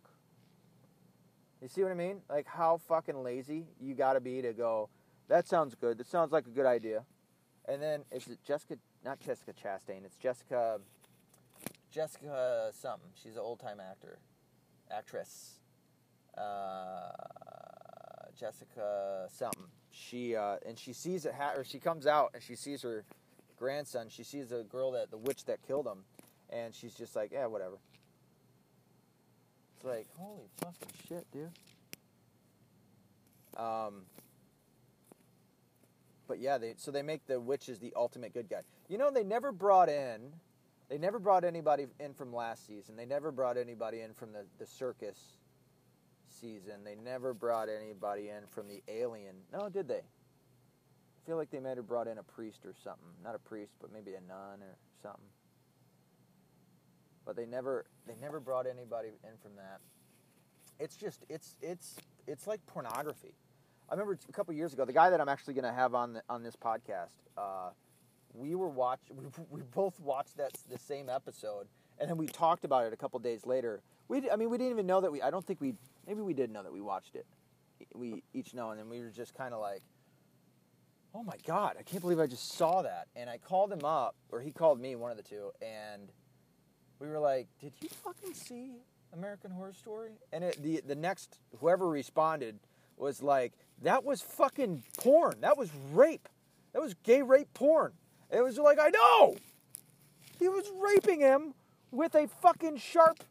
You 1.61 1.67
see 1.67 1.83
what 1.83 1.91
I 1.91 1.95
mean? 1.95 2.21
Like 2.29 2.47
how 2.47 2.77
fucking 2.87 3.21
lazy 3.21 3.65
you 3.79 3.93
got 3.93 4.13
to 4.13 4.19
be 4.19 4.41
to 4.41 4.53
go. 4.53 4.89
That 5.27 5.47
sounds 5.47 5.75
good. 5.75 5.97
That 5.99 6.07
sounds 6.07 6.31
like 6.31 6.47
a 6.47 6.49
good 6.49 6.65
idea. 6.65 7.03
And 7.67 7.81
then 7.81 8.03
is 8.11 8.27
it 8.27 8.39
Jessica? 8.43 8.77
Not 9.05 9.19
Jessica 9.19 9.53
Chastain. 9.53 10.03
It's 10.05 10.17
Jessica. 10.17 10.79
Jessica 11.91 12.71
something. 12.73 13.09
She's 13.21 13.35
an 13.35 13.41
old 13.41 13.59
time 13.59 13.79
actor 13.79 14.17
actress, 14.95 15.59
uh, 16.37 17.11
Jessica 18.37 19.27
something. 19.31 19.65
She 19.91 20.35
uh, 20.35 20.57
and 20.65 20.77
she 20.77 20.93
sees 20.93 21.25
it, 21.25 21.33
ha- 21.37 21.53
or 21.55 21.63
she 21.63 21.79
comes 21.79 22.07
out 22.07 22.31
and 22.33 22.41
she 22.41 22.55
sees 22.55 22.81
her 22.81 23.03
grandson. 23.57 24.07
She 24.09 24.23
sees 24.23 24.49
the 24.49 24.63
girl 24.63 24.91
that 24.91 25.11
the 25.11 25.17
witch 25.17 25.45
that 25.45 25.61
killed 25.67 25.85
him, 25.85 26.03
and 26.49 26.73
she's 26.73 26.93
just 26.93 27.15
like, 27.15 27.31
yeah, 27.31 27.45
whatever. 27.45 27.77
It's 29.75 29.85
like, 29.85 30.07
holy 30.17 30.47
fucking 30.57 30.89
shit, 31.07 31.25
dude. 31.31 31.49
Um, 33.57 34.03
but 36.27 36.39
yeah, 36.39 36.57
they 36.57 36.75
so 36.77 36.91
they 36.91 37.01
make 37.01 37.25
the 37.27 37.39
witches 37.39 37.79
the 37.79 37.93
ultimate 37.95 38.33
good 38.33 38.49
guy. 38.49 38.61
You 38.87 38.97
know, 38.97 39.11
they 39.11 39.23
never 39.23 39.51
brought 39.51 39.89
in 39.89 40.33
they 40.91 40.97
never 40.97 41.19
brought 41.19 41.45
anybody 41.45 41.87
in 42.01 42.13
from 42.13 42.35
last 42.35 42.67
season. 42.67 42.97
They 42.97 43.05
never 43.05 43.31
brought 43.31 43.57
anybody 43.57 44.01
in 44.01 44.13
from 44.13 44.33
the, 44.33 44.43
the 44.59 44.65
circus 44.65 45.17
season. 46.27 46.83
They 46.83 46.95
never 46.95 47.33
brought 47.33 47.69
anybody 47.69 48.27
in 48.27 48.45
from 48.49 48.67
the 48.67 48.83
alien. 48.89 49.37
No, 49.53 49.69
did 49.69 49.87
they? 49.87 50.01
I 50.01 51.25
feel 51.25 51.37
like 51.37 51.49
they 51.49 51.61
might 51.61 51.77
have 51.77 51.87
brought 51.87 52.07
in 52.07 52.17
a 52.17 52.23
priest 52.23 52.65
or 52.65 52.73
something. 52.83 53.07
Not 53.23 53.35
a 53.35 53.39
priest, 53.39 53.71
but 53.79 53.93
maybe 53.93 54.15
a 54.15 54.19
nun 54.27 54.61
or 54.61 54.75
something. 55.01 55.23
But 57.25 57.37
they 57.37 57.45
never 57.45 57.85
they 58.05 58.15
never 58.19 58.41
brought 58.41 58.67
anybody 58.67 59.11
in 59.23 59.37
from 59.41 59.55
that. 59.55 59.79
It's 60.77 60.97
just 60.97 61.23
it's 61.29 61.55
it's 61.61 61.95
it's 62.27 62.47
like 62.47 62.59
pornography. 62.67 63.33
I 63.89 63.93
remember 63.93 64.19
a 64.27 64.31
couple 64.33 64.53
years 64.55 64.73
ago, 64.73 64.83
the 64.83 64.91
guy 64.91 65.09
that 65.09 65.21
I'm 65.21 65.29
actually 65.29 65.53
going 65.53 65.63
to 65.63 65.73
have 65.73 65.95
on 65.95 66.13
the, 66.13 66.23
on 66.29 66.43
this 66.43 66.57
podcast. 66.57 67.15
Uh, 67.37 67.69
we 68.33 68.55
were 68.55 68.69
watch 68.69 68.99
we, 69.09 69.25
we 69.49 69.61
both 69.61 69.99
watched 69.99 70.37
that 70.37 70.51
the 70.69 70.77
same 70.77 71.09
episode 71.09 71.67
and 71.99 72.09
then 72.09 72.17
we 72.17 72.27
talked 72.27 72.65
about 72.65 72.85
it 72.85 72.93
a 72.93 72.97
couple 72.97 73.19
days 73.19 73.45
later 73.45 73.81
we 74.07 74.29
i 74.29 74.35
mean 74.35 74.49
we 74.49 74.57
didn't 74.57 74.71
even 74.71 74.87
know 74.87 75.01
that 75.01 75.11
we 75.11 75.21
i 75.21 75.29
don't 75.29 75.45
think 75.45 75.61
we 75.61 75.73
maybe 76.07 76.21
we 76.21 76.33
did 76.33 76.51
know 76.51 76.63
that 76.63 76.73
we 76.73 76.81
watched 76.81 77.15
it 77.15 77.25
we 77.95 78.23
each 78.33 78.53
know 78.53 78.71
and 78.71 78.79
then 78.79 78.89
we 78.89 78.99
were 78.99 79.09
just 79.09 79.33
kind 79.33 79.53
of 79.53 79.59
like 79.59 79.81
oh 81.13 81.23
my 81.23 81.35
god, 81.45 81.75
I 81.79 81.83
can't 81.83 82.01
believe 82.01 82.19
I 82.19 82.27
just 82.27 82.53
saw 82.53 82.81
that. 82.81 83.07
And 83.15 83.29
I 83.29 83.37
called 83.37 83.71
him 83.71 83.83
up, 83.83 84.15
or 84.31 84.41
he 84.41 84.51
called 84.51 84.79
me, 84.79 84.95
one 84.95 85.11
of 85.11 85.17
the 85.17 85.23
two, 85.23 85.51
and 85.61 86.11
we 86.99 87.07
were 87.07 87.19
like, 87.19 87.47
did 87.59 87.73
you 87.81 87.89
fucking 87.89 88.33
see 88.33 88.77
American 89.13 89.51
Horror 89.51 89.73
Story? 89.73 90.11
And 90.31 90.43
it, 90.43 90.61
the 90.61 90.81
the 90.85 90.95
next 90.95 91.39
whoever 91.59 91.87
responded 91.87 92.59
was 92.97 93.21
like, 93.21 93.53
that 93.81 94.03
was 94.03 94.21
fucking 94.21 94.83
porn. 94.97 95.41
That 95.41 95.57
was 95.57 95.69
rape. 95.91 96.29
That 96.73 96.81
was 96.81 96.93
gay 97.03 97.21
rape 97.21 97.53
porn. 97.53 97.93
It 98.31 98.41
was 98.41 98.57
like, 98.57 98.79
I 98.79 98.89
know. 98.89 99.35
He 100.39 100.47
was 100.47 100.71
raping 100.79 101.19
him 101.19 101.53
with 101.91 102.15
a 102.15 102.27
fucking 102.27 102.77
sharp, 102.77 103.23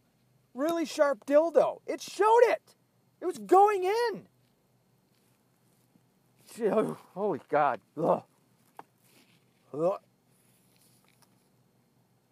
really 0.55 0.85
sharp 0.85 1.25
dildo. 1.27 1.81
It 1.87 2.01
showed 2.03 2.43
it. 2.45 2.75
It 3.21 3.27
was 3.27 3.39
going 3.39 3.85
in. 3.85 4.27
Oh, 6.63 6.99
holy 7.15 7.41
God. 7.49 7.81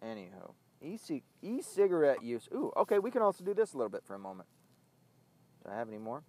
Anywho, 0.03 0.53
e 0.81 0.97
e-cigarette 1.41 2.23
use. 2.23 2.47
Ooh, 2.53 2.71
okay, 2.77 2.99
we 2.99 3.11
can 3.11 3.21
also 3.21 3.43
do 3.43 3.53
this 3.53 3.73
a 3.73 3.77
little 3.77 3.89
bit 3.89 4.03
for 4.05 4.15
a 4.15 4.19
moment. 4.19 4.47
Do 5.63 5.71
I 5.71 5.75
have 5.75 5.87
any 5.87 5.97
more? 5.97 6.23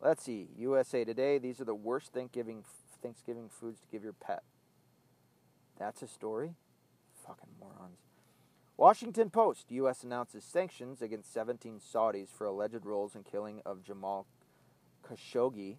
Let's 0.00 0.22
see. 0.22 0.48
USA 0.56 1.04
Today. 1.04 1.38
These 1.38 1.60
are 1.60 1.64
the 1.64 1.74
worst 1.74 2.12
Thanksgiving 2.12 2.64
Thanksgiving 3.02 3.48
foods 3.48 3.80
to 3.80 3.86
give 3.88 4.02
your 4.02 4.12
pet. 4.12 4.42
That's 5.78 6.02
a 6.02 6.08
story. 6.08 6.54
Fucking 7.26 7.50
morons. 7.60 7.98
Washington 8.76 9.30
Post. 9.30 9.70
U.S. 9.70 10.02
announces 10.02 10.44
sanctions 10.44 11.00
against 11.00 11.32
17 11.32 11.80
Saudis 11.80 12.28
for 12.28 12.46
alleged 12.46 12.84
roles 12.84 13.14
in 13.14 13.22
killing 13.22 13.60
of 13.64 13.82
Jamal 13.82 14.26
Khashoggi, 15.06 15.76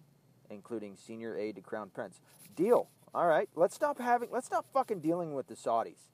including 0.50 0.96
senior 0.96 1.36
aide 1.36 1.56
to 1.56 1.60
Crown 1.62 1.90
Prince. 1.92 2.20
Deal. 2.56 2.88
All 3.14 3.26
right. 3.26 3.48
Let's 3.54 3.74
stop 3.74 3.98
having. 3.98 4.28
Let's 4.30 4.46
stop 4.46 4.66
fucking 4.72 5.00
dealing 5.00 5.34
with 5.34 5.46
the 5.46 5.54
Saudis. 5.54 6.08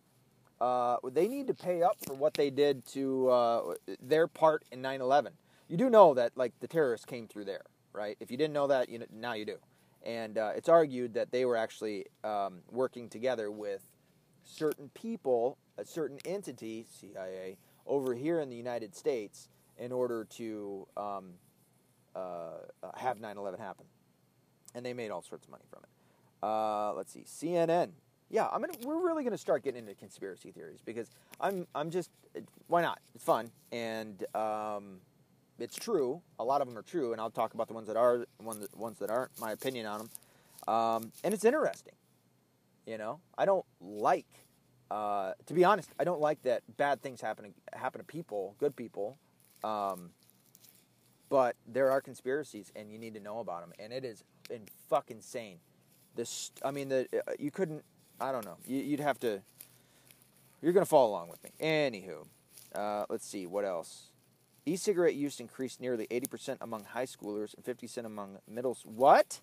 Uh, 0.60 0.96
they 1.10 1.26
need 1.26 1.46
to 1.48 1.54
pay 1.54 1.82
up 1.82 1.96
for 2.06 2.14
what 2.14 2.34
they 2.34 2.50
did 2.50 2.86
to 2.86 3.28
uh, 3.28 3.74
their 4.00 4.26
part 4.26 4.64
in 4.70 4.80
9/11. 4.80 5.30
You 5.68 5.76
do 5.76 5.90
know 5.90 6.14
that 6.14 6.32
like 6.36 6.52
the 6.60 6.68
terrorists 6.68 7.06
came 7.06 7.26
through 7.26 7.46
there, 7.46 7.64
right? 7.92 8.16
If 8.20 8.30
you 8.30 8.36
didn't 8.36 8.54
know 8.54 8.66
that, 8.68 8.88
you 8.88 8.98
know, 8.98 9.06
now 9.12 9.32
you 9.32 9.44
do. 9.44 9.56
And 10.04 10.36
uh, 10.36 10.52
it's 10.54 10.68
argued 10.68 11.14
that 11.14 11.32
they 11.32 11.44
were 11.44 11.56
actually 11.56 12.06
um, 12.22 12.60
working 12.70 13.08
together 13.08 13.50
with 13.50 13.82
certain 14.44 14.90
people, 14.94 15.56
a 15.78 15.84
certain 15.84 16.18
entity, 16.26 16.86
CIA, 16.88 17.56
over 17.86 18.14
here 18.14 18.40
in 18.40 18.50
the 18.50 18.56
United 18.56 18.94
States 18.94 19.48
in 19.78 19.92
order 19.92 20.24
to 20.24 20.86
um, 20.96 21.32
uh, 22.14 22.58
have 22.96 23.20
9 23.20 23.36
11 23.36 23.58
happen. 23.58 23.86
And 24.74 24.84
they 24.84 24.92
made 24.92 25.10
all 25.10 25.22
sorts 25.22 25.46
of 25.46 25.50
money 25.50 25.64
from 25.70 25.80
it. 25.82 25.88
Uh, 26.42 26.92
let's 26.92 27.12
see, 27.12 27.24
CNN. 27.26 27.92
Yeah, 28.28 28.48
I'm 28.52 28.60
gonna, 28.60 28.74
we're 28.82 29.02
really 29.02 29.22
going 29.22 29.32
to 29.32 29.38
start 29.38 29.62
getting 29.62 29.82
into 29.82 29.94
conspiracy 29.94 30.50
theories 30.50 30.80
because 30.84 31.10
I'm, 31.40 31.66
I'm 31.74 31.90
just, 31.90 32.10
why 32.66 32.82
not? 32.82 32.98
It's 33.14 33.24
fun. 33.24 33.50
And 33.72 34.24
um, 34.34 35.00
it's 35.58 35.76
true. 35.76 36.20
A 36.38 36.44
lot 36.44 36.60
of 36.60 36.68
them 36.68 36.76
are 36.76 36.82
true, 36.82 37.12
and 37.12 37.20
I'll 37.20 37.30
talk 37.30 37.54
about 37.54 37.68
the 37.68 37.74
ones 37.74 37.86
that 37.88 37.96
are 37.96 38.26
ones 38.40 38.66
ones 38.74 38.98
that 38.98 39.10
aren't. 39.10 39.38
My 39.40 39.52
opinion 39.52 39.86
on 39.86 39.98
them, 39.98 40.74
um, 40.74 41.12
and 41.22 41.32
it's 41.32 41.44
interesting. 41.44 41.94
You 42.86 42.98
know, 42.98 43.20
I 43.38 43.44
don't 43.44 43.64
like. 43.80 44.26
Uh, 44.90 45.32
to 45.46 45.54
be 45.54 45.64
honest, 45.64 45.90
I 45.98 46.04
don't 46.04 46.20
like 46.20 46.42
that 46.42 46.62
bad 46.76 47.02
things 47.02 47.20
happen 47.20 47.46
to, 47.46 47.78
happen 47.78 48.00
to 48.00 48.04
people, 48.04 48.54
good 48.58 48.76
people. 48.76 49.18
Um, 49.62 50.10
but 51.30 51.56
there 51.66 51.90
are 51.90 52.00
conspiracies, 52.00 52.70
and 52.76 52.92
you 52.92 52.98
need 52.98 53.14
to 53.14 53.20
know 53.20 53.38
about 53.38 53.62
them, 53.62 53.72
and 53.78 53.92
it 53.92 54.04
is 54.04 54.22
in 54.50 54.62
fucking 54.88 55.16
insane. 55.16 55.58
This, 56.14 56.52
I 56.64 56.70
mean, 56.70 56.88
the 56.88 57.08
uh, 57.26 57.32
you 57.38 57.50
couldn't. 57.50 57.84
I 58.20 58.30
don't 58.30 58.44
know. 58.44 58.56
You, 58.66 58.90
would 58.92 59.00
have 59.00 59.18
to. 59.20 59.42
You're 60.62 60.72
gonna 60.72 60.86
follow 60.86 61.10
along 61.10 61.28
with 61.28 61.42
me. 61.42 61.50
Anywho, 61.60 62.26
uh, 62.74 63.06
let's 63.08 63.26
see 63.26 63.46
what 63.46 63.64
else. 63.64 64.10
E-cigarette 64.66 65.14
use 65.14 65.40
increased 65.40 65.80
nearly 65.80 66.06
80% 66.06 66.58
among 66.60 66.84
high 66.84 67.04
schoolers 67.04 67.54
and 67.54 67.64
50% 67.64 68.06
among 68.06 68.38
middle 68.48 68.76
what? 68.84 69.40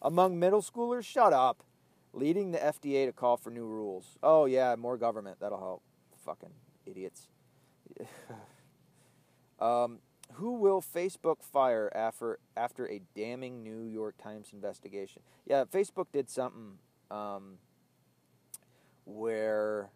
Among 0.00 0.38
middle 0.38 0.62
schoolers? 0.62 1.04
Shut 1.04 1.32
up. 1.32 1.64
Leading 2.12 2.52
the 2.52 2.58
FDA 2.58 3.06
to 3.06 3.12
call 3.12 3.36
for 3.36 3.50
new 3.50 3.64
rules. 3.64 4.18
Oh 4.22 4.44
yeah, 4.44 4.76
more 4.76 4.96
government. 4.96 5.38
That'll 5.40 5.58
help. 5.58 5.82
Fucking 6.24 6.50
idiots. 6.84 7.28
um, 9.58 9.98
who 10.34 10.52
will 10.52 10.82
Facebook 10.82 11.42
fire 11.42 11.90
after 11.94 12.38
after 12.56 12.88
a 12.88 13.00
damning 13.16 13.62
New 13.62 13.84
York 13.84 14.16
Times 14.22 14.50
investigation? 14.52 15.22
Yeah, 15.46 15.64
Facebook 15.64 16.06
did 16.12 16.28
something 16.28 16.78
um, 17.10 17.58
where 19.04 19.90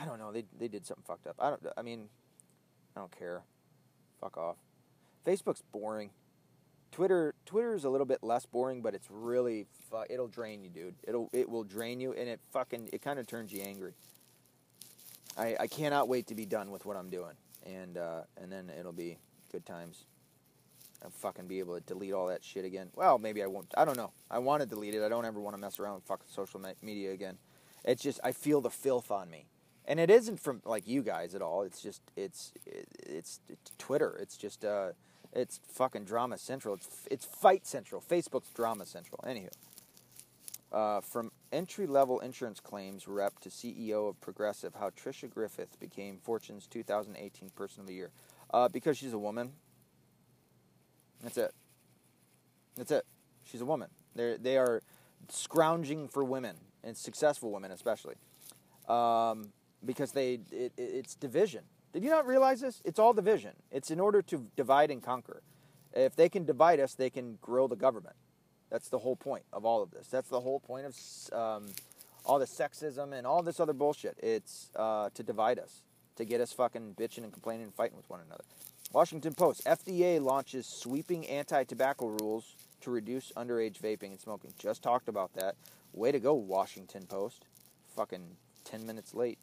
I 0.00 0.04
don't 0.04 0.18
know. 0.18 0.32
They 0.32 0.44
they 0.58 0.68
did 0.68 0.86
something 0.86 1.04
fucked 1.06 1.26
up. 1.26 1.36
I 1.38 1.50
don't. 1.50 1.66
I 1.76 1.82
mean, 1.82 2.08
I 2.98 3.00
don't 3.00 3.16
care. 3.16 3.42
Fuck 4.20 4.36
off. 4.36 4.56
Facebook's 5.24 5.62
boring. 5.70 6.10
Twitter 6.90 7.32
Twitter 7.46 7.74
is 7.74 7.84
a 7.84 7.90
little 7.90 8.06
bit 8.06 8.24
less 8.24 8.44
boring, 8.44 8.82
but 8.82 8.92
it's 8.92 9.06
really 9.08 9.66
fu- 9.88 10.02
it'll 10.10 10.26
drain 10.26 10.64
you, 10.64 10.70
dude. 10.70 10.96
It'll 11.06 11.30
it 11.32 11.48
will 11.48 11.62
drain 11.62 12.00
you, 12.00 12.12
and 12.12 12.28
it 12.28 12.40
fucking 12.50 12.88
it 12.92 13.00
kind 13.00 13.20
of 13.20 13.28
turns 13.28 13.52
you 13.52 13.62
angry. 13.62 13.92
I 15.36 15.54
I 15.60 15.66
cannot 15.68 16.08
wait 16.08 16.26
to 16.26 16.34
be 16.34 16.44
done 16.44 16.72
with 16.72 16.86
what 16.86 16.96
I'm 16.96 17.08
doing, 17.08 17.34
and 17.64 17.96
uh, 17.96 18.22
and 18.36 18.50
then 18.50 18.68
it'll 18.76 18.90
be 18.90 19.18
good 19.52 19.64
times. 19.64 20.02
I'll 21.04 21.10
fucking 21.10 21.46
be 21.46 21.60
able 21.60 21.76
to 21.76 21.80
delete 21.80 22.12
all 22.12 22.26
that 22.26 22.42
shit 22.42 22.64
again. 22.64 22.88
Well, 22.96 23.18
maybe 23.18 23.44
I 23.44 23.46
won't. 23.46 23.72
I 23.76 23.84
don't 23.84 23.96
know. 23.96 24.10
I 24.28 24.40
want 24.40 24.62
to 24.62 24.66
delete 24.66 24.94
it. 24.94 25.04
I 25.04 25.08
don't 25.08 25.24
ever 25.24 25.38
want 25.38 25.54
to 25.54 25.60
mess 25.60 25.78
around 25.78 25.94
with 25.94 26.04
fucking 26.04 26.26
social 26.34 26.60
media 26.82 27.12
again. 27.12 27.38
It's 27.84 28.02
just 28.02 28.18
I 28.24 28.32
feel 28.32 28.60
the 28.60 28.70
filth 28.70 29.12
on 29.12 29.30
me 29.30 29.46
and 29.88 29.98
it 29.98 30.10
isn't 30.10 30.38
from 30.38 30.60
like 30.64 30.86
you 30.86 31.02
guys 31.02 31.34
at 31.34 31.40
all. 31.42 31.62
It's 31.62 31.80
just 31.80 32.02
it's 32.14 32.52
it's, 32.66 33.40
it's 33.48 33.72
Twitter. 33.78 34.16
It's 34.20 34.36
just 34.36 34.64
uh, 34.64 34.90
it's 35.32 35.60
fucking 35.66 36.04
drama 36.04 36.36
central. 36.36 36.74
It's 36.74 37.08
it's 37.10 37.24
fight 37.24 37.66
central. 37.66 38.02
Facebook's 38.02 38.50
drama 38.50 38.84
central. 38.84 39.18
Anywho, 39.26 39.50
uh, 40.70 41.00
from 41.00 41.32
entry 41.50 41.86
level 41.86 42.20
insurance 42.20 42.60
claims 42.60 43.08
rep 43.08 43.40
to 43.40 43.48
CEO 43.48 44.10
of 44.10 44.20
Progressive, 44.20 44.74
how 44.74 44.90
Tricia 44.90 45.28
Griffith 45.28 45.80
became 45.80 46.18
Fortune's 46.18 46.66
2018 46.66 47.48
Person 47.56 47.80
of 47.80 47.86
the 47.86 47.94
Year, 47.94 48.10
uh, 48.52 48.68
because 48.68 48.98
she's 48.98 49.14
a 49.14 49.18
woman. 49.18 49.52
That's 51.22 51.38
it. 51.38 51.52
That's 52.76 52.90
it. 52.90 53.06
She's 53.42 53.62
a 53.62 53.66
woman. 53.66 53.88
They 54.14 54.36
they 54.38 54.58
are 54.58 54.82
scrounging 55.30 56.08
for 56.08 56.22
women 56.24 56.56
and 56.84 56.94
successful 56.94 57.50
women 57.50 57.70
especially. 57.70 58.16
Um, 58.86 59.52
because 59.84 60.12
they 60.12 60.40
it, 60.50 60.72
it's 60.76 61.14
division. 61.14 61.62
Did 61.92 62.04
you 62.04 62.10
not 62.10 62.26
realize 62.26 62.60
this? 62.60 62.82
It's 62.84 62.98
all 62.98 63.12
division. 63.12 63.52
It's 63.70 63.90
in 63.90 64.00
order 64.00 64.22
to 64.22 64.46
divide 64.56 64.90
and 64.90 65.02
conquer. 65.02 65.42
If 65.94 66.16
they 66.16 66.28
can 66.28 66.44
divide 66.44 66.80
us, 66.80 66.94
they 66.94 67.10
can 67.10 67.38
grow 67.40 67.66
the 67.66 67.76
government. 67.76 68.16
That's 68.70 68.88
the 68.88 68.98
whole 68.98 69.16
point 69.16 69.44
of 69.52 69.64
all 69.64 69.82
of 69.82 69.90
this. 69.90 70.08
That's 70.08 70.28
the 70.28 70.40
whole 70.40 70.60
point 70.60 70.86
of 70.86 71.32
um, 71.32 71.66
all 72.24 72.38
the 72.38 72.44
sexism 72.44 73.16
and 73.16 73.26
all 73.26 73.42
this 73.42 73.58
other 73.58 73.72
bullshit. 73.72 74.18
It's 74.22 74.70
uh, 74.76 75.08
to 75.14 75.22
divide 75.22 75.58
us, 75.58 75.82
to 76.16 76.24
get 76.26 76.40
us 76.40 76.52
fucking 76.52 76.94
bitching 76.98 77.24
and 77.24 77.32
complaining 77.32 77.64
and 77.64 77.74
fighting 77.74 77.96
with 77.96 78.08
one 78.10 78.20
another. 78.20 78.44
Washington 78.92 79.34
Post 79.34 79.64
FDA 79.64 80.20
launches 80.20 80.66
sweeping 80.66 81.26
anti 81.26 81.64
tobacco 81.64 82.06
rules 82.06 82.54
to 82.82 82.90
reduce 82.90 83.32
underage 83.32 83.78
vaping 83.78 84.10
and 84.10 84.20
smoking. 84.20 84.52
Just 84.58 84.82
talked 84.82 85.08
about 85.08 85.32
that. 85.34 85.56
Way 85.94 86.12
to 86.12 86.20
go, 86.20 86.34
Washington 86.34 87.06
Post. 87.06 87.46
Fucking 87.96 88.36
10 88.64 88.86
minutes 88.86 89.14
late 89.14 89.38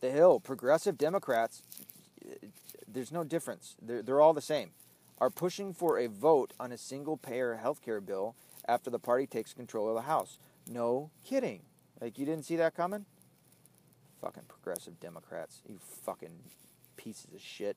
the 0.00 0.10
Hill, 0.10 0.40
progressive 0.40 0.98
Democrats, 0.98 1.62
there's 2.86 3.12
no 3.12 3.24
difference. 3.24 3.76
They're, 3.80 4.02
they're 4.02 4.20
all 4.20 4.34
the 4.34 4.40
same, 4.40 4.70
are 5.18 5.30
pushing 5.30 5.72
for 5.72 5.98
a 5.98 6.08
vote 6.08 6.52
on 6.58 6.72
a 6.72 6.78
single 6.78 7.16
payer 7.16 7.56
health 7.56 7.82
care 7.82 8.00
bill 8.00 8.34
after 8.66 8.90
the 8.90 8.98
party 8.98 9.26
takes 9.26 9.52
control 9.52 9.88
of 9.88 9.94
the 9.94 10.02
House. 10.02 10.38
No 10.66 11.10
kidding. 11.24 11.62
Like, 12.00 12.18
you 12.18 12.24
didn't 12.24 12.44
see 12.44 12.56
that 12.56 12.74
coming? 12.74 13.04
Fucking 14.20 14.44
progressive 14.48 14.98
Democrats. 15.00 15.62
You 15.66 15.78
fucking 16.04 16.38
pieces 16.96 17.32
of 17.34 17.40
shit. 17.40 17.76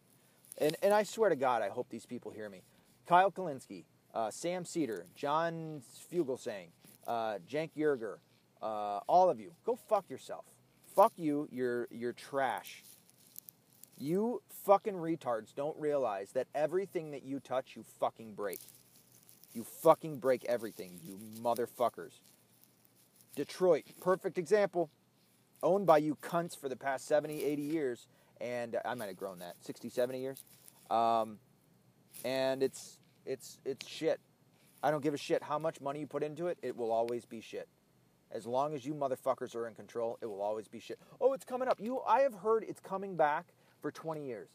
And, 0.58 0.76
and 0.82 0.94
I 0.94 1.04
swear 1.04 1.30
to 1.30 1.36
God, 1.36 1.62
I 1.62 1.70
hope 1.70 1.88
these 1.90 2.06
people 2.06 2.32
hear 2.32 2.50
me. 2.50 2.62
Kyle 3.08 3.32
Kulinski, 3.32 3.86
uh, 4.14 4.30
Sam 4.32 4.64
Seder, 4.66 5.06
John 5.16 5.82
Fugelsang, 6.12 6.68
uh, 7.08 7.40
Cenk 7.50 7.72
Uygur, 7.78 8.18
uh, 8.62 9.00
all 9.08 9.30
of 9.30 9.40
you, 9.40 9.52
go 9.66 9.76
fuck 9.76 10.10
yourself. 10.10 10.46
Fuck 10.96 11.14
you, 11.18 11.48
you're 11.52 11.88
you're 11.92 12.14
trash. 12.14 12.84
You 13.98 14.42
fucking 14.66 14.96
retards 14.96 15.54
don't 15.56 15.78
realize 15.80 16.32
that 16.32 16.48
everything 16.54 17.12
that 17.12 17.24
you 17.24 17.40
touch, 17.40 17.76
you 17.76 17.84
fucking 18.00 18.34
break. 18.34 18.60
You 19.54 19.64
fucking 19.64 20.18
break 20.18 20.46
everything, 20.46 21.00
you 21.04 21.20
motherfuckers. 21.42 22.14
Detroit, 23.36 23.84
perfect 24.02 24.38
example. 24.38 24.90
Owned 25.62 25.86
by 25.86 26.00
you 26.00 26.18
cunts 26.22 26.60
for 26.60 26.68
the 26.70 26.76
past 26.76 27.08
70, 27.08 27.44
80 27.44 27.62
years. 27.62 28.08
And 28.42 28.78
I 28.84 28.96
might 28.96 29.08
have 29.08 29.16
grown 29.16 29.40
that, 29.40 29.56
60, 29.62 29.90
70 29.90 30.20
years. 30.20 30.44
Um, 30.92 31.38
and 32.26 32.62
it's 32.62 32.98
it's 33.26 33.60
it's 33.66 33.88
shit. 33.88 34.20
I 34.82 34.92
don't 34.92 35.02
give 35.02 35.14
a 35.14 35.18
shit 35.18 35.42
how 35.44 35.58
much 35.58 35.80
money 35.80 36.02
you 36.02 36.08
put 36.08 36.24
into 36.24 36.48
it, 36.48 36.58
it 36.62 36.76
will 36.76 36.92
always 36.92 37.26
be 37.26 37.42
shit. 37.42 37.68
As 38.34 38.48
long 38.48 38.74
as 38.74 38.84
you 38.84 38.96
motherfuckers 38.96 39.56
are 39.56 39.68
in 39.68 39.76
control, 39.76 40.18
it 40.22 40.26
will 40.26 40.42
always 40.42 40.68
be 40.68 40.80
shit. 40.80 41.00
Oh, 41.22 41.34
it's 41.34 41.46
coming 41.46 41.68
up. 41.68 41.80
You 41.80 42.02
I 42.02 42.22
have 42.22 42.34
heard 42.34 42.66
it's 42.68 42.80
coming 42.80 43.16
back 43.16 43.46
for 43.80 43.92
20 43.92 44.26
years. 44.26 44.50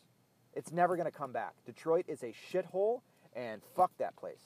It's 0.53 0.73
never 0.73 0.97
going 0.97 1.07
to 1.07 1.17
come 1.17 1.33
back. 1.33 1.55
Detroit 1.65 2.05
is 2.09 2.25
a 2.25 2.35
shithole 2.53 3.03
and 3.35 3.63
fuck 3.77 3.93
that 3.99 4.17
place. 4.17 4.43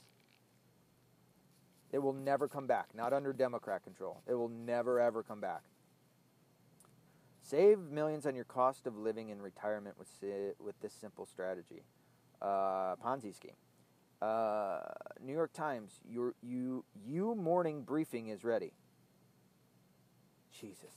It 1.92 1.98
will 1.98 2.12
never 2.12 2.46
come 2.46 2.66
back, 2.66 2.88
not 2.94 3.14
under 3.14 3.32
Democrat 3.32 3.82
control. 3.82 4.22
It 4.26 4.34
will 4.34 4.50
never 4.50 5.00
ever 5.00 5.22
come 5.22 5.40
back. 5.40 5.62
Save 7.42 7.78
millions 7.78 8.26
on 8.26 8.34
your 8.34 8.44
cost 8.44 8.86
of 8.86 8.96
living 8.96 9.30
in 9.30 9.40
retirement 9.40 9.98
with 9.98 10.08
with 10.58 10.78
this 10.80 10.92
simple 10.92 11.24
strategy. 11.24 11.82
Uh, 12.40 12.96
Ponzi 12.96 13.34
scheme. 13.34 13.56
Uh, 14.20 14.80
New 15.20 15.32
York 15.32 15.52
Times, 15.52 16.00
your 16.08 16.34
you 16.42 16.84
you 17.04 17.34
morning 17.34 17.82
briefing 17.82 18.28
is 18.28 18.44
ready. 18.44 18.72
Jesus, 20.60 20.92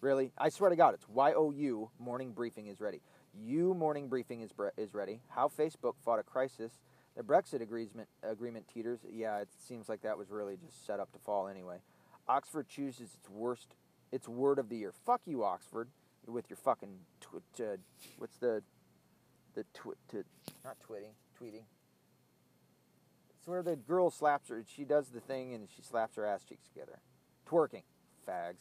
really? 0.00 0.32
I 0.36 0.48
swear 0.48 0.70
to 0.70 0.76
God, 0.76 0.94
it's 0.94 1.08
Y 1.08 1.32
O 1.34 1.50
U 1.50 1.90
morning 1.98 2.32
briefing 2.32 2.66
is 2.66 2.80
ready. 2.80 3.00
You 3.34 3.74
morning 3.74 4.08
briefing 4.08 4.40
is 4.42 4.50
is 4.76 4.94
ready. 4.94 5.20
How 5.28 5.48
Facebook 5.48 5.94
fought 6.04 6.18
a 6.18 6.22
crisis. 6.22 6.72
The 7.16 7.22
Brexit 7.22 7.62
agreement 7.62 8.08
agreement 8.22 8.66
teeters. 8.72 9.00
Yeah, 9.10 9.38
it 9.38 9.48
seems 9.58 9.88
like 9.88 10.02
that 10.02 10.18
was 10.18 10.30
really 10.30 10.56
just 10.56 10.86
set 10.86 11.00
up 11.00 11.12
to 11.12 11.18
fall 11.18 11.48
anyway. 11.48 11.78
Oxford 12.28 12.68
chooses 12.68 13.14
its 13.14 13.30
worst 13.30 13.74
its 14.12 14.28
word 14.28 14.58
of 14.58 14.68
the 14.68 14.76
year. 14.76 14.92
Fuck 15.04 15.22
you, 15.26 15.44
Oxford, 15.44 15.88
with 16.26 16.48
your 16.48 16.56
fucking 16.56 16.98
tw- 17.20 17.60
uh, 17.60 17.76
what's 18.18 18.36
the 18.38 18.62
the 19.54 19.64
tw- 19.74 19.96
to, 20.10 20.24
not 20.64 20.78
twitting, 20.80 21.12
tweeting. 21.40 21.64
It's 23.38 23.46
where 23.46 23.62
the 23.62 23.76
girl 23.76 24.10
slaps 24.10 24.48
her. 24.50 24.62
She 24.66 24.84
does 24.84 25.08
the 25.08 25.20
thing 25.20 25.54
and 25.54 25.68
she 25.74 25.82
slaps 25.82 26.16
her 26.16 26.26
ass 26.26 26.44
cheeks 26.44 26.68
together. 26.68 27.00
Twerking, 27.48 27.82
fags. 28.28 28.56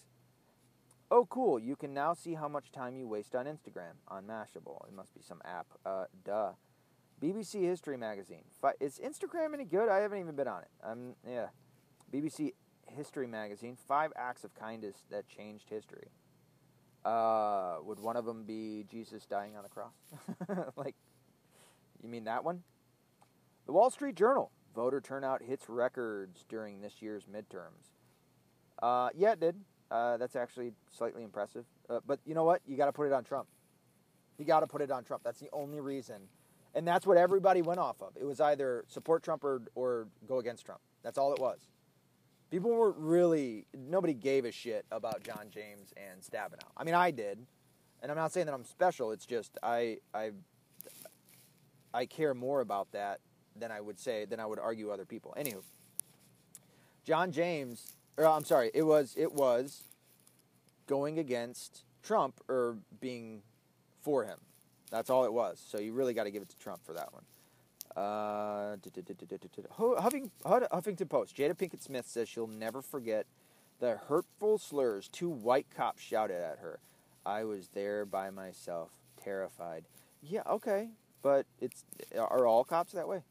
Oh, 1.18 1.26
cool. 1.30 1.58
You 1.58 1.78
can 1.78 1.94
now 1.94 2.14
see 2.14 2.34
how 2.34 2.50
much 2.50 2.74
time 2.74 2.98
you 2.98 3.08
waste 3.08 3.36
on 3.36 3.46
Instagram 3.46 3.94
on 4.10 4.26
Mashable. 4.26 4.86
It 4.86 4.94
must 4.94 5.14
be 5.14 5.22
some 5.22 5.42
app. 5.46 5.66
Uh, 5.86 6.04
duh. 6.26 6.52
BBC 7.24 7.62
History 7.62 7.96
Magazine. 7.96 8.44
Is 8.82 9.00
Instagram 9.00 9.54
any 9.54 9.64
good? 9.64 9.88
I 9.88 10.00
haven't 10.00 10.20
even 10.20 10.36
been 10.36 10.50
on 10.50 10.64
it. 10.64 10.68
I'm, 10.84 11.16
yeah. 11.26 11.48
BBC 12.14 12.52
History 12.88 13.28
Magazine. 13.28 13.78
Five 13.88 14.12
acts 14.18 14.44
of 14.44 14.54
kindness 14.56 15.06
that 15.10 15.26
changed 15.30 15.70
history. 15.70 16.10
Uh, 17.06 17.78
would 17.86 18.02
one 18.02 18.18
of 18.18 18.26
them 18.26 18.44
be 18.44 18.84
Jesus 18.92 19.26
dying 19.26 19.56
on 19.56 19.64
the 19.64 19.70
cross? 19.70 20.74
like, 20.76 20.96
you 22.04 22.10
mean 22.10 22.26
that 22.26 22.44
one? 22.44 22.64
The 23.68 23.72
Wall 23.72 23.90
Street 23.90 24.16
Journal. 24.16 24.52
Voter 24.76 25.00
turnout 25.00 25.42
hits 25.42 25.70
records 25.70 26.44
during 26.50 26.82
this 26.82 27.02
year's 27.02 27.24
midterms. 27.24 27.94
Uh, 28.84 29.12
yeah, 29.16 29.32
it 29.32 29.40
did. 29.40 29.56
Uh, 29.96 30.18
that's 30.18 30.36
actually 30.36 30.74
slightly 30.92 31.24
impressive. 31.24 31.64
Uh, 31.90 32.00
but 32.06 32.20
you 32.26 32.36
know 32.36 32.44
what? 32.44 32.62
You 32.68 32.76
got 32.76 32.88
to 32.88 32.92
put 32.92 33.08
it 33.08 33.14
on 33.14 33.24
Trump. 33.24 33.48
You 34.38 34.44
got 34.44 34.60
to 34.60 34.68
put 34.68 34.82
it 34.82 34.92
on 34.92 35.06
Trump. 35.06 35.24
That's 35.24 35.40
the 35.40 35.48
only 35.54 35.80
reason. 35.80 36.18
And 36.74 36.86
that's 36.86 37.08
what 37.08 37.16
everybody 37.16 37.62
went 37.62 37.80
off 37.80 38.02
of. 38.02 38.10
It 38.20 38.26
was 38.26 38.42
either 38.42 38.84
support 38.90 39.24
Trump 39.24 39.46
or, 39.46 39.62
or 39.74 40.08
go 40.28 40.40
against 40.40 40.66
Trump. 40.66 40.82
That's 41.02 41.18
all 41.18 41.32
it 41.34 41.40
was. 41.40 41.70
People 42.52 42.72
weren't 42.72 42.98
really, 42.98 43.68
nobody 43.74 44.14
gave 44.14 44.44
a 44.44 44.52
shit 44.52 44.86
about 44.92 45.24
John 45.24 45.48
James 45.50 45.94
and 45.96 46.22
Stabenow. 46.22 46.68
I 46.76 46.84
mean, 46.84 46.96
I 46.96 47.12
did. 47.12 47.40
And 48.02 48.12
I'm 48.12 48.18
not 48.18 48.34
saying 48.34 48.48
that 48.48 48.54
I'm 48.54 48.66
special. 48.66 49.14
It's 49.14 49.26
just 49.26 49.58
I, 49.64 50.00
I, 50.14 50.32
I 51.94 52.06
care 52.06 52.34
more 52.34 52.60
about 52.60 52.92
that 52.92 53.22
than 53.56 53.72
I 53.72 53.80
would 53.80 53.98
say, 53.98 54.26
than 54.26 54.42
I 54.42 54.46
would 54.46 54.60
argue 54.60 54.90
other 54.90 55.06
people. 55.06 55.34
Anywho, 55.38 55.64
John 57.06 57.32
James 57.32 57.95
or 58.18 58.26
I'm 58.26 58.46
sorry, 58.46 58.72
it 58.74 58.84
was 58.84 59.14
it 59.18 59.34
was 59.34 59.84
going 60.88 61.20
against 61.20 61.84
Trump 62.04 62.40
or 62.48 62.78
being 63.00 63.42
for 64.02 64.24
him. 64.24 64.38
That's 64.92 65.10
all 65.10 65.26
it 65.26 65.34
was. 65.34 65.64
So 65.66 65.80
you 65.80 65.94
really 65.94 66.14
got 66.14 66.26
to 66.26 66.32
give 66.32 66.42
it 66.42 66.50
to 66.50 66.58
Trump 66.58 66.86
for 66.86 66.94
that 66.94 67.12
one. 67.12 67.24
Huffington 70.72 71.10
Post. 71.10 71.36
Jada 71.36 71.56
Pinkett 71.56 71.82
Smith 71.82 72.08
says 72.08 72.28
she'll 72.28 72.48
never 72.48 72.82
forget 72.82 73.26
the 73.80 73.98
hurtful 74.08 74.58
slurs 74.58 75.08
two 75.08 75.30
white 75.30 75.68
cops 75.76 76.02
shouted 76.02 76.42
at 76.42 76.60
her. 76.60 76.80
I 77.26 77.44
was 77.44 77.70
there 77.74 78.06
by 78.06 78.30
myself, 78.30 78.92
terrified. 79.22 79.86
Yeah, 80.22 80.44
okay, 80.50 80.90
but 81.22 81.46
it's 81.60 81.84
are 82.16 82.46
all 82.46 82.64
cops 82.64 82.92
that 82.94 83.08
way? 83.08 83.24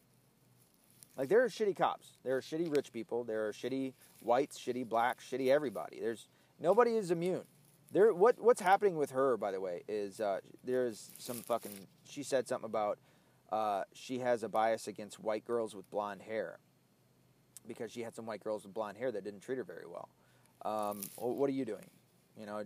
Like 1.16 1.28
there 1.28 1.43
are 1.45 1.49
shitty 1.49 1.77
cops. 1.77 2.19
There 2.24 2.36
are 2.36 2.41
shitty 2.41 2.74
rich 2.74 2.93
people. 2.93 3.24
There 3.24 3.47
are 3.47 3.53
shitty 3.53 3.93
whites, 4.20 4.59
shitty 4.59 4.89
blacks, 4.89 5.24
shitty 5.31 5.53
everybody. 5.53 6.01
There's 6.01 6.28
nobody 6.61 6.97
is 6.97 7.11
immune. 7.11 7.45
There, 7.93 8.12
what 8.12 8.41
what's 8.41 8.61
happening 8.61 8.97
with 8.97 9.12
her, 9.12 9.36
by 9.36 9.53
the 9.53 9.61
way, 9.61 9.82
is 9.86 10.20
uh, 10.20 10.41
there's 10.65 11.11
some 11.19 11.36
fucking. 11.36 11.86
She 12.09 12.23
said 12.23 12.49
something 12.49 12.69
about 12.69 12.99
uh, 13.53 13.85
she 13.93 14.19
has 14.19 14.43
a 14.43 14.49
bias 14.49 14.89
against 14.89 15.20
white 15.20 15.45
girls 15.45 15.77
with 15.77 15.89
blonde 15.91 16.23
hair 16.23 16.59
because 17.69 17.93
she 17.93 18.03
had 18.03 18.15
some 18.15 18.27
white 18.27 18.43
girls 18.43 18.65
with 18.65 18.74
blonde 18.74 18.97
hair 18.97 19.12
that 19.12 19.23
didn't 19.23 19.41
treat 19.41 19.59
her 19.59 19.65
very 19.65 19.86
well. 19.86 20.09
Um, 20.65 21.03
what 21.16 21.49
are 21.49 21.53
you 21.53 21.65
doing? 21.65 21.89
You 22.39 22.47
know, 22.47 22.65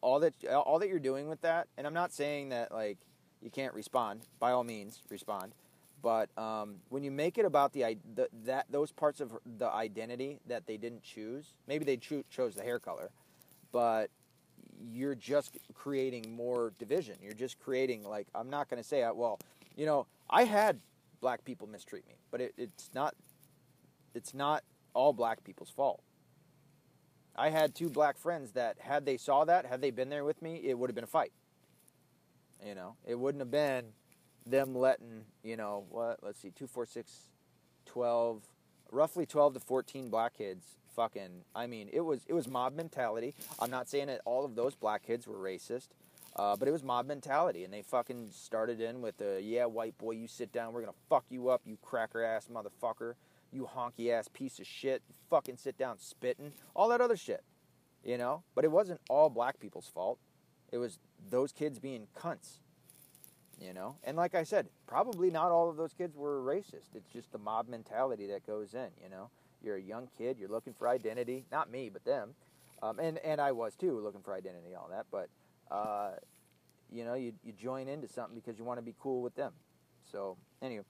all 0.00 0.20
that 0.20 0.32
all 0.46 0.78
that 0.78 0.88
you're 0.88 0.98
doing 0.98 1.28
with 1.28 1.42
that, 1.42 1.68
and 1.76 1.86
I'm 1.86 1.92
not 1.92 2.12
saying 2.12 2.48
that 2.48 2.72
like 2.72 2.96
you 3.42 3.50
can't 3.50 3.74
respond. 3.74 4.22
By 4.38 4.52
all 4.52 4.64
means, 4.64 5.02
respond. 5.10 5.52
But 6.02 6.36
um, 6.36 6.76
when 6.88 7.04
you 7.04 7.12
make 7.12 7.38
it 7.38 7.44
about 7.44 7.72
the, 7.72 7.96
the, 8.14 8.28
that 8.44 8.66
those 8.70 8.90
parts 8.90 9.20
of 9.20 9.38
the 9.58 9.70
identity 9.70 10.40
that 10.48 10.66
they 10.66 10.76
didn't 10.76 11.02
choose, 11.04 11.54
maybe 11.68 11.84
they 11.84 11.96
cho- 11.96 12.24
chose 12.28 12.56
the 12.56 12.62
hair 12.62 12.80
color, 12.80 13.10
but 13.70 14.10
you're 14.90 15.14
just 15.14 15.58
creating 15.74 16.34
more 16.34 16.72
division. 16.78 17.14
You're 17.22 17.34
just 17.34 17.60
creating 17.60 18.02
like 18.02 18.26
I'm 18.34 18.50
not 18.50 18.68
going 18.68 18.82
to 18.82 18.88
say 18.88 19.04
uh, 19.04 19.14
well, 19.14 19.38
you 19.76 19.86
know, 19.86 20.06
I 20.28 20.44
had 20.44 20.80
black 21.20 21.44
people 21.44 21.68
mistreat 21.68 22.06
me, 22.08 22.14
but 22.32 22.40
it, 22.40 22.54
it's 22.58 22.90
not 22.94 23.14
it's 24.14 24.34
not 24.34 24.64
all 24.94 25.12
black 25.12 25.44
people's 25.44 25.70
fault. 25.70 26.02
I 27.36 27.48
had 27.48 27.74
two 27.74 27.88
black 27.88 28.18
friends 28.18 28.52
that 28.52 28.76
had 28.80 29.06
they 29.06 29.16
saw 29.16 29.44
that, 29.44 29.66
had 29.66 29.80
they 29.80 29.90
been 29.90 30.10
there 30.10 30.24
with 30.24 30.42
me, 30.42 30.60
it 30.64 30.76
would 30.76 30.90
have 30.90 30.94
been 30.94 31.04
a 31.04 31.06
fight. 31.06 31.32
You 32.66 32.74
know, 32.74 32.96
it 33.06 33.18
wouldn't 33.18 33.40
have 33.40 33.50
been 33.50 33.86
them 34.46 34.74
letting, 34.74 35.24
you 35.42 35.56
know, 35.56 35.84
what, 35.90 36.18
let's 36.22 36.40
see, 36.40 36.50
2, 36.50 36.66
4, 36.66 36.86
6, 36.86 37.12
12, 37.86 38.42
roughly 38.90 39.26
12 39.26 39.54
to 39.54 39.60
14 39.60 40.10
black 40.10 40.36
kids 40.36 40.76
fucking, 40.94 41.44
I 41.54 41.66
mean, 41.66 41.88
it 41.92 42.00
was, 42.00 42.20
it 42.26 42.34
was 42.34 42.48
mob 42.48 42.74
mentality. 42.74 43.34
I'm 43.58 43.70
not 43.70 43.88
saying 43.88 44.08
that 44.08 44.20
all 44.24 44.44
of 44.44 44.54
those 44.54 44.74
black 44.74 45.02
kids 45.06 45.26
were 45.26 45.36
racist, 45.36 45.88
uh, 46.36 46.56
but 46.56 46.68
it 46.68 46.70
was 46.70 46.82
mob 46.82 47.06
mentality. 47.06 47.64
And 47.64 47.72
they 47.72 47.82
fucking 47.82 48.28
started 48.30 48.80
in 48.80 49.00
with 49.00 49.16
the, 49.18 49.40
yeah, 49.42 49.64
white 49.64 49.96
boy, 49.98 50.12
you 50.12 50.28
sit 50.28 50.52
down, 50.52 50.72
we're 50.72 50.82
going 50.82 50.92
to 50.92 50.98
fuck 51.08 51.24
you 51.28 51.48
up, 51.48 51.62
you 51.64 51.78
cracker 51.82 52.22
ass 52.22 52.48
motherfucker, 52.52 53.14
you 53.50 53.68
honky 53.74 54.10
ass 54.10 54.28
piece 54.32 54.58
of 54.58 54.66
shit, 54.66 55.02
fucking 55.30 55.56
sit 55.56 55.76
down 55.76 55.98
spitting, 55.98 56.52
all 56.74 56.88
that 56.88 57.00
other 57.00 57.16
shit, 57.16 57.42
you 58.04 58.18
know? 58.18 58.42
But 58.54 58.64
it 58.64 58.70
wasn't 58.70 59.00
all 59.08 59.30
black 59.30 59.60
people's 59.60 59.88
fault. 59.88 60.18
It 60.70 60.78
was 60.78 60.98
those 61.30 61.52
kids 61.52 61.78
being 61.78 62.06
cunts 62.18 62.58
you 63.60 63.72
know? 63.72 63.96
And 64.04 64.16
like 64.16 64.34
i 64.34 64.42
said 64.42 64.66
probably 64.86 65.30
not 65.30 65.50
all 65.50 65.68
of 65.68 65.76
those 65.76 65.92
kids 65.92 66.16
were 66.16 66.42
racist. 66.42 66.94
It's 66.94 67.10
just 67.12 67.32
the 67.32 67.38
mob 67.38 67.68
mentality 67.68 68.26
that 68.28 68.46
goes 68.46 68.74
in 68.74 68.88
you 69.02 69.08
know? 69.10 69.30
You're 69.62 69.76
a 69.76 69.82
young 69.82 70.08
kid 70.18 70.38
you're 70.38 70.48
looking 70.48 70.72
for 70.72 70.88
identity. 70.88 71.44
Not 71.50 71.70
me 71.70 71.90
but 71.92 72.04
them. 72.04 72.30
Um, 72.82 72.98
and 72.98 73.18
and 73.18 73.40
i 73.40 73.52
was 73.52 73.74
too 73.74 73.98
looking 74.00 74.22
for 74.22 74.34
identity 74.34 74.74
all 74.74 74.88
that 74.90 75.06
but 75.10 75.28
uh, 75.70 76.12
you 76.90 77.04
know 77.04 77.14
you, 77.14 77.32
you 77.44 77.52
join 77.52 77.88
into 77.88 78.08
something 78.08 78.34
because 78.34 78.58
you 78.58 78.64
want 78.64 78.78
to 78.78 78.84
be 78.84 78.94
cool 79.00 79.22
with 79.22 79.34
them. 79.34 79.52
So 80.10 80.36
anyway 80.60 80.84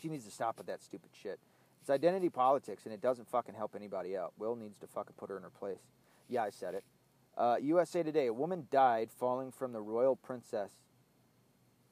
she 0.00 0.08
needs 0.08 0.24
to 0.24 0.30
stop 0.30 0.58
with 0.58 0.66
that 0.66 0.82
stupid 0.82 1.10
shit. 1.12 1.38
It's 1.80 1.90
identity 1.90 2.28
politics 2.28 2.84
and 2.84 2.94
it 2.94 3.00
doesn't 3.00 3.28
fucking 3.28 3.54
help 3.54 3.74
anybody 3.74 4.16
out. 4.16 4.32
Will 4.38 4.56
needs 4.56 4.78
to 4.78 4.86
fucking 4.86 5.14
put 5.16 5.30
her 5.30 5.36
in 5.36 5.42
her 5.42 5.50
place. 5.50 5.80
Yeah 6.28 6.42
i 6.42 6.50
said 6.50 6.74
it. 6.74 6.84
Uh, 7.36 7.56
usa 7.60 8.02
today 8.02 8.26
a 8.26 8.32
woman 8.32 8.66
died 8.70 9.10
falling 9.10 9.52
from 9.52 9.72
the 9.72 9.80
royal 9.80 10.16
princess 10.16 10.72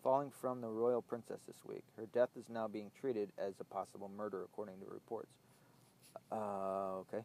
falling 0.07 0.31
from 0.31 0.61
the 0.61 0.69
royal 0.69 1.03
princess 1.03 1.41
this 1.49 1.65
week. 1.65 1.83
Her 1.97 2.07
death 2.15 2.29
is 2.39 2.49
now 2.49 2.69
being 2.69 2.93
treated 2.97 3.33
as 3.37 3.55
a 3.59 3.65
possible 3.65 4.09
murder, 4.17 4.45
according 4.45 4.79
to 4.79 4.87
reports. 4.89 5.33
Uh, 6.31 6.99
okay. 6.99 7.25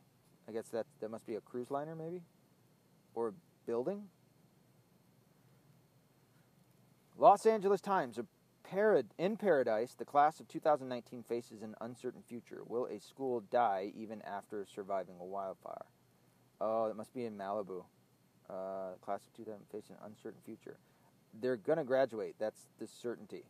I 0.49 0.51
guess 0.51 0.69
that 0.69 0.87
that 0.99 1.11
must 1.11 1.27
be 1.27 1.35
a 1.35 1.41
cruise 1.41 1.69
liner, 1.69 1.95
maybe, 1.95 2.23
or 3.13 3.27
a 3.27 3.33
building. 3.67 4.05
Los 7.19 7.45
Angeles 7.45 7.81
Times: 7.81 8.19
in 9.19 9.37
paradise, 9.37 9.93
the 9.93 10.05
class 10.05 10.39
of 10.39 10.47
2019 10.47 11.21
faces 11.21 11.61
an 11.61 11.75
uncertain 11.81 12.23
future. 12.27 12.63
Will 12.65 12.87
a 12.87 12.99
school 12.99 13.43
die 13.51 13.91
even 13.95 14.23
after 14.23 14.65
surviving 14.65 15.17
a 15.21 15.23
wildfire? 15.23 15.85
Oh, 16.59 16.85
it 16.85 16.95
must 16.95 17.13
be 17.13 17.25
in 17.25 17.37
Malibu. 17.37 17.83
Uh, 18.49 18.95
class 19.01 19.27
of 19.27 19.33
2000 19.33 19.67
faces 19.71 19.91
an 19.91 19.97
uncertain 20.03 20.41
future 20.43 20.77
they're 21.39 21.57
gonna 21.57 21.83
graduate. 21.83 22.35
That's 22.39 22.67
the 22.79 22.87
certainty. 22.87 23.45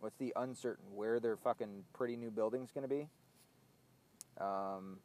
What's 0.00 0.16
the 0.16 0.32
uncertain? 0.36 0.84
Where 0.94 1.20
their 1.20 1.36
fucking 1.36 1.84
pretty 1.92 2.16
new 2.16 2.30
building's 2.30 2.70
gonna 2.70 2.88
be? 2.88 3.08
Um, 4.38 4.98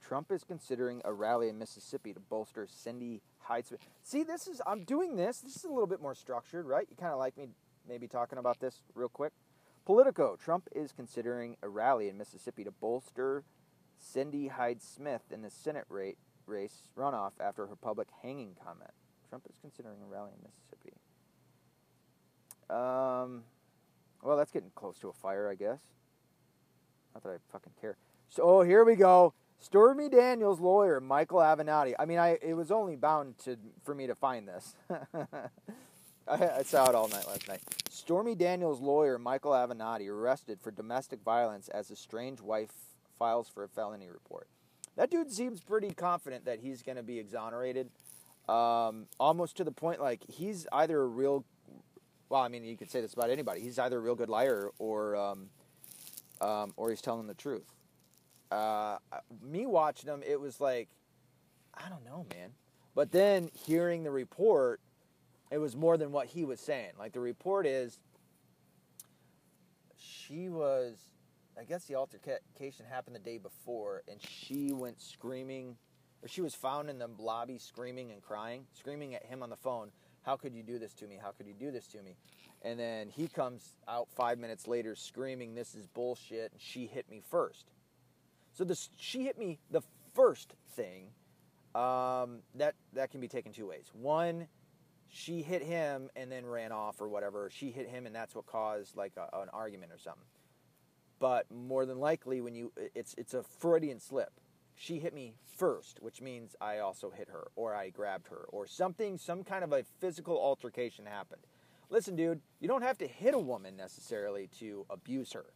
Trump 0.00 0.30
is 0.30 0.44
considering 0.44 1.02
a 1.04 1.12
rally 1.12 1.48
in 1.48 1.58
Mississippi 1.58 2.14
to 2.14 2.20
bolster 2.20 2.66
Cindy 2.66 3.20
Hyde's. 3.40 3.72
See, 4.02 4.22
this 4.22 4.46
is 4.46 4.62
I'm 4.66 4.84
doing 4.84 5.16
this. 5.16 5.40
This 5.40 5.56
is 5.56 5.64
a 5.64 5.68
little 5.68 5.86
bit 5.86 6.00
more 6.00 6.14
structured, 6.14 6.66
right? 6.66 6.86
You 6.90 6.96
kind 6.96 7.12
of 7.12 7.18
like 7.18 7.36
me 7.36 7.48
maybe 7.86 8.06
talking 8.06 8.38
about 8.38 8.60
this 8.60 8.82
real 8.94 9.08
quick. 9.08 9.32
Politico: 9.84 10.36
Trump 10.36 10.68
is 10.74 10.92
considering 10.92 11.56
a 11.62 11.68
rally 11.68 12.08
in 12.08 12.16
Mississippi 12.16 12.64
to 12.64 12.70
bolster 12.70 13.44
Cindy 13.98 14.48
Hyde 14.48 14.82
Smith 14.82 15.22
in 15.30 15.42
the 15.42 15.50
Senate 15.50 15.86
rate, 15.88 16.18
race 16.46 16.88
runoff 16.96 17.32
after 17.40 17.66
her 17.66 17.76
public 17.76 18.08
hanging 18.22 18.54
comment. 18.62 18.92
Trump 19.28 19.44
is 19.50 19.58
considering 19.60 19.98
a 20.02 20.06
rally 20.06 20.32
in 20.36 20.42
Mississippi. 20.42 20.94
Um, 22.70 23.42
well, 24.22 24.36
that's 24.36 24.52
getting 24.52 24.70
close 24.74 24.98
to 24.98 25.08
a 25.08 25.12
fire, 25.12 25.48
I 25.48 25.54
guess. 25.54 25.80
Not 27.14 27.22
that 27.22 27.30
I 27.30 27.36
fucking 27.50 27.72
care. 27.80 27.96
So, 28.28 28.42
oh, 28.42 28.62
here 28.62 28.84
we 28.84 28.96
go. 28.96 29.32
Stormy 29.60 30.08
Daniels' 30.08 30.60
lawyer, 30.60 31.00
Michael 31.00 31.40
Avenatti. 31.40 31.94
I 31.98 32.04
mean, 32.04 32.18
I 32.18 32.38
it 32.40 32.54
was 32.54 32.70
only 32.70 32.96
bound 32.96 33.38
to 33.44 33.56
for 33.82 33.94
me 33.94 34.06
to 34.06 34.14
find 34.14 34.46
this. 34.46 34.74
I, 36.28 36.58
I, 36.58 36.62
saw 36.62 36.88
it 36.88 36.94
all 36.94 37.08
night 37.08 37.26
last 37.26 37.48
night. 37.48 37.60
Stormy 37.88 38.34
Daniels' 38.34 38.80
lawyer, 38.80 39.18
Michael 39.18 39.52
Avenatti, 39.52 40.08
arrested 40.08 40.60
for 40.60 40.70
domestic 40.70 41.22
violence 41.22 41.68
as 41.68 41.90
a 41.90 41.96
strange 41.96 42.40
wife 42.40 42.70
files 43.18 43.48
for 43.48 43.64
a 43.64 43.68
felony 43.68 44.08
report. 44.08 44.46
That 44.96 45.10
dude 45.10 45.32
seems 45.32 45.60
pretty 45.60 45.90
confident 45.90 46.44
that 46.44 46.60
he's 46.60 46.82
going 46.82 46.96
to 46.96 47.02
be 47.02 47.18
exonerated, 47.18 47.90
um, 48.48 49.06
almost 49.18 49.56
to 49.56 49.64
the 49.64 49.72
point 49.72 50.00
like 50.00 50.22
he's 50.28 50.66
either 50.72 51.00
a 51.00 51.06
real. 51.06 51.44
Well, 52.28 52.40
I 52.40 52.48
mean, 52.48 52.64
you 52.64 52.76
could 52.76 52.90
say 52.90 53.00
this 53.00 53.14
about 53.14 53.30
anybody. 53.30 53.60
He's 53.60 53.78
either 53.78 53.96
a 53.96 54.00
real 54.00 54.14
good 54.14 54.28
liar 54.28 54.70
or, 54.78 55.16
um, 55.16 55.48
um, 56.40 56.72
or 56.76 56.90
he's 56.90 57.00
telling 57.00 57.26
the 57.26 57.34
truth 57.34 57.64
uh, 58.50 58.98
me 59.42 59.66
watching 59.66 60.08
him, 60.08 60.22
it 60.26 60.40
was 60.40 60.60
like, 60.60 60.88
I 61.74 61.88
don't 61.88 62.04
know, 62.04 62.26
man. 62.34 62.50
But 62.94 63.12
then 63.12 63.50
hearing 63.66 64.02
the 64.02 64.10
report, 64.10 64.80
it 65.50 65.58
was 65.58 65.76
more 65.76 65.96
than 65.96 66.12
what 66.12 66.26
he 66.26 66.44
was 66.44 66.60
saying. 66.60 66.92
Like 66.98 67.12
the 67.12 67.20
report 67.20 67.66
is, 67.66 67.98
she 69.96 70.48
was, 70.48 70.96
I 71.58 71.64
guess 71.64 71.84
the 71.84 71.96
altercation 71.96 72.86
happened 72.88 73.16
the 73.16 73.20
day 73.20 73.38
before, 73.38 74.02
and 74.08 74.20
she 74.20 74.72
went 74.72 75.00
screaming, 75.00 75.76
or 76.22 76.28
she 76.28 76.40
was 76.40 76.54
found 76.54 76.90
in 76.90 76.98
the 76.98 77.08
lobby 77.18 77.58
screaming 77.58 78.10
and 78.10 78.22
crying, 78.22 78.64
screaming 78.74 79.14
at 79.14 79.24
him 79.24 79.42
on 79.42 79.50
the 79.50 79.56
phone. 79.56 79.90
How 80.22 80.36
could 80.36 80.54
you 80.54 80.62
do 80.62 80.78
this 80.78 80.92
to 80.94 81.06
me? 81.06 81.18
How 81.20 81.30
could 81.30 81.46
you 81.46 81.54
do 81.54 81.70
this 81.70 81.86
to 81.88 82.02
me? 82.02 82.16
And 82.62 82.78
then 82.78 83.08
he 83.08 83.28
comes 83.28 83.74
out 83.86 84.08
five 84.16 84.38
minutes 84.38 84.66
later 84.66 84.94
screaming, 84.94 85.54
This 85.54 85.74
is 85.74 85.86
bullshit, 85.86 86.52
and 86.52 86.60
she 86.60 86.86
hit 86.86 87.08
me 87.10 87.22
first. 87.30 87.66
So 88.52 88.64
this, 88.64 88.90
she 88.98 89.24
hit 89.24 89.38
me 89.38 89.58
the 89.70 89.82
first 90.14 90.54
thing. 90.74 91.06
Um, 91.74 92.40
that 92.56 92.74
that 92.94 93.10
can 93.10 93.20
be 93.20 93.28
taken 93.28 93.52
two 93.52 93.68
ways. 93.68 93.90
One, 93.92 94.48
she 95.10 95.42
hit 95.42 95.62
him 95.62 96.10
and 96.16 96.30
then 96.30 96.44
ran 96.44 96.72
off 96.72 97.00
or 97.00 97.08
whatever. 97.08 97.50
She 97.52 97.70
hit 97.70 97.88
him 97.88 98.06
and 98.06 98.14
that's 98.14 98.34
what 98.34 98.46
caused 98.46 98.96
like 98.96 99.12
a, 99.16 99.28
an 99.38 99.48
argument 99.52 99.92
or 99.92 99.98
something. 99.98 100.24
But 101.18 101.46
more 101.50 101.86
than 101.86 101.98
likely, 101.98 102.40
when 102.40 102.54
you 102.54 102.72
it's 102.94 103.14
it's 103.18 103.34
a 103.34 103.42
Freudian 103.42 104.00
slip. 104.00 104.32
She 104.80 105.00
hit 105.00 105.12
me 105.12 105.34
first, 105.56 105.98
which 106.00 106.22
means 106.22 106.54
I 106.60 106.78
also 106.78 107.10
hit 107.10 107.28
her 107.30 107.48
or 107.56 107.74
I 107.74 107.90
grabbed 107.90 108.28
her 108.28 108.46
or 108.48 108.68
something. 108.68 109.18
Some 109.18 109.42
kind 109.42 109.64
of 109.64 109.72
a 109.72 109.82
physical 110.00 110.38
altercation 110.38 111.04
happened. 111.04 111.42
Listen, 111.90 112.14
dude, 112.14 112.40
you 112.60 112.68
don't 112.68 112.82
have 112.82 112.96
to 112.98 113.06
hit 113.08 113.34
a 113.34 113.38
woman 113.38 113.76
necessarily 113.76 114.48
to 114.60 114.86
abuse 114.88 115.32
her 115.32 115.46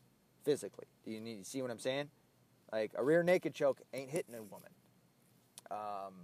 physically. 0.44 0.86
Do 1.04 1.12
you 1.12 1.20
need 1.20 1.38
to 1.38 1.48
see 1.48 1.62
what 1.62 1.70
I'm 1.70 1.78
saying? 1.78 2.08
Like 2.72 2.90
a 2.96 3.04
rear 3.04 3.22
naked 3.22 3.54
choke 3.54 3.80
ain't 3.94 4.10
hitting 4.10 4.34
a 4.34 4.42
woman. 4.42 4.70
Um, 5.70 6.14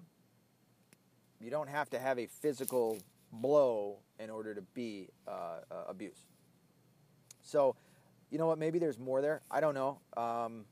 you 1.40 1.50
don't 1.50 1.68
have 1.68 1.88
to 1.90 2.00
have 2.00 2.18
a 2.18 2.26
physical 2.26 2.98
blow 3.30 3.98
in 4.18 4.28
order 4.28 4.56
to 4.56 4.62
be 4.74 5.10
uh, 5.28 5.60
uh, 5.70 5.84
abuse. 5.88 6.18
So, 7.42 7.76
you 8.30 8.38
know 8.38 8.46
what? 8.46 8.58
Maybe 8.58 8.80
there's 8.80 8.98
more 8.98 9.20
there. 9.20 9.42
I 9.52 9.60
don't 9.60 9.74
know. 9.74 10.00
Um, 10.16 10.64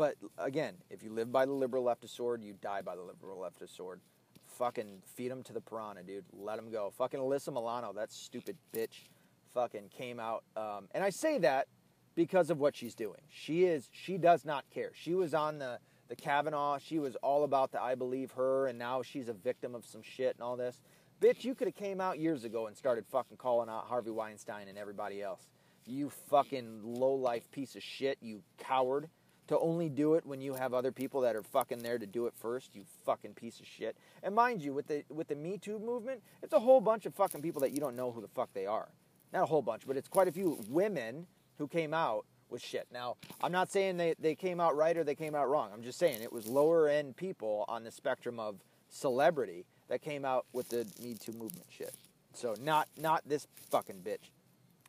but 0.00 0.16
again, 0.38 0.76
if 0.88 1.02
you 1.02 1.12
live 1.12 1.30
by 1.30 1.44
the 1.44 1.52
liberal 1.52 1.84
leftist 1.84 2.16
sword, 2.16 2.42
you 2.42 2.54
die 2.62 2.80
by 2.80 2.96
the 2.96 3.02
liberal 3.02 3.36
leftist 3.36 3.76
sword. 3.76 4.00
Fucking 4.46 5.02
feed 5.04 5.30
them 5.30 5.42
to 5.42 5.52
the 5.52 5.60
piranha, 5.60 6.02
dude. 6.02 6.24
Let 6.32 6.56
them 6.56 6.70
go. 6.70 6.90
Fucking 6.96 7.20
Alyssa 7.20 7.52
Milano, 7.52 7.92
that 7.92 8.10
stupid 8.10 8.56
bitch, 8.72 9.10
fucking 9.52 9.90
came 9.90 10.18
out. 10.18 10.42
Um, 10.56 10.88
and 10.92 11.04
I 11.04 11.10
say 11.10 11.36
that 11.40 11.68
because 12.14 12.48
of 12.48 12.58
what 12.58 12.74
she's 12.74 12.94
doing. 12.94 13.20
She 13.28 13.64
is 13.64 13.90
she 13.92 14.16
does 14.16 14.46
not 14.46 14.64
care. 14.70 14.90
She 14.94 15.12
was 15.14 15.34
on 15.34 15.58
the 15.58 15.78
the 16.08 16.16
Kavanaugh. 16.16 16.78
She 16.78 16.98
was 16.98 17.14
all 17.16 17.44
about 17.44 17.70
the 17.70 17.82
I 17.82 17.94
believe 17.94 18.30
her, 18.30 18.68
and 18.68 18.78
now 18.78 19.02
she's 19.02 19.28
a 19.28 19.34
victim 19.34 19.74
of 19.74 19.84
some 19.84 20.00
shit 20.00 20.34
and 20.34 20.42
all 20.42 20.56
this. 20.56 20.80
Bitch, 21.20 21.44
you 21.44 21.54
could 21.54 21.68
have 21.68 21.76
came 21.76 22.00
out 22.00 22.18
years 22.18 22.44
ago 22.44 22.68
and 22.68 22.74
started 22.74 23.04
fucking 23.12 23.36
calling 23.36 23.68
out 23.68 23.84
Harvey 23.86 24.12
Weinstein 24.12 24.66
and 24.68 24.78
everybody 24.78 25.22
else. 25.22 25.46
You 25.84 26.08
fucking 26.30 26.80
low 26.84 27.12
life 27.12 27.50
piece 27.50 27.76
of 27.76 27.82
shit. 27.82 28.16
You 28.22 28.40
coward. 28.56 29.10
To 29.50 29.58
only 29.58 29.88
do 29.88 30.14
it 30.14 30.24
when 30.24 30.40
you 30.40 30.54
have 30.54 30.72
other 30.72 30.92
people 30.92 31.22
that 31.22 31.34
are 31.34 31.42
fucking 31.42 31.82
there 31.82 31.98
to 31.98 32.06
do 32.06 32.26
it 32.26 32.34
first, 32.38 32.76
you 32.76 32.84
fucking 33.04 33.34
piece 33.34 33.58
of 33.58 33.66
shit. 33.66 33.96
And 34.22 34.32
mind 34.32 34.62
you, 34.62 34.72
with 34.72 34.86
the 34.86 35.02
with 35.08 35.26
the 35.26 35.34
Me 35.34 35.58
Too 35.58 35.80
movement, 35.80 36.22
it's 36.40 36.52
a 36.52 36.60
whole 36.60 36.80
bunch 36.80 37.04
of 37.04 37.16
fucking 37.16 37.42
people 37.42 37.60
that 37.62 37.72
you 37.72 37.80
don't 37.80 37.96
know 37.96 38.12
who 38.12 38.20
the 38.20 38.28
fuck 38.28 38.52
they 38.54 38.66
are. 38.66 38.90
Not 39.32 39.42
a 39.42 39.46
whole 39.46 39.60
bunch, 39.60 39.88
but 39.88 39.96
it's 39.96 40.06
quite 40.06 40.28
a 40.28 40.32
few 40.32 40.60
women 40.68 41.26
who 41.58 41.66
came 41.66 41.92
out 41.92 42.26
with 42.48 42.62
shit. 42.62 42.86
Now, 42.92 43.16
I'm 43.42 43.50
not 43.50 43.72
saying 43.72 43.96
they, 43.96 44.14
they 44.20 44.36
came 44.36 44.60
out 44.60 44.76
right 44.76 44.96
or 44.96 45.02
they 45.02 45.16
came 45.16 45.34
out 45.34 45.50
wrong. 45.50 45.70
I'm 45.74 45.82
just 45.82 45.98
saying 45.98 46.22
it 46.22 46.32
was 46.32 46.46
lower 46.46 46.88
end 46.88 47.16
people 47.16 47.64
on 47.66 47.82
the 47.82 47.90
spectrum 47.90 48.38
of 48.38 48.60
celebrity 48.88 49.66
that 49.88 50.00
came 50.00 50.24
out 50.24 50.46
with 50.52 50.68
the 50.68 50.86
Me 51.02 51.14
Too 51.14 51.32
movement 51.32 51.66
shit. 51.76 51.92
So 52.34 52.54
not 52.62 52.86
not 52.96 53.28
this 53.28 53.48
fucking 53.72 54.02
bitch. 54.04 54.30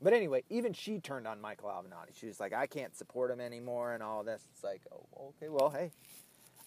But 0.01 0.13
anyway, 0.13 0.43
even 0.49 0.73
she 0.73 0.99
turned 0.99 1.27
on 1.27 1.39
Michael 1.39 1.69
Avenatti. 1.69 2.19
She 2.19 2.25
was 2.25 2.39
like, 2.39 2.53
I 2.53 2.65
can't 2.65 2.95
support 2.97 3.29
him 3.29 3.39
anymore 3.39 3.93
and 3.93 4.01
all 4.01 4.23
this. 4.23 4.41
It's 4.51 4.63
like, 4.63 4.81
oh, 4.91 5.33
okay, 5.37 5.49
well, 5.49 5.69
hey, 5.69 5.91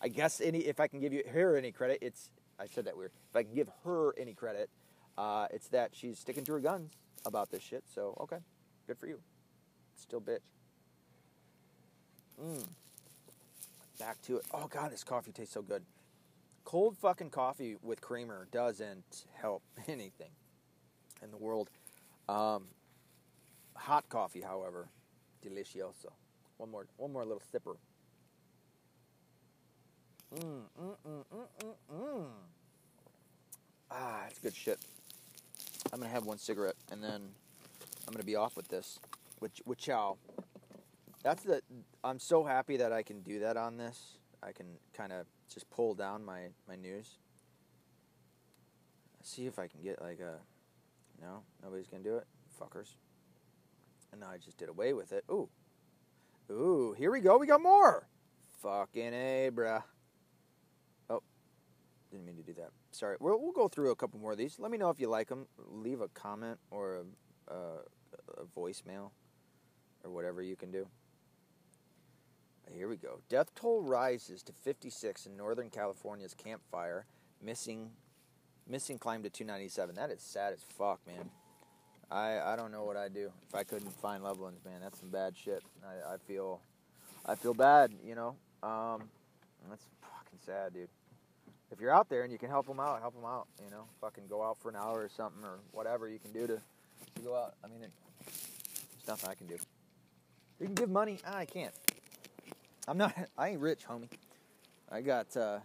I 0.01 0.09
guess 0.09 0.40
any 0.40 0.61
if 0.61 0.78
I 0.78 0.86
can 0.86 1.01
give 1.01 1.12
you 1.12 1.24
her 1.32 1.56
any 1.56 1.73
credit, 1.73 1.98
it's 2.01 2.31
I 2.61 2.66
said 2.66 2.85
that 2.85 2.97
weird. 2.97 3.11
If 3.31 3.36
I 3.36 3.43
can 3.43 3.55
give 3.55 3.70
her 3.85 4.15
any 4.19 4.35
credit, 4.35 4.70
uh, 5.19 5.48
it's 5.51 5.69
that 5.69 5.90
she's 5.94 6.19
sticking 6.19 6.44
to 6.44 6.52
her 6.52 6.61
guns 6.61 6.93
about 7.27 7.51
this 7.51 7.62
shit. 7.62 7.85
So 7.93 8.16
okay, 8.20 8.39
good 8.86 8.98
for 8.98 9.06
you 9.06 9.19
still 9.97 10.20
bitch. 10.20 10.39
Mmm. 12.40 12.66
Back 13.98 14.20
to 14.23 14.39
it. 14.39 14.47
Oh 14.52 14.66
god, 14.69 14.93
this 14.93 15.05
coffee 15.05 15.32
tastes 15.32 15.55
so 15.55 15.62
good. 15.62 15.85
Cold 16.65 16.97
fucking 16.97 17.31
coffee 17.31 17.77
with 17.82 18.01
creamer 18.01 18.48
doesn't 18.51 19.27
help 19.35 19.62
anything 19.89 20.31
in 21.23 21.31
the 21.31 21.36
world. 21.36 21.70
Um, 22.28 22.65
hot 23.77 24.09
coffee, 24.09 24.41
however, 24.41 24.89
delicioso. 25.45 26.13
One 26.57 26.71
more, 26.71 26.87
one 26.97 27.13
more 27.13 27.25
little 27.25 27.43
sipper. 27.53 27.77
Mmm, 30.35 30.63
mmm, 30.81 30.97
mmm, 31.07 31.25
mmm, 31.33 31.75
mmm. 31.93 32.27
Ah, 33.91 34.25
it's 34.29 34.39
good 34.39 34.55
shit. 34.55 34.79
I'm 35.93 36.01
gonna 36.01 36.11
have 36.11 36.25
one 36.25 36.39
cigarette 36.39 36.77
and 36.91 37.03
then 37.03 37.21
I'm 38.07 38.13
gonna 38.13 38.25
be 38.25 38.35
off 38.35 38.57
with 38.57 38.69
this 38.69 38.99
with 39.41 39.53
with 39.65 39.79
Chow. 39.79 40.17
That's 41.23 41.43
the. 41.45 41.63
I'm 42.03 42.19
so 42.19 42.45
happy 42.45 42.77
that 42.79 42.93
I 42.93 43.03
can 43.03 43.21
do 43.21 43.41
that 43.41 43.57
on 43.57 43.77
this. 43.77 44.19
I 44.43 44.53
can 44.53 44.67
kind 44.93 45.13
of 45.13 45.27
just 45.53 45.71
pull 45.71 45.95
down 45.95 46.25
my 46.25 46.49
my 46.69 46.77
news. 46.77 47.19
See 49.23 49.47
if 49.47 49.59
I 49.59 49.69
can 49.69 49.83
get 49.83 50.03
like 50.03 50.21
a. 50.21 50.39
No, 51.23 51.43
nobody's 51.63 51.87
gonna 51.87 52.03
do 52.03 52.17
it, 52.17 52.27
fuckers. 52.61 52.97
And 54.15 54.20
now 54.20 54.31
I 54.31 54.39
just 54.39 54.59
did 54.59 54.69
away 54.69 54.93
with 54.93 55.11
it. 55.11 55.24
Ooh, 55.28 55.49
ooh, 56.49 56.95
here 56.97 57.11
we 57.11 57.19
go. 57.19 57.36
We 57.36 57.49
got 57.49 57.61
more. 57.61 58.07
Fucking 58.62 59.12
a, 59.12 59.51
bruh. 59.53 59.82
Oh, 61.11 61.20
didn't 62.12 62.24
mean 62.24 62.36
to 62.36 62.45
do 62.45 62.53
that. 62.53 62.70
Sorry. 62.93 63.16
We'll, 63.19 63.41
we'll 63.43 63.51
go 63.51 63.66
through 63.66 63.91
a 63.91 63.97
couple 63.97 64.20
more 64.20 64.31
of 64.31 64.39
these. 64.39 64.61
Let 64.61 64.70
me 64.70 64.78
know 64.78 64.89
if 64.91 65.01
you 65.01 65.09
like 65.09 65.28
them. 65.28 65.49
Leave 65.59 66.01
a 66.01 66.07
comment 66.07 66.61
or 66.70 67.03
a, 67.49 67.53
a, 67.53 67.59
a 68.41 68.45
voicemail 68.57 69.11
or 70.05 70.12
whatever 70.12 70.43
you 70.43 70.55
can 70.55 70.70
do. 70.70 70.86
Here 72.73 72.89
we 72.89 72.97
go. 72.97 73.19
Death 73.28 73.53
toll 73.57 73.82
rises 73.82 74.45
to 74.45 74.53
56 74.53 75.27
in 75.27 75.36
Northern 75.36 75.70
California's 75.70 76.35
campfire. 76.35 77.07
Missing, 77.43 77.91
missing 78.69 78.97
climb 78.97 79.24
to 79.24 79.31
297. 79.31 79.97
That 79.97 80.12
is 80.12 80.23
sad 80.23 80.53
as 80.53 80.61
fuck, 80.62 81.01
man. 81.05 81.31
I 82.11 82.39
I 82.41 82.57
don't 82.57 82.73
know 82.73 82.85
what 82.85 82.97
I'd 82.97 83.15
do 83.15 83.31
if 83.49 83.55
I 83.55 83.65
couldn't 83.65 83.91
find 84.01 84.23
loved 84.23 84.41
ones, 84.41 84.61
man. 84.65 84.81
That's 84.83 84.99
some 84.99 85.11
bad 85.11 85.35
shit. 85.37 85.63
I, 85.85 86.15
I 86.15 86.17
feel, 86.19 86.61
I 87.27 87.35
feel 87.35 87.55
bad. 87.55 87.93
You 88.05 88.15
know, 88.15 88.37
um, 88.63 89.03
that's 89.69 89.85
fucking 90.01 90.39
sad, 90.45 90.75
dude. 90.75 90.89
If 91.71 91.81
you're 91.81 91.93
out 91.93 92.09
there 92.09 92.23
and 92.23 92.33
you 92.33 92.39
can 92.39 92.51
help 92.51 92.67
them 92.67 92.79
out, 92.79 93.01
help 93.01 93.15
them 93.15 93.25
out. 93.25 93.49
You 93.65 93.71
know, 93.71 93.85
fucking 94.01 94.25
go 94.29 94.43
out 94.43 94.59
for 94.59 94.69
an 94.69 94.77
hour 94.77 95.01
or 95.01 95.09
something 95.09 95.43
or 95.45 95.59
whatever 95.73 96.09
you 96.09 96.19
can 96.19 96.33
do 96.33 96.47
to, 96.47 96.57
to 96.57 97.23
go 97.23 97.37
out. 97.37 97.55
I 97.65 97.69
mean, 97.69 97.81
there's 97.81 99.09
nothing 99.09 99.31
I 99.31 99.35
can 99.35 99.47
do. 99.47 99.57
You 100.61 100.67
can 100.67 100.75
give 100.75 100.91
money. 100.91 101.19
Ah, 101.27 101.39
I 101.39 101.45
can't. 101.45 101.75
I'm 102.87 102.99
not. 102.99 103.15
I 103.39 103.49
ain't 103.49 103.61
rich, 103.61 103.81
homie. 103.89 104.09
I 104.91 105.01
got. 105.01 105.37
Uh, 105.37 105.59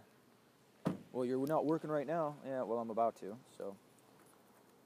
well, 1.12 1.24
you're 1.24 1.46
not 1.46 1.66
working 1.66 1.90
right 1.90 2.06
now. 2.06 2.36
Yeah. 2.46 2.62
Well, 2.62 2.78
I'm 2.78 2.90
about 2.90 3.16
to. 3.20 3.36
So. 3.56 3.76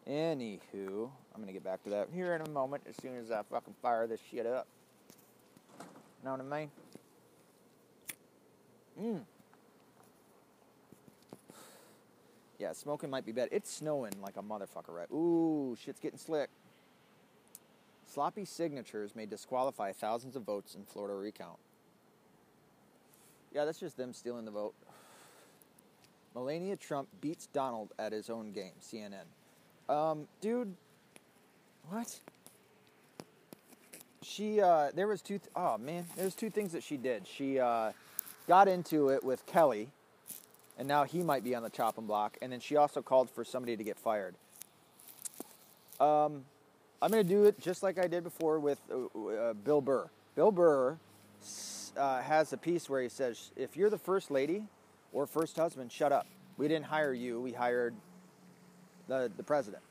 Anywho, 0.07 1.11
I'm 1.35 1.41
gonna 1.41 1.53
get 1.53 1.65
back 1.65 1.83
to 1.85 1.91
that 1.91 2.09
here 2.15 2.35
in 2.35 2.43
a 2.43 2.49
moment. 2.51 2.85
As 2.89 2.97
soon 2.97 3.17
as 3.17 3.31
I 3.31 3.43
fucking 3.43 3.75
fire 3.83 4.07
this 4.07 4.21
shit 4.31 4.47
up. 4.47 4.67
Know 6.25 6.33
what 6.33 6.41
I 6.41 6.59
mean? 6.59 6.71
Mmm. 9.01 9.21
Yeah, 12.59 12.73
smoking 12.73 13.11
might 13.11 13.27
be 13.27 13.33
bad. 13.33 13.49
It's 13.51 13.71
snowing 13.71 14.15
like 14.23 14.37
a 14.37 14.43
motherfucker, 14.43 14.91
right? 14.91 15.11
Ooh, 15.11 15.77
shit's 15.79 16.01
getting 16.01 16.19
slick. 16.19 16.49
Sloppy 18.07 18.45
signatures 18.45 19.17
may 19.17 19.27
disqualify 19.27 19.93
thousands 19.93 20.37
of 20.37 20.45
votes 20.45 20.77
in 20.77 20.85
Florida 20.85 21.15
recount. 21.15 21.59
Yeah, 23.53 23.65
that's 23.65 23.81
just 23.81 23.97
them 23.97 24.13
stealing 24.13 24.45
the 24.45 24.51
vote. 24.53 24.75
Melania 26.35 26.77
Trump 26.77 27.09
beats 27.21 27.49
Donald 27.53 27.93
at 27.99 28.13
his 28.13 28.31
own 28.31 28.53
game, 28.53 28.73
CNN. 28.81 29.27
Um, 29.93 30.27
dude, 30.41 30.75
what? 31.89 32.19
She, 34.23 34.61
uh, 34.61 34.91
there 34.95 35.07
was 35.07 35.21
two, 35.21 35.39
th- 35.39 35.51
oh 35.55 35.79
man, 35.79 36.07
there's 36.17 36.35
two 36.35 36.51
things 36.51 36.73
that 36.73 36.83
she 36.83 36.97
did. 36.97 37.27
She, 37.27 37.59
uh, 37.59 37.93
got 38.47 38.69
into 38.69 39.09
it 39.09 39.25
with 39.25 39.47
Kelly, 39.47 39.89
and 40.79 40.87
now 40.87 41.05
he 41.05 41.23
might 41.23 41.45
be 41.45 41.55
on 41.55 41.63
the 41.63 41.71
chopping 41.71 42.07
block. 42.07 42.37
And 42.43 42.53
then 42.53 42.61
she 42.61 42.77
also 42.77 43.03
called 43.03 43.31
for 43.31 43.45
somebody 43.45 43.77
to 43.77 43.85
get 43.85 43.99
fired. 43.99 44.35
Um, 46.01 46.45
I'm 47.01 47.11
going 47.11 47.23
to 47.23 47.29
do 47.29 47.45
it 47.45 47.61
just 47.61 47.83
like 47.83 47.99
I 47.99 48.07
did 48.07 48.25
before 48.25 48.59
with 48.59 48.79
uh, 48.91 49.19
uh, 49.19 49.53
Bill 49.55 49.81
Burr. 49.81 50.09
Bill 50.35 50.51
Burr 50.51 50.99
uh, 51.97 52.23
has 52.23 52.53
a 52.53 52.57
piece 52.57 52.89
where 52.89 53.03
he 53.03 53.09
says, 53.09 53.53
"If 53.57 53.77
you're 53.77 53.91
the 53.91 53.99
first 53.99 54.31
lady 54.31 54.65
or 55.13 55.27
first 55.27 55.57
husband, 55.57 55.93
shut 55.93 56.13
up. 56.13 56.27
We 56.57 56.67
didn't 56.67 56.87
hire 56.87 57.13
you. 57.13 57.41
We 57.41 57.53
hired 57.53 57.95
the 59.07 59.31
the 59.37 59.43
president." 59.43 59.83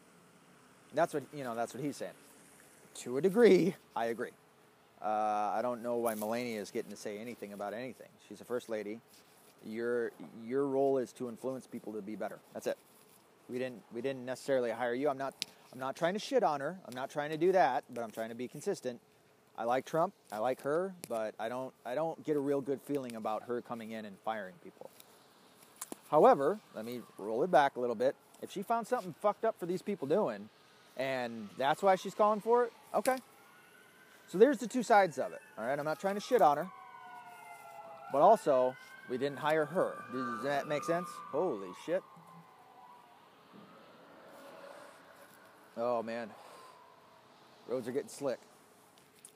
That's 0.93 1.13
what 1.13 1.23
you 1.33 1.43
know. 1.43 1.55
That's 1.55 1.73
what 1.73 1.83
he's 1.83 1.97
saying. 1.97 2.13
To 2.95 3.17
a 3.17 3.21
degree, 3.21 3.75
I 3.95 4.05
agree. 4.05 4.29
Uh, 5.01 5.51
I 5.53 5.61
don't 5.61 5.83
know 5.83 5.97
why 5.97 6.15
Melania 6.15 6.61
is 6.61 6.71
getting 6.71 6.91
to 6.91 6.97
say 6.97 7.17
anything 7.17 7.53
about 7.53 7.73
anything. 7.73 8.07
She's 8.27 8.39
a 8.39 8.45
first 8.45 8.69
lady. 8.69 8.99
Your 9.65 10.11
your 10.45 10.67
role 10.67 10.97
is 10.97 11.11
to 11.13 11.29
influence 11.29 11.67
people 11.67 11.93
to 11.93 12.01
be 12.01 12.15
better. 12.15 12.39
That's 12.53 12.67
it. 12.67 12.77
We 13.49 13.57
didn't 13.57 13.81
we 13.93 14.01
didn't 14.01 14.25
necessarily 14.25 14.71
hire 14.71 14.93
you. 14.93 15.09
I'm 15.09 15.17
not 15.17 15.33
I'm 15.71 15.79
not 15.79 15.95
trying 15.95 16.13
to 16.13 16.19
shit 16.19 16.43
on 16.43 16.61
her. 16.61 16.77
I'm 16.87 16.95
not 16.95 17.09
trying 17.09 17.31
to 17.31 17.37
do 17.37 17.51
that, 17.51 17.83
but 17.93 18.03
I'm 18.03 18.11
trying 18.11 18.29
to 18.29 18.35
be 18.35 18.47
consistent. 18.47 18.99
I 19.57 19.65
like 19.65 19.85
Trump. 19.85 20.13
I 20.31 20.37
like 20.37 20.61
her, 20.61 20.93
but 21.09 21.35
I 21.39 21.49
don't 21.49 21.73
I 21.85 21.95
don't 21.95 22.23
get 22.23 22.35
a 22.35 22.39
real 22.39 22.61
good 22.61 22.81
feeling 22.81 23.15
about 23.15 23.43
her 23.43 23.61
coming 23.61 23.91
in 23.91 24.05
and 24.05 24.15
firing 24.23 24.55
people. 24.63 24.89
However, 26.09 26.59
let 26.75 26.85
me 26.85 27.01
roll 27.17 27.43
it 27.43 27.51
back 27.51 27.75
a 27.75 27.79
little 27.79 27.95
bit. 27.95 28.15
If 28.41 28.51
she 28.51 28.61
found 28.61 28.85
something 28.87 29.15
fucked 29.19 29.45
up 29.45 29.59
for 29.59 29.65
these 29.65 29.81
people 29.81 30.07
doing, 30.07 30.49
and 30.97 31.49
that's 31.57 31.81
why 31.81 31.95
she's 31.95 32.13
calling 32.13 32.39
for 32.39 32.65
it, 32.65 32.73
okay. 32.93 33.17
So 34.27 34.37
there's 34.37 34.57
the 34.57 34.67
two 34.67 34.83
sides 34.83 35.17
of 35.17 35.31
it. 35.31 35.41
All 35.57 35.65
right, 35.65 35.77
I'm 35.77 35.85
not 35.85 35.99
trying 35.99 36.15
to 36.15 36.21
shit 36.21 36.41
on 36.41 36.57
her, 36.57 36.67
but 38.11 38.21
also 38.21 38.75
we 39.09 39.17
didn't 39.17 39.37
hire 39.37 39.65
her. 39.65 39.95
Does 40.11 40.43
that 40.43 40.67
make 40.67 40.83
sense? 40.83 41.07
Holy 41.31 41.69
shit. 41.85 42.03
Oh 45.75 46.03
man, 46.03 46.29
roads 47.67 47.87
are 47.87 47.91
getting 47.91 48.09
slick. 48.09 48.39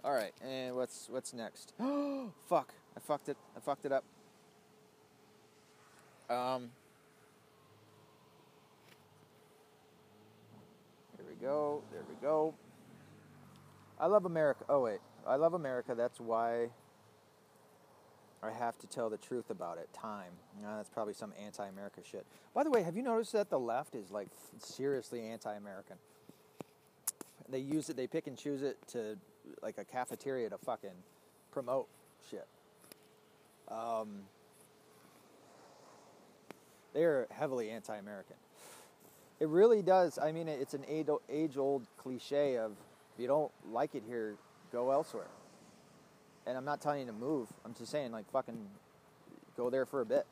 All 0.03 0.13
right, 0.13 0.34
and 0.41 0.75
what's 0.75 1.07
what's 1.09 1.34
next? 1.34 1.73
Oh 1.79 2.31
fuck! 2.47 2.73
I 2.95 2.99
fucked 2.99 3.29
it. 3.29 3.38
I 3.55 3.59
fucked 3.59 3.85
it 3.85 3.91
up. 3.91 4.03
Um. 6.29 6.69
Here 11.17 11.19
we 11.19 11.25
go. 11.41 11.81
There 11.91 12.01
we 12.07 12.15
go. 12.22 12.53
I 13.99 14.07
love 14.07 14.26
America. 14.26 14.64
Oh 14.69 14.81
wait, 14.81 14.99
I 15.26 15.35
love 15.35 15.53
America. 15.53 15.95
That's 15.95 16.19
why 16.19 16.69
I 18.43 18.51
have 18.51 18.77
to 18.80 18.88
tell 18.88 19.09
the 19.09 19.18
truth 19.18 19.49
about 19.49 19.77
it. 19.77 19.89
Time. 19.93 20.31
That's 20.61 20.89
probably 20.89 21.14
some 21.14 21.34
anti-America 21.43 22.01
shit. 22.09 22.26
By 22.53 22.64
the 22.64 22.69
way, 22.69 22.84
have 22.84 22.95
you 22.95 23.03
noticed 23.03 23.34
that 23.34 23.49
the 23.49 23.59
left 23.59 23.95
is 23.95 24.11
like 24.11 24.30
seriously 24.59 25.22
anti-American? 25.22 25.97
They 27.49 27.59
use 27.59 27.89
it. 27.89 27.97
They 27.97 28.07
pick 28.07 28.27
and 28.27 28.38
choose 28.38 28.61
it 28.61 28.77
to 28.89 29.18
like 29.61 29.77
a 29.77 29.85
cafeteria 29.85 30.49
to 30.49 30.57
fucking 30.57 30.91
promote 31.51 31.88
shit. 32.30 32.47
Um, 33.69 34.23
they're 36.93 37.27
heavily 37.31 37.69
anti-American. 37.69 38.35
It 39.39 39.47
really 39.49 39.81
does. 39.81 40.18
I 40.18 40.31
mean, 40.31 40.47
it's 40.47 40.73
an 40.73 40.85
age-old 41.30 41.84
cliche 41.97 42.57
of 42.57 42.72
if 42.72 43.22
you 43.22 43.27
don't 43.27 43.51
like 43.72 43.93
it 43.95 44.03
here, 44.07 44.35
go 44.72 44.91
elsewhere. 44.91 45.27
And 46.45 46.57
I'm 46.57 46.65
not 46.65 46.81
telling 46.81 47.01
you 47.01 47.05
to 47.07 47.14
move. 47.14 47.47
I'm 47.65 47.73
just 47.73 47.91
saying, 47.91 48.11
like, 48.11 48.30
fucking 48.31 48.57
go 49.55 49.69
there 49.69 49.85
for 49.85 50.01
a 50.01 50.05
bit. 50.05 50.26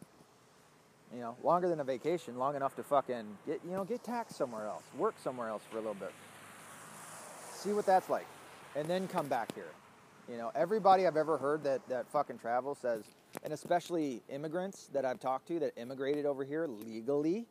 You 1.14 1.20
know, 1.20 1.38
longer 1.44 1.70
than 1.70 1.80
a 1.80 1.84
vacation, 1.84 2.38
long 2.38 2.56
enough 2.56 2.76
to 2.78 2.84
fucking 2.84 3.26
get, 3.46 3.62
you 3.64 3.72
know, 3.72 3.84
get 3.84 4.04
taxed 4.04 4.38
somewhere 4.38 4.66
else, 4.66 4.84
work 4.98 5.14
somewhere 5.24 5.50
else 5.50 5.62
for 5.70 5.78
a 5.78 5.82
little 5.82 5.94
bit. 5.94 6.12
See 7.54 7.74
what 7.74 7.86
that's 7.86 8.10
like. 8.10 8.26
And 8.76 8.88
then 8.88 9.08
come 9.08 9.28
back 9.28 9.54
here. 9.54 9.72
You 10.30 10.38
know, 10.38 10.52
everybody 10.56 11.06
I've 11.06 11.18
ever 11.18 11.38
heard 11.38 11.64
that, 11.64 11.88
that 11.90 12.08
fucking 12.08 12.40
travel 12.40 12.74
says, 12.74 13.04
and 13.44 13.54
especially 13.54 14.24
immigrants 14.30 14.90
that 14.94 15.06
I've 15.06 15.20
talked 15.20 15.48
to 15.50 15.60
that 15.60 15.74
immigrated 15.78 16.26
over 16.26 16.44
here 16.44 16.66
legally, 16.66 17.46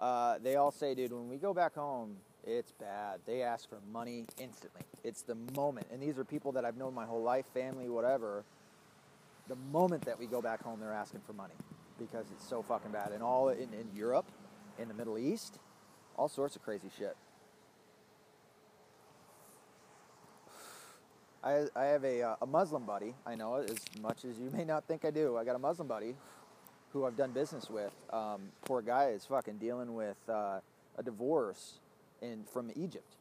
uh, 0.00 0.38
they 0.42 0.56
all 0.56 0.70
say, 0.70 0.94
dude, 0.94 1.12
when 1.12 1.28
we 1.28 1.36
go 1.36 1.54
back 1.54 1.74
home, 1.74 2.16
it's 2.44 2.72
bad. 2.72 3.20
They 3.26 3.42
ask 3.42 3.68
for 3.68 3.78
money 3.92 4.26
instantly. 4.38 4.82
It's 5.02 5.22
the 5.22 5.36
moment. 5.54 5.86
And 5.92 6.02
these 6.02 6.18
are 6.18 6.24
people 6.24 6.52
that 6.52 6.64
I've 6.64 6.76
known 6.76 6.94
my 6.94 7.06
whole 7.06 7.22
life, 7.22 7.46
family, 7.52 7.88
whatever. 7.88 8.44
The 9.48 9.56
moment 9.72 10.04
that 10.04 10.18
we 10.18 10.26
go 10.26 10.42
back 10.42 10.62
home, 10.62 10.80
they're 10.80 10.92
asking 10.92 11.20
for 11.26 11.32
money 11.32 11.54
because 11.98 12.26
it's 12.30 12.46
so 12.46 12.62
fucking 12.62 12.92
bad. 12.92 13.12
And 13.12 13.22
all 13.22 13.48
in, 13.48 13.72
in 13.72 13.88
Europe, 13.94 14.26
in 14.78 14.88
the 14.88 14.94
Middle 14.94 15.18
East, 15.18 15.58
all 16.16 16.28
sorts 16.28 16.56
of 16.56 16.62
crazy 16.62 16.90
shit. 16.96 17.16
I, 21.42 21.66
I 21.76 21.84
have 21.84 22.04
a, 22.04 22.22
uh, 22.22 22.36
a 22.42 22.46
Muslim 22.46 22.84
buddy. 22.84 23.14
I 23.24 23.36
know 23.36 23.54
as 23.54 23.78
much 24.02 24.24
as 24.24 24.38
you 24.38 24.50
may 24.50 24.64
not 24.64 24.84
think 24.86 25.04
I 25.04 25.10
do. 25.10 25.36
I 25.36 25.44
got 25.44 25.56
a 25.56 25.60
Muslim 25.60 25.88
buddy 25.88 26.16
who 26.92 27.04
I've 27.04 27.16
done 27.16 27.32
business 27.32 27.68
with. 27.68 27.92
Um, 28.12 28.48
poor 28.64 28.82
guy 28.82 29.10
is 29.10 29.24
fucking 29.24 29.58
dealing 29.58 29.94
with 29.94 30.16
uh, 30.28 30.60
a 30.96 31.02
divorce 31.02 31.78
in 32.22 32.44
from 32.52 32.70
Egypt. 32.74 33.16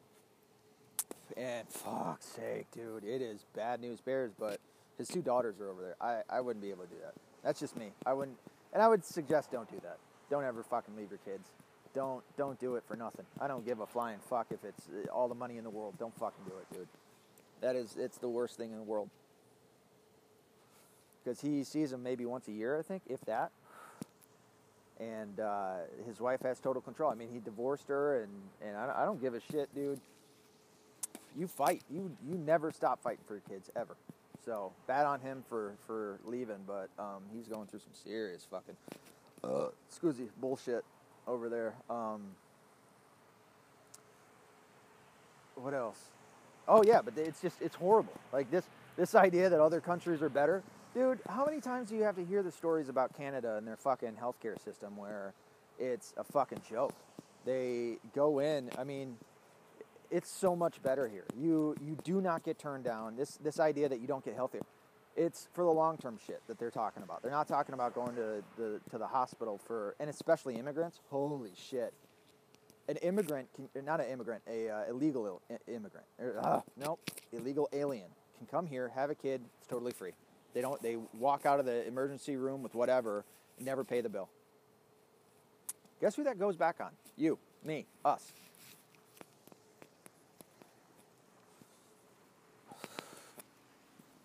And 1.36 1.68
fuck's 1.68 2.26
sake, 2.26 2.68
dude, 2.72 3.04
it 3.04 3.22
is 3.22 3.46
bad 3.56 3.82
news 3.82 4.00
bears. 4.00 4.32
But 4.38 4.60
his 4.98 5.08
two 5.08 5.22
daughters 5.22 5.60
are 5.60 5.70
over 5.70 5.82
there. 5.82 5.96
I, 6.00 6.22
I 6.30 6.42
wouldn't 6.42 6.64
be 6.64 6.70
able 6.70 6.84
to 6.84 6.90
do 6.90 7.00
that. 7.04 7.14
That's 7.44 7.60
just 7.60 7.76
me. 7.76 7.92
I 8.06 8.14
wouldn't, 8.14 8.38
and 8.74 8.82
I 8.82 8.88
would 8.88 9.04
suggest 9.04 9.52
don't 9.52 9.70
do 9.70 9.80
that. 9.84 9.98
Don't 10.30 10.44
ever 10.44 10.64
fucking 10.64 10.96
leave 10.96 11.10
your 11.10 11.20
kids. 11.26 11.50
Don't 11.94 12.24
don't 12.38 12.60
do 12.60 12.76
it 12.76 12.84
for 12.88 12.96
nothing. 12.96 13.26
I 13.40 13.48
don't 13.48 13.66
give 13.66 13.80
a 13.80 13.86
flying 13.86 14.20
fuck 14.30 14.48
if 14.52 14.64
it's 14.64 14.88
uh, 14.90 15.12
all 15.12 15.28
the 15.28 15.36
money 15.36 15.58
in 15.58 15.64
the 15.64 15.70
world. 15.70 15.96
Don't 16.00 16.18
fucking 16.18 16.44
do 16.46 16.54
it, 16.58 16.76
dude. 16.76 16.88
That 17.62 17.76
is, 17.76 17.96
it's 17.98 18.18
the 18.18 18.28
worst 18.28 18.58
thing 18.58 18.72
in 18.72 18.78
the 18.78 18.84
world. 18.84 19.10
Because 21.26 21.42
he 21.42 21.64
sees 21.64 21.90
them 21.90 22.04
maybe 22.04 22.26
once 22.26 22.48
a 22.48 22.52
year, 22.52 22.78
I 22.78 22.84
think, 22.84 23.02
if 23.10 23.20
that 23.26 23.52
and 25.00 25.40
uh, 25.40 25.76
his 26.08 26.20
wife 26.20 26.42
has 26.42 26.60
total 26.60 26.82
control. 26.82 27.12
I 27.12 27.16
mean, 27.16 27.30
he 27.32 27.40
divorced 27.40 27.88
her, 27.90 28.24
and 28.24 28.32
and 28.62 28.78
I, 28.78 29.02
I 29.02 29.06
don't 29.06 29.22
give 29.22 29.34
a 29.34 29.42
shit, 29.52 29.74
dude. 29.76 30.00
You 31.38 31.48
fight. 31.48 31.82
You 31.90 32.16
you 32.28 32.36
never 32.38 32.72
stop 32.72 33.02
fighting 33.02 33.24
for 33.28 33.34
your 33.34 33.44
kids 33.50 33.70
ever. 33.76 33.96
So 34.46 34.72
bad 34.88 35.06
on 35.06 35.20
him 35.20 35.44
for 35.50 35.74
for 35.86 36.20
leaving, 36.26 36.60
but 36.66 36.90
um, 36.98 37.24
he's 37.34 37.48
going 37.48 37.68
through 37.68 37.80
some 37.80 37.94
serious 37.94 38.48
fucking 38.50 38.76
uh, 39.44 39.68
bullshit 40.40 40.86
over 41.28 41.50
there. 41.50 41.74
Um, 41.90 42.22
what 45.56 45.74
else? 45.74 46.00
Oh 46.68 46.84
yeah, 46.86 47.02
but 47.02 47.18
it's 47.18 47.42
just 47.42 47.62
it's 47.62 47.76
horrible. 47.76 48.14
Like 48.32 48.50
this 48.50 48.66
this 48.96 49.14
idea 49.14 49.50
that 49.50 49.60
other 49.60 49.82
countries 49.82 50.22
are 50.22 50.30
better. 50.30 50.64
Dude, 50.96 51.20
how 51.28 51.44
many 51.44 51.60
times 51.60 51.90
do 51.90 51.96
you 51.98 52.04
have 52.04 52.16
to 52.16 52.24
hear 52.24 52.42
the 52.42 52.54
stories 52.54 52.88
about 52.88 53.18
Canada 53.18 53.58
and 53.58 53.68
their 53.68 53.76
fucking 53.76 54.14
healthcare 54.14 54.58
system 54.64 54.96
where 54.96 55.34
it's 55.78 56.14
a 56.16 56.24
fucking 56.24 56.62
joke? 56.70 56.94
They 57.46 57.98
go 58.16 58.40
in, 58.40 58.70
I 58.78 58.86
mean, 58.86 59.18
it's 60.10 60.32
so 60.32 60.56
much 60.56 60.82
better 60.82 61.10
here. 61.10 61.26
You 61.38 61.76
you 61.86 61.98
do 62.06 62.22
not 62.22 62.44
get 62.44 62.58
turned 62.58 62.86
down. 62.86 63.18
This 63.18 63.38
this 63.44 63.60
idea 63.60 63.90
that 63.90 64.00
you 64.00 64.08
don't 64.08 64.24
get 64.24 64.36
healthier. 64.36 64.62
It's 65.18 65.50
for 65.54 65.66
the 65.66 65.72
long 65.72 65.98
term 65.98 66.18
shit 66.26 66.42
that 66.48 66.58
they're 66.58 66.72
talking 66.72 67.04
about. 67.04 67.22
They're 67.22 67.32
not 67.32 67.50
talking 67.50 67.74
about 67.74 67.94
going 67.94 68.16
to 68.16 68.42
the 68.56 68.80
to 68.90 68.98
the 68.98 69.08
hospital 69.08 69.60
for 69.68 69.96
and 70.00 70.10
especially 70.10 70.56
immigrants. 70.56 71.02
Holy 71.10 71.52
shit. 71.70 71.94
An 72.88 72.96
immigrant 72.98 73.50
can 73.54 73.84
not 73.84 74.00
an 74.00 74.08
immigrant, 74.08 74.44
a 74.48 74.70
uh, 74.70 74.84
illegal 74.90 75.42
Il- 75.50 75.60
immigrant. 75.68 76.06
Uh, 76.42 76.62
nope, 76.78 77.02
illegal 77.34 77.68
alien 77.74 78.08
can 78.38 78.48
come 78.48 78.66
here, 78.66 78.90
have 78.96 79.10
a 79.10 79.16
kid, 79.16 79.42
it's 79.60 79.68
totally 79.68 79.92
free 79.92 80.12
They 80.56 80.62
don't. 80.62 80.82
They 80.82 80.98
walk 81.20 81.46
out 81.46 81.60
of 81.60 81.68
the 81.68 81.86
emergency 81.86 82.38
room 82.38 82.64
with 82.64 82.74
whatever, 82.74 83.26
never 83.60 83.84
pay 83.84 84.02
the 84.02 84.10
bill. 84.10 84.30
Guess 86.02 86.16
who 86.16 86.24
that 86.24 86.40
goes 86.40 86.56
back 86.56 86.78
on? 86.80 86.92
You, 87.18 87.38
me, 87.64 87.86
us. 88.04 88.32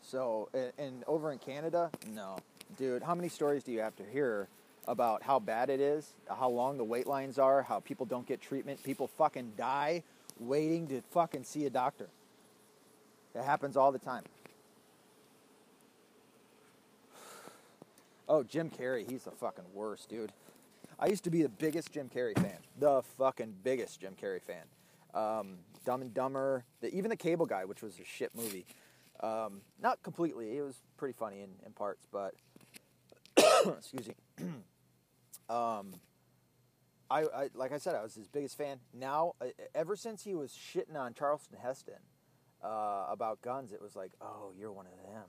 So, 0.02 0.48
and, 0.54 0.72
and 0.78 1.04
over 1.06 1.32
in 1.32 1.38
Canada, 1.38 1.90
no, 2.14 2.36
dude. 2.78 3.02
How 3.02 3.14
many 3.14 3.28
stories 3.28 3.62
do 3.64 3.72
you 3.72 3.80
have 3.80 3.96
to 3.96 4.04
hear 4.04 4.48
about 4.86 5.22
how 5.22 5.38
bad 5.38 5.68
it 5.68 5.80
is, 5.80 6.14
how 6.28 6.48
long 6.48 6.78
the 6.78 6.84
wait 6.84 7.06
lines 7.06 7.38
are, 7.38 7.62
how 7.62 7.80
people 7.80 8.06
don't 8.06 8.26
get 8.26 8.40
treatment, 8.40 8.82
people 8.82 9.06
fucking 9.06 9.52
die 9.56 10.02
waiting 10.38 10.86
to 10.88 11.02
fucking 11.10 11.44
see 11.44 11.66
a 11.66 11.70
doctor. 11.70 12.08
It 13.34 13.44
happens 13.44 13.76
all 13.76 13.92
the 13.92 13.98
time. 13.98 14.24
Oh, 18.32 18.44
Jim 18.44 18.70
Carrey, 18.70 19.10
he's 19.10 19.24
the 19.24 19.32
fucking 19.32 19.64
worst, 19.74 20.08
dude. 20.08 20.30
I 21.00 21.06
used 21.06 21.24
to 21.24 21.30
be 21.30 21.42
the 21.42 21.48
biggest 21.48 21.90
Jim 21.90 22.08
Carrey 22.08 22.38
fan, 22.38 22.58
the 22.78 23.02
fucking 23.18 23.56
biggest 23.64 24.00
Jim 24.00 24.14
Carrey 24.14 24.40
fan. 24.40 24.62
Um, 25.12 25.58
Dumb 25.84 26.00
and 26.00 26.14
Dumber, 26.14 26.64
the, 26.80 26.94
even 26.94 27.10
the 27.10 27.16
Cable 27.16 27.44
Guy, 27.44 27.64
which 27.64 27.82
was 27.82 27.98
a 27.98 28.04
shit 28.04 28.30
movie. 28.36 28.66
Um, 29.18 29.62
not 29.82 30.00
completely, 30.04 30.56
it 30.56 30.62
was 30.62 30.80
pretty 30.96 31.12
funny 31.12 31.40
in, 31.40 31.48
in 31.66 31.72
parts, 31.72 32.06
but 32.12 32.34
excuse 33.76 34.06
me. 34.06 34.14
um, 35.48 35.94
I, 37.10 37.22
I, 37.22 37.48
like 37.56 37.72
I 37.72 37.78
said, 37.78 37.96
I 37.96 38.02
was 38.04 38.14
his 38.14 38.28
biggest 38.28 38.56
fan. 38.56 38.78
Now, 38.94 39.32
ever 39.74 39.96
since 39.96 40.22
he 40.22 40.36
was 40.36 40.52
shitting 40.52 40.94
on 40.96 41.14
Charlton 41.14 41.58
Heston 41.60 41.98
uh, 42.62 43.06
about 43.08 43.42
guns, 43.42 43.72
it 43.72 43.82
was 43.82 43.96
like, 43.96 44.12
oh, 44.20 44.52
you're 44.56 44.70
one 44.70 44.86
of 44.86 44.92
them. 45.12 45.26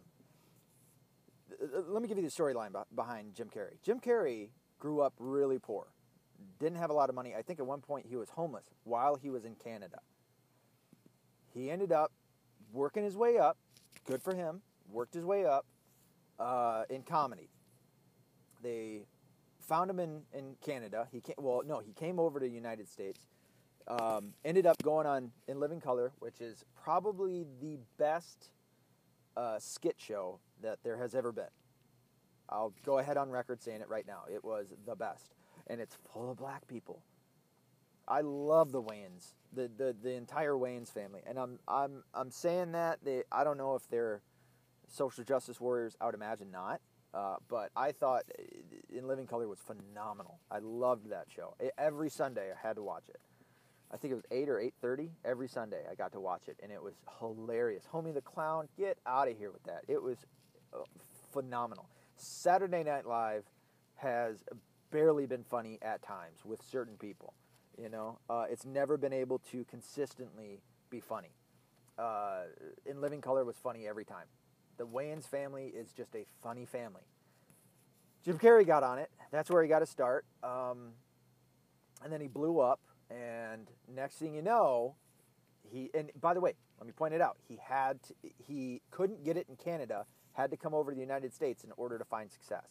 Uh, 1.61 1.65
uh, 1.77 1.81
let 1.87 2.01
me 2.01 2.07
give 2.07 2.17
you 2.17 2.23
the 2.23 2.29
storyline 2.29 2.71
behind 2.95 3.35
Jim 3.35 3.49
Carrey. 3.49 3.81
Jim 3.83 3.99
Carrey 3.99 4.49
grew 4.79 5.01
up 5.01 5.13
really 5.19 5.59
poor, 5.59 5.87
didn't 6.59 6.77
have 6.77 6.89
a 6.89 6.93
lot 6.93 7.09
of 7.09 7.15
money. 7.15 7.33
I 7.35 7.41
think 7.41 7.59
at 7.59 7.65
one 7.65 7.81
point 7.81 8.05
he 8.07 8.15
was 8.15 8.29
homeless 8.29 8.65
while 8.83 9.15
he 9.15 9.29
was 9.29 9.45
in 9.45 9.55
Canada. 9.55 9.99
He 11.53 11.69
ended 11.69 11.91
up 11.91 12.11
working 12.71 13.03
his 13.03 13.17
way 13.17 13.37
up. 13.37 13.57
Good 14.05 14.21
for 14.21 14.33
him. 14.33 14.61
Worked 14.91 15.13
his 15.13 15.25
way 15.25 15.45
up 15.45 15.65
uh, 16.39 16.83
in 16.89 17.03
comedy. 17.03 17.49
They 18.63 19.05
found 19.59 19.89
him 19.89 19.99
in, 19.99 20.21
in 20.33 20.55
Canada. 20.65 21.07
He 21.11 21.21
came, 21.21 21.35
well, 21.37 21.61
no, 21.65 21.79
he 21.79 21.93
came 21.93 22.19
over 22.19 22.39
to 22.39 22.45
the 22.45 22.51
United 22.51 22.87
States. 22.87 23.19
Um, 23.87 24.33
ended 24.45 24.65
up 24.65 24.81
going 24.83 25.07
on 25.07 25.31
In 25.47 25.59
Living 25.59 25.81
Color, 25.81 26.11
which 26.19 26.39
is 26.39 26.63
probably 26.83 27.45
the 27.61 27.79
best 27.97 28.49
uh, 29.35 29.59
skit 29.59 29.95
show 29.97 30.39
that 30.61 30.79
there 30.83 30.97
has 30.97 31.15
ever 31.15 31.31
been. 31.31 31.45
I'll 32.49 32.73
go 32.85 32.99
ahead 32.99 33.17
on 33.17 33.29
record 33.29 33.61
saying 33.61 33.81
it 33.81 33.89
right 33.89 34.05
now. 34.05 34.23
It 34.33 34.43
was 34.43 34.73
the 34.85 34.95
best, 34.95 35.33
and 35.67 35.79
it's 35.79 35.97
full 36.13 36.29
of 36.29 36.37
black 36.37 36.67
people. 36.67 37.01
I 38.07 38.21
love 38.21 38.71
the 38.71 38.81
Wayans, 38.81 39.33
the, 39.53 39.69
the, 39.77 39.95
the 40.01 40.11
entire 40.11 40.53
Wayans 40.53 40.91
family, 40.91 41.21
and 41.25 41.37
I'm 41.39 41.59
I'm 41.67 42.03
I'm 42.13 42.29
saying 42.29 42.73
that 42.73 42.99
they 43.03 43.23
I 43.31 43.43
don't 43.43 43.57
know 43.57 43.75
if 43.75 43.87
they're 43.89 44.21
social 44.87 45.23
justice 45.23 45.61
warriors. 45.61 45.95
I 46.01 46.05
would 46.07 46.15
imagine 46.15 46.51
not. 46.51 46.81
Uh, 47.13 47.35
but 47.49 47.71
I 47.75 47.91
thought 47.91 48.23
uh, 48.39 48.43
In 48.97 49.07
Living 49.07 49.27
Color 49.27 49.47
was 49.47 49.59
phenomenal. 49.59 50.39
I 50.49 50.59
loved 50.59 51.09
that 51.09 51.25
show. 51.33 51.55
Every 51.77 52.09
Sunday 52.09 52.51
I 52.51 52.67
had 52.67 52.77
to 52.77 52.83
watch 52.83 53.03
it. 53.09 53.19
I 53.93 53.97
think 53.97 54.13
it 54.13 54.15
was 54.15 54.23
eight 54.31 54.47
or 54.47 54.59
eight 54.59 54.73
thirty 54.81 55.11
every 55.25 55.49
Sunday. 55.49 55.83
I 55.89 55.95
got 55.95 56.13
to 56.13 56.21
watch 56.21 56.47
it, 56.47 56.57
and 56.63 56.71
it 56.71 56.81
was 56.81 56.95
hilarious. 57.19 57.83
Homie 57.91 58.13
the 58.13 58.21
Clown, 58.21 58.69
get 58.77 58.97
out 59.05 59.27
of 59.27 59.37
here 59.37 59.51
with 59.51 59.63
that. 59.63 59.83
It 59.89 60.01
was 60.01 60.17
phenomenal. 61.31 61.89
Saturday 62.17 62.83
Night 62.83 63.05
Live 63.05 63.43
has 63.95 64.43
barely 64.91 65.25
been 65.25 65.43
funny 65.43 65.79
at 65.81 66.01
times 66.01 66.39
with 66.45 66.61
certain 66.61 66.95
people. 66.97 67.33
You 67.81 67.89
know, 67.89 68.19
uh, 68.29 68.45
it's 68.49 68.65
never 68.65 68.97
been 68.97 69.13
able 69.13 69.39
to 69.51 69.63
consistently 69.65 70.59
be 70.89 70.99
funny. 70.99 71.31
Uh, 71.97 72.43
In 72.85 73.01
Living 73.01 73.21
Color 73.21 73.45
was 73.45 73.55
funny 73.55 73.87
every 73.87 74.05
time. 74.05 74.25
The 74.77 74.85
Wayans 74.85 75.27
family 75.27 75.67
is 75.67 75.91
just 75.91 76.15
a 76.15 76.25
funny 76.43 76.65
family. 76.65 77.03
Jim 78.23 78.37
Carrey 78.37 78.65
got 78.65 78.83
on 78.83 78.99
it. 78.99 79.09
That's 79.31 79.49
where 79.49 79.63
he 79.63 79.69
got 79.69 79.79
to 79.79 79.85
start. 79.85 80.25
Um, 80.43 80.93
and 82.03 82.11
then 82.11 82.21
he 82.21 82.27
blew 82.27 82.59
up. 82.59 82.79
And 83.09 83.67
next 83.93 84.15
thing 84.15 84.35
you 84.35 84.41
know, 84.41 84.95
he 85.69 85.89
and 85.93 86.11
by 86.19 86.33
the 86.33 86.39
way, 86.39 86.53
let 86.79 86.87
me 86.87 86.93
point 86.93 87.13
it 87.13 87.21
out. 87.21 87.37
He 87.47 87.59
had 87.61 88.01
to, 88.03 88.13
he 88.37 88.81
couldn't 88.89 89.23
get 89.23 89.37
it 89.37 89.47
in 89.49 89.55
Canada. 89.55 90.05
Had 90.33 90.51
to 90.51 90.57
come 90.57 90.73
over 90.73 90.91
to 90.91 90.95
the 90.95 91.01
United 91.01 91.33
States 91.33 91.63
in 91.63 91.71
order 91.77 91.97
to 91.97 92.05
find 92.05 92.31
success. 92.31 92.67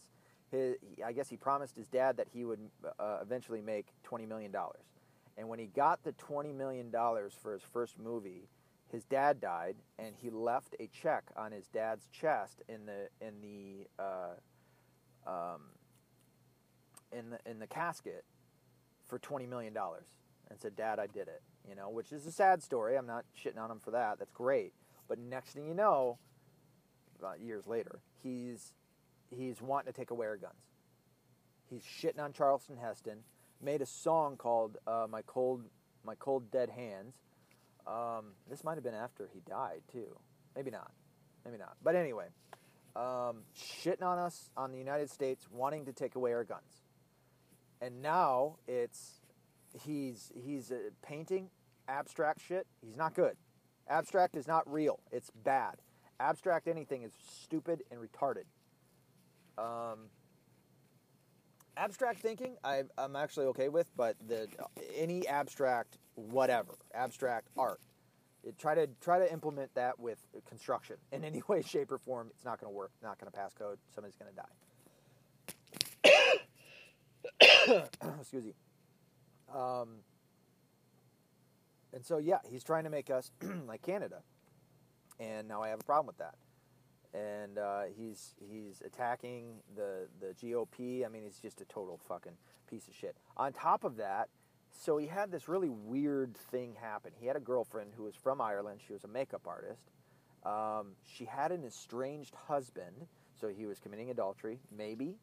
His, 0.51 0.75
I 1.05 1.13
guess 1.13 1.29
he 1.29 1.37
promised 1.37 1.75
his 1.77 1.87
dad 1.87 2.17
that 2.17 2.27
he 2.33 2.43
would 2.43 2.59
uh, 2.99 3.19
eventually 3.21 3.61
make 3.61 3.87
twenty 4.03 4.25
million 4.25 4.51
dollars. 4.51 4.83
And 5.37 5.47
when 5.47 5.59
he 5.59 5.67
got 5.67 6.03
the 6.03 6.11
twenty 6.13 6.51
million 6.51 6.91
dollars 6.91 7.33
for 7.41 7.53
his 7.53 7.61
first 7.61 7.97
movie, 7.97 8.49
his 8.91 9.05
dad 9.05 9.39
died, 9.39 9.75
and 9.97 10.13
he 10.15 10.29
left 10.29 10.75
a 10.79 10.87
check 10.87 11.23
on 11.37 11.51
his 11.51 11.67
dad's 11.67 12.07
chest 12.07 12.61
in 12.67 12.85
the 12.85 13.07
in 13.25 13.41
the 13.41 13.87
uh, 14.03 14.35
um, 15.25 15.61
in 17.11 17.29
the 17.29 17.39
in 17.49 17.59
the 17.59 17.67
casket 17.67 18.25
for 19.07 19.19
twenty 19.19 19.45
million 19.45 19.73
dollars, 19.73 20.07
and 20.49 20.59
said, 20.59 20.75
"Dad, 20.75 20.99
I 20.99 21.07
did 21.07 21.27
it." 21.29 21.41
You 21.69 21.75
know, 21.75 21.89
which 21.89 22.11
is 22.11 22.25
a 22.25 22.31
sad 22.31 22.61
story. 22.61 22.97
I'm 22.97 23.07
not 23.07 23.23
shitting 23.37 23.59
on 23.59 23.71
him 23.71 23.79
for 23.79 23.91
that. 23.91 24.19
That's 24.19 24.31
great. 24.31 24.73
But 25.07 25.19
next 25.19 25.51
thing 25.51 25.65
you 25.65 25.73
know, 25.73 26.17
about 27.21 27.39
years 27.39 27.67
later, 27.67 27.99
he's 28.23 28.73
he's 29.29 29.61
wanting 29.61 29.91
to 29.91 29.97
take 29.97 30.11
away 30.11 30.27
our 30.27 30.37
guns. 30.37 30.53
He's 31.69 31.83
shitting 31.83 32.19
on 32.19 32.33
Charlton 32.33 32.77
Heston. 32.77 33.19
Made 33.61 33.81
a 33.81 33.85
song 33.85 34.37
called 34.37 34.77
uh, 34.87 35.07
"My 35.09 35.21
Cold 35.21 35.63
My 36.03 36.15
Cold 36.15 36.51
Dead 36.51 36.69
Hands." 36.69 37.15
Um, 37.85 38.33
this 38.49 38.63
might 38.63 38.75
have 38.75 38.83
been 38.83 38.93
after 38.93 39.29
he 39.33 39.41
died 39.47 39.81
too. 39.91 40.17
Maybe 40.55 40.71
not. 40.71 40.91
Maybe 41.45 41.57
not. 41.57 41.75
But 41.83 41.95
anyway, 41.95 42.27
um, 42.95 43.43
shitting 43.55 44.03
on 44.03 44.19
us 44.19 44.49
on 44.57 44.71
the 44.71 44.77
United 44.77 45.09
States, 45.09 45.47
wanting 45.51 45.85
to 45.85 45.93
take 45.93 46.15
away 46.15 46.33
our 46.33 46.43
guns, 46.43 46.83
and 47.81 48.01
now 48.01 48.57
it's 48.67 49.21
he's 49.83 50.31
he's 50.35 50.71
uh, 50.71 50.77
painting 51.01 51.49
abstract 51.87 52.41
shit. 52.41 52.67
He's 52.81 52.97
not 52.97 53.13
good. 53.13 53.37
Abstract 53.87 54.35
is 54.35 54.47
not 54.47 54.71
real. 54.71 54.99
It's 55.11 55.31
bad. 55.43 55.75
Abstract 56.21 56.67
anything 56.67 57.01
is 57.01 57.11
stupid 57.41 57.81
and 57.89 57.99
retarded. 57.99 58.43
Um, 59.57 60.09
abstract 61.75 62.21
thinking, 62.21 62.57
I, 62.63 62.83
am 62.99 63.15
actually 63.15 63.47
okay 63.47 63.69
with, 63.69 63.89
but 63.97 64.15
the 64.27 64.47
any 64.95 65.27
abstract 65.27 65.97
whatever 66.13 66.73
abstract 66.93 67.47
art, 67.57 67.81
it, 68.43 68.59
try 68.59 68.75
to 68.75 68.87
try 69.01 69.17
to 69.17 69.31
implement 69.33 69.73
that 69.73 69.99
with 69.99 70.19
construction 70.47 70.97
in 71.11 71.23
any 71.23 71.41
way, 71.47 71.63
shape, 71.63 71.91
or 71.91 71.97
form. 71.97 72.27
It's 72.35 72.45
not 72.45 72.59
going 72.61 72.71
to 72.71 72.77
work. 72.77 72.91
Not 73.01 73.19
going 73.19 73.31
to 73.31 73.37
pass 73.37 73.53
code. 73.53 73.79
Somebody's 73.93 74.15
going 74.15 74.31
to 74.31 74.37
die. 77.41 77.87
Excuse 78.19 78.45
me. 78.45 78.53
Um, 79.53 80.03
and 81.93 82.05
so 82.05 82.19
yeah, 82.19 82.39
he's 82.47 82.63
trying 82.63 82.83
to 82.83 82.91
make 82.91 83.09
us 83.09 83.31
like 83.67 83.81
Canada, 83.81 84.21
and 85.21 85.47
now 85.47 85.61
I 85.61 85.69
have 85.69 85.79
a 85.79 85.83
problem 85.83 86.07
with 86.07 86.17
that 86.17 86.35
and 87.13 87.57
uh, 87.57 87.81
he's 87.97 88.35
he's 88.39 88.81
attacking 88.85 89.55
the 89.75 90.07
the 90.19 90.33
GOP. 90.33 91.05
I 91.05 91.09
mean, 91.09 91.23
he's 91.23 91.39
just 91.41 91.61
a 91.61 91.65
total 91.65 91.99
fucking 92.07 92.33
piece 92.69 92.87
of 92.87 92.95
shit. 92.95 93.15
On 93.37 93.51
top 93.51 93.83
of 93.83 93.97
that, 93.97 94.29
so 94.71 94.97
he 94.97 95.07
had 95.07 95.31
this 95.31 95.47
really 95.47 95.69
weird 95.69 96.35
thing 96.35 96.75
happen. 96.79 97.11
He 97.19 97.27
had 97.27 97.35
a 97.35 97.41
girlfriend 97.41 97.91
who 97.95 98.03
was 98.03 98.15
from 98.15 98.39
Ireland. 98.39 98.79
She 98.85 98.93
was 98.93 99.03
a 99.03 99.07
makeup 99.07 99.45
artist. 99.45 99.91
Um, 100.45 100.93
she 101.03 101.25
had 101.25 101.51
an 101.51 101.63
estranged 101.65 102.33
husband, 102.47 103.07
so 103.39 103.49
he 103.49 103.65
was 103.65 103.79
committing 103.79 104.09
adultery. 104.09 104.59
Maybe, 104.75 105.17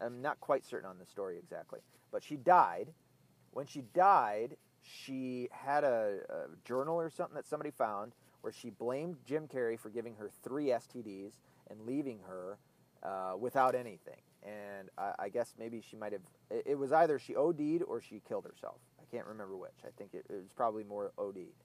I'm 0.00 0.22
not 0.22 0.40
quite 0.40 0.64
certain 0.64 0.88
on 0.88 0.98
the 0.98 1.06
story 1.06 1.38
exactly, 1.38 1.80
but 2.10 2.24
she 2.24 2.36
died. 2.36 2.88
When 3.52 3.66
she 3.66 3.82
died, 3.94 4.56
she 4.82 5.48
had 5.52 5.84
a, 5.84 6.18
a 6.28 6.66
journal 6.66 6.96
or 6.96 7.10
something 7.10 7.36
that 7.36 7.46
somebody 7.46 7.70
found 7.70 8.12
where 8.40 8.52
she 8.52 8.70
blamed 8.70 9.16
Jim 9.24 9.48
Carrey 9.48 9.78
for 9.78 9.90
giving 9.90 10.14
her 10.14 10.30
three 10.42 10.66
STDs 10.66 11.32
and 11.70 11.80
leaving 11.86 12.20
her 12.26 12.58
uh, 13.02 13.34
without 13.38 13.74
anything. 13.74 14.20
And 14.42 14.88
I, 14.96 15.12
I, 15.18 15.28
guess 15.28 15.54
maybe 15.58 15.80
she 15.80 15.96
might 15.96 16.12
have. 16.12 16.22
It, 16.50 16.62
it, 16.66 16.74
was 16.76 16.92
either 16.92 17.18
she 17.18 17.34
OD'd 17.34 17.82
or 17.82 18.00
she 18.00 18.20
killed 18.26 18.44
herself. 18.44 18.76
I 19.00 19.04
can't 19.10 19.26
remember 19.26 19.56
which. 19.56 19.78
I 19.84 19.88
think 19.98 20.14
it, 20.14 20.24
it 20.28 20.36
was 20.36 20.52
probably 20.54 20.84
more 20.84 21.12
OD'd. 21.18 21.64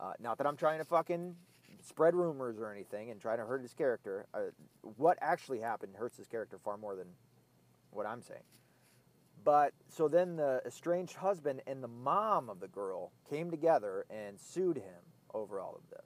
Uh, 0.00 0.12
not 0.20 0.38
that 0.38 0.46
I'm 0.46 0.56
trying 0.56 0.78
to 0.78 0.84
fucking 0.84 1.36
spread 1.82 2.14
rumors 2.14 2.58
or 2.58 2.72
anything 2.72 3.10
and 3.10 3.20
try 3.20 3.36
to 3.36 3.44
hurt 3.44 3.62
his 3.62 3.74
character. 3.74 4.26
Uh, 4.34 4.50
what 4.96 5.18
actually 5.20 5.60
happened 5.60 5.94
hurts 5.96 6.16
his 6.16 6.26
character 6.26 6.58
far 6.58 6.76
more 6.76 6.96
than 6.96 7.06
what 7.90 8.06
I'm 8.06 8.22
saying. 8.22 8.42
But 9.44 9.72
so 9.88 10.08
then 10.08 10.36
the 10.36 10.60
estranged 10.66 11.14
husband 11.14 11.62
and 11.66 11.82
the 11.82 11.88
mom 11.88 12.50
of 12.50 12.58
the 12.60 12.68
girl 12.68 13.12
came 13.30 13.50
together 13.50 14.04
and 14.10 14.38
sued 14.38 14.76
him 14.76 15.02
over 15.32 15.60
all 15.60 15.76
of 15.76 15.88
this. 15.90 16.05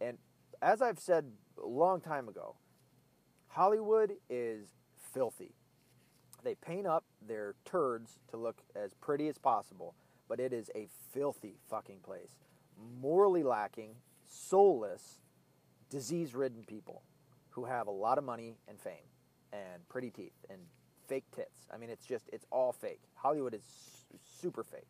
And 0.00 0.18
as 0.62 0.82
I've 0.82 0.98
said 0.98 1.26
a 1.62 1.66
long 1.66 2.00
time 2.00 2.28
ago, 2.28 2.56
Hollywood 3.48 4.12
is 4.28 4.68
filthy. 5.12 5.54
They 6.44 6.54
paint 6.54 6.86
up 6.86 7.04
their 7.26 7.54
turds 7.64 8.18
to 8.30 8.36
look 8.36 8.62
as 8.76 8.94
pretty 8.94 9.28
as 9.28 9.38
possible, 9.38 9.94
but 10.28 10.38
it 10.38 10.52
is 10.52 10.70
a 10.74 10.88
filthy 11.12 11.56
fucking 11.68 11.98
place. 12.00 12.36
Morally 13.00 13.42
lacking, 13.42 13.96
soulless, 14.24 15.20
disease 15.90 16.34
ridden 16.34 16.62
people 16.64 17.02
who 17.50 17.64
have 17.64 17.86
a 17.86 17.90
lot 17.92 18.18
of 18.18 18.24
money 18.24 18.58
and 18.68 18.78
fame 18.78 19.08
and 19.52 19.88
pretty 19.88 20.10
teeth 20.10 20.34
and 20.48 20.60
fake 21.08 21.24
tits. 21.34 21.66
I 21.72 21.78
mean, 21.78 21.90
it's 21.90 22.06
just, 22.06 22.28
it's 22.32 22.46
all 22.52 22.72
fake. 22.72 23.00
Hollywood 23.14 23.54
is 23.54 23.62
super 24.40 24.62
fake. 24.62 24.88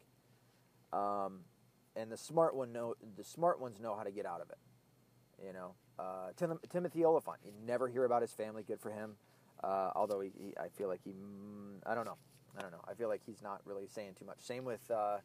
Um, 0.93 1.40
and 1.97 2.10
the 2.10 2.16
smart 2.16 2.55
one 2.55 2.72
know, 2.72 2.94
the 3.16 3.24
smart 3.24 3.60
ones 3.60 3.80
know 3.80 3.97
how 3.97 4.02
to 4.02 4.10
get 4.10 4.26
out 4.26 4.40
of 4.40 4.51
it. 4.51 4.59
You 5.44 5.52
know, 5.52 5.74
uh, 5.98 6.31
Tim, 6.36 6.59
Timothy 6.69 7.05
Olyphant. 7.05 7.39
You 7.44 7.52
never 7.66 7.89
hear 7.89 8.05
about 8.05 8.23
his 8.23 8.32
family. 8.32 8.62
Good 8.62 8.81
for 8.81 8.90
him. 8.90 9.16
Uh, 9.62 9.90
although 9.97 10.20
he, 10.20 10.31
he, 10.39 10.55
I 10.59 10.69
feel 10.69 10.89
like 10.89 11.01
he, 11.05 11.10
mm, 11.10 11.78
I 11.85 11.94
don't 11.94 12.05
know, 12.05 12.16
I 12.56 12.62
don't 12.62 12.70
know. 12.70 12.82
I 12.89 12.94
feel 12.94 13.09
like 13.09 13.23
he's 13.27 13.43
not 13.43 13.60
really 13.65 13.86
saying 13.89 14.15
too 14.19 14.24
much. 14.24 14.39
Same 14.40 14.65
with 14.65 14.89
uh, 14.90 15.19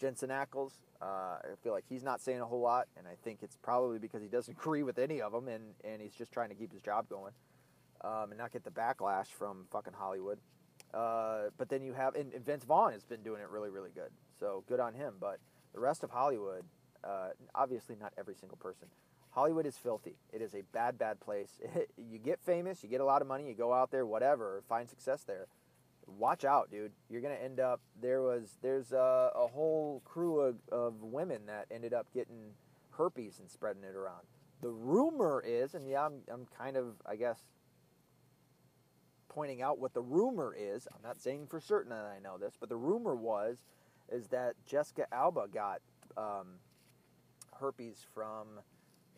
Jensen 0.00 0.30
Ackles. 0.30 0.72
Uh, 1.02 1.38
I 1.42 1.54
feel 1.62 1.72
like 1.72 1.84
he's 1.88 2.04
not 2.04 2.20
saying 2.20 2.40
a 2.40 2.46
whole 2.46 2.60
lot, 2.60 2.86
and 2.96 3.06
I 3.06 3.16
think 3.24 3.40
it's 3.42 3.56
probably 3.56 3.98
because 3.98 4.22
he 4.22 4.28
doesn't 4.28 4.52
agree 4.58 4.82
with 4.82 4.98
any 4.98 5.20
of 5.20 5.32
them, 5.32 5.48
and, 5.48 5.74
and 5.82 6.00
he's 6.00 6.14
just 6.14 6.32
trying 6.32 6.50
to 6.50 6.54
keep 6.54 6.72
his 6.72 6.82
job 6.82 7.08
going 7.08 7.32
um, 8.02 8.30
and 8.30 8.38
not 8.38 8.52
get 8.52 8.64
the 8.64 8.70
backlash 8.70 9.26
from 9.26 9.66
fucking 9.70 9.94
Hollywood. 9.94 10.38
Uh, 10.92 11.44
but 11.58 11.68
then 11.68 11.82
you 11.82 11.92
have, 11.92 12.14
and, 12.14 12.32
and, 12.32 12.44
Vince 12.44 12.64
Vaughn 12.64 12.92
has 12.92 13.04
been 13.04 13.22
doing 13.22 13.40
it 13.40 13.48
really, 13.48 13.70
really 13.70 13.90
good. 13.90 14.10
So 14.38 14.62
good 14.68 14.78
on 14.78 14.94
him. 14.94 15.14
But 15.18 15.38
the 15.72 15.80
rest 15.80 16.04
of 16.04 16.10
Hollywood, 16.10 16.64
uh, 17.02 17.30
obviously 17.54 17.96
not 18.00 18.12
every 18.16 18.36
single 18.36 18.58
person. 18.58 18.86
Hollywood 19.34 19.66
is 19.66 19.76
filthy. 19.76 20.14
It 20.32 20.40
is 20.40 20.54
a 20.54 20.62
bad, 20.72 20.96
bad 20.96 21.18
place. 21.18 21.60
you 21.96 22.18
get 22.18 22.40
famous, 22.40 22.84
you 22.84 22.88
get 22.88 23.00
a 23.00 23.04
lot 23.04 23.20
of 23.20 23.26
money, 23.26 23.48
you 23.48 23.54
go 23.54 23.72
out 23.72 23.90
there, 23.90 24.06
whatever, 24.06 24.62
find 24.68 24.88
success 24.88 25.24
there. 25.24 25.48
Watch 26.06 26.44
out, 26.44 26.70
dude. 26.70 26.92
You're 27.08 27.22
gonna 27.22 27.34
end 27.34 27.58
up. 27.58 27.80
There 28.00 28.22
was 28.22 28.58
there's 28.62 28.92
a, 28.92 29.30
a 29.34 29.46
whole 29.46 30.02
crew 30.04 30.40
of, 30.40 30.56
of 30.70 31.02
women 31.02 31.46
that 31.46 31.66
ended 31.70 31.94
up 31.94 32.06
getting 32.12 32.52
herpes 32.90 33.38
and 33.40 33.50
spreading 33.50 33.82
it 33.82 33.96
around. 33.96 34.22
The 34.60 34.68
rumor 34.68 35.42
is, 35.44 35.74
and 35.74 35.88
yeah, 35.88 36.04
I'm 36.04 36.20
I'm 36.30 36.46
kind 36.58 36.76
of 36.76 36.96
I 37.06 37.16
guess 37.16 37.40
pointing 39.30 39.62
out 39.62 39.78
what 39.78 39.94
the 39.94 40.02
rumor 40.02 40.54
is. 40.56 40.86
I'm 40.94 41.02
not 41.02 41.20
saying 41.20 41.46
for 41.48 41.58
certain 41.58 41.90
that 41.90 42.04
I 42.04 42.20
know 42.22 42.36
this, 42.38 42.54
but 42.60 42.68
the 42.68 42.76
rumor 42.76 43.16
was 43.16 43.64
is 44.12 44.28
that 44.28 44.54
Jessica 44.66 45.06
Alba 45.10 45.46
got 45.52 45.80
um, 46.18 46.58
herpes 47.58 48.06
from 48.14 48.60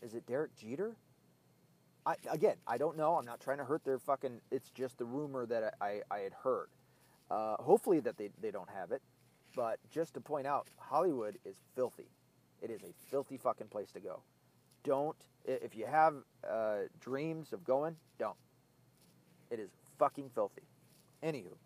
is 0.06 0.14
it 0.14 0.24
Derek 0.26 0.56
Jeter? 0.56 0.96
I, 2.06 2.14
again, 2.30 2.54
I 2.66 2.78
don't 2.78 2.96
know. 2.96 3.16
I'm 3.16 3.26
not 3.26 3.40
trying 3.40 3.58
to 3.58 3.64
hurt 3.64 3.84
their 3.84 3.98
fucking. 3.98 4.40
It's 4.52 4.70
just 4.70 4.96
the 4.98 5.04
rumor 5.04 5.44
that 5.46 5.74
I, 5.80 5.84
I, 5.84 6.00
I 6.10 6.18
had 6.20 6.32
heard. 6.32 6.68
Uh, 7.28 7.56
hopefully 7.56 7.98
that 8.00 8.16
they, 8.16 8.30
they 8.40 8.52
don't 8.52 8.70
have 8.70 8.92
it. 8.92 9.02
But 9.56 9.80
just 9.90 10.14
to 10.14 10.20
point 10.20 10.46
out, 10.46 10.68
Hollywood 10.78 11.38
is 11.44 11.56
filthy. 11.74 12.08
It 12.62 12.70
is 12.70 12.82
a 12.82 12.92
filthy 13.10 13.36
fucking 13.36 13.66
place 13.66 13.90
to 13.92 14.00
go. 14.00 14.22
Don't, 14.84 15.16
if 15.44 15.74
you 15.74 15.86
have 15.86 16.14
uh, 16.48 16.82
dreams 17.00 17.52
of 17.52 17.64
going, 17.64 17.96
don't. 18.18 18.36
It 19.50 19.58
is 19.58 19.70
fucking 19.98 20.30
filthy. 20.32 20.62
Anywho, 21.24 21.56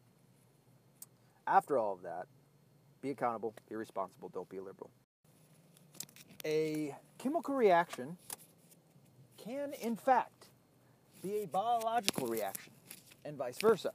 after 1.46 1.76
all 1.76 1.92
of 1.92 2.02
that, 2.02 2.26
be 3.02 3.10
accountable, 3.10 3.54
be 3.68 3.76
responsible, 3.76 4.30
don't 4.30 4.48
be 4.48 4.60
liberal. 4.60 4.90
A 6.46 6.94
chemical 7.22 7.54
reaction 7.54 8.16
can, 9.36 9.72
in 9.74 9.96
fact, 9.96 10.48
be 11.22 11.42
a 11.42 11.46
biological 11.46 12.26
reaction, 12.26 12.72
and 13.24 13.36
vice 13.36 13.58
versa, 13.58 13.92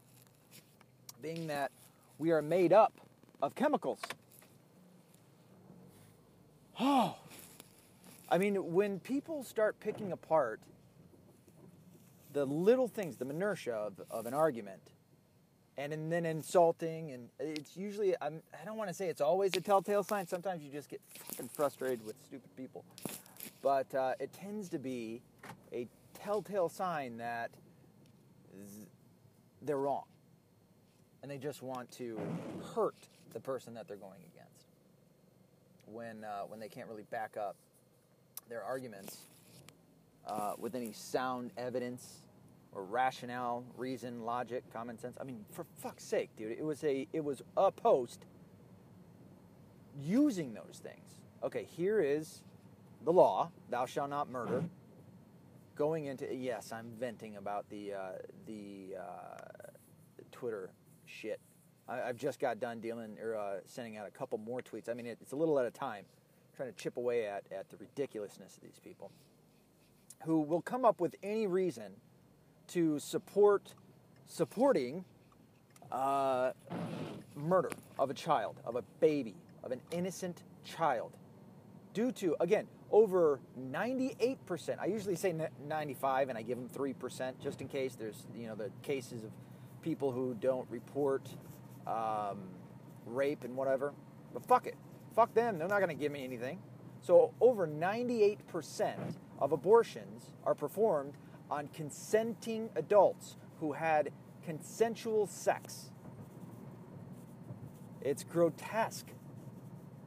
being 1.21 1.47
that 1.47 1.71
we 2.19 2.31
are 2.31 2.41
made 2.41 2.71
up 2.71 2.93
of 3.41 3.55
chemicals. 3.55 3.99
Oh, 6.79 7.15
I 8.29 8.37
mean, 8.37 8.55
when 8.73 8.99
people 8.99 9.43
start 9.43 9.79
picking 9.79 10.11
apart 10.11 10.59
the 12.33 12.45
little 12.45 12.87
things, 12.87 13.17
the 13.17 13.25
minutia 13.25 13.75
of, 13.75 14.01
of 14.11 14.25
an 14.25 14.33
argument, 14.33 14.81
and, 15.77 15.91
and 15.91 16.11
then 16.11 16.25
insulting, 16.25 17.11
and 17.11 17.29
it's 17.39 17.75
usually, 17.75 18.15
I'm, 18.21 18.41
I 18.59 18.65
don't 18.65 18.77
want 18.77 18.89
to 18.89 18.93
say 18.93 19.07
it's 19.07 19.21
always 19.21 19.55
a 19.55 19.61
telltale 19.61 20.03
sign. 20.03 20.25
Sometimes 20.27 20.63
you 20.63 20.71
just 20.71 20.89
get 20.89 21.01
fucking 21.29 21.49
frustrated 21.49 22.05
with 22.05 22.15
stupid 22.25 22.55
people. 22.55 22.85
But 23.61 23.93
uh, 23.93 24.13
it 24.19 24.31
tends 24.31 24.69
to 24.69 24.79
be 24.79 25.21
a 25.73 25.87
telltale 26.13 26.69
sign 26.69 27.17
that 27.17 27.51
they're 29.61 29.77
wrong. 29.77 30.03
And 31.21 31.31
they 31.31 31.37
just 31.37 31.61
want 31.61 31.91
to 31.93 32.19
hurt 32.75 32.95
the 33.33 33.39
person 33.39 33.73
that 33.73 33.87
they're 33.87 33.97
going 33.97 34.21
against. 34.33 34.67
When, 35.87 36.23
uh, 36.23 36.43
when 36.47 36.59
they 36.59 36.69
can't 36.69 36.87
really 36.87 37.05
back 37.11 37.35
up 37.37 37.55
their 38.47 38.63
arguments 38.63 39.17
uh, 40.27 40.53
with 40.57 40.75
any 40.75 40.93
sound 40.93 41.51
evidence 41.57 42.19
or 42.75 42.83
rationale, 42.83 43.63
reason, 43.77 44.25
logic, 44.25 44.63
common 44.71 44.99
sense. 44.99 45.17
I 45.19 45.23
mean, 45.23 45.45
for 45.51 45.65
fuck's 45.79 46.03
sake, 46.03 46.29
dude, 46.37 46.51
it 46.51 46.63
was 46.63 46.83
a 46.83 47.07
it 47.13 47.23
was 47.23 47.41
a 47.57 47.71
post 47.71 48.25
using 49.99 50.53
those 50.53 50.81
things. 50.83 51.21
Okay, 51.41 51.63
here 51.63 52.01
is 52.01 52.43
the 53.03 53.13
law: 53.13 53.49
thou 53.69 53.85
shalt 53.85 54.09
not 54.09 54.29
murder. 54.29 54.63
Going 55.75 56.05
into 56.05 56.33
yes, 56.33 56.71
I'm 56.71 56.91
venting 56.99 57.37
about 57.37 57.67
the 57.69 57.93
uh, 57.93 58.11
the 58.45 58.95
uh, 58.99 59.71
Twitter 60.31 60.69
shit. 61.05 61.39
I, 61.87 61.97
have 61.97 62.17
just 62.17 62.39
got 62.39 62.59
done 62.59 62.79
dealing 62.79 63.17
or 63.21 63.35
uh, 63.35 63.57
sending 63.65 63.95
out 63.95 64.07
a 64.07 64.11
couple 64.11 64.37
more 64.37 64.61
tweets. 64.61 64.89
I 64.89 64.93
mean, 64.93 65.05
it, 65.05 65.17
it's 65.21 65.33
a 65.33 65.35
little 65.35 65.59
at 65.59 65.65
a 65.65 65.71
time, 65.71 66.05
trying 66.55 66.71
to 66.71 66.77
chip 66.77 66.97
away 66.97 67.25
at 67.25 67.43
at 67.57 67.69
the 67.69 67.77
ridiculousness 67.77 68.57
of 68.57 68.63
these 68.63 68.79
people 68.83 69.11
who 70.23 70.41
will 70.41 70.61
come 70.61 70.85
up 70.85 70.99
with 70.99 71.15
any 71.23 71.47
reason 71.47 71.93
to 72.69 72.99
support 72.99 73.73
supporting 74.27 75.05
uh, 75.91 76.51
murder 77.35 77.69
of 77.99 78.09
a 78.09 78.13
child, 78.13 78.59
of 78.65 78.75
a 78.75 78.81
baby, 78.99 79.35
of 79.63 79.71
an 79.71 79.81
innocent 79.91 80.43
child, 80.63 81.11
due 81.93 82.11
to 82.11 82.35
again 82.39 82.67
over 82.91 83.39
98%. 83.59 84.79
I 84.79 84.85
usually 84.85 85.15
say 85.15 85.33
95, 85.67 86.29
and 86.29 86.37
I 86.37 86.41
give 86.41 86.57
them 86.57 86.69
three 86.69 86.93
percent 86.93 87.39
just 87.41 87.61
in 87.61 87.67
case 87.67 87.95
there's 87.95 88.27
you 88.35 88.47
know 88.47 88.55
the 88.55 88.71
cases 88.83 89.23
of 89.23 89.31
people 89.81 90.11
who 90.11 90.33
don't 90.35 90.67
report 90.69 91.27
um, 91.87 92.39
rape 93.05 93.43
and 93.43 93.55
whatever. 93.55 93.93
But 94.33 94.45
fuck 94.45 94.67
it, 94.67 94.75
fuck 95.15 95.33
them. 95.33 95.57
They're 95.57 95.67
not 95.67 95.79
going 95.79 95.95
to 95.95 96.01
give 96.01 96.11
me 96.11 96.23
anything. 96.23 96.59
So 97.01 97.31
over 97.39 97.67
98% 97.67 98.95
of 99.37 99.51
abortions 99.51 100.31
are 100.43 100.55
performed 100.55 101.13
on 101.49 101.67
consenting 101.69 102.69
adults 102.75 103.37
who 103.59 103.73
had 103.73 104.11
consensual 104.43 105.27
sex. 105.27 105.91
It's 108.01 108.23
grotesque. 108.23 109.07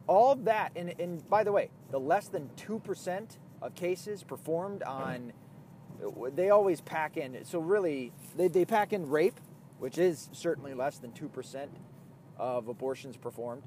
All 0.06 0.34
that, 0.36 0.72
and, 0.76 0.94
and 0.98 1.28
by 1.28 1.44
the 1.44 1.52
way, 1.52 1.70
the 1.90 2.00
less 2.00 2.28
than 2.28 2.48
2% 2.56 3.36
of 3.60 3.74
cases 3.74 4.22
performed 4.22 4.82
on, 4.82 5.32
they 6.34 6.50
always 6.50 6.80
pack 6.80 7.16
in, 7.16 7.44
so 7.44 7.58
really, 7.58 8.12
they, 8.36 8.48
they 8.48 8.64
pack 8.64 8.92
in 8.92 9.08
rape, 9.08 9.38
which 9.78 9.98
is 9.98 10.30
certainly 10.32 10.74
less 10.74 10.98
than 10.98 11.10
2% 11.12 11.66
of 12.38 12.68
abortions 12.68 13.16
performed. 13.16 13.62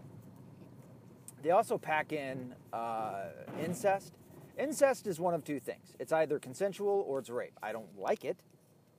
They 1.44 1.52
also 1.52 1.78
pack 1.78 2.14
in 2.14 2.56
uh, 2.72 3.26
incest, 3.64 4.14
Incest 4.62 5.08
is 5.08 5.20
one 5.20 5.34
of 5.34 5.44
two 5.44 5.60
things 5.60 5.96
it's 6.00 6.14
either 6.14 6.38
consensual 6.38 7.04
or 7.08 7.20
it's 7.20 7.30
rape. 7.30 7.58
I 7.64 7.72
don't 7.72 7.98
like 7.98 8.24
it, 8.24 8.38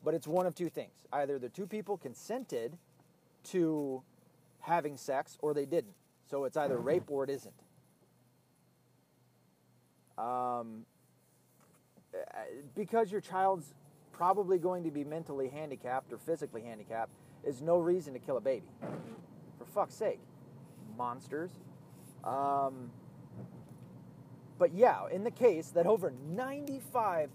but 0.05 0.13
it's 0.13 0.27
one 0.27 0.45
of 0.47 0.55
two 0.55 0.69
things. 0.69 0.93
Either 1.13 1.39
the 1.39 1.49
two 1.49 1.67
people 1.67 1.97
consented 1.97 2.77
to 3.45 4.03
having 4.61 4.97
sex 4.97 5.39
or 5.41 5.55
they 5.55 5.65
didn't. 5.65 5.95
So 6.29 6.45
it's 6.45 6.57
either 6.57 6.79
rape 6.79 7.05
or 7.09 7.25
it 7.25 7.31
isn't. 7.31 7.55
Um, 10.19 10.85
because 12.75 13.13
your 13.13 13.21
child's 13.21 13.73
probably 14.13 14.59
going 14.59 14.85
to 14.85 14.91
be 14.91 15.05
mentally 15.05 15.49
handicapped 15.49 16.13
or 16.13 16.19
physically 16.19 16.63
handicapped 16.63 17.13
is 17.45 17.63
no 17.63 17.79
reason 17.79 18.13
to 18.15 18.19
kill 18.19 18.37
a 18.37 18.41
baby. 18.41 18.67
For 19.59 19.65
fuck's 19.67 19.95
sake. 19.95 20.21
Monsters. 20.97 21.51
Um, 22.25 22.91
but 24.63 24.75
yeah, 24.75 25.09
in 25.11 25.25
the 25.25 25.31
case 25.33 25.71
that 25.71 25.87
over 25.87 26.13
95% 26.33 27.29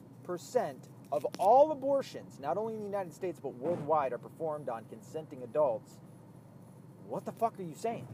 of 1.12 1.26
all 1.38 1.74
abortions, 1.74 2.40
not 2.40 2.56
only 2.56 2.76
in 2.76 2.80
the 2.80 2.86
United 2.86 3.14
States 3.14 3.38
but 3.38 3.54
worldwide, 3.56 4.14
are 4.14 4.18
performed 4.18 4.70
on 4.70 4.86
consenting 4.86 5.44
adults, 5.44 6.00
what 7.06 7.26
the 7.26 7.34
fuck 7.34 7.60
are 7.60 7.64
you 7.64 7.76
saying? 7.76 8.08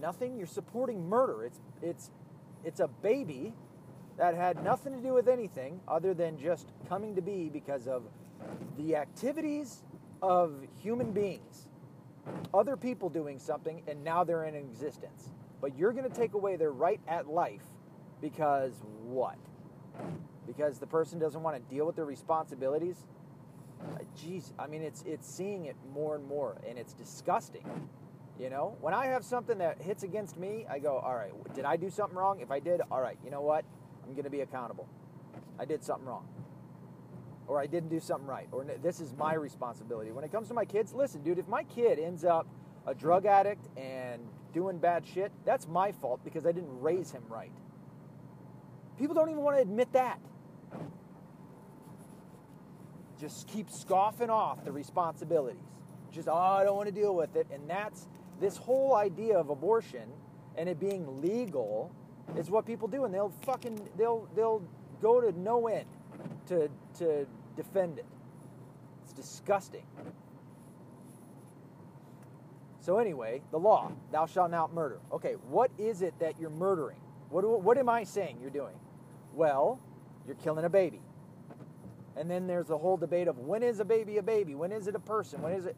Nothing? 0.00 0.38
You're 0.38 0.46
supporting 0.46 1.06
murder. 1.06 1.44
It's 1.44 1.60
it's 1.82 2.10
it's 2.64 2.80
a 2.80 2.88
baby 2.88 3.52
that 4.16 4.34
had 4.34 4.64
nothing 4.64 4.94
to 4.94 5.00
do 5.06 5.12
with 5.12 5.28
anything 5.28 5.78
other 5.86 6.14
than 6.14 6.38
just 6.38 6.72
coming 6.88 7.14
to 7.16 7.20
be 7.20 7.50
because 7.50 7.86
of 7.86 8.04
the 8.78 8.96
activities 8.96 9.82
of 10.22 10.54
human 10.82 11.12
beings, 11.12 11.68
other 12.54 12.74
people 12.74 13.10
doing 13.10 13.38
something, 13.38 13.82
and 13.86 14.02
now 14.02 14.24
they're 14.24 14.44
in 14.44 14.54
existence. 14.54 15.28
But 15.60 15.76
you're 15.76 15.92
going 15.92 16.10
to 16.10 16.16
take 16.16 16.32
away 16.32 16.56
their 16.56 16.72
right 16.72 16.98
at 17.06 17.28
life 17.28 17.71
because 18.22 18.80
what? 19.04 19.36
Because 20.46 20.78
the 20.78 20.86
person 20.86 21.18
doesn't 21.18 21.42
want 21.42 21.56
to 21.56 21.74
deal 21.74 21.84
with 21.84 21.96
their 21.96 22.06
responsibilities? 22.06 23.04
Uh, 23.82 23.98
jeez, 24.16 24.52
I 24.58 24.68
mean, 24.68 24.80
it's 24.80 25.02
it's 25.02 25.28
seeing 25.28 25.66
it 25.66 25.76
more 25.92 26.14
and 26.14 26.24
more, 26.24 26.56
and 26.66 26.78
it's 26.78 26.94
disgusting. 26.94 27.64
You 28.38 28.48
know, 28.48 28.76
when 28.80 28.94
I 28.94 29.06
have 29.06 29.24
something 29.24 29.58
that 29.58 29.82
hits 29.82 30.04
against 30.04 30.38
me, 30.38 30.64
I 30.70 30.78
go, 30.78 30.96
all 30.96 31.14
right, 31.14 31.32
did 31.54 31.64
I 31.64 31.76
do 31.76 31.90
something 31.90 32.16
wrong? 32.16 32.40
If 32.40 32.50
I 32.50 32.60
did, 32.60 32.80
all 32.90 33.00
right, 33.00 33.18
you 33.22 33.30
know 33.30 33.42
what? 33.42 33.64
I'm 34.04 34.12
going 34.12 34.24
to 34.24 34.30
be 34.30 34.40
accountable. 34.40 34.88
I 35.58 35.64
did 35.64 35.84
something 35.84 36.06
wrong. 36.06 36.26
Or 37.46 37.60
I 37.60 37.66
didn't 37.66 37.90
do 37.90 38.00
something 38.00 38.26
right. 38.26 38.48
Or 38.50 38.64
this 38.64 39.00
is 39.00 39.12
my 39.16 39.34
responsibility. 39.34 40.12
When 40.12 40.24
it 40.24 40.32
comes 40.32 40.48
to 40.48 40.54
my 40.54 40.64
kids, 40.64 40.94
listen, 40.94 41.22
dude, 41.22 41.38
if 41.38 41.46
my 41.46 41.62
kid 41.64 41.98
ends 41.98 42.24
up 42.24 42.46
a 42.86 42.94
drug 42.94 43.26
addict 43.26 43.68
and 43.76 44.22
doing 44.52 44.78
bad 44.78 45.06
shit, 45.06 45.30
that's 45.44 45.68
my 45.68 45.92
fault 45.92 46.20
because 46.24 46.46
I 46.46 46.52
didn't 46.52 46.80
raise 46.80 47.12
him 47.12 47.22
right. 47.28 47.52
People 48.98 49.14
don't 49.14 49.30
even 49.30 49.42
want 49.42 49.56
to 49.56 49.62
admit 49.62 49.92
that. 49.92 50.18
Just 53.18 53.48
keep 53.48 53.70
scoffing 53.70 54.30
off 54.30 54.64
the 54.64 54.72
responsibilities. 54.72 55.60
Just, 56.10 56.28
oh, 56.28 56.34
I 56.34 56.64
don't 56.64 56.76
want 56.76 56.88
to 56.88 56.94
deal 56.94 57.14
with 57.14 57.36
it. 57.36 57.46
And 57.52 57.68
that's 57.68 58.08
this 58.40 58.56
whole 58.56 58.94
idea 58.94 59.38
of 59.38 59.48
abortion 59.48 60.10
and 60.56 60.68
it 60.68 60.78
being 60.78 61.22
legal 61.22 61.90
is 62.36 62.50
what 62.50 62.66
people 62.66 62.88
do. 62.88 63.04
And 63.04 63.14
they'll 63.14 63.32
fucking, 63.42 63.88
they'll, 63.96 64.28
they'll 64.34 64.62
go 65.00 65.20
to 65.20 65.38
no 65.38 65.68
end 65.68 65.86
to, 66.48 66.68
to 66.98 67.26
defend 67.56 67.98
it. 67.98 68.06
It's 69.04 69.12
disgusting. 69.12 69.84
So, 72.80 72.98
anyway, 72.98 73.42
the 73.52 73.58
law, 73.58 73.92
thou 74.10 74.26
shalt 74.26 74.50
not 74.50 74.74
murder. 74.74 74.98
Okay, 75.12 75.34
what 75.48 75.70
is 75.78 76.02
it 76.02 76.18
that 76.18 76.40
you're 76.40 76.50
murdering? 76.50 76.98
What, 77.32 77.62
what 77.62 77.78
am 77.78 77.88
I 77.88 78.04
saying 78.04 78.36
you're 78.42 78.50
doing? 78.50 78.74
Well, 79.32 79.80
you're 80.26 80.36
killing 80.36 80.66
a 80.66 80.68
baby. 80.68 81.00
And 82.14 82.30
then 82.30 82.46
there's 82.46 82.66
the 82.66 82.76
whole 82.76 82.98
debate 82.98 83.26
of 83.26 83.38
when 83.38 83.62
is 83.62 83.80
a 83.80 83.86
baby 83.86 84.18
a 84.18 84.22
baby? 84.22 84.54
When 84.54 84.70
is 84.70 84.86
it 84.86 84.94
a 84.94 85.00
person? 85.00 85.40
When 85.40 85.54
is 85.54 85.64
it? 85.64 85.74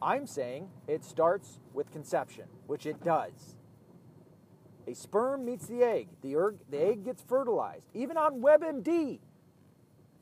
I'm 0.00 0.26
saying 0.26 0.70
it 0.88 1.04
starts 1.04 1.60
with 1.74 1.92
conception, 1.92 2.44
which 2.66 2.86
it 2.86 3.04
does. 3.04 3.56
A 4.86 4.94
sperm 4.94 5.44
meets 5.44 5.66
the 5.66 5.82
egg. 5.82 6.08
The, 6.22 6.54
the 6.70 6.82
egg 6.82 7.04
gets 7.04 7.22
fertilized. 7.22 7.84
Even 7.92 8.16
on 8.16 8.40
WebMD, 8.40 9.18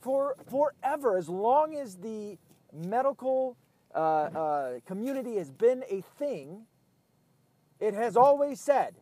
for 0.00 0.34
forever, 0.50 1.16
as 1.16 1.28
long 1.28 1.76
as 1.76 1.96
the 1.96 2.38
medical 2.72 3.56
uh, 3.94 3.98
uh, 3.98 4.72
community 4.84 5.36
has 5.36 5.50
been 5.52 5.84
a 5.88 6.02
thing, 6.18 6.62
it 7.78 7.94
has 7.94 8.16
always 8.16 8.60
said 8.60 8.96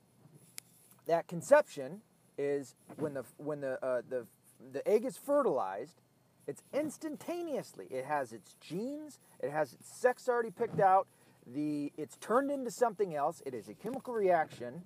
that 1.11 1.27
conception 1.27 2.01
is 2.39 2.75
when 2.97 3.15
the 3.15 3.25
when 3.37 3.61
the 3.61 3.85
uh, 3.85 4.03
the 4.09 4.27
the 4.73 4.87
egg 4.89 5.05
is 5.05 5.17
fertilized, 5.17 6.01
it's 6.47 6.63
instantaneously. 6.73 7.87
It 7.91 8.05
has 8.05 8.33
its 8.33 8.55
genes, 8.61 9.19
it 9.41 9.51
has 9.51 9.73
its 9.73 9.89
sex 10.01 10.29
already 10.29 10.51
picked 10.51 10.81
out. 10.81 11.07
The 11.47 11.93
it's 11.97 12.17
turned 12.17 12.51
into 12.51 12.71
something 12.71 13.15
else. 13.15 13.43
It 13.45 13.55
is 13.55 13.69
a 13.69 13.75
chemical 13.75 14.15
reaction 14.15 14.83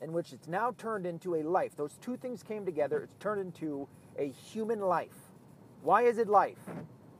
in 0.00 0.12
which 0.12 0.32
it's 0.32 0.46
now 0.46 0.72
turned 0.78 1.04
into 1.04 1.34
a 1.34 1.42
life. 1.42 1.74
Those 1.76 1.96
two 2.00 2.16
things 2.16 2.42
came 2.42 2.64
together. 2.64 3.00
It's 3.00 3.16
turned 3.18 3.40
into 3.40 3.88
a 4.18 4.28
human 4.28 4.80
life. 4.80 5.32
Why 5.82 6.02
is 6.02 6.18
it 6.18 6.28
life? 6.28 6.58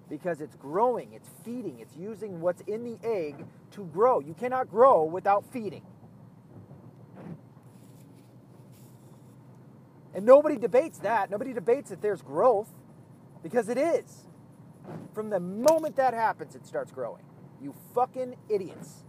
Because 0.08 0.40
it's 0.40 0.54
growing, 0.54 1.14
it's 1.14 1.28
feeding, 1.44 1.80
it's 1.80 1.96
using 1.96 2.40
what's 2.40 2.60
in 2.62 2.84
the 2.84 2.98
egg 3.02 3.44
to 3.72 3.84
grow. 3.86 4.20
You 4.20 4.34
cannot 4.34 4.70
grow 4.70 5.02
without 5.02 5.44
feeding. 5.52 5.82
And 10.16 10.24
nobody 10.24 10.56
debates 10.56 10.98
that. 11.00 11.30
Nobody 11.30 11.52
debates 11.52 11.90
that 11.90 12.00
there's 12.00 12.22
growth 12.22 12.72
because 13.42 13.68
it 13.68 13.76
is. 13.76 14.26
From 15.14 15.28
the 15.28 15.38
moment 15.38 15.96
that 15.96 16.14
happens, 16.14 16.56
it 16.56 16.66
starts 16.66 16.90
growing. 16.90 17.22
You 17.60 17.74
fucking 17.94 18.34
idiots. 18.48 19.04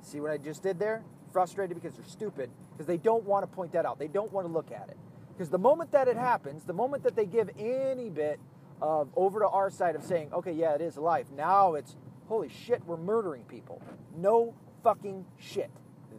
See 0.00 0.20
what 0.20 0.30
I 0.30 0.38
just 0.38 0.62
did 0.62 0.78
there? 0.78 1.02
Frustrated 1.32 1.74
because 1.74 1.94
they're 1.94 2.04
stupid, 2.04 2.50
because 2.72 2.86
they 2.86 2.98
don't 2.98 3.24
want 3.24 3.42
to 3.42 3.46
point 3.48 3.72
that 3.72 3.84
out. 3.84 3.98
They 3.98 4.08
don't 4.08 4.32
want 4.32 4.46
to 4.46 4.52
look 4.52 4.70
at 4.70 4.88
it. 4.88 4.96
Because 5.32 5.50
the 5.50 5.58
moment 5.58 5.90
that 5.90 6.06
it 6.06 6.16
happens, 6.16 6.64
the 6.64 6.72
moment 6.72 7.02
that 7.02 7.16
they 7.16 7.26
give 7.26 7.50
any 7.58 8.10
bit 8.10 8.38
of 8.80 9.08
over 9.16 9.40
to 9.40 9.48
our 9.48 9.70
side 9.70 9.96
of 9.96 10.04
saying, 10.04 10.32
okay, 10.32 10.52
yeah, 10.52 10.74
it 10.74 10.80
is 10.80 10.96
life, 10.96 11.26
now 11.36 11.74
it's, 11.74 11.96
holy 12.28 12.48
shit, 12.48 12.84
we're 12.86 12.96
murdering 12.96 13.42
people. 13.44 13.82
No 14.16 14.54
fucking 14.84 15.24
shit. 15.36 15.70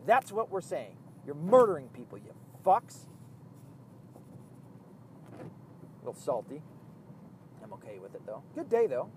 That's 0.05 0.31
what 0.31 0.51
we're 0.51 0.61
saying. 0.61 0.97
You're 1.25 1.35
murdering 1.35 1.87
people, 1.89 2.17
you 2.17 2.33
fucks. 2.65 3.05
A 6.01 6.05
little 6.05 6.19
salty. 6.21 6.61
I'm 7.63 7.73
okay 7.73 7.99
with 7.99 8.15
it 8.15 8.21
though. 8.25 8.43
Good 8.55 8.69
day 8.69 8.87
though. 8.87 9.09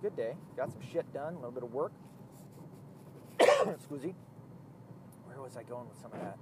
Good 0.00 0.16
day. 0.16 0.34
Got 0.56 0.72
some 0.72 0.80
shit 0.92 1.12
done, 1.12 1.34
a 1.34 1.36
little 1.36 1.50
bit 1.50 1.62
of 1.62 1.72
work. 1.72 1.92
Excuse 3.40 4.02
me. 4.02 4.14
Where 5.24 5.40
was 5.40 5.56
I 5.56 5.62
going 5.62 5.88
with 5.88 5.98
some 6.00 6.12
of 6.12 6.20
that? 6.20 6.38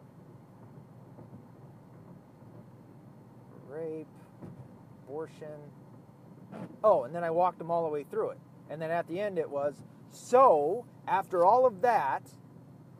Rape, 3.69 4.07
abortion. 5.05 5.59
Oh, 6.85 7.05
and 7.05 7.15
then 7.15 7.25
I 7.25 7.31
walked 7.31 7.59
them 7.59 7.71
all 7.71 7.83
the 7.83 7.91
way 7.91 8.05
through 8.05 8.31
it. 8.31 8.39
And 8.71 8.81
then 8.81 8.91
at 8.91 9.09
the 9.09 9.21
end 9.21 9.39
it 9.39 9.51
was 9.51 9.75
so 10.11 10.87
after 11.09 11.45
all 11.45 11.67
of 11.67 11.83
that, 11.83 12.23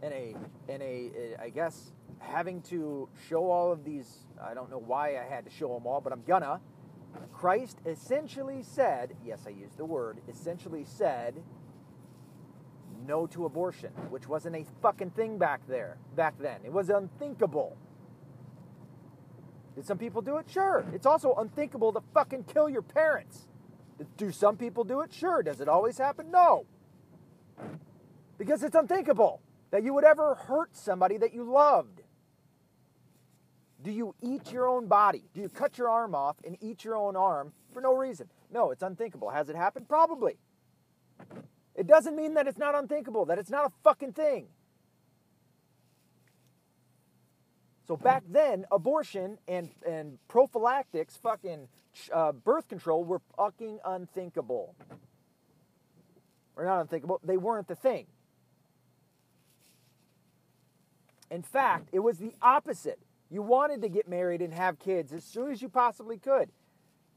in 0.03 0.13
a 0.13 0.35
in 0.69 0.83
a 0.83 1.37
I 1.41 1.51
guess 1.51 1.93
having 2.19 2.61
to 2.63 3.09
show 3.29 3.51
all 3.51 3.73
of 3.73 3.85
these 3.85 4.24
I 4.43 4.55
don't 4.55 4.71
know 4.71 4.83
why 4.85 5.17
I 5.19 5.25
had 5.29 5.45
to 5.45 5.51
show 5.51 5.73
them 5.75 5.87
all, 5.87 6.01
but 6.01 6.13
I'm 6.13 6.23
gonna. 6.23 6.61
Christ 7.33 7.79
essentially 7.87 8.63
said, 8.63 9.15
yes, 9.25 9.41
I 9.47 9.51
used 9.51 9.77
the 9.77 9.85
word, 9.85 10.21
essentially 10.29 10.85
said 10.85 11.43
no 13.07 13.27
to 13.29 13.45
abortion, 13.45 13.91
which 14.11 14.29
wasn't 14.29 14.57
a 14.57 14.65
fucking 14.83 15.11
thing 15.11 15.39
back 15.39 15.61
there, 15.69 15.99
back 16.17 16.35
then. 16.39 16.61
It 16.65 16.73
was 16.73 16.91
unthinkable. 16.91 17.77
Did 19.75 19.87
some 19.87 19.99
people 19.99 20.23
do 20.23 20.39
it? 20.39 20.47
Sure. 20.49 20.85
It's 20.93 21.07
also 21.07 21.35
unthinkable 21.35 21.93
to 21.93 22.01
fucking 22.13 22.45
kill 22.45 22.69
your 22.69 22.83
parents. 22.83 23.49
Do 24.17 24.31
some 24.33 24.57
people 24.57 24.85
do 24.85 25.01
it? 25.01 25.13
Sure. 25.13 25.43
Does 25.43 25.61
it 25.61 25.69
always 25.69 25.99
happen? 25.99 26.31
No. 26.31 26.67
Because 28.39 28.63
it's 28.63 28.75
unthinkable 28.75 29.41
that 29.71 29.83
you 29.83 29.93
would 29.95 30.05
ever 30.05 30.35
hurt 30.35 30.77
somebody 30.77 31.17
that 31.19 31.35
you 31.35 31.45
loved. 31.45 32.03
Do 33.85 33.93
you 33.93 34.15
eat 34.23 34.51
your 34.51 34.67
own 34.67 34.87
body? 34.87 35.25
Do 35.35 35.43
you 35.43 35.51
cut 35.51 35.77
your 35.77 35.91
arm 35.91 36.15
off 36.15 36.37
and 36.45 36.57
eat 36.63 36.85
your 36.85 36.97
own 36.97 37.17
arm 37.17 37.53
for 37.73 37.83
no 37.83 37.95
reason? 37.95 38.31
No, 38.51 38.71
it's 38.71 38.83
unthinkable. 38.83 39.29
Has 39.29 39.51
it 39.51 39.57
happened? 39.57 39.89
Probably. 39.91 40.39
It 41.75 41.87
doesn't 41.87 42.17
mean 42.17 42.33
that 42.35 42.49
it's 42.49 42.57
not 42.57 42.75
unthinkable, 42.75 43.27
that 43.27 43.39
it's 43.39 43.51
not 43.51 43.67
a 43.67 43.71
fucking 43.83 44.15
thing. 44.15 44.47
So 47.87 47.95
back 47.99 48.23
then, 48.27 48.65
abortion 48.73 49.37
and, 49.47 49.69
and 49.87 50.17
prophylactics, 50.29 51.19
fucking 51.19 51.69
uh, 52.11 52.33
birth 52.33 52.69
control 52.69 53.05
were 53.05 53.21
fucking 53.37 53.81
unthinkable. 53.85 54.75
Or 56.57 56.65
not 56.65 56.81
unthinkable, 56.81 57.21
they 57.23 57.37
weren't 57.37 57.69
the 57.69 57.75
thing. 57.75 58.07
In 61.31 61.43
fact, 61.43 61.91
it 61.93 61.99
was 61.99 62.17
the 62.17 62.33
opposite. 62.41 62.99
You 63.35 63.43
wanted 63.43 63.83
to 63.83 63.89
get 63.89 64.09
married 64.09 64.43
and 64.43 64.55
have 64.55 64.79
kids 64.79 65.13
as 65.13 65.25
soon 65.25 65.51
as 65.51 65.61
you 65.61 65.69
possibly 65.69 66.19
could. 66.19 66.51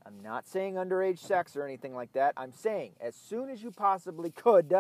I'm 0.04 0.20
not 0.24 0.48
saying 0.48 0.74
underage 0.74 1.20
sex 1.20 1.56
or 1.56 1.64
anything 1.64 1.94
like 1.94 2.12
that. 2.14 2.34
I'm 2.36 2.54
saying 2.54 2.94
as 3.00 3.14
soon 3.14 3.52
as 3.52 3.62
you 3.62 3.70
possibly 3.70 4.32
could, 4.32 4.74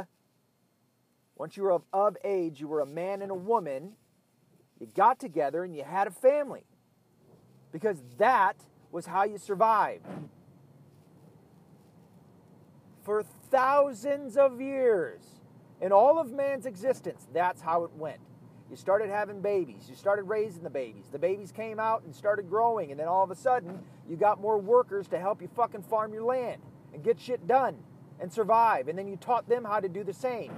once 1.36 1.56
you 1.56 1.62
were 1.62 1.74
of, 1.74 1.84
of 1.94 2.18
age, 2.24 2.60
you 2.60 2.68
were 2.68 2.80
a 2.80 2.88
man 2.88 3.22
and 3.22 3.30
a 3.30 3.36
woman, 3.36 3.92
you 4.80 4.88
got 4.96 5.20
together 5.20 5.64
and 5.64 5.76
you 5.76 5.84
had 5.84 6.08
a 6.08 6.12
family. 6.12 6.64
Because 7.72 8.02
that 8.18 8.56
was 8.92 9.06
how 9.06 9.24
you 9.24 9.38
survived. 9.38 10.08
For 13.04 13.22
thousands 13.52 14.38
of 14.38 14.60
years, 14.60 15.22
in 15.82 15.92
all 15.92 16.18
of 16.18 16.32
man's 16.32 16.66
existence, 16.66 17.28
that's 17.32 17.62
how 17.62 17.84
it 17.84 17.92
went. 17.92 18.22
You 18.70 18.76
started 18.76 19.10
having 19.10 19.42
babies. 19.42 19.86
You 19.90 19.96
started 19.96 20.24
raising 20.24 20.64
the 20.64 20.70
babies. 20.70 21.06
The 21.12 21.20
babies 21.20 21.52
came 21.52 21.80
out 21.80 22.04
and 22.04 22.14
started 22.14 22.50
growing, 22.50 22.92
and 22.92 23.00
then 23.00 23.08
all 23.08 23.24
of 23.24 23.32
a 23.32 23.36
sudden, 23.36 23.80
you 24.10 24.18
got 24.18 24.42
more 24.42 24.58
workers 24.58 25.08
to 25.10 25.20
help 25.20 25.42
you 25.42 25.48
fucking 25.56 25.84
farm 25.84 26.14
your 26.14 26.24
land 26.24 26.62
and 26.94 27.04
get 27.04 27.20
shit 27.20 27.48
done 27.48 27.78
and 28.20 28.32
survive. 28.32 28.88
And 28.88 28.98
then 28.98 29.08
you 29.08 29.16
taught 29.16 29.48
them 29.48 29.64
how 29.64 29.80
to 29.80 29.88
do 29.88 30.04
the 30.04 30.14
same. 30.14 30.52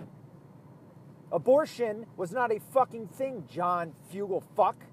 Abortion 1.31 2.07
was 2.17 2.31
not 2.31 2.51
a 2.51 2.59
fucking 2.73 3.07
thing, 3.09 3.43
John 3.47 3.93
Fugel 4.11 4.43
fuck. 4.55 4.83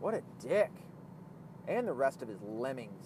What 0.00 0.14
a 0.14 0.22
dick. 0.40 0.70
And 1.68 1.86
the 1.86 1.92
rest 1.92 2.22
of 2.22 2.28
his 2.28 2.40
lemmings. 2.42 3.04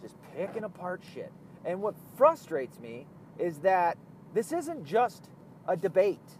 Just 0.00 0.16
picking 0.36 0.64
apart 0.64 1.02
shit. 1.14 1.32
And 1.64 1.80
what 1.80 1.94
frustrates 2.16 2.78
me 2.80 3.06
is 3.38 3.58
that 3.58 3.96
this 4.34 4.52
isn't 4.52 4.84
just 4.84 5.28
a 5.68 5.76
debate. 5.76 6.38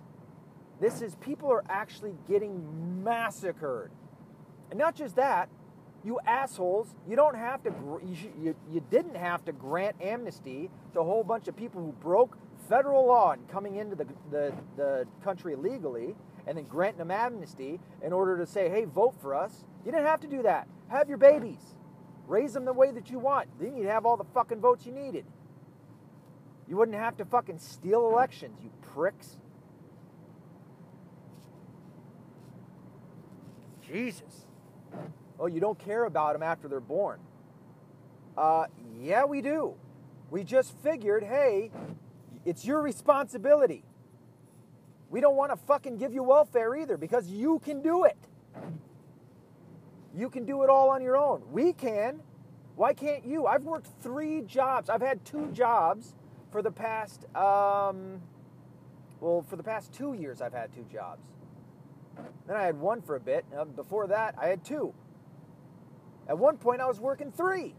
This 0.80 1.00
is 1.00 1.14
people 1.16 1.50
are 1.50 1.64
actually 1.68 2.14
getting 2.28 3.04
massacred. 3.04 3.90
And 4.70 4.78
not 4.78 4.96
just 4.96 5.16
that, 5.16 5.48
you 6.04 6.18
assholes, 6.26 6.94
you 7.08 7.14
don't 7.14 7.36
have 7.36 7.62
to, 7.62 7.72
you, 8.42 8.56
you, 8.72 8.82
didn't 8.90 9.14
have 9.14 9.44
to 9.44 9.52
grant 9.52 9.94
amnesty 10.00 10.68
to 10.92 11.00
a 11.00 11.04
whole 11.04 11.22
bunch 11.22 11.46
of 11.46 11.56
people 11.56 11.80
who 11.80 11.92
broke 11.92 12.36
federal 12.68 13.06
law 13.06 13.32
and 13.32 13.48
coming 13.48 13.76
into 13.76 13.94
the, 13.94 14.06
the, 14.30 14.52
the 14.76 15.06
country 15.22 15.52
illegally 15.52 16.16
and 16.46 16.58
then 16.58 16.64
granting 16.64 16.98
them 16.98 17.10
amnesty 17.10 17.78
in 18.02 18.12
order 18.12 18.36
to 18.38 18.46
say, 18.46 18.68
hey, 18.68 18.84
vote 18.84 19.14
for 19.20 19.34
us. 19.34 19.64
You 19.84 19.92
didn't 19.92 20.06
have 20.06 20.20
to 20.20 20.26
do 20.26 20.42
that. 20.42 20.66
Have 20.88 21.08
your 21.08 21.18
babies. 21.18 21.76
Raise 22.26 22.52
them 22.52 22.64
the 22.64 22.72
way 22.72 22.90
that 22.90 23.10
you 23.10 23.18
want. 23.18 23.48
Then 23.60 23.76
you'd 23.76 23.86
have 23.86 24.04
all 24.04 24.16
the 24.16 24.24
fucking 24.34 24.60
votes 24.60 24.86
you 24.86 24.92
needed. 24.92 25.24
You 26.68 26.76
wouldn't 26.76 26.96
have 26.96 27.16
to 27.18 27.24
fucking 27.24 27.58
steal 27.58 28.06
elections, 28.08 28.58
you 28.62 28.70
pricks. 28.80 29.36
Jesus. 33.86 34.46
Oh, 35.38 35.46
you 35.46 35.60
don't 35.60 35.78
care 35.78 36.04
about 36.04 36.34
them 36.34 36.42
after 36.42 36.68
they're 36.68 36.80
born. 36.80 37.20
Uh, 38.36 38.66
yeah, 38.98 39.24
we 39.24 39.42
do. 39.42 39.74
We 40.30 40.44
just 40.44 40.74
figured, 40.78 41.24
hey, 41.24 41.70
it's 42.44 42.64
your 42.64 42.80
responsibility. 42.80 43.84
We 45.10 45.20
don't 45.20 45.36
want 45.36 45.52
to 45.52 45.56
fucking 45.56 45.98
give 45.98 46.14
you 46.14 46.22
welfare 46.22 46.74
either 46.74 46.96
because 46.96 47.28
you 47.28 47.58
can 47.58 47.82
do 47.82 48.04
it. 48.04 48.16
You 50.14 50.30
can 50.30 50.46
do 50.46 50.62
it 50.62 50.70
all 50.70 50.88
on 50.90 51.02
your 51.02 51.16
own. 51.16 51.42
We 51.50 51.72
can. 51.72 52.20
Why 52.76 52.94
can't 52.94 53.26
you? 53.26 53.46
I've 53.46 53.64
worked 53.64 53.88
three 54.02 54.42
jobs. 54.42 54.88
I've 54.88 55.02
had 55.02 55.24
two 55.24 55.50
jobs 55.52 56.14
for 56.52 56.62
the 56.62 56.70
past, 56.70 57.24
um, 57.34 58.20
well, 59.20 59.42
for 59.48 59.56
the 59.56 59.62
past 59.62 59.92
two 59.92 60.12
years, 60.12 60.42
I've 60.42 60.52
had 60.52 60.72
two 60.72 60.84
jobs. 60.92 61.26
Then 62.46 62.56
I 62.56 62.64
had 62.64 62.78
one 62.78 63.00
for 63.00 63.16
a 63.16 63.20
bit. 63.20 63.46
Uh, 63.56 63.64
before 63.64 64.06
that, 64.08 64.34
I 64.38 64.48
had 64.48 64.62
two. 64.62 64.92
At 66.28 66.38
one 66.38 66.58
point, 66.58 66.80
I 66.80 66.86
was 66.86 67.00
working 67.00 67.32
three 67.32 67.74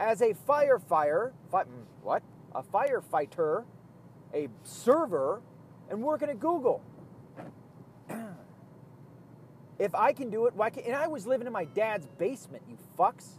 as 0.00 0.20
a 0.20 0.34
firefighter. 0.34 1.32
Fi- 1.50 1.64
mm, 1.64 1.84
what? 2.02 2.22
A 2.54 2.62
firefighter, 2.62 3.64
a 4.34 4.48
server, 4.64 5.40
and 5.88 6.02
working 6.02 6.28
at 6.28 6.40
Google. 6.40 6.82
if 9.78 9.94
I 9.94 10.12
can 10.12 10.30
do 10.30 10.46
it, 10.46 10.54
why 10.54 10.70
can't? 10.70 10.86
And 10.86 10.96
I 10.96 11.06
was 11.06 11.26
living 11.26 11.46
in 11.46 11.52
my 11.52 11.64
dad's 11.64 12.06
basement, 12.18 12.64
you 12.68 12.76
fucks, 12.98 13.38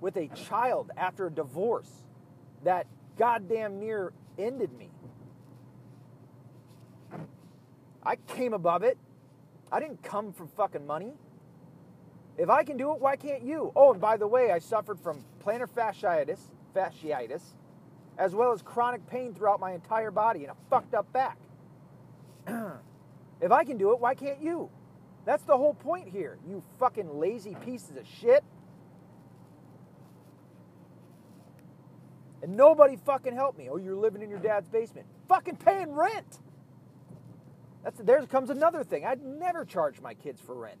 with 0.00 0.16
a 0.16 0.28
child 0.28 0.92
after 0.96 1.26
a 1.26 1.30
divorce 1.30 2.04
that 2.62 2.86
goddamn 3.22 3.78
near 3.78 4.12
ended 4.36 4.76
me. 4.76 4.90
I 8.02 8.16
came 8.16 8.52
above 8.52 8.82
it. 8.82 8.98
I 9.70 9.78
didn't 9.78 10.02
come 10.02 10.32
from 10.32 10.48
fucking 10.48 10.84
money. 10.84 11.12
If 12.36 12.50
I 12.50 12.64
can 12.64 12.76
do 12.76 12.92
it, 12.92 13.00
why 13.00 13.14
can't 13.14 13.44
you? 13.44 13.70
Oh, 13.76 13.92
and 13.92 14.00
by 14.00 14.16
the 14.16 14.26
way, 14.26 14.50
I 14.50 14.58
suffered 14.58 14.98
from 14.98 15.24
plantar 15.40 15.68
fasciitis, 15.68 16.40
fasciitis, 16.74 17.42
as 18.18 18.34
well 18.34 18.50
as 18.50 18.60
chronic 18.60 19.06
pain 19.06 19.32
throughout 19.34 19.60
my 19.60 19.70
entire 19.70 20.10
body 20.10 20.42
and 20.42 20.50
a 20.50 20.56
fucked 20.68 20.94
up 20.94 21.06
back. 21.12 21.38
if 22.48 23.52
I 23.52 23.62
can 23.62 23.78
do 23.78 23.92
it, 23.92 24.00
why 24.00 24.16
can't 24.16 24.42
you? 24.42 24.68
That's 25.26 25.44
the 25.44 25.56
whole 25.56 25.74
point 25.74 26.08
here, 26.08 26.38
you 26.44 26.60
fucking 26.80 27.20
lazy 27.20 27.56
pieces 27.64 27.96
of 27.96 28.04
shit. 28.04 28.42
And 32.42 32.56
nobody 32.56 32.96
fucking 32.96 33.34
helped 33.34 33.56
me. 33.56 33.68
Oh, 33.70 33.76
you're 33.76 33.96
living 33.96 34.20
in 34.20 34.28
your 34.28 34.40
dad's 34.40 34.68
basement. 34.68 35.06
Fucking 35.28 35.56
paying 35.56 35.92
rent. 35.92 36.40
That's 37.84 37.98
there 38.00 38.24
comes 38.26 38.50
another 38.50 38.84
thing. 38.84 39.04
I'd 39.04 39.22
never 39.22 39.64
charge 39.64 40.00
my 40.00 40.14
kids 40.14 40.40
for 40.40 40.54
rent. 40.54 40.78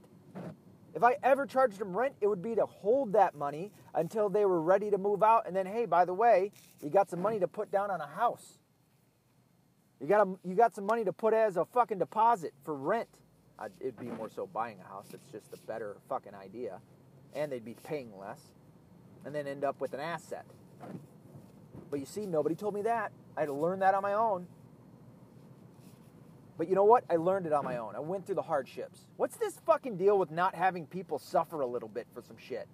If 0.94 1.02
I 1.02 1.16
ever 1.22 1.46
charged 1.46 1.78
them 1.78 1.96
rent, 1.96 2.14
it 2.20 2.26
would 2.26 2.42
be 2.42 2.54
to 2.54 2.66
hold 2.66 3.14
that 3.14 3.34
money 3.34 3.72
until 3.94 4.28
they 4.28 4.44
were 4.44 4.60
ready 4.60 4.90
to 4.90 4.98
move 4.98 5.22
out. 5.22 5.46
And 5.46 5.56
then, 5.56 5.66
hey, 5.66 5.86
by 5.86 6.04
the 6.04 6.12
way, 6.12 6.52
you 6.82 6.90
got 6.90 7.08
some 7.08 7.22
money 7.22 7.40
to 7.40 7.48
put 7.48 7.70
down 7.70 7.90
on 7.90 8.00
a 8.00 8.06
house. 8.06 8.58
You 10.00 10.06
got 10.06 10.26
a, 10.26 10.34
you 10.46 10.54
got 10.54 10.74
some 10.74 10.84
money 10.84 11.04
to 11.04 11.12
put 11.12 11.32
as 11.32 11.56
a 11.56 11.64
fucking 11.64 11.98
deposit 11.98 12.52
for 12.64 12.74
rent. 12.74 13.08
I'd, 13.58 13.70
it'd 13.80 13.98
be 13.98 14.06
more 14.06 14.28
so 14.28 14.46
buying 14.46 14.78
a 14.84 14.88
house. 14.88 15.06
It's 15.14 15.30
just 15.30 15.52
a 15.54 15.66
better 15.66 15.96
fucking 16.08 16.34
idea, 16.34 16.80
and 17.34 17.52
they'd 17.52 17.64
be 17.64 17.76
paying 17.84 18.10
less, 18.18 18.40
and 19.24 19.34
then 19.34 19.46
end 19.46 19.64
up 19.64 19.80
with 19.80 19.94
an 19.94 20.00
asset. 20.00 20.44
But 21.90 22.00
you 22.00 22.06
see, 22.06 22.26
nobody 22.26 22.54
told 22.54 22.74
me 22.74 22.82
that. 22.82 23.12
I 23.36 23.40
had 23.40 23.46
to 23.46 23.52
learn 23.52 23.80
that 23.80 23.94
on 23.94 24.02
my 24.02 24.14
own. 24.14 24.46
But 26.58 26.68
you 26.68 26.74
know 26.74 26.84
what? 26.84 27.04
I 27.10 27.16
learned 27.16 27.46
it 27.46 27.52
on 27.52 27.64
my 27.64 27.78
own. 27.78 27.96
I 27.96 28.00
went 28.00 28.26
through 28.26 28.36
the 28.36 28.42
hardships. 28.42 29.06
What's 29.16 29.36
this 29.36 29.58
fucking 29.66 29.96
deal 29.96 30.18
with 30.18 30.30
not 30.30 30.54
having 30.54 30.86
people 30.86 31.18
suffer 31.18 31.60
a 31.60 31.66
little 31.66 31.88
bit 31.88 32.06
for 32.14 32.22
some 32.22 32.36
shit? 32.38 32.68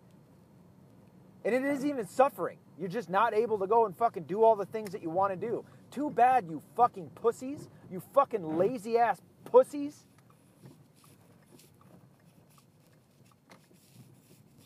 And 1.44 1.54
it 1.54 1.64
isn't 1.64 1.88
even 1.88 2.06
suffering. 2.06 2.58
You're 2.78 2.88
just 2.88 3.08
not 3.08 3.34
able 3.34 3.58
to 3.58 3.66
go 3.66 3.86
and 3.86 3.96
fucking 3.96 4.24
do 4.24 4.42
all 4.42 4.56
the 4.56 4.66
things 4.66 4.90
that 4.90 5.02
you 5.02 5.10
want 5.10 5.32
to 5.32 5.36
do. 5.36 5.64
Too 5.90 6.10
bad, 6.10 6.46
you 6.48 6.62
fucking 6.76 7.10
pussies. 7.14 7.68
You 7.90 8.02
fucking 8.12 8.58
lazy 8.58 8.98
ass 8.98 9.20
pussies. 9.44 10.04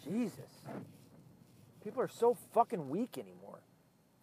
Jesus. 0.04 0.50
People 1.84 2.02
are 2.02 2.09
so 2.09 2.36
fucking 2.54 2.88
weak 2.88 3.18
anymore. 3.18 3.41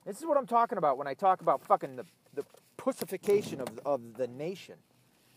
This 0.10 0.18
is 0.18 0.26
what 0.26 0.38
I'm 0.40 0.48
talking 0.48 0.80
about 0.80 0.98
when 0.98 1.06
I 1.06 1.14
talk 1.14 1.42
about 1.42 1.64
fucking 1.64 1.96
the, 1.96 2.04
the 2.34 2.44
pussification 2.78 3.62
of, 3.62 3.68
of 3.86 4.16
the 4.18 4.26
nation. 4.26 4.74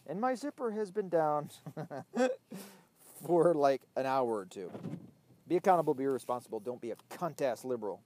And 0.07 0.19
my 0.19 0.35
zipper 0.35 0.71
has 0.71 0.91
been 0.91 1.11
down 1.11 1.51
for 3.23 3.53
like 3.53 3.83
an 3.97 4.07
hour 4.07 4.35
or 4.35 4.47
two. 4.47 4.71
Be 5.47 5.57
accountable, 5.57 5.93
be 5.93 6.07
responsible. 6.07 6.59
Don't 6.59 6.81
be 6.81 6.91
a 6.91 6.97
cunt 7.11 7.43
ass 7.43 7.67
liberal. 7.67 8.01